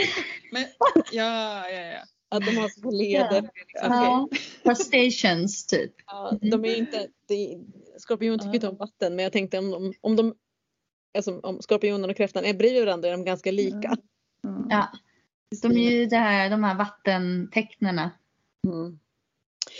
men, 0.52 0.64
ja, 1.12 1.70
ja, 1.70 1.80
ja. 1.80 2.00
Att 2.28 2.46
de 2.46 2.56
har 2.56 2.68
små 2.68 2.90
leder. 2.90 3.50
Ja. 3.74 4.28
Okay. 4.64 4.74
stations 4.74 5.66
typ. 5.66 5.92
Ja, 6.06 6.38
de 6.40 6.64
är 6.64 6.76
inte, 6.76 7.06
det, 7.28 7.58
skorpion 7.98 8.38
tycker 8.38 8.54
inte 8.54 8.68
om 8.68 8.76
vatten 8.76 9.16
men 9.16 9.22
jag 9.22 9.32
tänkte 9.32 9.58
om, 9.58 9.74
om, 9.74 9.92
om 10.00 10.16
de 10.16 10.34
alltså, 11.14 11.40
om 11.40 11.62
skorpionen 11.62 12.10
och 12.10 12.16
kräftan 12.16 12.44
är 12.44 12.54
bredvid 12.54 12.84
varandra 12.84 13.08
är 13.08 13.12
de 13.12 13.24
ganska 13.24 13.50
lika. 13.50 13.96
Mm. 14.44 14.66
Ja. 14.70 14.88
De 15.62 15.72
är 15.72 15.90
ju 15.90 16.06
det 16.06 16.16
här, 16.16 16.50
de 16.50 16.64
här 16.64 16.74
vattentecknena. 16.74 18.10
Mm. 18.66 18.98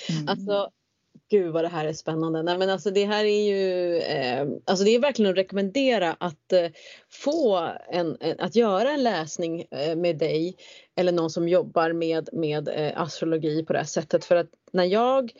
Mm. 0.08 0.28
Alltså 0.28 0.70
gud 1.30 1.52
vad 1.52 1.64
det 1.64 1.68
här 1.68 1.84
är 1.84 1.92
spännande. 1.92 2.42
Nej, 2.42 2.58
men 2.58 2.70
alltså 2.70 2.90
det 2.90 3.04
här 3.04 3.24
är 3.24 3.48
ju, 3.48 3.96
eh, 3.98 4.48
alltså 4.64 4.84
det 4.84 4.90
är 4.90 5.00
verkligen 5.00 5.30
att 5.30 5.38
rekommendera 5.38 6.16
att 6.20 6.52
eh, 6.52 6.70
få 7.10 7.70
en, 7.88 8.16
en, 8.20 8.40
att 8.40 8.56
göra 8.56 8.90
en 8.90 9.02
läsning 9.02 9.66
eh, 9.70 9.96
med 9.96 10.18
dig 10.18 10.56
eller 10.94 11.12
någon 11.12 11.30
som 11.30 11.48
jobbar 11.48 11.92
med, 11.92 12.28
med 12.32 12.68
eh, 12.68 13.00
astrologi 13.00 13.64
på 13.64 13.72
det 13.72 13.78
här 13.78 13.86
sättet. 13.86 14.24
För 14.24 14.36
att 14.36 14.50
när 14.72 14.84
jag 14.84 15.32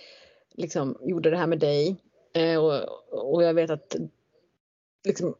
liksom 0.54 0.98
gjorde 1.02 1.30
det 1.30 1.36
här 1.36 1.46
med 1.46 1.58
dig 1.58 1.96
eh, 2.34 2.64
och, 2.64 2.82
och 3.32 3.42
jag 3.42 3.54
vet 3.54 3.70
att 3.70 3.96
liksom, 5.04 5.34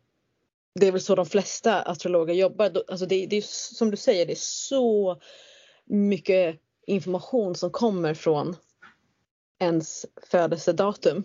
det 0.74 0.86
är 0.86 0.92
väl 0.92 1.00
så 1.00 1.14
de 1.14 1.26
flesta 1.26 1.82
astrologer 1.82 2.34
jobbar. 2.34 2.82
Alltså 2.88 3.06
det, 3.06 3.26
det 3.26 3.36
är 3.36 3.42
som 3.74 3.90
du 3.90 3.96
säger, 3.96 4.26
det 4.26 4.32
är 4.32 4.36
så 4.40 5.20
mycket 5.84 6.60
information 6.86 7.54
som 7.54 7.70
kommer 7.70 8.14
från 8.14 8.56
ens 9.58 10.06
födelsedatum. 10.30 11.24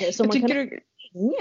Eh, 0.00 0.10
så 0.12 0.24
man 0.24 0.40
kan 0.40 0.50
du... 0.50 0.80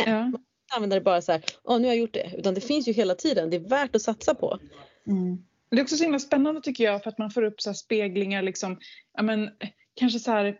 Ja. 0.06 0.20
Man 0.26 0.46
använda 0.76 0.96
det 0.96 1.02
bara 1.02 1.22
så 1.22 1.32
här, 1.32 1.42
oh, 1.64 1.80
nu 1.80 1.88
har 1.88 1.94
jag 1.94 2.02
gjort 2.02 2.14
det. 2.14 2.32
Utan 2.38 2.54
det 2.54 2.62
finns 2.62 2.88
ju 2.88 2.92
hela 2.92 3.16
tiden, 3.16 3.50
det 3.50 3.56
är 3.56 3.70
värt 3.70 3.96
att 3.96 4.02
satsa 4.02 4.36
på. 4.36 4.60
Mm. 5.08 5.38
Det 5.70 5.78
är 5.78 5.82
också 5.82 5.98
så 5.98 6.04
himla 6.04 6.20
spännande 6.20 6.62
tycker 6.62 6.84
jag 6.84 7.04
för 7.04 7.10
att 7.10 7.18
man 7.18 7.32
får 7.32 7.44
upp 7.44 7.62
så 7.62 7.74
speglingar 7.74 8.42
liksom, 8.42 8.80
ja 9.14 9.24
men 9.24 9.50
kanske 9.94 10.20
så 10.20 10.32
här, 10.32 10.58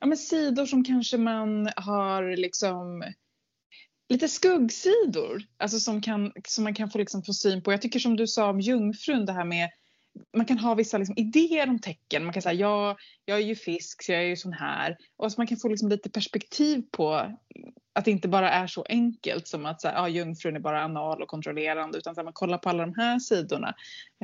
ja 0.00 0.06
men 0.06 0.18
sidor 0.18 0.66
som 0.66 0.84
kanske 0.84 1.18
man 1.18 1.70
har 1.76 2.36
liksom 2.36 3.04
lite 4.08 4.28
skuggsidor, 4.28 5.42
alltså 5.56 5.80
som, 5.80 6.00
kan, 6.00 6.32
som 6.48 6.64
man 6.64 6.74
kan 6.74 6.90
få, 6.90 6.98
liksom 6.98 7.22
få 7.22 7.32
syn 7.32 7.62
på. 7.62 7.72
Jag 7.72 7.82
tycker 7.82 7.98
som 7.98 8.16
du 8.16 8.26
sa 8.26 8.50
om 8.50 8.60
jungfrun 8.60 9.26
det 9.26 9.32
här 9.32 9.44
med 9.44 9.70
man 10.36 10.46
kan 10.46 10.58
ha 10.58 10.74
vissa 10.74 10.98
liksom 10.98 11.18
idéer 11.18 11.68
om 11.68 11.78
tecken. 11.78 12.24
Man 12.24 12.32
kan 12.32 12.42
säga 12.42 12.54
ja, 12.54 12.96
jag 13.24 13.38
är 13.38 13.42
ju 13.42 13.56
fisk 13.56 14.02
så 14.02 14.12
jag 14.12 14.20
är 14.20 14.26
ju 14.26 14.36
sån 14.36 14.52
här. 14.52 14.96
Och 15.16 15.32
så 15.32 15.40
man 15.40 15.46
kan 15.46 15.58
få 15.58 15.68
liksom 15.68 15.88
lite 15.88 16.10
perspektiv 16.10 16.82
på 16.90 17.36
att 17.92 18.04
det 18.04 18.10
inte 18.10 18.28
bara 18.28 18.50
är 18.50 18.66
så 18.66 18.84
enkelt 18.88 19.48
som 19.48 19.66
att 19.66 19.80
säga, 19.80 19.94
ja, 19.94 20.08
jungfrun 20.08 20.56
är 20.56 20.60
bara 20.60 20.82
anal 20.82 21.22
och 21.22 21.28
kontrollerande 21.28 21.98
utan 21.98 22.18
att 22.18 22.24
man 22.24 22.32
kollar 22.32 22.58
på 22.58 22.68
alla 22.68 22.86
de 22.86 22.94
här 22.96 23.18
sidorna. 23.18 23.74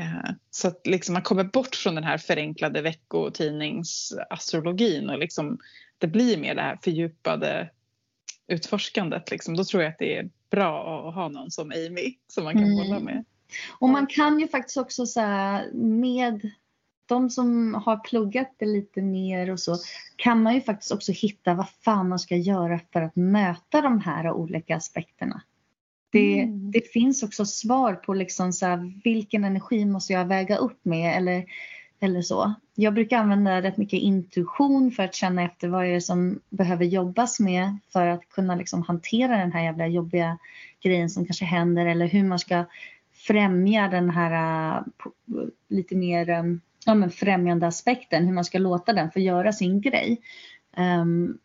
Eh, 0.01 0.31
så 0.51 0.69
att 0.69 0.87
liksom 0.87 1.13
man 1.13 1.23
kommer 1.23 1.45
bort 1.45 1.75
från 1.75 1.95
den 1.95 2.05
här 2.05 2.19
förenklade 2.19 2.83
veckotidningsastrologin 2.83 5.11
och 5.11 5.19
liksom 5.19 5.59
det 5.99 6.07
blir 6.07 6.39
mer 6.39 6.55
det 6.55 6.63
här 6.63 6.79
fördjupade 6.83 7.71
utforskandet. 8.51 9.31
Liksom. 9.31 9.57
Då 9.57 9.65
tror 9.65 9.83
jag 9.83 9.91
att 9.91 9.99
det 9.99 10.17
är 10.17 10.31
bra 10.51 11.09
att 11.09 11.15
ha 11.15 11.29
någon 11.29 11.51
som 11.51 11.71
Amy 11.71 12.17
som 12.29 12.45
man 12.45 12.53
kan 12.53 12.65
mm. 12.65 12.79
hålla 12.79 13.01
med. 13.01 13.25
Och 13.79 13.89
man 13.89 14.07
kan 14.07 14.41
ju 14.41 14.49
faktiskt 14.49 14.77
också 14.77 15.07
så 15.07 15.21
med 15.73 16.51
de 17.07 17.31
som 17.31 17.75
har 17.75 17.97
pluggat 17.97 18.55
det 18.59 18.67
lite 18.67 19.03
mer 19.03 19.51
och 19.51 19.61
så 19.61 19.77
kan 20.17 20.43
man 20.43 20.55
ju 20.55 20.61
faktiskt 20.61 20.93
också 20.93 21.13
hitta 21.13 21.55
vad 21.55 21.69
fan 21.85 22.09
man 22.09 22.19
ska 22.19 22.37
göra 22.37 22.81
för 22.93 23.03
att 23.03 23.17
möta 23.17 23.81
de 23.81 24.01
här 24.01 24.31
olika 24.31 24.77
aspekterna. 24.77 25.43
Det, 26.13 26.41
mm. 26.41 26.71
det 26.71 26.93
finns 26.93 27.23
också 27.23 27.47
svar 27.47 27.95
på 27.95 28.15
liksom 28.15 28.53
så 28.53 28.67
här, 28.67 29.01
vilken 29.05 29.45
energi 29.45 29.85
måste 29.85 30.13
jag 30.13 30.25
väga 30.25 30.57
upp 30.57 30.85
med 30.85 31.17
eller, 31.17 31.45
eller 32.01 32.23
så. 32.23 32.55
Jag 32.75 32.95
brukar 32.95 33.19
använda 33.19 33.63
rätt 33.63 33.77
mycket 33.77 34.01
intuition 34.01 34.91
för 34.91 35.03
att 35.03 35.15
känna 35.15 35.43
efter 35.43 35.69
vad 35.69 35.87
är 35.87 35.93
det 35.93 36.01
som 36.01 36.41
behöver 36.51 36.85
jobbas 36.85 37.41
med 37.41 37.79
för 37.93 38.07
att 38.07 38.29
kunna 38.29 38.55
liksom 38.55 38.83
hantera 38.83 39.37
den 39.37 39.53
här 39.53 39.63
jävla 39.63 39.87
jobbiga 39.87 40.39
grejen 40.83 41.11
som 41.11 41.27
kanske 41.27 41.45
händer 41.45 41.87
eller 41.87 42.07
hur 42.07 42.25
man 42.25 42.39
ska 42.39 42.65
främja 43.13 43.89
den 43.89 44.11
här 44.11 44.33
eh, 44.77 44.83
lite 45.69 45.97
mer 45.97 46.31
äh, 46.31 46.45
ja, 46.87 46.95
men 46.95 47.11
främjande 47.11 47.67
aspekten, 47.67 48.27
hur 48.27 48.33
man 48.33 48.45
ska 48.45 48.59
låta 48.59 48.93
den 48.93 49.11
få 49.11 49.21
göra 49.21 49.53
sin 49.53 49.81
grej. 49.81 50.21
Um, 50.77 51.39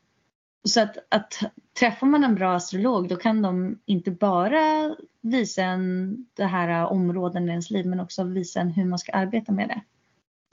så 0.63 0.81
att, 0.81 0.97
att 1.09 1.39
träffar 1.79 2.07
man 2.07 2.23
en 2.23 2.35
bra 2.35 2.55
astrolog 2.55 3.07
då 3.09 3.15
kan 3.15 3.41
de 3.41 3.79
inte 3.85 4.11
bara 4.11 4.95
visa 5.21 5.63
en 5.63 6.17
det 6.33 6.45
här 6.45 6.69
äh, 6.69 6.91
områden 6.91 7.47
i 7.49 7.51
ens 7.51 7.69
liv 7.69 7.85
men 7.85 7.99
också 7.99 8.23
visa 8.23 8.59
en 8.59 8.69
hur 8.69 8.85
man 8.85 8.99
ska 8.99 9.11
arbeta 9.11 9.51
med 9.51 9.67
det. 9.69 9.81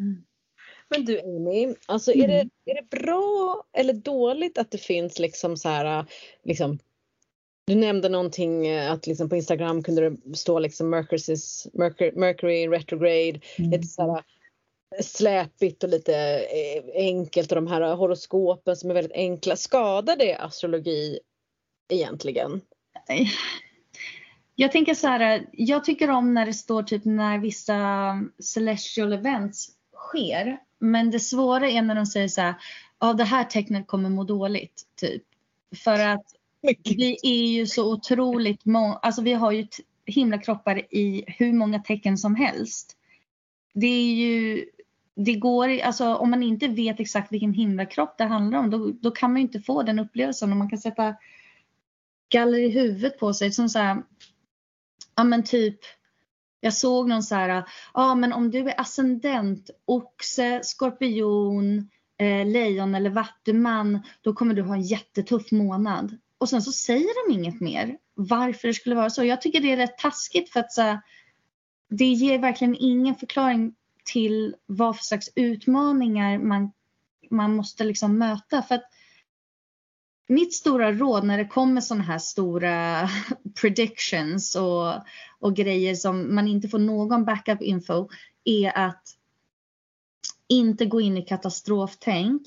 Mm. 0.03 0.25
Men 0.89 1.05
du 1.05 1.21
Amy, 1.21 1.75
alltså 1.87 2.13
är, 2.13 2.25
mm. 2.25 2.51
det, 2.65 2.71
är 2.71 2.75
det 2.75 3.03
bra 3.03 3.65
eller 3.73 3.93
dåligt 3.93 4.59
att 4.59 4.71
det 4.71 4.79
finns 4.79 5.19
liksom 5.19 5.57
så 5.57 5.69
här 5.69 6.07
liksom 6.45 6.79
du 7.67 7.75
nämnde 7.75 8.09
någonting 8.09 8.67
eh, 8.67 8.93
att 8.93 9.07
liksom 9.07 9.29
på 9.29 9.37
Instagram 9.37 9.83
kunde 9.83 10.11
det 10.11 10.37
stå 10.37 10.59
liksom 10.59 10.95
Mercury's, 10.95 11.71
Mercury, 11.73 12.13
Mercury 12.17 12.69
retrograde, 12.69 13.41
mm. 13.59 13.71
lite 13.71 13.87
så 13.87 14.15
här 14.15 14.25
släpigt 15.01 15.85
och 15.85 15.91
lite 15.91 16.15
eh, 16.39 16.85
enkelt 16.95 17.53
och 17.53 17.57
de 17.57 17.67
här 17.67 17.95
horoskopen 17.95 18.77
som 18.77 18.91
är 18.91 18.95
väldigt 18.95 19.13
enkla. 19.13 19.57
Skadar 19.57 20.17
det 20.17 20.35
astrologi 20.35 21.19
egentligen? 21.93 22.61
Jag 24.55 24.73
tänker 24.73 24.95
så 24.95 25.07
här, 25.07 25.47
jag 25.53 25.85
tycker 25.85 26.11
om 26.11 26.35
när 26.35 26.47
det 26.47 26.55
står 26.55 26.83
typ 26.83 27.05
när 27.05 27.39
vissa 27.39 28.21
celestial 28.43 29.13
events 29.13 29.69
sker. 30.09 30.59
Men 30.79 31.11
det 31.11 31.21
svåra 31.21 31.69
är 31.69 31.83
när 31.83 31.95
de 31.95 32.07
säger 32.07 32.29
så 32.29 32.41
här, 32.41 32.55
ja 33.01 33.13
det 33.13 33.25
här 33.25 33.45
tecknet 33.45 33.87
kommer 33.87 34.09
må 34.09 34.25
dåligt 34.25 34.83
typ. 34.97 35.23
För 35.85 35.99
att. 35.99 36.25
Vi 36.85 37.17
är 37.23 37.47
ju 37.53 37.67
så 37.67 37.93
otroligt 37.93 38.65
många, 38.65 38.95
alltså 38.95 39.23
vi 39.23 39.33
har 39.33 39.53
ju 39.53 39.67
himlakroppar 40.07 40.95
i 40.95 41.25
hur 41.27 41.53
många 41.53 41.79
tecken 41.79 42.19
som 42.19 42.35
helst. 42.35 42.97
Det 43.75 43.87
är 43.87 44.15
ju 44.15 44.65
det 45.15 45.35
går, 45.35 45.81
alltså 45.81 46.15
om 46.15 46.31
man 46.31 46.43
inte 46.43 46.69
vet 46.69 47.01
exakt 47.01 47.33
vilken 47.33 47.53
himlakropp 47.53 48.19
det 48.19 48.25
handlar 48.25 48.59
om 48.59 48.71
då, 48.71 48.91
då 49.01 49.11
kan 49.11 49.33
man 49.33 49.43
inte 49.43 49.61
få 49.61 49.83
den 49.83 49.99
upplevelsen 49.99 50.51
och 50.51 50.57
man 50.57 50.71
kan 50.71 50.79
sätta 50.79 51.15
galler 52.29 52.59
i 52.59 52.71
huvudet 52.71 53.19
på 53.19 53.35
sig 53.35 53.53
som 53.53 53.69
så 53.69 53.79
här, 53.79 54.03
ja 55.17 55.25
men 55.25 55.45
typ 55.45 55.79
jag 56.65 56.75
såg 56.75 57.09
någon 57.09 57.23
så 57.23 57.35
här, 57.35 57.49
ja 57.49 57.65
ah, 57.93 58.15
men 58.15 58.33
om 58.33 58.51
du 58.51 58.59
är 58.59 58.81
ascendent, 58.81 59.71
oxe, 59.85 60.61
skorpion, 60.63 61.91
eh, 62.19 62.47
lejon 62.47 62.95
eller 62.95 63.11
vattuman, 63.11 64.03
då 64.21 64.33
kommer 64.33 64.55
du 64.55 64.63
ha 64.63 64.75
en 64.75 64.83
jättetuff 64.83 65.51
månad. 65.53 66.19
Och 66.39 66.49
sen 66.49 66.63
så 66.63 66.73
säger 66.73 67.29
de 67.29 67.35
inget 67.35 67.61
mer 67.61 67.97
varför 68.15 68.69
det 68.69 68.75
skulle 68.75 68.95
vara 68.95 69.11
så. 69.11 69.25
Jag 69.25 69.43
tycker 69.43 69.61
det 69.61 69.73
är 69.73 69.77
rätt 69.77 69.99
taskigt 69.99 70.53
för 70.53 70.61
att 70.61 70.73
så 70.73 70.99
det 71.91 72.05
ger 72.05 72.39
verkligen 72.39 72.77
ingen 72.79 73.15
förklaring 73.15 73.75
till 74.05 74.55
vad 74.67 74.97
för 74.97 75.05
slags 75.05 75.31
utmaningar 75.35 76.39
man, 76.39 76.73
man 77.31 77.57
måste 77.57 77.85
liksom 77.85 78.19
möta. 78.19 78.63
För 78.63 78.75
att 78.75 78.85
mitt 80.29 80.55
stora 80.55 80.93
råd 80.93 81.25
när 81.25 81.39
det 81.39 81.45
kommer 81.45 81.81
sådana 81.81 82.05
här 82.05 82.19
stora 82.19 83.09
predictions 83.61 84.57
och, 84.57 84.93
och 85.39 85.57
grejer 85.57 85.95
som 85.95 86.35
man 86.35 86.49
inte 86.49 86.69
får 86.69 86.79
någon 86.79 87.25
backup 87.25 87.63
info 87.63 88.09
är 88.45 88.79
att 88.79 89.03
inte 90.49 90.87
gå 90.87 91.01
in 91.01 91.17
i 91.17 91.23
katastroftänk. 91.23 92.43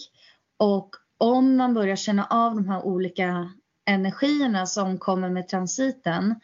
Och 0.57 0.95
om 1.17 1.57
man 1.57 1.73
börjar 1.73 1.95
känna 1.95 2.25
av 2.25 2.55
de 2.55 2.69
här 2.69 2.85
olika 2.85 3.51
energierna 3.85 4.65
som 4.65 4.97
kommer 4.97 5.29
med 5.29 5.47
transiten 5.47 6.35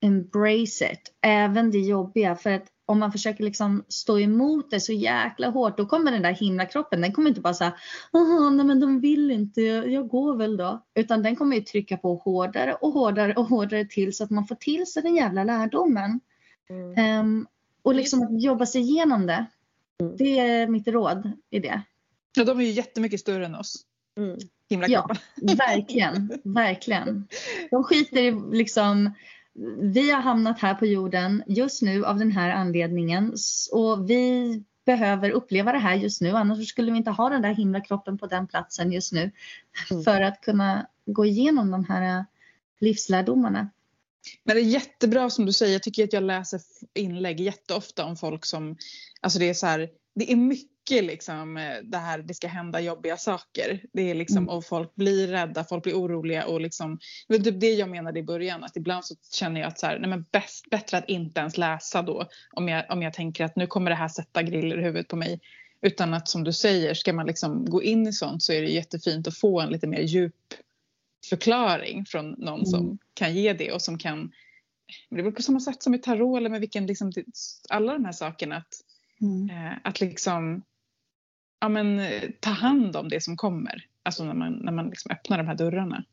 embrace 0.00 0.92
it, 0.92 1.12
även 1.20 1.70
det 1.70 1.78
jobbiga 1.78 2.36
för 2.36 2.50
att 2.50 2.71
om 2.86 2.98
man 2.98 3.12
försöker 3.12 3.44
liksom 3.44 3.84
stå 3.88 4.18
emot 4.18 4.70
det 4.70 4.80
så 4.80 4.92
jäkla 4.92 5.48
hårt 5.48 5.76
då 5.76 5.86
kommer 5.86 6.12
den 6.12 6.22
där 6.22 6.32
himlakroppen, 6.32 7.00
den 7.00 7.12
kommer 7.12 7.28
inte 7.28 7.40
bara 7.40 7.54
säga 7.54 7.74
nej 8.56 8.64
men 8.64 8.80
de 8.80 9.00
vill 9.00 9.30
inte, 9.30 9.60
jag 9.62 10.08
går 10.08 10.36
väl 10.36 10.56
då. 10.56 10.84
Utan 10.94 11.22
den 11.22 11.36
kommer 11.36 11.56
ju 11.56 11.62
trycka 11.62 11.96
på 11.96 12.14
hårdare 12.14 12.74
och 12.74 12.92
hårdare 12.92 13.34
och 13.34 13.44
hårdare 13.44 13.84
till 13.84 14.16
så 14.16 14.24
att 14.24 14.30
man 14.30 14.46
får 14.46 14.54
till 14.54 14.86
sig 14.86 15.02
den 15.02 15.14
jävla 15.14 15.44
lärdomen. 15.44 16.20
Mm. 16.70 17.20
Um, 17.20 17.46
och 17.82 17.94
liksom 17.94 18.22
att 18.22 18.42
jobba 18.42 18.66
sig 18.66 18.80
igenom 18.80 19.26
det. 19.26 19.46
Mm. 20.00 20.16
Det 20.16 20.38
är 20.38 20.66
mitt 20.66 20.88
råd 20.88 21.32
i 21.50 21.58
det. 21.58 21.82
Ja, 22.36 22.44
de 22.44 22.60
är 22.60 22.64
ju 22.64 22.70
jättemycket 22.70 23.20
större 23.20 23.46
än 23.46 23.54
oss. 23.54 23.86
Mm. 24.16 24.38
Ja, 24.68 25.08
verkligen, 25.42 26.40
verkligen. 26.44 27.28
De 27.70 27.84
skiter 27.84 28.22
i 28.22 28.42
liksom 28.52 29.10
vi 29.78 30.10
har 30.10 30.20
hamnat 30.20 30.60
här 30.60 30.74
på 30.74 30.86
jorden 30.86 31.42
just 31.46 31.82
nu 31.82 32.04
av 32.04 32.18
den 32.18 32.32
här 32.32 32.50
anledningen 32.50 33.34
och 33.72 34.10
vi 34.10 34.64
behöver 34.86 35.30
uppleva 35.30 35.72
det 35.72 35.78
här 35.78 35.94
just 35.94 36.20
nu 36.20 36.30
annars 36.30 36.68
skulle 36.68 36.92
vi 36.92 36.98
inte 36.98 37.10
ha 37.10 37.28
den 37.28 37.42
där 37.42 37.54
himla 37.54 37.80
kroppen 37.80 38.18
på 38.18 38.26
den 38.26 38.46
platsen 38.46 38.92
just 38.92 39.12
nu 39.12 39.30
mm. 39.90 40.04
för 40.04 40.20
att 40.20 40.40
kunna 40.40 40.86
gå 41.06 41.24
igenom 41.24 41.70
de 41.70 41.84
här 41.84 42.24
livslärdomarna. 42.80 43.70
Men 44.44 44.56
det 44.56 44.62
är 44.62 44.64
jättebra 44.64 45.30
som 45.30 45.46
du 45.46 45.52
säger, 45.52 45.72
jag 45.72 45.82
tycker 45.82 46.04
att 46.04 46.12
jag 46.12 46.22
läser 46.22 46.60
inlägg 46.94 47.40
jätteofta 47.40 48.04
om 48.04 48.16
folk 48.16 48.44
som, 48.44 48.76
alltså 49.20 49.38
det 49.38 49.48
är 49.48 49.54
så 49.54 49.66
här, 49.66 49.90
det 50.14 50.32
är 50.32 50.36
mycket 50.36 50.71
mycket 50.90 51.04
liksom 51.04 51.56
eh, 51.56 51.76
det 51.82 51.98
här 51.98 52.18
det 52.18 52.34
ska 52.34 52.48
hända 52.48 52.80
jobbiga 52.80 53.16
saker. 53.16 53.82
Det 53.92 54.10
är 54.10 54.14
liksom, 54.14 54.38
mm. 54.38 54.48
Och 54.48 54.64
folk 54.64 54.94
blir 54.94 55.28
rädda, 55.28 55.64
folk 55.64 55.82
blir 55.82 55.94
oroliga 55.94 56.46
och 56.46 56.60
liksom, 56.60 56.98
det 57.28 57.38
var 57.38 57.44
typ 57.44 57.60
det 57.60 57.72
jag 57.72 57.88
menade 57.88 58.20
i 58.20 58.22
början 58.22 58.64
att 58.64 58.76
ibland 58.76 59.04
så 59.04 59.14
känner 59.32 59.60
jag 59.60 59.68
att 59.68 59.78
så 59.78 59.86
här, 59.86 59.98
nej 59.98 60.10
men 60.10 60.24
bäst, 60.32 60.70
bättre 60.70 60.98
att 60.98 61.08
inte 61.08 61.40
ens 61.40 61.58
läsa 61.58 62.02
då 62.02 62.28
om 62.52 62.68
jag, 62.68 62.84
om 62.88 63.02
jag 63.02 63.12
tänker 63.12 63.44
att 63.44 63.56
nu 63.56 63.66
kommer 63.66 63.90
det 63.90 63.96
här 63.96 64.08
sätta 64.08 64.42
griller 64.42 64.78
i 64.78 64.82
huvudet 64.82 65.08
på 65.08 65.16
mig. 65.16 65.40
Utan 65.82 66.14
att 66.14 66.28
som 66.28 66.44
du 66.44 66.52
säger, 66.52 66.94
ska 66.94 67.12
man 67.12 67.26
liksom 67.26 67.64
gå 67.64 67.82
in 67.82 68.06
i 68.06 68.12
sånt 68.12 68.42
så 68.42 68.52
är 68.52 68.62
det 68.62 68.68
jättefint 68.68 69.28
att 69.28 69.38
få 69.38 69.60
en 69.60 69.70
lite 69.70 69.86
mer 69.86 70.00
djup 70.00 70.34
förklaring 71.28 72.04
från 72.04 72.30
någon 72.30 72.60
mm. 72.60 72.66
som 72.66 72.98
kan 73.14 73.34
ge 73.34 73.52
det 73.52 73.72
och 73.72 73.82
som 73.82 73.98
kan 73.98 74.32
det 75.10 75.20
är 75.20 75.22
väl 75.22 75.32
på 75.32 75.42
samma 75.42 75.60
sätt 75.60 75.82
som 75.82 75.94
i 75.94 75.98
tarot 75.98 76.38
eller 76.38 76.50
med 76.50 76.60
vilken, 76.60 76.86
liksom, 76.86 77.12
alla 77.68 77.92
de 77.92 78.04
här 78.04 78.12
sakerna. 78.12 78.56
Att, 78.56 78.74
mm. 79.20 79.50
eh, 79.50 79.78
att 79.84 80.00
liksom 80.00 80.62
ja, 81.62 81.68
men, 81.68 82.00
eh, 82.00 82.22
ta 82.40 82.50
hand 82.50 82.96
om 82.96 83.08
det 83.08 83.20
som 83.20 83.36
kommer. 83.36 83.86
Alltså 84.02 84.24
när 84.24 84.34
man, 84.34 84.52
när 84.52 84.72
man 84.72 84.88
liksom 84.88 85.10
öppnar 85.10 85.38
de 85.38 85.46
här 85.46 85.54
dörrarna. 85.54 86.04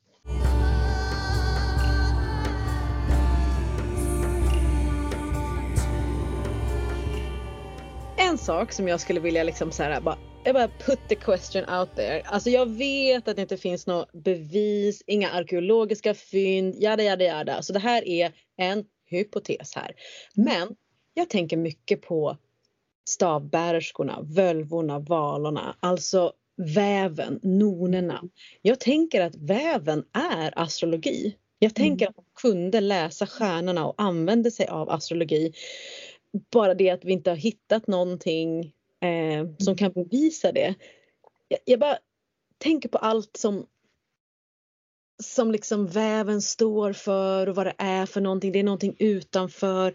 En 8.17 8.37
sak 8.37 8.71
som 8.71 8.87
jag 8.87 8.99
skulle 8.99 9.19
vilja 9.19 9.43
liksom 9.43 9.71
så 9.71 9.83
här, 9.83 10.01
bara, 10.01 10.17
jag 10.43 10.55
bara 10.55 10.67
put 10.67 10.99
the 11.09 11.15
question 11.15 11.69
out 11.69 11.95
there. 11.95 12.21
Alltså 12.25 12.49
jag 12.49 12.69
vet 12.69 13.27
att 13.27 13.35
det 13.35 13.41
inte 13.41 13.57
finns 13.57 13.87
några 13.87 14.05
bevis, 14.13 15.03
inga 15.07 15.29
arkeologiska 15.29 16.13
fynd, 16.13 16.75
jada 16.79 17.03
jada 17.03 17.23
jada. 17.23 17.61
Så 17.61 17.73
det 17.73 17.79
här 17.79 18.07
är 18.07 18.31
en 18.57 18.85
hypotes 19.05 19.75
här. 19.75 19.91
Men 20.35 20.75
jag 21.13 21.29
tänker 21.29 21.57
mycket 21.57 22.01
på 22.01 22.37
stavbärerskorna, 23.09 24.19
völvorna, 24.21 24.99
valorna, 24.99 25.75
alltså 25.79 26.33
väven, 26.75 27.39
nonerna. 27.43 28.23
Jag 28.61 28.79
tänker 28.79 29.21
att 29.21 29.35
väven 29.35 30.03
är 30.13 30.59
astrologi. 30.59 31.35
Jag 31.59 31.75
tänker 31.75 32.05
mm. 32.05 32.09
att 32.09 32.15
de 32.15 32.41
kunde 32.41 32.81
läsa 32.81 33.27
stjärnorna 33.27 33.85
och 33.85 33.93
använde 33.97 34.51
sig 34.51 34.67
av 34.67 34.89
astrologi. 34.89 35.53
Bara 36.51 36.73
det 36.73 36.89
att 36.89 37.05
vi 37.05 37.11
inte 37.13 37.29
har 37.29 37.37
hittat 37.37 37.87
någonting 37.87 38.73
eh, 39.01 39.47
som 39.59 39.75
kan 39.75 39.91
bevisa 39.91 40.51
det. 40.51 40.75
Jag, 41.47 41.59
jag, 41.65 41.79
bara 41.79 41.97
tänker 42.57 42.89
på 42.89 42.97
allt 42.97 43.37
som 43.37 43.65
som 45.23 45.51
liksom 45.51 45.87
väven 45.87 46.41
står 46.41 46.93
för 46.93 47.49
och 47.49 47.55
vad 47.55 47.65
det 47.65 47.75
är 47.77 48.05
för 48.05 48.21
någonting. 48.21 48.51
Det 48.51 48.59
är 48.59 48.63
någonting 48.63 48.95
utanför. 48.99 49.93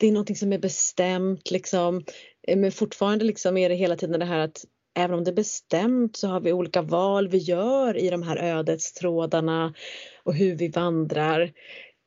Det 0.00 0.06
är 0.06 0.12
någonting 0.12 0.36
som 0.36 0.52
är 0.52 0.58
bestämt 0.58 1.50
liksom. 1.50 2.04
Eh, 2.48 2.58
men 2.58 2.72
fortfarande 2.72 3.24
liksom 3.24 3.56
är 3.56 3.68
det 3.68 3.74
hela 3.74 3.96
tiden 3.96 4.20
det 4.20 4.26
här 4.26 4.38
att 4.38 4.64
även 4.94 5.18
om 5.18 5.24
det 5.24 5.30
är 5.30 5.34
bestämt 5.34 6.16
så 6.16 6.28
har 6.28 6.40
vi 6.40 6.52
olika 6.52 6.82
val 6.82 7.28
vi 7.28 7.38
gör 7.38 7.96
i 7.96 8.10
de 8.10 8.22
här 8.22 8.36
ödestrådarna 8.36 9.74
och 10.22 10.34
hur 10.34 10.54
vi 10.54 10.68
vandrar. 10.68 11.52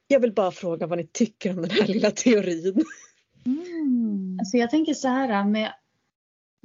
Jag 0.07 0.19
vill 0.19 0.33
bara 0.33 0.51
fråga 0.51 0.87
vad 0.87 0.97
ni 0.97 1.07
tycker 1.07 1.49
om 1.49 1.61
den 1.61 1.71
här 1.71 1.87
lilla 1.87 2.11
teorin. 2.11 2.85
Mm. 3.45 4.37
Alltså 4.39 4.57
jag 4.57 4.69
tänker 4.69 4.93
så 4.93 5.07
här 5.07 5.43
med 5.43 5.73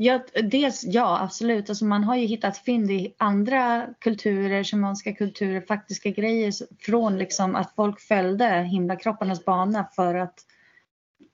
Ja, 0.00 0.24
dels 0.44 0.84
ja, 0.84 1.20
absolut. 1.20 1.68
Alltså 1.68 1.84
man 1.84 2.04
har 2.04 2.16
ju 2.16 2.26
hittat 2.26 2.58
fynd 2.58 2.90
i 2.90 3.14
andra 3.18 3.86
kulturer, 3.98 4.64
shamanska 4.64 5.12
kulturer, 5.12 5.60
faktiska 5.60 6.10
grejer 6.10 6.52
från 6.78 7.18
liksom 7.18 7.54
att 7.54 7.74
folk 7.74 8.00
följde 8.00 8.62
himlakropparnas 8.62 9.44
bana 9.44 9.88
för 9.96 10.14
att 10.14 10.44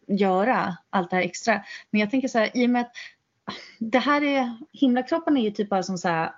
göra 0.08 0.76
allt 0.90 1.10
det 1.10 1.16
här 1.16 1.22
extra. 1.22 1.64
Men 1.90 2.00
jag 2.00 2.10
tänker 2.10 2.28
så 2.28 2.38
här, 2.38 2.50
i 2.56 2.66
och 2.66 2.70
med 2.70 2.82
att 2.82 2.92
det 3.78 3.98
här 3.98 4.22
är, 4.22 4.58
himlakroppen 4.72 5.36
är 5.36 5.42
ju 5.42 5.50
typ 5.50 5.68
bara 5.68 5.82
som 5.82 5.98
så 5.98 6.08
här 6.08 6.32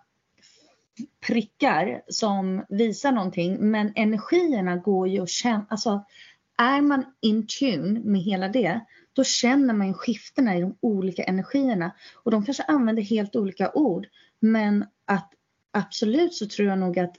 prickar 1.27 2.03
som 2.09 2.65
visar 2.69 3.13
någonting 3.13 3.71
men 3.71 3.93
energierna 3.97 4.77
går 4.77 5.09
ju 5.09 5.23
att 5.23 5.31
känna, 5.31 5.67
alltså 5.69 6.05
är 6.59 6.81
man 6.81 7.05
in 7.21 7.47
tune 7.47 8.01
med 8.01 8.21
hela 8.21 8.49
det 8.49 8.81
då 9.13 9.25
känner 9.25 9.75
man 9.75 9.87
ju 9.87 9.93
skiftena 9.93 10.57
i 10.57 10.61
de 10.61 10.77
olika 10.81 11.25
energierna 11.25 11.95
och 12.15 12.31
de 12.31 12.45
kanske 12.45 12.63
använder 12.63 13.03
helt 13.03 13.37
olika 13.37 13.73
ord 13.73 14.07
men 14.41 14.87
att 15.05 15.33
absolut 15.71 16.35
så 16.35 16.47
tror 16.47 16.69
jag 16.69 16.79
nog 16.79 16.99
att 16.99 17.17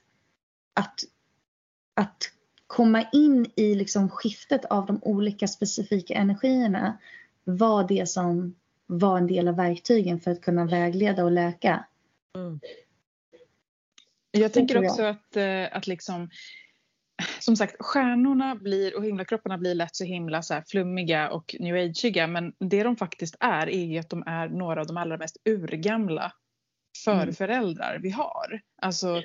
att, 0.74 1.04
att 1.94 2.32
komma 2.68 3.06
in 3.12 3.52
i 3.56 3.76
liksom 3.76 4.10
skiftet 4.10 4.66
av 4.66 4.86
de 4.86 5.00
olika 5.04 5.48
specifika 5.48 6.14
energierna 6.14 6.98
var 7.44 7.88
det 7.88 8.10
som 8.10 8.56
var 8.86 9.18
en 9.18 9.28
del 9.28 9.48
av 9.48 9.56
verktygen 9.56 10.20
för 10.20 10.32
att 10.32 10.42
kunna 10.42 10.66
vägleda 10.66 11.24
och 11.24 11.32
läka. 11.32 11.86
Mm. 12.36 12.60
Jag 14.32 14.54
tänker 14.54 14.86
också 14.86 15.04
att, 15.04 15.36
eh, 15.36 15.66
att 15.72 15.88
liksom 15.88 16.30
som 17.40 17.56
sagt, 17.56 17.76
stjärnorna 17.80 18.56
blir 18.56 18.98
och 18.98 19.06
himlakropparna 19.06 19.58
blir 19.58 19.76
lätt 19.76 19.96
så 19.96 20.04
himla 20.04 20.42
så 20.42 20.62
flummiga 20.68 21.30
och 21.30 21.56
new 21.60 21.76
ageiga 21.76 22.28
men 22.28 22.54
det 22.60 22.84
de 22.84 22.96
faktiskt 22.96 23.36
är 23.40 23.70
är 23.70 23.86
ju 23.86 23.98
att 23.98 24.10
de 24.10 24.24
är 24.28 24.48
några 24.50 24.82
av 24.82 24.88
de 24.88 24.98
allra 24.98 25.18
mest 25.18 25.38
urgamla 25.46 26.34
förföräldrar 27.06 28.00
vi 28.02 28.10
har. 28.10 28.62
Alltså 28.82 29.22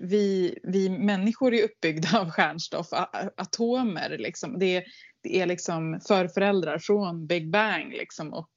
vi, 0.00 0.58
vi 0.62 0.88
människor 0.88 1.54
är 1.54 1.64
uppbyggda 1.64 2.20
av 2.20 2.30
stjärnstoff, 2.30 2.88
atomer. 3.36 4.18
Liksom. 4.18 4.58
Det, 4.58 4.76
är, 4.76 4.84
det 5.22 5.40
är 5.40 5.46
liksom 5.46 6.00
förföräldrar 6.08 6.78
från 6.78 7.26
Big 7.26 7.50
Bang. 7.50 7.92
Liksom. 7.92 8.34
Och 8.34 8.50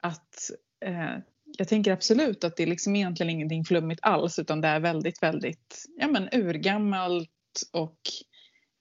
att, 0.00 0.50
eh, 0.84 1.16
jag 1.58 1.68
tänker 1.68 1.92
absolut 1.92 2.44
att 2.44 2.56
det 2.56 2.62
är 2.62 2.66
liksom 2.66 2.96
egentligen 2.96 3.30
ingenting 3.30 3.64
flummigt 3.64 4.00
alls 4.02 4.38
utan 4.38 4.60
det 4.60 4.68
är 4.68 4.80
väldigt, 4.80 5.22
väldigt 5.22 5.84
ja, 5.96 6.08
men, 6.08 6.28
urgammalt 6.32 7.30
och, 7.72 7.98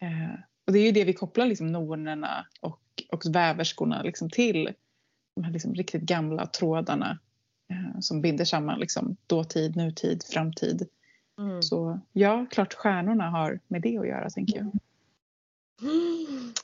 eh, 0.02 0.40
och 0.68 0.74
det 0.74 0.80
är 0.80 0.84
ju 0.84 0.92
det 0.92 1.04
vi 1.04 1.14
kopplar 1.14 1.46
liksom 1.46 1.68
nornerna 1.68 2.48
och, 2.62 2.82
och 3.12 3.36
väverskorna 3.36 4.04
liksom 4.04 4.30
till. 4.30 4.70
De 5.36 5.44
här 5.44 5.52
liksom 5.52 5.76
riktigt 5.76 6.02
gamla 6.02 6.46
trådarna 6.46 7.20
eh, 7.72 8.00
som 8.00 8.22
binder 8.22 8.46
samman 8.46 8.80
liksom, 8.80 9.18
dåtid, 9.28 9.76
nutid, 9.76 10.24
framtid. 10.34 10.88
Mm. 11.40 11.62
Så 11.62 12.00
ja, 12.14 12.46
klart 12.52 12.74
stjärnorna 12.74 13.30
har 13.30 13.60
med 13.68 13.82
det 13.82 13.98
att 13.98 14.08
göra 14.08 14.30
tänker 14.30 14.58
jag. 14.58 14.72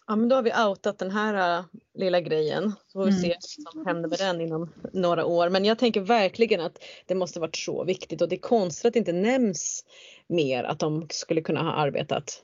Ja 0.08 0.16
men 0.16 0.30
då 0.30 0.36
har 0.36 0.44
vi 0.44 0.52
outat 0.70 0.98
den 0.98 1.12
här 1.12 1.60
uh, 1.60 1.66
lilla 1.94 2.22
grejen. 2.22 2.72
Så 2.88 3.00
får 3.00 3.06
vi 3.06 3.12
Mm. 3.12 3.22
se 3.22 3.36
vad 3.66 3.74
som 3.74 3.86
händer 3.86 4.10
med 4.10 4.20
den 4.20 4.42
inom 4.42 4.70
några 4.94 5.26
år. 5.26 5.50
Men 5.50 5.66
jag 5.66 5.80
tänker 5.80 6.02
verkligen 6.02 6.62
att 6.62 6.84
det 7.06 7.16
måste 7.16 7.40
varit 7.40 7.56
så 7.56 7.84
viktigt 7.84 8.22
och 8.22 8.30
det 8.30 8.36
är 8.36 8.40
konstigt 8.40 8.86
att 8.86 8.94
det 8.94 9.00
inte 9.00 9.14
nämns 9.14 9.86
mer 10.28 10.64
att 10.64 10.80
de 10.80 11.08
skulle 11.10 11.42
kunna 11.42 11.62
ha 11.64 11.72
arbetat 11.72 12.44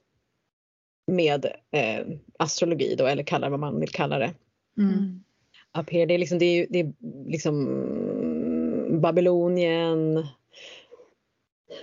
med 1.08 1.46
eh, 1.72 2.08
astrologi 2.40 2.96
då 2.98 3.06
eller 3.06 3.24
kalla 3.24 3.48
det 3.48 3.52
vad 3.52 3.60
man 3.60 3.80
vill 3.80 3.90
kalla 3.90 4.20
det. 4.20 4.34
Mm. 4.78 5.24
Up 5.78 5.90
here. 5.90 6.06
Det 6.06 6.14
är 6.14 6.18
liksom, 6.18 6.40
det 6.40 6.46
är, 6.46 6.68
det 6.70 6.80
är 6.80 6.94
liksom 7.26 7.66
Babylonien, 9.02 10.28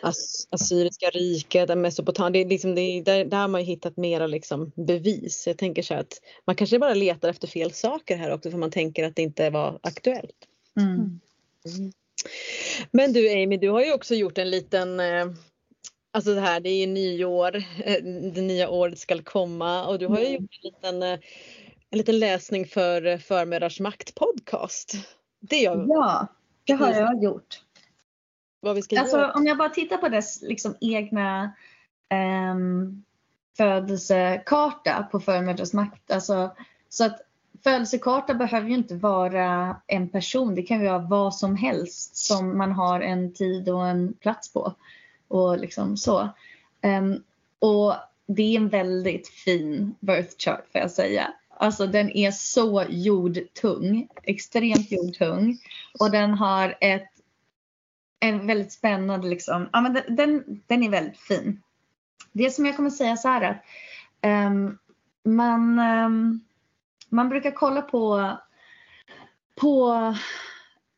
As, 0.02 0.48
Assyriska 0.50 1.06
riket, 1.06 1.78
Mesopotamien. 1.78 2.32
Det 2.32 2.38
är 2.38 2.48
liksom, 2.48 2.74
det 2.74 2.80
är, 2.80 3.02
där, 3.02 3.24
där 3.24 3.38
har 3.38 3.48
man 3.48 3.60
ju 3.60 3.66
hittat 3.66 3.96
mera 3.96 4.26
liksom 4.26 4.72
bevis. 4.74 5.46
Jag 5.46 5.59
tänker 5.59 5.82
så 5.82 5.94
att 5.94 6.20
man 6.44 6.56
kanske 6.56 6.78
bara 6.78 6.94
letar 6.94 7.28
efter 7.28 7.48
fel 7.48 7.72
saker 7.72 8.16
här 8.16 8.30
också 8.30 8.50
för 8.50 8.59
man 8.59 8.70
tänker 8.70 9.04
att 9.04 9.16
det 9.16 9.22
inte 9.22 9.50
var 9.50 9.78
aktuellt. 9.82 10.36
Mm. 10.80 11.20
Men 12.90 13.12
du 13.12 13.32
Amy, 13.32 13.56
du 13.56 13.68
har 13.68 13.84
ju 13.84 13.92
också 13.92 14.14
gjort 14.14 14.38
en 14.38 14.50
liten 14.50 15.00
eh, 15.00 15.26
Alltså 16.14 16.34
det 16.34 16.40
här, 16.40 16.60
det 16.60 16.70
är 16.70 16.80
ju 16.80 16.86
nyår, 16.86 17.56
eh, 17.84 18.02
det 18.34 18.40
nya 18.40 18.68
året 18.68 18.98
ska 18.98 19.22
komma 19.22 19.86
och 19.86 19.98
du 19.98 20.06
har 20.06 20.18
ju 20.18 20.26
Mm. 20.26 20.32
gjort 20.42 20.50
en 20.62 20.70
liten, 20.70 21.02
eh, 21.02 21.18
en 21.90 21.98
liten 21.98 22.18
läsning 22.18 22.66
för 22.66 23.18
Förmödrars 23.18 23.80
makt 23.80 24.14
podcast. 24.14 24.94
Det 25.40 25.60
jag, 25.62 25.86
Ja, 25.88 26.26
det 26.64 26.72
har 26.72 26.90
jag 26.90 27.22
gjort. 27.22 27.60
Vad 28.62 28.74
vi 28.74 28.82
ska 28.82 29.01
Alltså 29.01 29.16
göra. 29.16 29.32
om 29.32 29.47
jag 29.47 29.59
bara 29.59 29.68
tittar 29.68 29.97
på 29.97 30.09
dess 30.09 30.43
liksom 30.43 30.74
egna 30.80 31.52
um, 32.52 33.05
födelsekarta 33.56 35.09
på 35.12 35.20
förmödrars 35.20 35.72
makt. 35.72 36.10
Alltså, 36.10 36.51
så 36.89 37.05
att 37.05 37.20
födelsekarta 37.64 38.34
behöver 38.34 38.68
ju 38.68 38.74
inte 38.74 38.94
vara 38.94 39.76
en 39.86 40.09
person. 40.09 40.55
Det 40.55 40.62
kan 40.62 40.80
ju 40.80 40.89
vara 40.89 40.98
vad 40.98 41.34
som 41.34 41.56
helst 41.56 42.16
som 42.16 42.59
man 42.59 42.72
har 42.72 43.01
en 43.01 43.32
tid 43.32 43.68
och 43.68 43.86
en 43.86 44.14
plats 44.14 44.52
på. 44.52 44.74
Och 45.28 45.59
liksom 45.59 45.97
så. 45.97 46.28
Ehm, 46.80 47.22
och 47.59 47.94
det 48.26 48.43
är 48.43 48.56
en 48.56 48.68
väldigt 48.68 49.28
fin 49.28 49.94
birth 50.01 50.34
chart 50.39 50.64
får 50.72 50.80
jag 50.80 50.90
säga. 50.90 51.32
Alltså 51.56 51.86
den 51.86 52.10
är 52.10 52.30
så 52.30 52.84
jordtung, 52.89 54.09
extremt 54.22 54.93
jordtung. 54.93 55.59
Och 56.01 56.10
den 56.10 56.34
har 56.34 56.76
ett 56.80 57.11
en 58.23 58.47
väldigt 58.47 58.73
spännande 58.73 59.28
liksom, 59.28 59.69
ja 59.73 59.81
men 59.81 59.93
den, 59.93 60.16
den, 60.16 60.62
den 60.66 60.82
är 60.82 60.90
väldigt 60.90 61.19
fin. 61.19 61.62
Det 62.32 62.51
som 62.51 62.66
jag 62.66 62.77
kommer 62.77 62.90
säga 62.90 63.16
så 63.16 63.28
här 63.28 63.43
att 63.43 63.65
um, 64.51 64.78
man, 65.24 65.78
um, 65.78 66.44
man 67.09 67.28
brukar 67.28 67.51
kolla 67.51 67.82
på, 67.82 68.31
på 69.61 69.94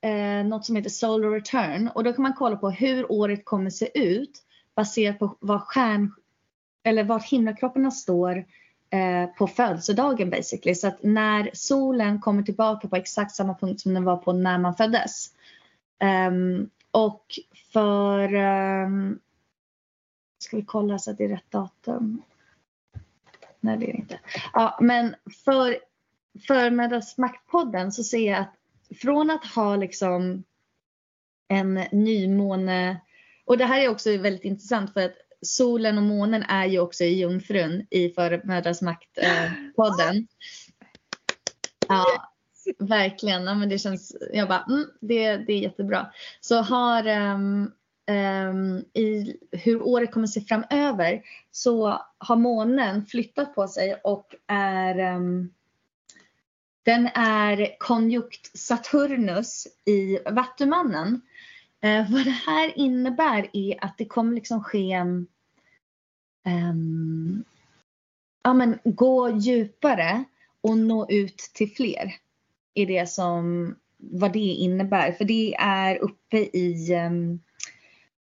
eh, 0.00 0.46
något 0.46 0.64
som 0.64 0.76
heter 0.76 0.90
solar 0.90 1.30
return 1.30 1.88
och 1.88 2.04
då 2.04 2.12
kan 2.12 2.22
man 2.22 2.34
kolla 2.34 2.56
på 2.56 2.70
hur 2.70 3.12
året 3.12 3.44
kommer 3.44 3.70
se 3.70 3.98
ut 3.98 4.42
baserat 4.74 5.18
på 5.18 5.36
vad 5.40 5.60
stjärn 5.60 6.14
eller 6.82 7.04
var 7.04 7.20
himlakropparna 7.20 7.90
står 7.90 8.36
eh, 8.90 9.26
på 9.38 9.46
födelsedagen 9.46 10.30
basically. 10.30 10.74
Så 10.74 10.88
att 10.88 11.02
när 11.02 11.50
solen 11.52 12.20
kommer 12.20 12.42
tillbaka 12.42 12.88
på 12.88 12.96
exakt 12.96 13.34
samma 13.34 13.54
punkt 13.54 13.80
som 13.80 13.94
den 13.94 14.04
var 14.04 14.16
på 14.16 14.32
när 14.32 14.58
man 14.58 14.74
föddes. 14.74 15.30
Um, 16.28 16.70
och 16.94 17.38
för... 17.72 18.34
Um, 18.34 19.20
ska 20.38 20.56
vi 20.56 20.64
kolla 20.64 20.98
så 20.98 21.10
att 21.10 21.18
det 21.18 21.24
är 21.24 21.28
rätt 21.28 21.50
datum? 21.50 22.22
Nej, 23.60 23.76
det 23.76 23.84
är 23.88 23.92
det 23.92 23.98
inte. 23.98 24.20
Ja, 24.52 24.78
men 24.80 25.14
för 25.44 25.78
Förmiddags 26.46 27.18
maktpodden 27.18 27.92
så 27.92 28.04
ser 28.04 28.30
jag 28.30 28.40
att 28.40 28.54
från 28.98 29.30
att 29.30 29.44
ha 29.44 29.76
liksom 29.76 30.44
en 31.48 31.74
nymåne 31.92 33.00
och 33.44 33.58
det 33.58 33.64
här 33.64 33.80
är 33.80 33.88
också 33.88 34.16
väldigt 34.16 34.44
intressant 34.44 34.92
för 34.92 35.04
att 35.04 35.16
solen 35.42 35.98
och 35.98 36.04
månen 36.04 36.42
är 36.42 36.66
ju 36.66 36.78
också 36.78 37.04
i 37.04 37.18
jungfrun 37.18 37.86
i 37.90 38.08
Förmödrars 38.08 38.82
makt-podden. 38.82 40.16
Eh, 40.16 40.24
ja, 41.88 42.33
verkligen. 42.78 43.44
Ja, 43.44 43.54
men 43.54 43.68
det 43.68 43.78
känns, 43.78 44.16
jag 44.32 44.48
bara, 44.48 44.64
mm, 44.68 44.86
det, 45.00 45.36
det 45.36 45.52
är 45.52 45.58
jättebra. 45.58 46.06
Så 46.40 46.62
har 46.62 47.06
um, 47.06 47.72
um, 48.10 48.84
i 48.92 49.36
hur 49.50 49.82
året 49.82 50.12
kommer 50.12 50.26
se 50.26 50.40
framöver 50.40 51.22
så 51.50 52.00
har 52.18 52.36
månen 52.36 53.06
flyttat 53.06 53.54
på 53.54 53.68
sig 53.68 53.94
och 54.04 54.34
är 54.46 55.14
um, 55.16 55.52
den 56.82 57.06
är 57.14 57.78
konjunkt 57.78 58.58
Saturnus 58.58 59.66
i 59.84 60.18
Vattumannen. 60.30 61.20
Eh, 61.80 62.12
vad 62.12 62.24
det 62.24 62.30
här 62.30 62.78
innebär 62.78 63.50
är 63.52 63.84
att 63.84 63.98
det 63.98 64.04
kommer 64.04 64.34
liksom 64.34 64.64
ske 64.64 65.00
um, 66.44 67.44
ja, 68.42 68.54
men 68.54 68.78
gå 68.84 69.30
djupare 69.30 70.24
och 70.60 70.78
nå 70.78 71.10
ut 71.10 71.38
till 71.38 71.74
fler. 71.74 72.14
Är 72.74 72.86
det 72.86 73.08
som 73.08 73.74
vad 74.12 74.32
det 74.32 74.38
innebär. 74.38 75.12
För 75.12 75.24
det 75.24 75.54
är 75.58 75.96
uppe 75.96 76.36
i 76.36 76.94
um, 77.06 77.40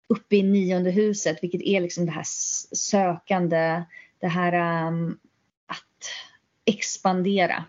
uppe 0.08 0.36
i 0.36 0.42
nionde 0.42 0.90
huset 0.90 1.38
vilket 1.42 1.62
är 1.62 1.80
liksom 1.80 2.06
det 2.06 2.12
här 2.12 2.24
sökande, 2.76 3.82
det 4.18 4.28
här 4.28 4.86
um, 4.86 5.18
att 5.66 6.10
expandera 6.64 7.64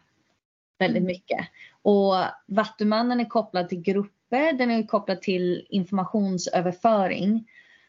väldigt 0.79 1.03
mycket. 1.03 1.47
Och 1.81 2.13
Vattumannen 2.45 3.19
är 3.19 3.25
kopplad 3.25 3.69
till 3.69 3.81
grupper, 3.81 4.53
den 4.53 4.71
är 4.71 4.87
kopplad 4.87 5.21
till 5.21 5.67
informationsöverföring. 5.69 7.47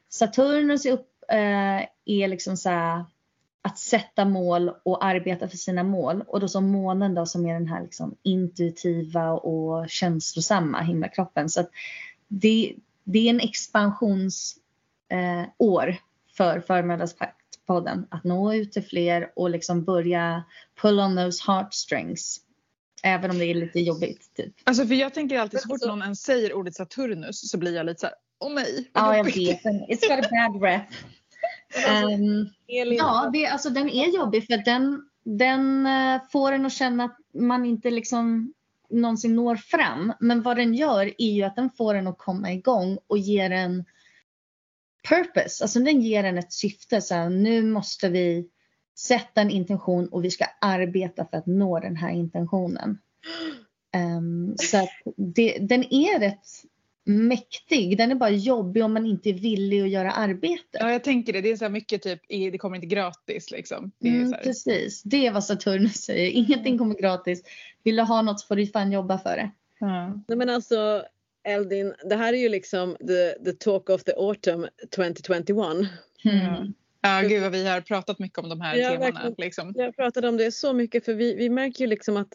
Saturnus 0.09 0.87
är, 0.87 0.93
upp, 0.93 1.11
eh, 1.29 1.87
är 2.05 2.29
liksom 2.29 2.57
så 2.57 2.71
här, 2.71 3.05
att 3.67 3.79
sätta 3.79 4.25
mål 4.25 4.71
och 4.83 5.05
arbeta 5.05 5.49
för 5.49 5.57
sina 5.57 5.83
mål. 5.83 6.25
Och 6.27 6.41
då 6.41 6.49
som 6.49 6.65
månen 6.71 7.15
då 7.15 7.27
som 7.27 7.47
är 7.47 7.55
den 7.55 7.67
här 7.69 7.83
liksom 7.83 8.17
intuitiva 8.23 9.31
och 9.33 9.91
känslosamma 9.91 10.81
himlakroppen. 10.81 11.49
Så 11.49 11.61
att 11.61 11.71
det, 12.29 12.75
det 13.05 13.19
är 13.19 13.31
en 13.31 13.41
expansionsår 13.41 14.61
eh, 15.13 15.43
år 15.59 15.97
för 16.37 16.61
Förmödrarspodden. 16.61 18.07
Att 18.11 18.25
nå 18.25 18.55
ut 18.55 18.73
till 18.73 18.85
fler 18.85 19.33
och 19.37 19.51
liksom 19.51 19.85
börja 19.85 20.45
pull 20.83 21.01
on 21.01 21.17
those 21.17 21.45
heartstrings. 21.53 22.41
Även 23.03 23.31
om 23.31 23.39
det 23.39 23.45
är 23.45 23.55
lite 23.55 23.81
jobbigt. 23.81 24.31
Typ. 24.37 24.55
Alltså 24.65 24.87
för 24.87 24.95
jag 24.95 25.15
tänker 25.15 25.39
alltid 25.39 25.61
så 25.61 25.67
fort 25.69 25.73
Alltså- 25.75 25.89
någon 25.89 26.03
ens 26.03 26.23
säger 26.23 26.53
ordet 26.53 26.75
Saturnus 26.75 27.51
så 27.51 27.59
blir 27.59 27.75
jag 27.75 27.87
lite 27.87 28.01
såhär, 28.01 28.15
åh 28.41 28.53
nej. 28.55 28.91
vad 28.93 29.03
Ja, 29.05 29.09
jag 29.17 29.19
jobbigt." 29.19 29.49
vet. 29.67 29.73
It's 29.89 30.17
got 30.17 30.25
a 30.27 30.29
bad 30.31 30.63
rep. 30.63 30.83
Um, 31.75 32.51
ja, 32.67 33.31
det, 33.33 33.47
alltså, 33.47 33.71
den 33.71 33.89
är 33.89 34.17
jobbig 34.17 34.47
för 34.47 34.65
den, 34.65 35.09
den 35.25 35.87
eh, 35.87 36.23
får 36.33 36.53
en 36.53 36.67
att 36.67 36.73
känna 36.73 37.05
att 37.05 37.19
man 37.35 37.67
inte 37.67 37.91
liksom 37.91 38.53
någonsin 38.91 39.37
når 39.37 39.57
fram. 39.57 40.13
Men 40.21 40.43
vad 40.43 40.57
den 40.57 40.75
gör 40.75 41.13
är 41.19 41.33
ju 41.33 41.43
att 41.43 41.57
den 41.57 41.71
får 41.71 41.95
en 41.95 42.07
att 42.07 42.19
komma 42.19 42.53
igång 42.53 42.99
och 43.07 43.19
ger 43.19 43.51
en 43.51 43.85
purpose. 45.09 45.65
Alltså 45.65 45.81
den 45.81 46.01
ger 46.01 46.25
en 46.25 46.39
ett 46.39 46.53
syfte. 46.53 47.01
Så 47.01 47.15
här, 47.15 47.31
nu 47.31 47.63
måste 47.63 48.09
vi 48.09 48.49
sätta 48.99 49.41
en 49.41 49.51
intention 49.51 50.09
och 50.09 50.25
vi 50.25 50.31
ska 50.31 50.45
arbeta 50.61 51.27
för 51.31 51.37
att 51.37 51.47
nå 51.47 51.81
den 51.81 51.97
här 51.97 52.11
intentionen. 52.11 52.99
Ehm, 53.95 54.55
så 54.57 54.89
det, 55.17 55.59
den 55.59 55.85
är 55.95 56.21
rätt 56.21 56.47
mäktig. 57.05 57.99
Den 57.99 58.11
är 58.11 58.15
bara 58.15 58.31
jobbig 58.31 58.85
om 58.85 58.93
man 58.95 59.07
inte 59.07 59.31
är 59.31 59.35
villig 59.35 59.83
att 59.83 59.89
göra 59.91 60.13
arbetet. 60.13 60.81
Ja 60.81 60.93
jag 60.93 61.05
tänker 61.05 61.33
det, 61.33 61.41
det 61.41 61.51
är 61.51 61.57
så 61.57 61.65
här 61.65 61.71
mycket 61.71 62.03
typ, 62.03 62.21
det 62.29 62.59
kommer 62.59 62.77
inte 62.77 62.87
gratis 62.87 63.51
liksom. 63.51 63.91
Det 63.99 64.09
är 64.09 64.13
Mm, 64.13 64.29
så 64.29 64.35
här, 64.35 64.43
precis, 64.43 65.03
det 65.03 65.27
är 65.27 65.33
vad 65.33 65.45
Saturnus 65.45 65.95
säger. 65.97 66.31
Ingenting 66.31 66.79
kommer 66.79 66.95
gratis. 66.95 67.43
Vill 67.83 67.97
du 67.97 68.03
ha 68.03 68.23
något 68.23 68.41
så 68.41 68.47
får 68.47 68.57
du 68.57 68.67
fan 68.67 68.93
jobba 68.93 69.19
för 69.19 69.37
det. 69.37 69.51
ja. 69.79 70.23
Nej 70.29 70.39
men 70.39 70.51
alltså 70.51 71.05
Eldin, 71.49 71.95
det 72.11 72.17
här 72.17 72.33
är 72.33 72.39
ju 72.39 72.49
liksom 72.49 72.97
the, 73.01 73.45
the 73.45 73.53
talk 73.53 73.91
of 73.91 74.05
the 74.05 74.13
autumn 74.13 74.67
2021. 74.97 75.49
Mm. 75.51 75.87
Ja. 76.23 76.67
ja 77.03 77.29
gud 77.29 77.43
vad 77.43 77.53
vi 77.53 77.69
har 77.69 77.81
pratat 77.81 78.19
mycket 78.19 78.39
om 78.39 78.49
de 78.49 78.61
här 78.61 78.77
Ja, 78.77 78.91
temana. 78.91 79.35
Liksom. 79.39 79.73
Jag 79.77 79.97
pratade 79.97 80.29
om 80.29 80.37
det 80.37 80.53
så 80.53 80.73
mycket 80.73 81.05
för 81.05 81.15
vi, 81.15 81.35
vi 81.35 81.49
märker 81.51 81.81
ju 81.81 81.87
liksom 81.87 82.17
att 82.17 82.29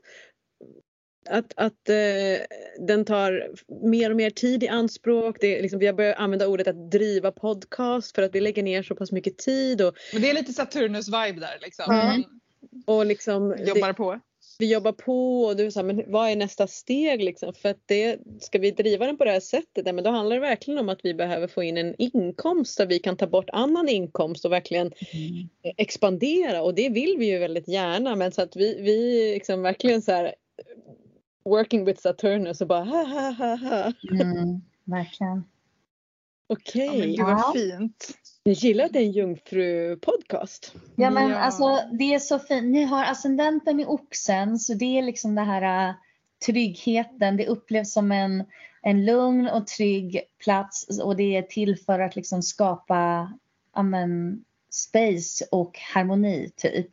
att, 1.30 1.54
att 1.56 1.90
eh, 1.90 2.46
den 2.88 3.06
tar 3.06 3.52
mer 3.90 4.10
och 4.10 4.16
mer 4.16 4.30
tid 4.30 4.64
i 4.64 4.68
anspråk. 4.68 5.38
Det 5.40 5.58
är 5.58 5.62
liksom, 5.62 5.80
vi 5.80 5.86
har 5.86 5.94
börjat 5.94 6.18
använda 6.18 6.48
ordet 6.48 6.68
att 6.68 6.92
driva 6.92 7.32
podcast 7.32 8.16
för 8.16 8.22
att 8.22 8.36
vi 8.36 8.42
lägger 8.42 8.64
ner 8.64 8.84
så 8.84 8.96
pass 8.96 9.12
mycket 9.12 9.38
tid 9.38 9.82
och, 9.82 9.96
Men 10.14 10.22
det 10.22 10.30
är 10.30 10.34
lite 10.34 10.54
Saturnus 10.54 11.08
vibe 11.08 11.40
där 11.40 11.58
liksom. 11.62 11.94
Mm. 11.94 12.08
Man 12.08 12.40
och 12.86 13.06
liksom, 13.06 13.50
det, 13.50 13.64
jobbar 13.64 13.94
på. 13.94 14.20
vi 14.60 14.72
jobbar 14.74 14.92
på 14.92 15.44
och 15.44 15.56
du 15.56 15.64
här, 15.64 15.84
men 15.84 16.04
vad 16.08 16.30
är 16.30 16.36
nästa 16.36 16.68
steg 16.68 17.24
liksom? 17.24 17.54
För 17.54 17.70
att 17.70 17.82
det, 17.86 18.20
ska 18.42 18.60
vi 18.60 18.72
driva 18.72 19.06
den 19.06 19.18
på 19.18 19.26
det 19.26 19.32
här 19.32 19.40
sättet, 19.40 19.86
ja, 19.86 19.94
men 19.94 20.04
då 20.04 20.10
handlar 20.10 20.36
det 20.36 20.42
verkligen 20.42 20.80
om 20.80 20.90
att 20.90 21.00
vi 21.04 21.14
behöver 21.14 21.48
få 21.48 21.64
in 21.64 21.78
en 21.78 21.96
inkomst 21.98 22.78
där 22.78 22.86
vi 22.86 23.00
kan 23.00 23.18
ta 23.18 23.28
bort 23.28 23.50
annan 23.50 23.90
inkomst 23.90 24.46
och 24.46 24.52
verkligen 24.52 24.92
Mm. 25.14 25.50
expandera 25.78 26.62
och 26.62 26.76
det 26.76 26.90
vill 26.90 27.16
vi 27.20 27.26
ju 27.26 27.38
väldigt 27.38 27.68
gärna 27.68 28.16
men 28.16 28.32
så 28.32 28.42
att 28.42 28.56
vi, 28.56 28.82
vi 28.82 29.34
liksom 29.34 29.62
verkligen 29.62 30.02
så 30.02 30.12
här 30.12 30.36
working 31.46 31.86
with 31.86 32.02
Saturnus 32.02 32.62
och 32.62 32.68
bara 32.68 32.84
ha 32.84 33.04
ha 33.04 33.32
ha 33.32 33.56
ha. 33.56 33.94
Mm, 34.12 34.62
verkligen. 34.84 35.44
Okej, 36.48 37.02
gud 37.02 37.16
Ja. 37.20 37.26
vad 37.26 37.54
fint. 37.62 38.08
jag 38.44 38.54
gillar 38.54 38.86
att 38.86 38.94
det 38.94 39.00
är 39.00 39.04
en 39.04 39.12
jungfru-podcast. 39.12 40.74
Ja 40.96 41.10
men 41.10 41.30
Ja. 41.30 41.38
alltså 41.38 41.80
det 41.92 42.14
är 42.14 42.20
så 42.20 42.40
fint. 42.40 42.64
Ni 42.72 42.84
har 42.84 43.04
ascendenten 43.04 43.80
i 43.80 43.86
oxen 43.86 44.60
så 44.60 44.74
det 44.74 44.98
är 44.98 45.02
liksom 45.02 45.36
det 45.36 45.42
här 45.42 45.90
äh, 45.90 45.96
tryggheten. 46.46 47.38
Det 47.38 47.48
upplevs 47.48 47.94
som 47.94 48.12
en, 48.12 48.44
en 48.82 49.06
lugn 49.06 49.48
och 49.48 49.68
trygg 49.68 50.22
plats 50.44 51.00
och 51.00 51.16
det 51.16 51.36
är 51.38 51.42
till 51.42 51.78
för 51.78 52.00
att 52.00 52.16
liksom 52.16 52.42
skapa 52.42 53.34
ja, 53.76 53.84
men, 53.84 54.44
space 54.72 55.46
och 55.52 55.80
harmoni 55.94 56.52
typ. 56.56 56.88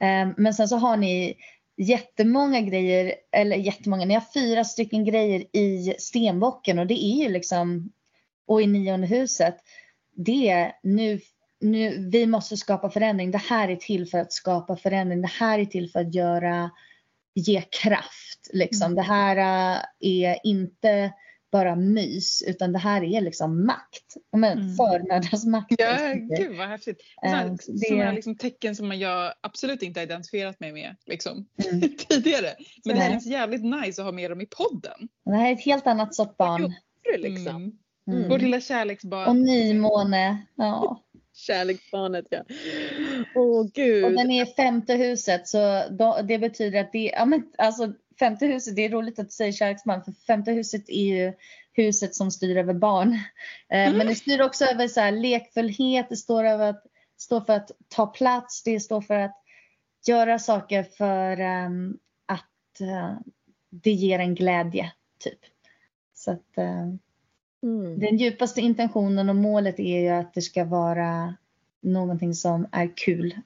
Ehm, 0.00 0.34
men 0.36 0.54
sen 0.54 0.68
så 0.68 0.76
har 0.76 0.96
ni 0.96 1.36
jättemånga 1.78 2.60
grejer, 2.60 3.14
eller 3.32 3.56
jättemånga, 3.56 4.04
ni 4.04 4.14
har 4.14 4.24
fyra 4.34 4.64
stycken 4.64 5.04
grejer 5.04 5.56
i 5.56 5.94
stenbocken 5.98 6.78
och 6.78 6.86
det 6.86 7.04
är 7.04 7.22
ju 7.22 7.28
liksom, 7.28 7.92
och 8.46 8.62
i 8.62 8.66
nionde 8.66 9.06
huset, 9.06 9.56
det 10.16 10.48
är 10.48 10.72
nu 10.82 11.20
nu, 11.60 12.08
vi 12.10 12.26
måste 12.26 12.56
skapa 12.56 12.90
förändring. 12.90 13.30
Det 13.30 13.38
här 13.38 13.68
är 13.68 13.76
till 13.76 14.06
för 14.06 14.18
att 14.18 14.32
skapa 14.32 14.76
förändring. 14.76 15.22
Det 15.22 15.30
här 15.40 15.58
är 15.58 15.64
till 15.64 15.90
för 15.90 16.00
att 16.00 16.14
göra, 16.14 16.70
ge 17.34 17.60
kraft. 17.60 18.50
Liksom. 18.52 18.86
Mm. 18.86 18.96
Det 18.96 19.02
här 19.02 19.36
äh, 19.36 19.82
är 20.00 20.38
inte 20.44 21.12
bara 21.52 21.76
mys 21.76 22.42
utan 22.46 22.72
det 22.72 22.78
här 22.78 23.04
är 23.04 23.20
liksom 23.20 23.66
makt. 23.66 24.16
Men 24.36 24.58
Mm. 24.58 24.76
Förmödrars 24.76 25.44
makt. 25.44 25.74
Ja, 25.78 26.12
gud 26.38 26.56
vad 26.58 26.68
häftigt. 26.68 27.00
Sådana, 27.22 27.42
Eh, 27.44 27.52
det- 27.52 27.88
sådana 27.88 28.12
liksom 28.12 28.36
tecken 28.36 28.76
som 28.76 28.92
jag 28.98 29.32
absolut 29.40 29.82
inte 29.82 30.00
har 30.00 30.04
identifierat 30.04 30.60
mig 30.60 30.72
med 30.72 30.96
liksom, 31.06 31.46
Mm. 31.72 31.80
tidigare. 32.08 32.48
Men 32.84 32.96
det 32.96 33.02
här 33.02 33.10
känns 33.10 33.26
jävligt 33.26 33.64
nice 33.64 34.02
att 34.02 34.06
ha 34.06 34.12
med 34.12 34.30
dem 34.30 34.40
i 34.40 34.46
podden. 34.46 35.08
Det 35.24 35.30
här 35.34 35.48
är 35.48 35.52
ett 35.52 35.64
helt 35.64 35.86
annat 35.86 36.14
sorts 36.14 36.36
barn. 36.36 36.74
Liksom. 37.18 37.56
Mm. 37.56 37.72
Mm. 38.18 38.28
Vårt 38.28 38.40
lilla 38.42 38.60
kärleksbarn. 38.60 39.28
Och 39.28 39.36
nymåne. 39.36 40.38
Ja. 40.56 41.02
Kärleksbarnet 41.34 42.24
ja. 42.30 42.42
Åh 43.34 43.66
gud. 43.74 44.04
Och 44.04 44.12
den 44.12 44.30
är 44.30 44.44
femte 44.46 44.94
huset 44.94 45.48
så 45.48 45.82
då, 45.90 46.18
det 46.28 46.38
betyder 46.38 46.80
att 46.80 46.92
det 46.92 46.98
ja 47.16 47.24
men 47.24 47.42
alltså 47.58 47.92
femte 48.18 48.46
huset, 48.46 48.76
det 48.76 48.84
är 48.84 48.90
roligt 48.90 49.18
att 49.18 49.26
du 49.26 49.32
säger 49.32 49.52
kärleksman 49.52 50.04
för 50.04 50.12
femte 50.12 50.52
huset 50.52 50.88
är 50.88 51.16
ju 51.16 51.32
huset 51.72 52.14
som 52.14 52.30
styr 52.30 52.56
över 52.56 52.74
barn. 52.74 53.12
Eh, 53.68 53.92
Men 53.94 54.06
det 54.06 54.14
styr 54.14 54.42
också 54.42 54.64
över 54.64 54.88
så 54.88 55.00
här, 55.00 55.12
lekfullhet, 55.12 56.06
det 56.08 56.16
står, 56.16 56.44
över 56.44 56.70
att, 56.70 56.84
står 57.18 57.40
för 57.40 57.52
att 57.52 57.70
ta 57.88 58.06
plats, 58.06 58.62
det 58.62 58.80
står 58.80 59.00
för 59.00 59.14
att 59.14 59.36
göra 60.06 60.38
saker 60.38 60.82
för 60.82 61.40
ehm, 61.40 61.98
att 62.26 62.80
eh, 62.80 63.14
det 63.70 63.92
ger 63.92 64.18
en 64.18 64.34
glädje 64.34 64.92
typ. 65.18 65.40
Så 66.14 66.30
att 66.30 66.58
eh, 66.58 66.88
Mm. 67.62 67.98
den 68.00 68.16
djupaste 68.16 68.60
intentionen 68.60 69.28
och 69.28 69.36
målet 69.36 69.78
är 69.78 70.00
ju 70.00 70.08
att 70.08 70.34
det 70.34 70.42
ska 70.42 70.64
vara 70.64 71.34
någonting 71.80 72.34
som 72.34 72.66
är 72.72 72.96
kul. 72.96 73.40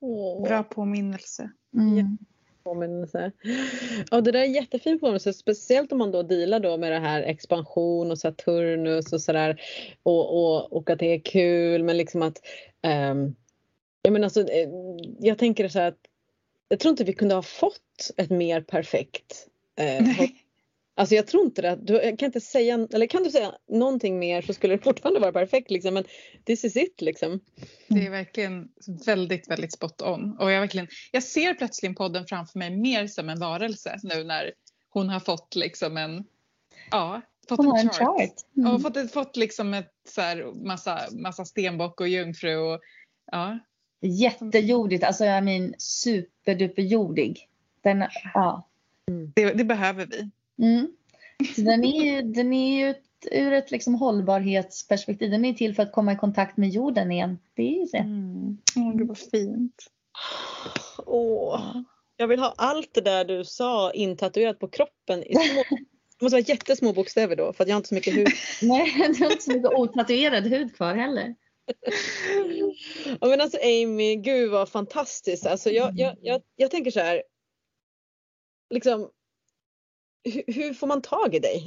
Åh. 0.00 0.42
Bra 0.48 0.62
påminnelse. 0.62 1.50
Mm 1.74 2.18
påminnelse. 2.66 3.32
Ja 4.10 4.20
det 4.20 4.32
där 4.32 4.40
är 4.40 4.44
jättefin 4.44 5.00
påminnelse 5.00 5.32
speciellt 5.32 5.92
om 5.92 5.98
man 5.98 6.12
då 6.12 6.22
dealar 6.22 6.60
då 6.60 6.76
med 6.76 6.92
det 6.92 6.98
här 6.98 7.22
expansion 7.22 8.10
och 8.10 8.18
Saturnus 8.18 9.12
och 9.12 9.20
sådär 9.20 9.60
och, 10.02 10.34
och, 10.34 10.72
och 10.72 10.90
att 10.90 10.98
det 10.98 11.14
är 11.14 11.20
kul 11.20 11.82
men 11.82 11.96
liksom 11.96 12.22
att 12.22 12.38
um, 13.12 13.34
jag 14.02 14.12
menar 14.12 14.24
alltså, 14.24 14.40
eh, 14.40 14.68
jag 15.18 15.38
tänker 15.38 15.68
så 15.68 15.78
här 15.78 15.88
att 15.88 16.00
jag 16.68 16.78
tror 16.78 16.90
inte 16.90 17.04
vi 17.04 17.12
kunde 17.12 17.34
ha 17.34 17.42
fått 17.42 18.10
ett 18.16 18.30
mer 18.30 18.60
perfekt 18.60 19.46
eh, 19.76 20.28
Alltså 20.98 21.14
jag 21.14 21.26
tror 21.26 21.44
inte 21.44 21.62
det. 21.62 21.78
Du, 21.82 21.94
jag 21.94 22.18
kan 22.18 22.26
inte 22.26 22.40
säga, 22.40 22.88
eller 22.92 23.06
kan 23.06 23.22
du 23.22 23.30
säga 23.30 23.52
någonting 23.68 24.18
mer 24.18 24.42
så 24.42 24.52
skulle 24.54 24.76
det 24.76 24.82
fortfarande 24.82 25.20
vara 25.20 25.32
perfekt 25.32 25.70
liksom 25.70 25.94
men 25.94 26.04
this 26.44 26.64
is 26.64 26.76
it 26.76 27.00
liksom. 27.00 27.40
Det 27.88 28.06
är 28.06 28.10
verkligen 28.10 28.68
väldigt, 29.06 29.50
väldigt 29.50 29.72
spot 29.72 30.02
on. 30.02 30.36
Och 30.38 30.52
jag, 30.52 30.60
verkligen, 30.60 30.88
jag 31.12 31.22
ser 31.22 31.54
plötsligt 31.54 31.96
podden 31.96 32.26
framför 32.26 32.58
mig 32.58 32.76
mer 32.76 33.06
som 33.06 33.28
en 33.28 33.40
varelse 33.40 33.98
nu 34.02 34.24
när 34.24 34.52
hon 34.88 35.08
har 35.08 35.20
fått 35.20 35.54
liksom 35.54 35.96
en, 35.96 36.24
ja, 36.90 37.20
fått 37.48 37.58
Hon 37.58 37.66
har 37.66 37.78
en 37.78 37.86
en 37.86 37.92
chart. 37.92 38.20
chart. 38.20 38.34
Mm. 38.56 38.74
och 38.74 38.82
fått, 38.82 39.12
fått 39.12 39.36
liksom 39.36 39.74
ett 39.74 39.92
så 40.08 40.20
här, 40.20 40.44
massa, 40.64 41.00
massa 41.12 41.44
stenbock 41.44 42.00
och 42.00 42.08
jungfru 42.08 42.56
och 42.56 42.80
ja. 43.32 43.58
Jättejordigt, 44.00 45.04
alltså 45.04 45.24
jag 45.24 45.44
mean 45.44 45.74
superduperjordig. 45.78 47.48
Den, 47.82 48.04
ja. 48.34 48.68
Det, 49.34 49.52
det 49.52 49.64
behöver 49.64 50.06
vi. 50.06 50.30
Mm. 50.58 50.88
Så 51.54 51.60
den 51.60 51.84
är 51.84 52.04
ju, 52.04 52.22
den 52.22 52.52
är 52.52 52.78
ju 52.78 52.90
ett, 52.90 53.02
ur 53.32 53.52
ett 53.52 53.70
liksom 53.70 53.94
hållbarhetsperspektiv, 53.94 55.30
den 55.30 55.44
är 55.44 55.52
till 55.52 55.74
för 55.74 55.82
att 55.82 55.92
komma 55.92 56.12
i 56.12 56.16
kontakt 56.16 56.56
med 56.56 56.68
jorden 56.68 57.12
igen. 57.12 57.38
Det 57.54 57.62
är 57.62 57.80
ju 57.80 57.84
det. 57.92 57.98
Mm. 57.98 58.58
Åh, 58.76 58.96
gud 58.96 59.08
vad 59.08 59.18
fint. 59.18 59.86
Åh, 61.06 61.82
jag 62.16 62.28
vill 62.28 62.40
ha 62.40 62.54
allt 62.56 62.94
det 62.94 63.00
där 63.00 63.24
du 63.24 63.44
sa 63.44 63.92
intatuerat 63.92 64.58
på 64.58 64.68
kroppen 64.68 65.22
i 65.22 65.34
små, 65.34 65.64
det 66.18 66.24
måste 66.24 66.36
vara 66.36 66.44
jättesmå 66.46 66.92
bokstäver 66.92 67.36
då 67.36 67.52
för 67.52 67.64
att 67.64 67.68
jag 67.68 67.74
har 67.74 67.78
inte 67.78 67.88
så 67.88 67.94
mycket 67.94 68.16
hud. 68.16 68.28
Nej, 68.62 69.14
du 69.18 69.24
har 69.24 69.30
inte 69.30 69.44
så 69.44 69.52
mycket 69.52 69.72
otatuerad 69.72 70.44
hud 70.44 70.76
kvar 70.76 70.94
heller. 70.94 71.34
Ja, 73.20 73.28
men 73.28 73.40
alltså 73.40 73.58
Amy, 73.62 74.16
gud 74.16 74.50
vad 74.50 74.68
fantastiskt. 74.68 75.46
Alltså 75.46 75.70
jag, 75.70 75.98
jag, 75.98 76.16
jag, 76.20 76.42
jag 76.56 76.70
tänker 76.70 76.90
så 76.90 77.00
här. 77.00 77.22
Liksom, 78.70 79.10
hur, 80.46 80.74
får 80.74 80.86
man 80.86 81.02
tag 81.02 81.34
i 81.34 81.38
dig? 81.38 81.64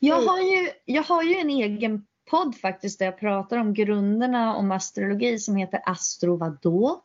Jag 0.00 0.20
har, 0.22 0.38
ju, 0.40 0.70
jag 0.84 1.02
har 1.02 1.22
ju 1.22 1.34
en 1.34 1.50
egen 1.50 2.06
podd 2.30 2.56
faktiskt 2.56 2.98
där 2.98 3.06
jag 3.06 3.18
pratar 3.18 3.56
om 3.58 3.74
grunderna 3.74 4.56
om 4.56 4.70
astrologi 4.70 5.38
som 5.38 5.56
heter 5.56 5.80
Astro 5.86 6.36
vadå? 6.36 7.04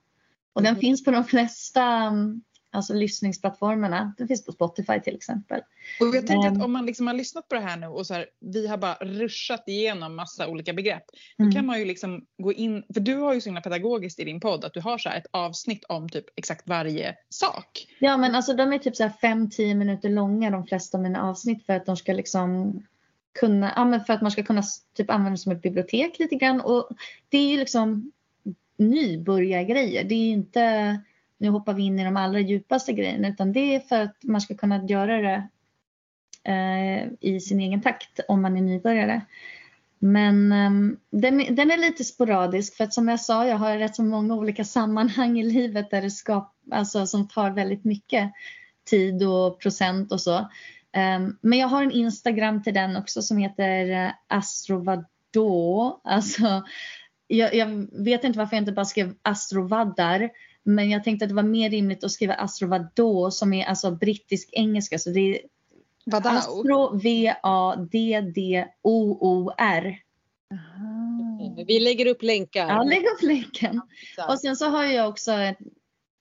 Och 0.53 0.63
den 0.63 0.73
Mhm. 0.73 0.81
finns 0.81 1.03
på 1.03 1.11
de 1.11 1.23
flesta 1.23 1.83
mm, 1.83 2.41
alltså, 2.73 2.93
lyssningsplattformarna. 2.93 4.13
Den 4.17 4.27
finns 4.27 4.45
på 4.45 4.51
Spotify 4.51 4.99
till 4.99 5.15
exempel. 5.15 5.61
Och 5.99 6.15
jag 6.15 6.27
tänker 6.27 6.47
att 6.47 6.63
om 6.63 6.71
man 6.71 6.85
liksom 6.85 7.07
har 7.07 7.13
lyssnat 7.13 7.47
på 7.47 7.55
det 7.55 7.61
här 7.61 7.77
nu 7.77 7.87
och 7.87 8.07
så 8.07 8.13
här, 8.13 8.25
vi 8.39 8.67
har 8.67 8.77
bara 8.77 8.95
ruschat 8.95 9.63
igenom 9.67 10.15
massa 10.15 10.47
olika 10.47 10.73
begrepp. 10.73 11.03
Då 11.37 11.43
Mm. 11.43 11.55
kan 11.55 11.65
man 11.65 11.79
ju 11.79 11.85
liksom 11.85 12.25
gå 12.37 12.53
in, 12.53 12.83
för 12.93 12.99
du 13.01 13.15
har 13.15 13.33
ju 13.33 13.41
så 13.41 13.49
himla 13.49 13.61
pedagogiskt 13.61 14.19
i 14.19 14.23
din 14.23 14.39
podd 14.39 14.65
att 14.65 14.73
du 14.73 14.81
har 14.81 14.97
så 14.97 15.09
ett 15.09 15.25
avsnitt 15.31 15.85
om 15.89 16.09
typ 16.09 16.25
exakt 16.35 16.67
varje 16.67 17.15
sak. 17.29 17.87
Ja 17.99 18.17
men 18.17 18.35
alltså 18.35 18.53
de 18.53 18.73
är 18.73 18.77
typ 18.79 18.95
så 18.95 19.03
här 19.03 19.13
5-10 19.21 19.75
minuter 19.75 20.09
långa 20.09 20.49
de 20.49 20.67
flesta 20.67 20.97
av 20.97 21.01
mina 21.03 21.21
avsnitt 21.21 21.65
för 21.65 21.73
att 21.73 21.85
de 21.85 21.97
ska 21.97 22.13
liksom 22.13 22.81
kunna, 23.39 23.73
ja 23.75 23.85
men 23.85 24.05
för 24.05 24.13
att 24.13 24.21
man 24.21 24.31
ska 24.31 24.43
kunna 24.43 24.63
typ 24.97 25.09
använda 25.09 25.31
det 25.31 25.37
som 25.37 25.51
ett 25.51 25.61
bibliotek 25.61 26.19
lite 26.19 26.35
grann 26.35 26.61
och 26.61 26.89
det 27.29 27.37
är 27.37 27.47
ju 27.51 27.57
liksom 27.57 28.11
nybörjargrejer. 28.77 30.03
Det 30.03 30.15
är 30.15 30.25
ju 30.25 30.31
inte, 30.31 30.99
nu 31.37 31.49
hoppar 31.49 31.73
vi 31.73 31.83
in 31.83 31.99
i 31.99 32.03
de 32.03 32.17
allra 32.17 32.39
djupaste 32.39 32.93
grejerna 32.93 33.27
utan 33.27 33.53
det 33.53 33.75
är 33.75 33.79
för 33.79 34.01
att 34.01 34.17
man 34.23 34.41
ska 34.41 34.55
kunna 34.55 34.85
göra 34.85 35.21
det 35.21 35.47
eh, 36.51 37.07
i 37.19 37.39
sin 37.39 37.59
egen 37.59 37.81
takt 37.81 38.19
om 38.27 38.41
man 38.41 38.57
är 38.57 38.61
nybörjare. 38.61 39.21
Men 39.99 40.51
ehm, 40.51 40.97
den, 41.09 41.41
är- 41.41 41.51
den 41.51 41.71
är 41.71 41.77
lite 41.77 42.03
sporadisk 42.03 42.77
för 42.77 42.83
att 42.83 42.93
som 42.93 43.07
jag 43.07 43.19
sa, 43.21 43.47
jag 43.47 43.57
har 43.57 43.77
rätt 43.77 43.95
så 43.95 44.03
många 44.03 44.35
olika 44.35 44.63
sammanhang 44.63 45.39
i 45.39 45.43
livet 45.43 45.91
där 45.91 46.01
det 46.01 46.11
skap, 46.11 46.55
alltså, 46.71 47.07
som 47.07 47.27
tar 47.27 47.51
väldigt 47.51 47.83
mycket 47.83 48.31
tid 48.89 49.23
och 49.23 49.59
procent 49.59 50.11
och 50.11 50.21
så. 50.21 50.49
Ehm, 50.91 51.37
men 51.41 51.59
jag 51.59 51.67
har 51.67 51.83
en 51.83 51.91
Instagram 51.91 52.63
till 52.63 52.73
den 52.73 52.97
också 52.97 53.21
som 53.21 53.37
heter 53.37 54.05
eh, 54.05 54.11
Astrovadå. 54.27 56.01
Alltså, 56.03 56.63
jag, 57.27 57.55
jag 57.55 57.87
vet 58.03 58.23
inte 58.23 58.39
varför 58.39 58.55
jag 58.55 58.61
inte 58.61 58.71
bara 58.71 58.85
skrev 58.85 59.13
Astrovaddar. 59.21 60.29
Men 60.63 60.89
jag 60.89 61.03
tänkte 61.03 61.25
att 61.25 61.29
det 61.29 61.35
var 61.35 61.43
mer 61.43 61.69
rimligt 61.69 62.03
att 62.03 62.11
skriva 62.11 62.33
Astrovadå 62.33 63.31
som 63.31 63.53
är 63.53 63.65
alltså 63.65 63.91
brittisk 63.91 64.49
engelska. 64.51 64.99
Så 64.99 65.09
det 65.09 65.19
är 65.19 65.39
Vadå? 66.05 66.29
Astro 66.29 66.97
V-A-D-D-O-O-R. 66.97 67.93
Vi 71.67 71.79
lägger 71.79 72.05
upp 72.05 72.23
länkar. 72.23 72.67
Ja, 72.67 72.83
lägg 72.83 73.03
upp 73.05 73.21
länken. 73.21 73.81
Och 74.27 74.39
sen 74.39 74.55
så 74.55 74.69
har 74.69 74.83
jag 74.83 75.09
också 75.09 75.31
ett, 75.31 75.57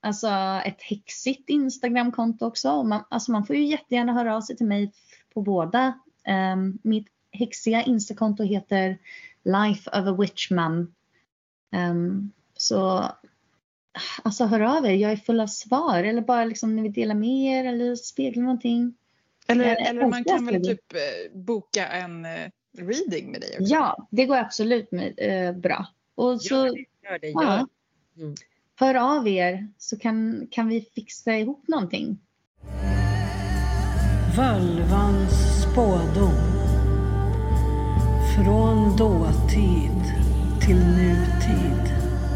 alltså 0.00 0.28
ett 0.64 0.82
häxigt 0.82 1.48
Instagramkonto 1.48 2.46
också. 2.46 2.82
Man, 2.82 3.04
alltså 3.08 3.32
man 3.32 3.46
får 3.46 3.56
ju 3.56 3.64
jättegärna 3.64 4.12
höra 4.12 4.36
av 4.36 4.40
sig 4.40 4.56
till 4.56 4.66
mig 4.66 4.92
på 5.34 5.42
båda. 5.42 5.98
Um, 6.54 6.78
mitt 6.82 7.08
häxiga 7.30 7.82
Instakonto 7.82 8.42
heter 8.42 8.98
Life 9.44 9.90
of 9.90 10.06
a 10.06 10.16
Witch 10.20 10.50
Mum. 10.50 10.94
Um, 11.76 12.32
så 12.56 13.10
alltså 14.22 14.44
hör 14.44 14.60
av 14.60 14.86
er. 14.86 14.90
Jag 14.90 15.12
är 15.12 15.16
full 15.16 15.40
av 15.40 15.46
svar. 15.46 16.04
Eller 16.04 16.22
bara 16.22 16.44
liksom 16.44 16.76
ni 16.76 16.82
vill 16.82 16.92
dela 16.92 17.14
med 17.14 17.58
er 17.58 17.64
eller 17.64 17.96
spegla 17.96 18.42
någonting. 18.42 18.94
Eller, 19.46 19.64
Jag 19.64 19.86
eller 19.86 20.06
man 20.06 20.24
kan 20.24 20.46
väl 20.46 20.64
typ 20.64 20.92
eh, 20.92 21.38
boka 21.38 21.86
en 21.88 22.24
eh, 22.24 22.50
reading 22.78 23.30
med 23.30 23.40
dig 23.40 23.50
också? 23.60 23.74
Ja, 23.74 24.08
det 24.10 24.26
går 24.26 24.36
absolut 24.36 24.92
med, 24.92 25.14
eh, 25.16 25.52
bra. 25.52 25.86
Och 26.14 26.42
så 26.42 26.54
Gör 26.54 26.64
det, 26.64 27.08
gör 27.08 27.18
det. 27.18 27.28
Gör. 27.28 27.42
ja. 27.42 27.68
Mm. 28.16 28.34
hör 28.74 28.94
av 28.94 29.28
er 29.28 29.68
så 29.78 29.98
kan, 29.98 30.48
kan 30.50 30.68
vi 30.68 30.80
fixa 30.94 31.36
ihop 31.36 31.68
någonting. 31.68 32.18
Völvans 34.36 35.62
spådom. 35.62 36.34
Från 38.36 38.96
dåtid 38.96 40.02
till 40.66 40.76
nutid 40.76 42.01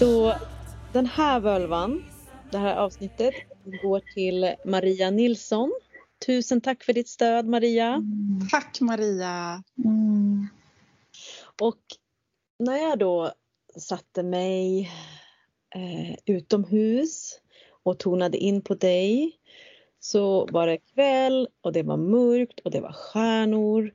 Så 0.00 0.34
den 0.92 1.06
här 1.06 1.40
völvan, 1.40 2.04
det 2.50 2.58
här 2.58 2.76
avsnittet, 2.76 3.34
går 3.82 4.00
till 4.14 4.54
Maria 4.64 5.10
Nilsson. 5.10 5.72
Tusen 6.26 6.60
tack 6.60 6.84
för 6.84 6.92
ditt 6.92 7.08
stöd 7.08 7.46
Maria. 7.46 8.02
Tack 8.50 8.80
Maria! 8.80 9.62
Mm. 9.84 10.48
Och 11.60 11.80
när 12.58 12.76
jag 12.76 12.98
då 12.98 13.32
satte 13.76 14.22
mig 14.22 14.90
eh, 15.74 16.16
utomhus 16.26 17.40
och 17.82 17.98
tonade 17.98 18.38
in 18.38 18.62
på 18.62 18.74
dig 18.74 19.32
så 19.98 20.46
var 20.46 20.66
det 20.66 20.78
kväll 20.78 21.48
och 21.60 21.72
det 21.72 21.82
var 21.82 21.96
mörkt 21.96 22.60
och 22.60 22.70
det 22.70 22.80
var 22.80 22.92
stjärnor. 22.92 23.94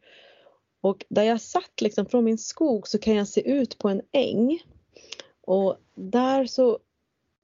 Och 0.82 1.06
där 1.10 1.24
jag 1.24 1.42
satt 1.42 1.82
liksom 1.82 2.06
från 2.06 2.24
min 2.24 2.38
skog 2.38 2.88
så 2.88 2.98
kan 2.98 3.16
jag 3.16 3.28
se 3.28 3.52
ut 3.52 3.78
på 3.78 3.90
en 3.90 4.02
äng. 4.12 4.60
Och 5.42 5.78
där 5.96 6.46
så 6.46 6.80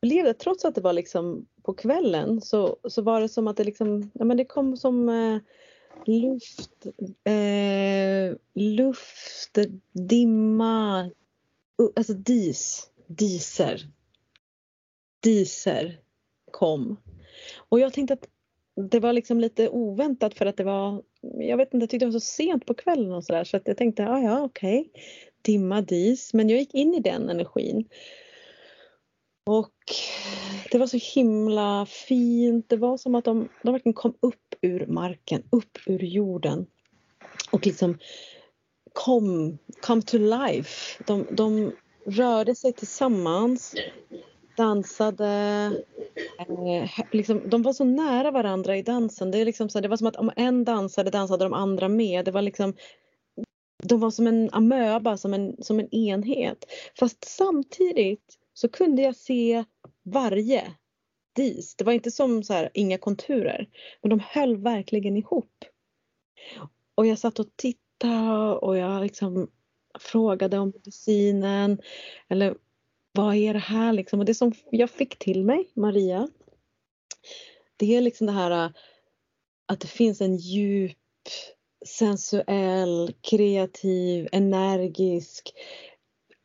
blev 0.02 0.26
det, 0.26 0.34
trots 0.34 0.66
att 0.66 0.76
det 0.76 0.82
var 0.82 0.94
liksom 0.94 1.48
på 1.64 1.74
kvällen, 1.74 2.42
så, 2.42 2.78
så 2.84 3.02
var 3.02 3.22
det 3.22 3.30
som 3.30 3.48
att 3.48 3.58
det 3.58 3.64
liksom, 3.64 4.12
ja 4.14 4.26
men 4.26 4.38
det 4.38 4.46
kom 4.46 4.78
som 4.78 5.10
eh, 5.10 5.40
luft, 6.06 6.86
eh, 7.24 8.36
luft, 8.54 9.58
dimma, 9.94 11.04
uh, 11.82 11.90
alltså 11.96 12.14
dis, 12.14 12.90
diser. 13.08 13.82
Diser 15.20 16.00
kom. 16.52 16.98
Och 17.58 17.80
jag 17.80 17.94
tänkte 17.94 18.14
att 18.14 18.28
det 18.92 19.00
var 19.00 19.14
liksom 19.14 19.40
lite 19.40 19.70
oväntat 19.70 20.34
för 20.34 20.46
att 20.46 20.58
det 20.58 20.64
var, 20.64 21.04
jag 21.22 21.58
vet 21.58 21.74
inte, 21.74 21.84
jag 21.84 21.90
tyckte 21.90 22.06
det 22.06 22.12
var 22.12 22.20
så 22.20 22.26
sent 22.26 22.66
på 22.66 22.74
kvällen 22.74 23.12
och 23.12 23.24
sådär 23.24 23.44
så 23.44 23.58
att 23.58 23.68
jag 23.68 23.78
tänkte, 23.78 24.04
ja 24.04 24.20
ja 24.20 24.42
okej, 24.42 24.92
dimma, 25.42 25.82
dis, 25.82 26.34
men 26.34 26.50
jag 26.50 26.60
gick 26.60 26.74
in 26.74 26.94
i 26.94 27.00
den 27.00 27.30
energin. 27.30 27.90
Och 29.46 29.74
det 30.72 30.78
var 30.78 30.88
så 30.88 30.98
himla 31.16 31.86
fint. 31.86 32.70
Det 32.70 32.78
var 32.78 32.98
som 32.98 33.16
att 33.16 33.26
de, 33.26 33.50
de 33.64 33.72
verkligen 33.72 33.94
kom 33.94 34.14
upp 34.20 34.56
ur 34.62 34.86
marken, 34.88 35.44
upp 35.50 35.78
ur 35.86 36.04
jorden. 36.04 36.66
Och 37.52 37.66
liksom 37.66 37.98
kom, 38.94 39.58
come 39.82 40.02
to 40.02 40.18
life. 40.18 41.04
De, 41.08 41.28
de 41.32 41.72
rörde 42.06 42.56
sig 42.56 42.74
tillsammans, 42.74 43.76
dansade. 44.58 45.28
Eh, 46.40 46.90
liksom, 47.12 47.50
de 47.50 47.62
var 47.62 47.74
så 47.74 47.84
nära 47.84 48.32
varandra 48.32 48.78
i 48.78 48.82
dansen. 48.82 49.32
Det, 49.32 49.38
är 49.38 49.46
liksom 49.46 49.70
så, 49.70 49.80
det 49.80 49.88
var 49.88 49.98
som 49.98 50.08
att 50.08 50.16
om 50.16 50.32
en 50.36 50.64
dansade, 50.64 51.10
dansade 51.10 51.46
de 51.46 51.54
andra 51.54 51.90
med. 51.90 52.26
Det 52.26 52.32
var 52.32 52.42
liksom 52.42 52.74
de 53.84 54.00
var 54.00 54.12
som 54.12 54.28
en 54.28 54.50
amöba, 54.52 55.18
som 55.18 55.34
en, 55.34 55.64
som 55.64 55.80
en 55.80 55.96
enhet. 55.96 56.66
Fast 57.00 57.26
samtidigt 57.26 58.38
så 58.62 58.70
kunde 58.70 59.02
jag 59.02 59.16
se 59.16 59.64
varje 60.04 60.74
dis. 61.36 61.76
Det 61.76 61.84
var 61.84 61.94
inte 61.94 62.12
som 62.12 62.44
så 62.44 62.54
här, 62.54 62.70
inga 62.74 62.98
konturer. 62.98 63.70
Men 64.02 64.10
de 64.10 64.20
höll 64.20 64.58
verkligen 64.58 65.18
ihop. 65.18 65.66
Och 66.96 67.08
jag 67.08 67.20
satt 67.20 67.40
och 67.40 67.56
tittade 67.56 68.56
och 68.56 68.78
jag 68.78 69.02
liksom 69.04 69.52
frågade 70.00 70.58
om 70.58 70.70
medicinen. 70.70 71.82
Eller 72.30 72.56
vad 73.12 73.36
är 73.36 73.54
det 73.54 73.60
här 73.60 73.94
liksom? 73.94 74.20
Och 74.20 74.26
det 74.26 74.36
som 74.36 74.54
jag 74.72 74.90
fick 74.90 75.20
till 75.20 75.44
mig, 75.44 75.72
Maria. 75.74 76.30
Det 77.78 77.96
är 77.96 78.02
liksom 78.02 78.28
det 78.28 78.34
här 78.34 78.74
att 79.66 79.80
det 79.80 79.88
finns 79.88 80.22
en 80.22 80.38
djup 80.38 80.98
sensuell, 81.86 83.14
kreativ, 83.22 84.28
energisk 84.32 85.54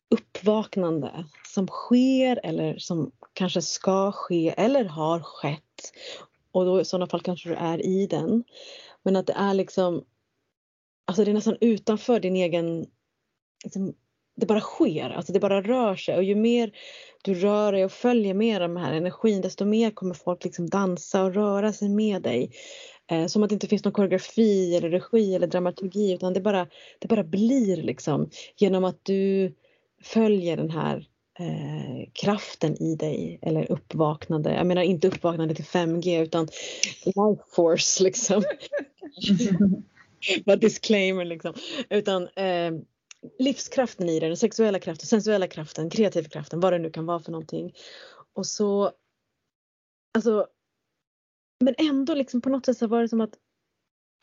uppvaknande 0.09 1.25
som 1.57 1.67
sker 1.67 2.39
eller 2.43 2.77
som 2.77 3.11
kanske 3.33 3.61
ska 3.61 4.11
ske 4.11 4.53
eller 4.57 4.85
har 4.85 5.19
skett. 5.19 5.93
Och 6.51 6.65
då 6.65 6.81
i 6.81 6.85
sådana 6.85 7.07
fall 7.07 7.21
kanske 7.21 7.49
du 7.49 7.55
är 7.55 7.85
i 7.85 8.07
den. 8.07 8.43
Men 9.03 9.15
att 9.15 9.27
det 9.27 9.33
är 9.33 9.53
liksom, 9.53 10.03
alltså 11.05 11.23
det 11.23 11.31
är 11.31 11.33
nästan 11.33 11.57
utanför 11.61 12.19
din 12.19 12.35
egen, 12.35 12.85
liksom, 13.63 13.93
det 14.35 14.45
bara 14.45 14.59
sker, 14.59 15.09
alltså 15.09 15.33
det 15.33 15.39
bara 15.39 15.61
rör 15.61 15.95
sig 15.95 16.17
och 16.17 16.23
ju 16.23 16.35
mer 16.35 16.71
du 17.23 17.33
rör 17.33 17.71
dig 17.71 17.85
och 17.85 17.91
följer 17.91 18.33
med 18.33 18.61
den 18.61 18.77
här 18.77 18.93
energin 18.93 19.41
desto 19.41 19.65
mer 19.65 19.91
kommer 19.91 20.13
folk 20.13 20.43
liksom 20.43 20.69
dansa 20.69 21.23
och 21.23 21.33
röra 21.33 21.73
sig 21.73 21.89
med 21.89 22.21
dig. 22.21 22.51
Eh, 23.11 23.27
som 23.27 23.43
att 23.43 23.49
det 23.49 23.53
inte 23.53 23.67
finns 23.67 23.83
någon 23.83 23.93
koreografi 23.93 24.75
eller 24.75 24.89
regi 24.89 25.35
eller 25.35 25.47
dramaturgi 25.47 26.13
utan 26.13 26.33
det 26.33 26.41
bara, 26.41 26.67
det 26.99 27.07
bara 27.07 27.23
blir 27.23 27.77
liksom 27.77 28.29
genom 28.57 28.83
att 28.83 28.99
du 29.05 29.53
följer 30.01 30.57
den 30.57 30.69
här 30.69 31.07
eh, 31.39 32.09
kraften 32.13 32.81
i 32.83 32.95
dig 32.95 33.39
eller 33.41 33.71
uppvaknande. 33.71 34.53
Jag 34.53 34.67
menar 34.67 34.81
inte 34.81 35.07
uppvaknande 35.07 35.55
till 35.55 35.65
5G 35.65 36.21
utan 36.21 36.47
life 37.05 37.43
force 37.55 38.03
liksom. 38.03 38.43
Bara 40.45 40.55
disclaimer 40.55 41.25
liksom. 41.25 41.53
Utan 41.89 42.27
eh, 42.27 42.71
livskraften 43.39 44.09
i 44.09 44.19
dig, 44.19 44.29
den 44.29 44.37
sexuella 44.37 44.79
kraften, 44.79 45.07
sensuella 45.07 45.47
kraften, 45.47 45.89
kreativa 45.89 46.29
kraften, 46.29 46.59
vad 46.59 46.73
det 46.73 46.79
nu 46.79 46.89
kan 46.89 47.05
vara 47.05 47.19
för 47.19 47.31
någonting. 47.31 47.73
Och 48.33 48.45
så 48.45 48.91
Alltså 50.13 50.47
men 51.59 51.75
ändå 51.77 52.13
liksom 52.13 52.41
på 52.41 52.49
något 52.49 52.65
sätt 52.65 52.77
så 52.77 52.87
var 52.87 53.01
det 53.01 53.09
som 53.09 53.21
att, 53.21 53.33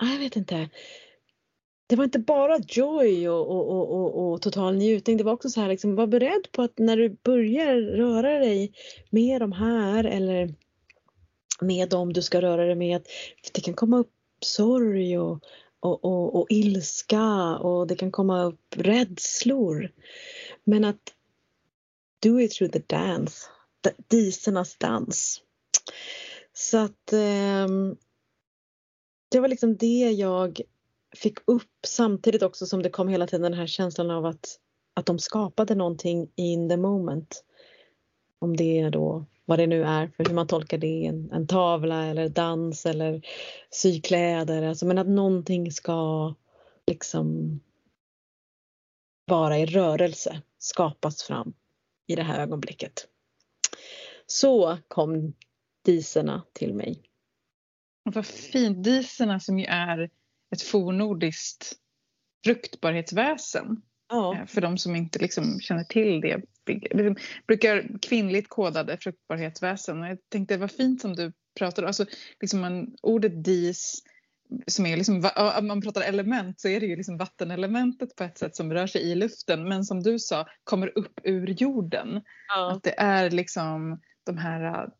ah, 0.02 0.06
jag 0.06 0.18
vet 0.18 0.36
inte. 0.36 0.68
Det 1.94 1.98
var 1.98 2.04
inte 2.04 2.18
bara 2.18 2.58
joy 2.68 3.28
och, 3.28 3.50
och, 3.50 3.68
och, 3.68 3.94
och, 3.94 4.32
och 4.32 4.42
total 4.42 4.76
njutning. 4.76 5.16
Det 5.16 5.24
var 5.24 5.32
också 5.32 5.50
så 5.50 5.60
här 5.60 5.68
liksom, 5.68 5.96
var 5.96 6.06
beredd 6.06 6.48
på 6.52 6.62
att 6.62 6.78
när 6.78 6.96
du 6.96 7.08
börjar 7.08 7.76
röra 7.76 8.38
dig 8.38 8.72
med 9.10 9.40
de 9.40 9.52
här 9.52 10.04
eller 10.04 10.54
med 11.60 11.88
dem 11.88 12.12
du 12.12 12.22
ska 12.22 12.42
röra 12.42 12.64
dig 12.64 12.74
med. 12.74 13.06
Det 13.52 13.60
kan 13.60 13.74
komma 13.74 13.98
upp 13.98 14.12
sorg 14.40 15.18
och, 15.18 15.44
och, 15.80 16.04
och, 16.04 16.36
och 16.40 16.46
ilska 16.50 17.56
och 17.56 17.86
det 17.86 17.96
kan 17.96 18.10
komma 18.10 18.44
upp 18.44 18.76
rädslor. 18.76 19.90
Men 20.64 20.84
att 20.84 21.14
do 22.22 22.40
it 22.40 22.52
through 22.52 22.72
the 22.72 22.82
dance. 22.86 23.46
Disernas 24.08 24.76
dans. 24.76 25.40
Så 26.52 26.78
att 26.78 27.12
eh, 27.12 27.68
det 29.28 29.40
var 29.40 29.48
liksom 29.48 29.76
det 29.76 30.10
jag 30.10 30.60
fick 31.14 31.38
upp 31.46 31.70
samtidigt 31.86 32.42
också 32.42 32.66
som 32.66 32.82
det 32.82 32.90
kom 32.90 33.08
hela 33.08 33.26
tiden 33.26 33.42
den 33.42 33.54
här 33.54 33.66
känslan 33.66 34.10
av 34.10 34.26
att, 34.26 34.58
att 34.94 35.06
de 35.06 35.18
skapade 35.18 35.74
någonting 35.74 36.30
in 36.34 36.68
the 36.68 36.76
moment. 36.76 37.44
Om 38.38 38.56
det 38.56 38.80
är 38.80 38.90
då 38.90 39.26
vad 39.44 39.58
det 39.58 39.66
nu 39.66 39.84
är 39.84 40.06
för 40.06 40.24
hur 40.24 40.34
man 40.34 40.46
tolkar 40.46 40.78
det, 40.78 41.06
en, 41.06 41.30
en 41.32 41.46
tavla 41.46 42.06
eller 42.06 42.28
dans 42.28 42.86
eller 42.86 43.26
sykläder. 43.70 44.62
Alltså, 44.62 44.86
men 44.86 44.98
att 44.98 45.08
någonting 45.08 45.72
ska 45.72 46.34
liksom 46.86 47.60
vara 49.26 49.58
i 49.58 49.66
rörelse, 49.66 50.42
skapas 50.58 51.22
fram 51.22 51.54
i 52.06 52.16
det 52.16 52.22
här 52.22 52.40
ögonblicket. 52.40 53.08
Så 54.26 54.78
kom 54.88 55.34
diserna 55.84 56.42
till 56.52 56.74
mig. 56.74 57.02
Vad 58.02 58.26
fint. 58.26 58.84
Diserna 58.84 59.40
som 59.40 59.58
ju 59.58 59.64
är 59.64 60.10
ett 60.54 60.62
fornordiskt 60.62 61.72
fruktbarhetsväsen. 62.44 63.82
Ja. 64.08 64.36
Eh, 64.36 64.46
För 64.46 64.60
de 64.60 64.78
som 64.78 64.96
inte 64.96 65.18
liksom 65.18 65.60
känner 65.60 65.84
till 65.84 66.20
det. 66.20 66.42
vi 66.94 67.14
brukar 67.46 67.98
kvinnligt 68.02 68.48
kodade 68.48 68.98
fruktbarhetsväsen. 69.00 70.02
Och 70.02 70.08
jag 70.08 70.18
tänkte 70.28 70.56
vad 70.56 70.70
fint 70.70 71.00
som 71.00 71.16
du 71.16 71.32
pratade 71.58 71.86
alltså 71.86 72.06
liksom 72.40 72.60
man, 72.60 72.96
ordet 73.02 73.44
dis 73.44 74.02
som 74.66 74.86
är 74.86 74.96
liksom, 74.96 75.30
om 75.58 75.66
man 75.66 75.82
pratar 75.82 76.00
element 76.02 76.60
så 76.60 76.68
är 76.68 76.80
det 76.80 76.86
ju 76.86 76.96
liksom 76.96 77.16
vattenelementet 77.16 78.16
på 78.16 78.24
ett 78.24 78.38
sätt 78.38 78.56
som 78.56 78.72
rör 78.72 78.86
sig 78.86 79.02
i 79.02 79.14
luften 79.14 79.68
men 79.68 79.84
som 79.84 80.02
du 80.02 80.18
sa 80.18 80.46
kommer 80.64 80.98
upp 80.98 81.20
ur 81.22 81.46
jorden. 81.46 82.22
Ja. 82.48 82.72
Att 82.72 82.82
det 82.82 82.94
är 82.98 83.30
liksom 83.30 84.00
de 84.24 84.38
här, 84.38 84.90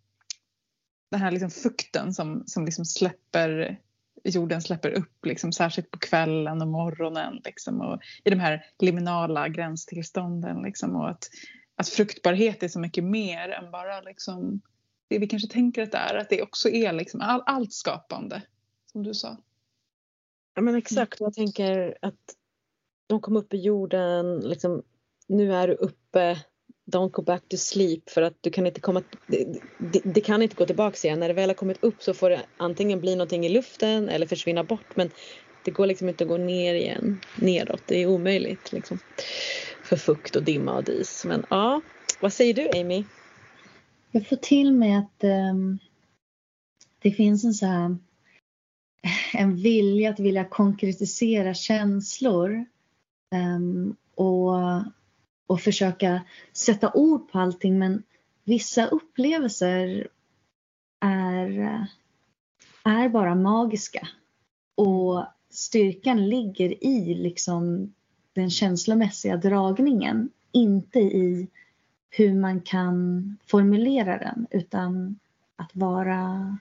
den 1.11 1.21
här 1.21 1.31
liksom 1.31 1.51
fukten 1.51 2.15
som, 2.15 2.43
som 2.47 2.65
liksom 2.65 2.85
släpper 2.85 3.81
jorden 4.25 4.63
släpper 4.63 4.91
upp 4.91 5.27
liksom, 5.27 5.53
särskilt 5.53 5.91
på 5.91 5.99
kvällen 5.99 6.63
och 6.63 6.69
morgonen 6.69 7.41
liksom, 7.45 7.81
och 7.81 8.01
i 8.25 8.31
de 8.31 8.41
här 8.41 8.65
liminala 8.79 9.49
gränstillstånden 9.49 10.63
liksom, 10.63 10.97
och 10.97 11.11
att, 11.11 11.29
att 11.77 11.89
fruktbarhet 11.89 12.63
är 12.63 12.69
så 12.69 12.81
mycket 12.81 13.05
mer 13.05 13.49
än 13.49 13.71
bara 13.71 14.01
liksom, 14.01 14.61
det 15.09 15.19
vi 15.19 15.27
kanske 15.27 15.49
tänker 15.49 15.83
att 15.83 15.93
det 15.93 15.99
är, 15.99 16.15
att 16.15 16.31
det 16.31 16.43
också 16.43 16.69
är 16.69 16.93
liksom 16.93 17.21
all, 17.21 17.43
allt 17.47 17.73
skapande 17.73 18.43
som 18.93 19.03
du 19.03 19.15
sa. 19.15 19.37
Ja 20.55 20.63
men 20.63 20.75
exakt, 20.75 21.21
jag 21.21 21.35
tänker 21.35 21.99
att 22.03 22.21
de 23.07 23.21
kom 23.21 23.37
upp 23.37 23.55
i 23.55 23.57
jorden, 23.57 24.41
liksom, 24.41 24.83
nu 25.27 25.55
är 25.55 25.69
du 25.69 25.75
uppe, 25.75 26.45
don't 26.87 27.11
go 27.11 27.23
back 27.23 27.43
to 27.49 27.57
sleep 27.57 28.11
för 28.11 28.23
att 28.23 28.35
du 28.41 28.51
kan 28.51 28.67
inte 28.67 28.81
komma, 28.81 29.03
det, 29.27 29.61
det, 29.79 30.01
det 30.05 30.21
kan 30.21 30.43
inte 30.43 30.57
gå 30.57 30.67
tillbaks 30.67 31.05
igen. 31.05 31.21
När 31.21 31.29
det 31.29 31.35
väl 31.35 31.51
har 31.51 31.55
kommit 31.55 31.85
upp 31.85 32.03
så 32.03 32.15
får 32.15 32.31
det 32.31 32.41
antingen 32.57 33.01
bli 33.01 33.17
någonting 33.17 33.47
i 33.47 33.49
luften 33.49 34.09
eller 34.09 34.27
försvinna 34.27 34.65
bort 34.65 34.97
men 34.97 35.11
det 35.65 35.71
går 35.71 35.87
liksom 35.87 36.09
inte 36.09 36.25
att 36.25 36.31
gå 36.31 36.37
ner 36.37 36.75
igen, 36.75 37.21
neråt, 37.37 37.83
det 37.87 38.03
är 38.03 38.07
omöjligt 38.07 38.73
liksom. 38.73 38.99
För 39.83 39.97
fukt 39.97 40.37
och 40.37 40.43
dimma 40.43 40.77
och 40.77 40.85
dis. 40.85 41.25
Men 41.25 41.47
ja, 41.51 41.81
vad 42.21 42.33
säger 42.33 42.55
du 42.55 42.81
Amy? 42.81 43.05
Jag 44.11 44.27
får 44.27 44.37
till 44.37 44.73
mig 44.73 44.95
att 44.95 45.25
um, 45.25 45.79
det 46.99 47.11
finns 47.11 47.45
en 47.45 47.55
så 47.55 47.67
här 47.67 47.97
en 49.33 49.57
vilja 49.57 50.11
att 50.11 50.21
vilja 50.21 50.45
konkretisera 50.45 51.55
känslor 51.55 52.65
um, 53.35 53.97
och, 54.15 54.55
och 55.47 55.61
försöka 55.61 56.23
sätta 56.53 56.93
ord 56.95 57.33
på 57.33 57.39
allting 57.39 57.79
men 57.79 58.03
vissa 58.45 58.87
upplevelser 58.87 60.09
är, 61.01 61.87
är 62.85 63.09
bara 63.09 63.35
magiska. 63.35 64.09
Och 64.75 65.27
styrkan 65.51 66.29
ligger 66.29 66.85
i 66.85 67.15
liksom 67.15 67.95
den 68.33 68.51
känslomässiga 68.51 69.37
dragningen 69.37 70.31
inte 70.53 70.99
i 70.99 71.49
hur 72.11 72.35
man 72.35 72.61
kan 72.61 73.39
formulera 73.47 74.19
den 74.19 74.47
utan 74.51 75.19
att 75.57 75.71
vara, 75.77 76.59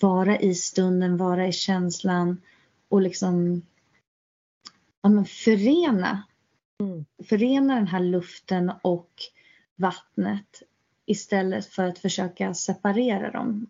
vara 0.00 0.38
i 0.38 0.54
stunden, 0.54 1.16
vara 1.16 1.46
i 1.46 1.52
känslan 1.52 2.40
och 2.88 3.02
liksom 3.02 3.62
ja, 5.02 5.08
men 5.08 5.24
förena, 5.24 6.22
Mm. 6.80 7.04
förena 7.28 7.74
den 7.74 7.86
här 7.86 8.00
luften 8.00 8.72
och 8.82 9.10
vattnet 9.76 10.62
istället 11.06 11.66
för 11.66 11.84
att 11.84 11.98
försöka 11.98 12.54
separera 12.54 13.30
dem 13.30 13.66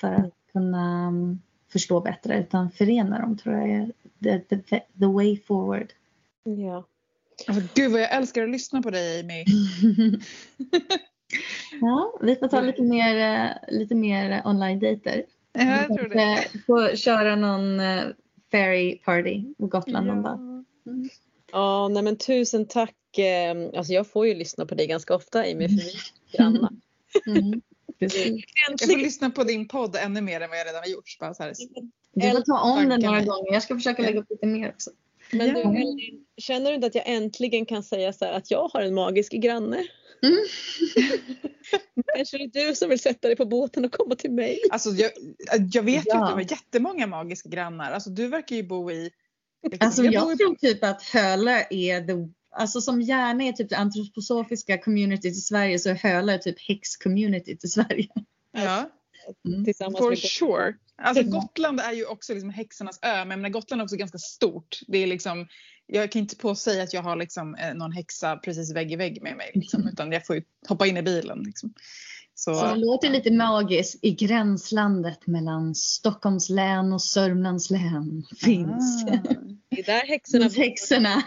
för 0.00 0.12
att 0.12 0.34
kunna 0.52 1.08
um, 1.08 1.42
förstå 1.72 2.00
bättre 2.00 2.38
utan 2.38 2.70
förena 2.70 3.18
dem 3.20 3.38
tror 3.38 3.54
jag 3.54 3.70
är 3.70 3.92
the, 4.22 4.38
the, 4.38 4.80
the 4.98 5.06
way 5.06 5.40
forward. 5.40 5.92
Ja. 6.44 6.84
Alltså, 7.46 7.62
gud 7.74 7.92
vad 7.92 8.00
jag 8.00 8.14
älskar 8.14 8.42
att 8.42 8.50
lyssna 8.50 8.82
på 8.82 8.90
dig 8.90 9.20
Amy. 9.20 9.44
ja, 11.80 12.18
vi 12.22 12.36
får 12.36 12.48
ta 12.48 12.60
lite 12.60 12.82
mer, 12.82 13.16
eh, 13.16 13.50
lite 13.68 13.94
mer 13.94 14.42
online-dejter. 14.44 15.22
Ja, 15.52 15.64
jag 15.64 15.86
tror 15.86 16.08
det. 16.08 16.14
Kanske 16.14 16.58
Få 16.58 16.96
köra 16.96 17.36
någon 17.36 17.80
eh, 17.80 18.04
fairy 18.50 18.98
party 18.98 19.44
på 19.58 19.66
Gotland 19.66 20.06
någon 20.06 20.22
dag. 20.22 20.64
Ja, 21.52 21.88
nej 21.88 22.02
men 22.02 22.16
tusen 22.18 22.66
tack. 22.68 23.18
eh, 23.18 23.56
Alltså 23.78 23.92
jag 23.92 24.06
får 24.06 24.26
ju 24.26 24.34
lyssna 24.34 24.66
på 24.66 24.74
dig 24.74 24.86
ganska 24.86 25.14
ofta 25.14 25.40
Amy 25.40 25.68
för 25.68 25.74
vi 25.76 25.90
är 26.32 26.36
grannar. 26.38 26.70
Mm. 27.26 27.62
Jag 27.98 28.12
får 28.80 28.96
lyssna 28.98 29.30
på 29.30 29.44
din 29.44 29.68
podd 29.68 29.96
ännu 29.96 30.20
mer 30.20 30.40
än 30.40 30.50
vad 30.50 30.58
jag 30.58 30.66
redan 30.66 30.80
har 30.82 30.88
gjort. 30.90 31.16
Bara 31.20 31.34
så 31.34 31.42
här. 31.42 31.52
Du 32.14 32.30
får 32.30 32.40
ta 32.40 32.60
om 32.60 32.88
den 32.88 33.00
några 33.00 33.16
mig. 33.16 33.26
gånger. 33.26 33.52
Jag 33.52 33.62
ska 33.62 33.74
försöka 33.74 34.02
lägga 34.02 34.20
upp 34.20 34.30
lite 34.30 34.46
mer 34.46 34.68
också. 34.68 34.90
Men 35.32 35.54
du. 35.54 35.60
Elin, 35.60 36.24
känner 36.36 36.70
du 36.70 36.74
inte 36.74 36.86
att 36.86 36.94
jag 36.94 37.04
äntligen 37.08 37.66
kan 37.66 37.82
säga 37.82 38.12
så 38.12 38.24
här 38.24 38.32
att 38.32 38.50
jag 38.50 38.68
har 38.68 38.80
en 38.82 38.94
magisk 38.94 39.32
granne? 39.32 39.86
Mm. 40.22 40.38
Kanske 42.16 42.38
det 42.38 42.60
är 42.62 42.66
du 42.68 42.74
som 42.74 42.88
vill 42.88 43.00
sätta 43.00 43.28
dig 43.28 43.36
på 43.36 43.44
båten 43.44 43.84
och 43.84 43.92
komma 43.92 44.14
till 44.14 44.30
mig? 44.32 44.60
Alltså, 44.70 44.90
jag, 44.90 45.10
jag 45.72 45.82
vet 45.82 46.06
ju 46.06 46.10
Ja. 46.10 46.24
att 46.24 46.28
du 46.30 46.34
har 46.34 46.40
jättemånga 46.50 47.06
magiska 47.06 47.48
grannar. 47.48 47.92
Alltså, 47.92 48.10
du 48.10 48.28
verkar 48.28 48.56
ju 48.56 48.62
bo 48.62 48.90
i... 48.90 49.10
Alltså 49.80 50.02
bor 50.02 50.12
jag 50.12 50.38
tror 50.38 50.54
typ 50.54 50.84
att 50.84 51.02
Hölö 51.02 51.62
är 51.70 52.06
the 52.06 52.32
Alltså 52.58 52.80
som 52.80 53.02
gärna 53.02 53.44
är 53.44 53.52
typ 53.52 53.68
det 53.68 53.76
antroposofiska 53.76 54.78
communityt 54.78 55.32
i 55.32 55.40
Sverige 55.40 55.78
så 55.78 55.88
är 55.88 55.94
Hölö 55.94 56.38
typ 56.38 56.56
häx-communityt 56.68 57.64
i 57.64 57.68
Sverige. 57.68 58.08
Ja, 58.52 58.90
Mm. 59.46 59.64
For 59.98 60.14
sure. 60.14 60.74
Alltså 61.02 61.22
Mm. 61.22 61.32
Gotland 61.32 61.80
är 61.80 61.92
ju 61.92 62.06
också 62.06 62.32
liksom 62.34 62.50
häxornas 62.50 62.98
ö, 63.02 63.24
men 63.24 63.28
menar, 63.28 63.48
Gotland 63.48 63.80
är 63.80 63.84
också 63.84 63.96
ganska 63.96 64.18
stort. 64.18 64.80
Det 64.86 64.98
är 64.98 65.06
liksom, 65.06 65.46
jag 65.86 66.12
kan 66.12 66.22
inte 66.22 66.36
påsäga 66.36 66.82
att 66.82 66.94
jag 66.94 67.02
har 67.02 67.16
liksom, 67.16 67.54
eh, 67.54 67.74
någon 67.74 67.92
häxa 67.92 68.36
precis 68.36 68.74
vägg 68.74 68.92
i 68.92 68.96
vägg 68.96 69.22
med 69.22 69.36
mig, 69.36 69.50
liksom, 69.54 69.88
utan 69.88 70.12
jag 70.12 70.26
får 70.26 70.36
ju 70.36 70.42
hoppa 70.68 70.86
in 70.86 70.96
i 70.96 71.02
bilen. 71.02 71.42
Liksom. 71.42 71.74
Så, 72.38 72.54
Så 72.54 72.66
det 72.66 72.74
låter 72.76 73.10
lite 73.10 73.30
magiskt 73.32 74.04
i 74.04 74.10
gränslandet 74.14 75.26
mellan 75.26 75.74
Stockholms 75.74 76.50
län 76.50 76.92
och 76.92 77.02
Sörmlands 77.02 77.70
län 77.70 78.24
finns, 78.44 79.04
Ah. 79.04 79.10
Det 79.70 79.80
är 79.80 79.84
där 79.84 80.06
häxorna 80.06 80.48
häxorna. 80.48 81.22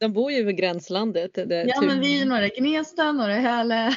De 0.00 0.12
bor 0.12 0.32
ju 0.32 0.44
vid 0.44 0.56
gränslandet. 0.56 1.34
Det, 1.34 1.64
Ja 1.68 1.80
typ. 1.80 1.88
men 1.90 2.00
vi 2.00 2.14
är 2.14 2.18
ju 2.18 2.24
några 2.24 2.46
i 2.46 2.50
Gnesta, 2.58 3.12
några 3.12 3.36
i 3.36 3.40
Hölö. 3.40 3.90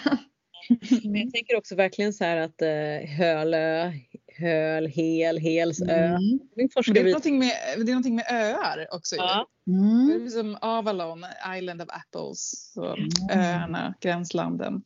Men 1.04 1.16
jag 1.22 1.34
tänker 1.34 1.58
också 1.58 1.76
verkligen 1.76 2.14
så 2.14 2.24
här 2.24 2.38
att 2.38 2.62
eh, 2.62 3.10
Hölö, 3.18 3.92
Höl, 4.38 4.86
Hel, 4.88 5.38
Helsö. 5.40 5.86
Mm. 6.06 6.40
Det, 6.56 7.00
är 7.00 7.04
någonting 7.04 7.40
med, 7.40 7.52
det 7.76 7.82
är 7.82 7.86
någonting 7.86 8.16
med 8.16 8.26
öar 8.32 8.88
också. 8.92 9.16
Ja. 9.16 9.48
Det 9.66 9.72
Mm. 9.72 10.26
är 10.26 10.30
som 10.30 10.58
Avalon, 10.62 11.26
Island 11.58 11.82
of 11.82 11.88
Apples. 11.90 12.72
Så, 12.74 12.86
Mm. 12.86 13.08
Öarna, 13.32 13.94
gränslanden. 14.02 14.82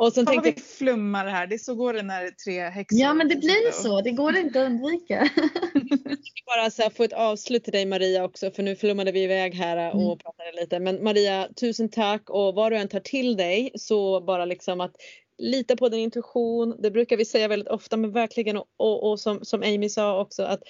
Och 0.00 0.12
sen 0.12 0.26
Fan 0.26 0.34
vad 0.34 0.44
tänkte 0.44 0.62
vi 0.62 0.68
flummar 0.68 1.26
här. 1.26 1.46
Det 1.46 1.54
är 1.54 1.58
så 1.58 1.74
går 1.74 1.92
det 1.92 2.02
när 2.02 2.30
tre 2.30 2.60
häxor 2.60 2.98
Ja 3.00 3.14
men 3.14 3.28
det 3.28 3.36
blir 3.36 3.72
så, 3.72 4.00
det 4.00 4.10
går 4.10 4.36
inte 4.36 4.60
att 4.60 4.66
undvika. 4.66 5.30
jag 5.74 6.18
bara 6.46 6.70
så 6.70 6.82
här, 6.82 6.90
få 6.90 7.04
ett 7.04 7.12
avslut 7.12 7.64
till 7.64 7.72
dig 7.72 7.86
Maria 7.86 8.24
också 8.24 8.50
för 8.50 8.62
nu 8.62 8.76
flummade 8.76 9.12
vi 9.12 9.22
iväg 9.22 9.54
här 9.54 9.94
och 9.94 10.02
Mm. 10.02 10.18
pratade 10.18 10.52
lite. 10.60 10.80
Men 10.80 11.04
Maria, 11.04 11.48
tusen 11.60 11.88
tack 11.88 12.30
och 12.30 12.54
vad 12.54 12.72
du 12.72 12.76
än 12.76 12.88
tar 12.88 13.00
till 13.00 13.36
dig 13.36 13.70
så 13.74 14.20
bara 14.20 14.44
liksom 14.44 14.80
att 14.80 14.96
lita 15.38 15.76
på 15.76 15.88
din 15.88 16.00
intuition. 16.00 16.76
Det 16.78 16.90
brukar 16.90 17.16
vi 17.16 17.24
säga 17.24 17.48
väldigt 17.48 17.68
ofta 17.68 17.96
men 17.96 18.12
verkligen 18.12 18.56
och, 18.56 18.66
och, 18.76 19.10
och 19.10 19.20
som, 19.20 19.44
som 19.44 19.62
Amy 19.62 19.88
sa 19.88 20.20
också 20.20 20.42
att, 20.42 20.62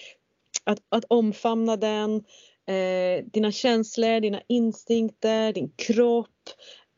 att, 0.65 0.79
att 0.89 1.05
omfamna 1.09 1.77
den, 1.77 2.15
eh, 2.69 3.25
dina 3.25 3.53
känslor, 3.53 4.21
dina 4.21 4.43
instinkter, 4.49 5.53
din 5.53 5.73
kropp, 5.77 6.29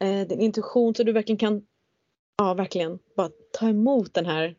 eh, 0.03 0.29
din 0.29 0.41
intuition 0.41 0.95
så 0.95 1.03
du 1.03 1.13
verkligen 1.13 1.39
kan 1.39 1.63
ja, 2.39 2.55
verkligen 2.55 2.99
bara 3.17 3.31
ta 3.53 3.69
emot 3.69 4.15
den 4.15 4.27
här 4.27 4.57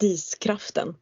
diskraften. 0.00 0.94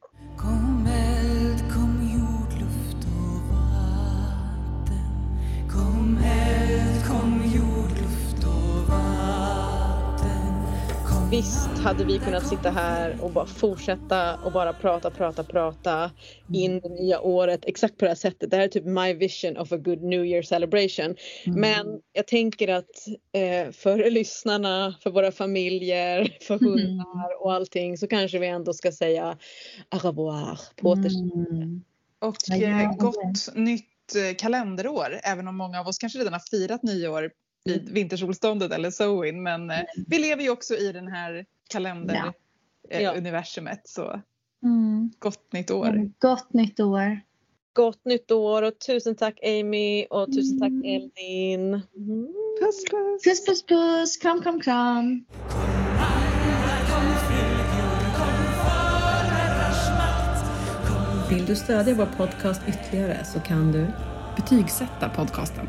Visst 11.37 11.79
hade 11.79 12.05
vi 12.05 12.19
kunnat 12.19 12.47
sitta 12.47 12.71
här 12.71 13.17
och 13.21 13.31
bara 13.31 13.47
fortsätta 13.47 14.37
och 14.37 14.53
bara 14.53 14.73
prata, 14.73 15.11
prata, 15.11 15.45
prata 15.45 16.11
in 16.53 16.81
det 16.81 16.89
nya 16.89 17.21
året 17.21 17.61
exakt 17.67 17.99
på 17.99 18.05
det 18.05 18.11
här 18.11 18.17
sättet. 18.17 18.51
Det 18.51 18.57
här 18.57 18.65
är 18.65 18.69
typ 18.69 18.85
my 18.85 19.15
vision 19.15 19.57
of 19.57 19.73
a 19.73 19.77
good 19.77 20.03
new 20.03 20.25
year 20.25 20.43
celebration. 20.43 21.17
Men 21.47 22.01
jag 22.13 22.27
tänker 22.27 22.69
att 22.69 23.07
eh, 23.33 23.73
för 23.73 24.11
lyssnarna, 24.11 24.95
för 25.03 25.11
våra 25.11 25.33
familjer, 25.33 26.37
för 26.43 26.59
hundar 26.59 27.43
och 27.43 27.53
allting 27.53 27.99
så 27.99 28.07
kanske 28.07 28.39
vi 28.39 28.47
ändå 28.47 28.73
ska 28.73 28.93
säga 28.93 29.39
au 29.89 29.99
revoir, 29.99 30.61
på 30.77 30.89
återseende. 30.89 31.51
Mm. 31.51 31.83
Och 32.19 32.63
eh, 32.63 32.97
gott 32.97 33.55
nytt 33.55 34.17
eh, 34.17 34.37
kalenderår. 34.37 35.21
Även 35.23 35.49
om 35.49 35.57
många 35.57 35.81
av 35.81 35.87
oss 35.87 35.99
kanske 35.99 36.19
redan 36.19 36.33
har 36.33 36.43
firat 36.51 36.83
nyår 36.83 37.31
vid 37.67 37.89
vintersolståndet 37.93 38.73
eller 38.73 38.91
Samhain. 38.91 39.43
Men 39.43 39.71
eh, 39.71 39.81
vi 40.07 40.19
lever 40.19 40.43
ju 40.43 40.51
också 40.51 40.75
i 40.75 40.93
den 40.93 41.09
här 41.09 41.35
Ja. 41.35 41.45
kalenderuniversumet. 41.73 43.89
Så 43.89 44.21
Mm. 44.65 45.11
gott 45.19 45.53
nytt 45.53 45.71
år. 45.71 46.11
Gott 46.19 46.53
nytt 46.53 46.81
år. 46.81 47.21
Gott 47.73 48.05
nytt 48.05 48.31
år 48.31 48.63
och 48.63 48.79
tusen 48.79 49.15
tack 49.17 49.39
Amy 49.45 50.05
och 50.11 50.33
tusen 50.33 50.61
tack 50.61 50.69
Mm. 50.69 50.83
Elin. 50.85 51.75
Mm. 51.75 51.83
Puss 52.61 52.85
puss! 52.91 53.23
Puss 53.25 53.47
puss 53.47 53.63
puss, 53.67 54.17
kram 54.17 54.43
kram 54.43 54.61
kram. 54.61 55.25
Vill 61.31 61.47
du 61.47 61.57
stödja 61.57 61.95
vår 61.95 62.07
podcast 62.07 62.61
ytterligare 62.69 63.25
så 63.25 63.41
kan 63.41 63.73
du 63.73 63.87
Betygsätta 64.37 65.09
podcasten. 65.09 65.69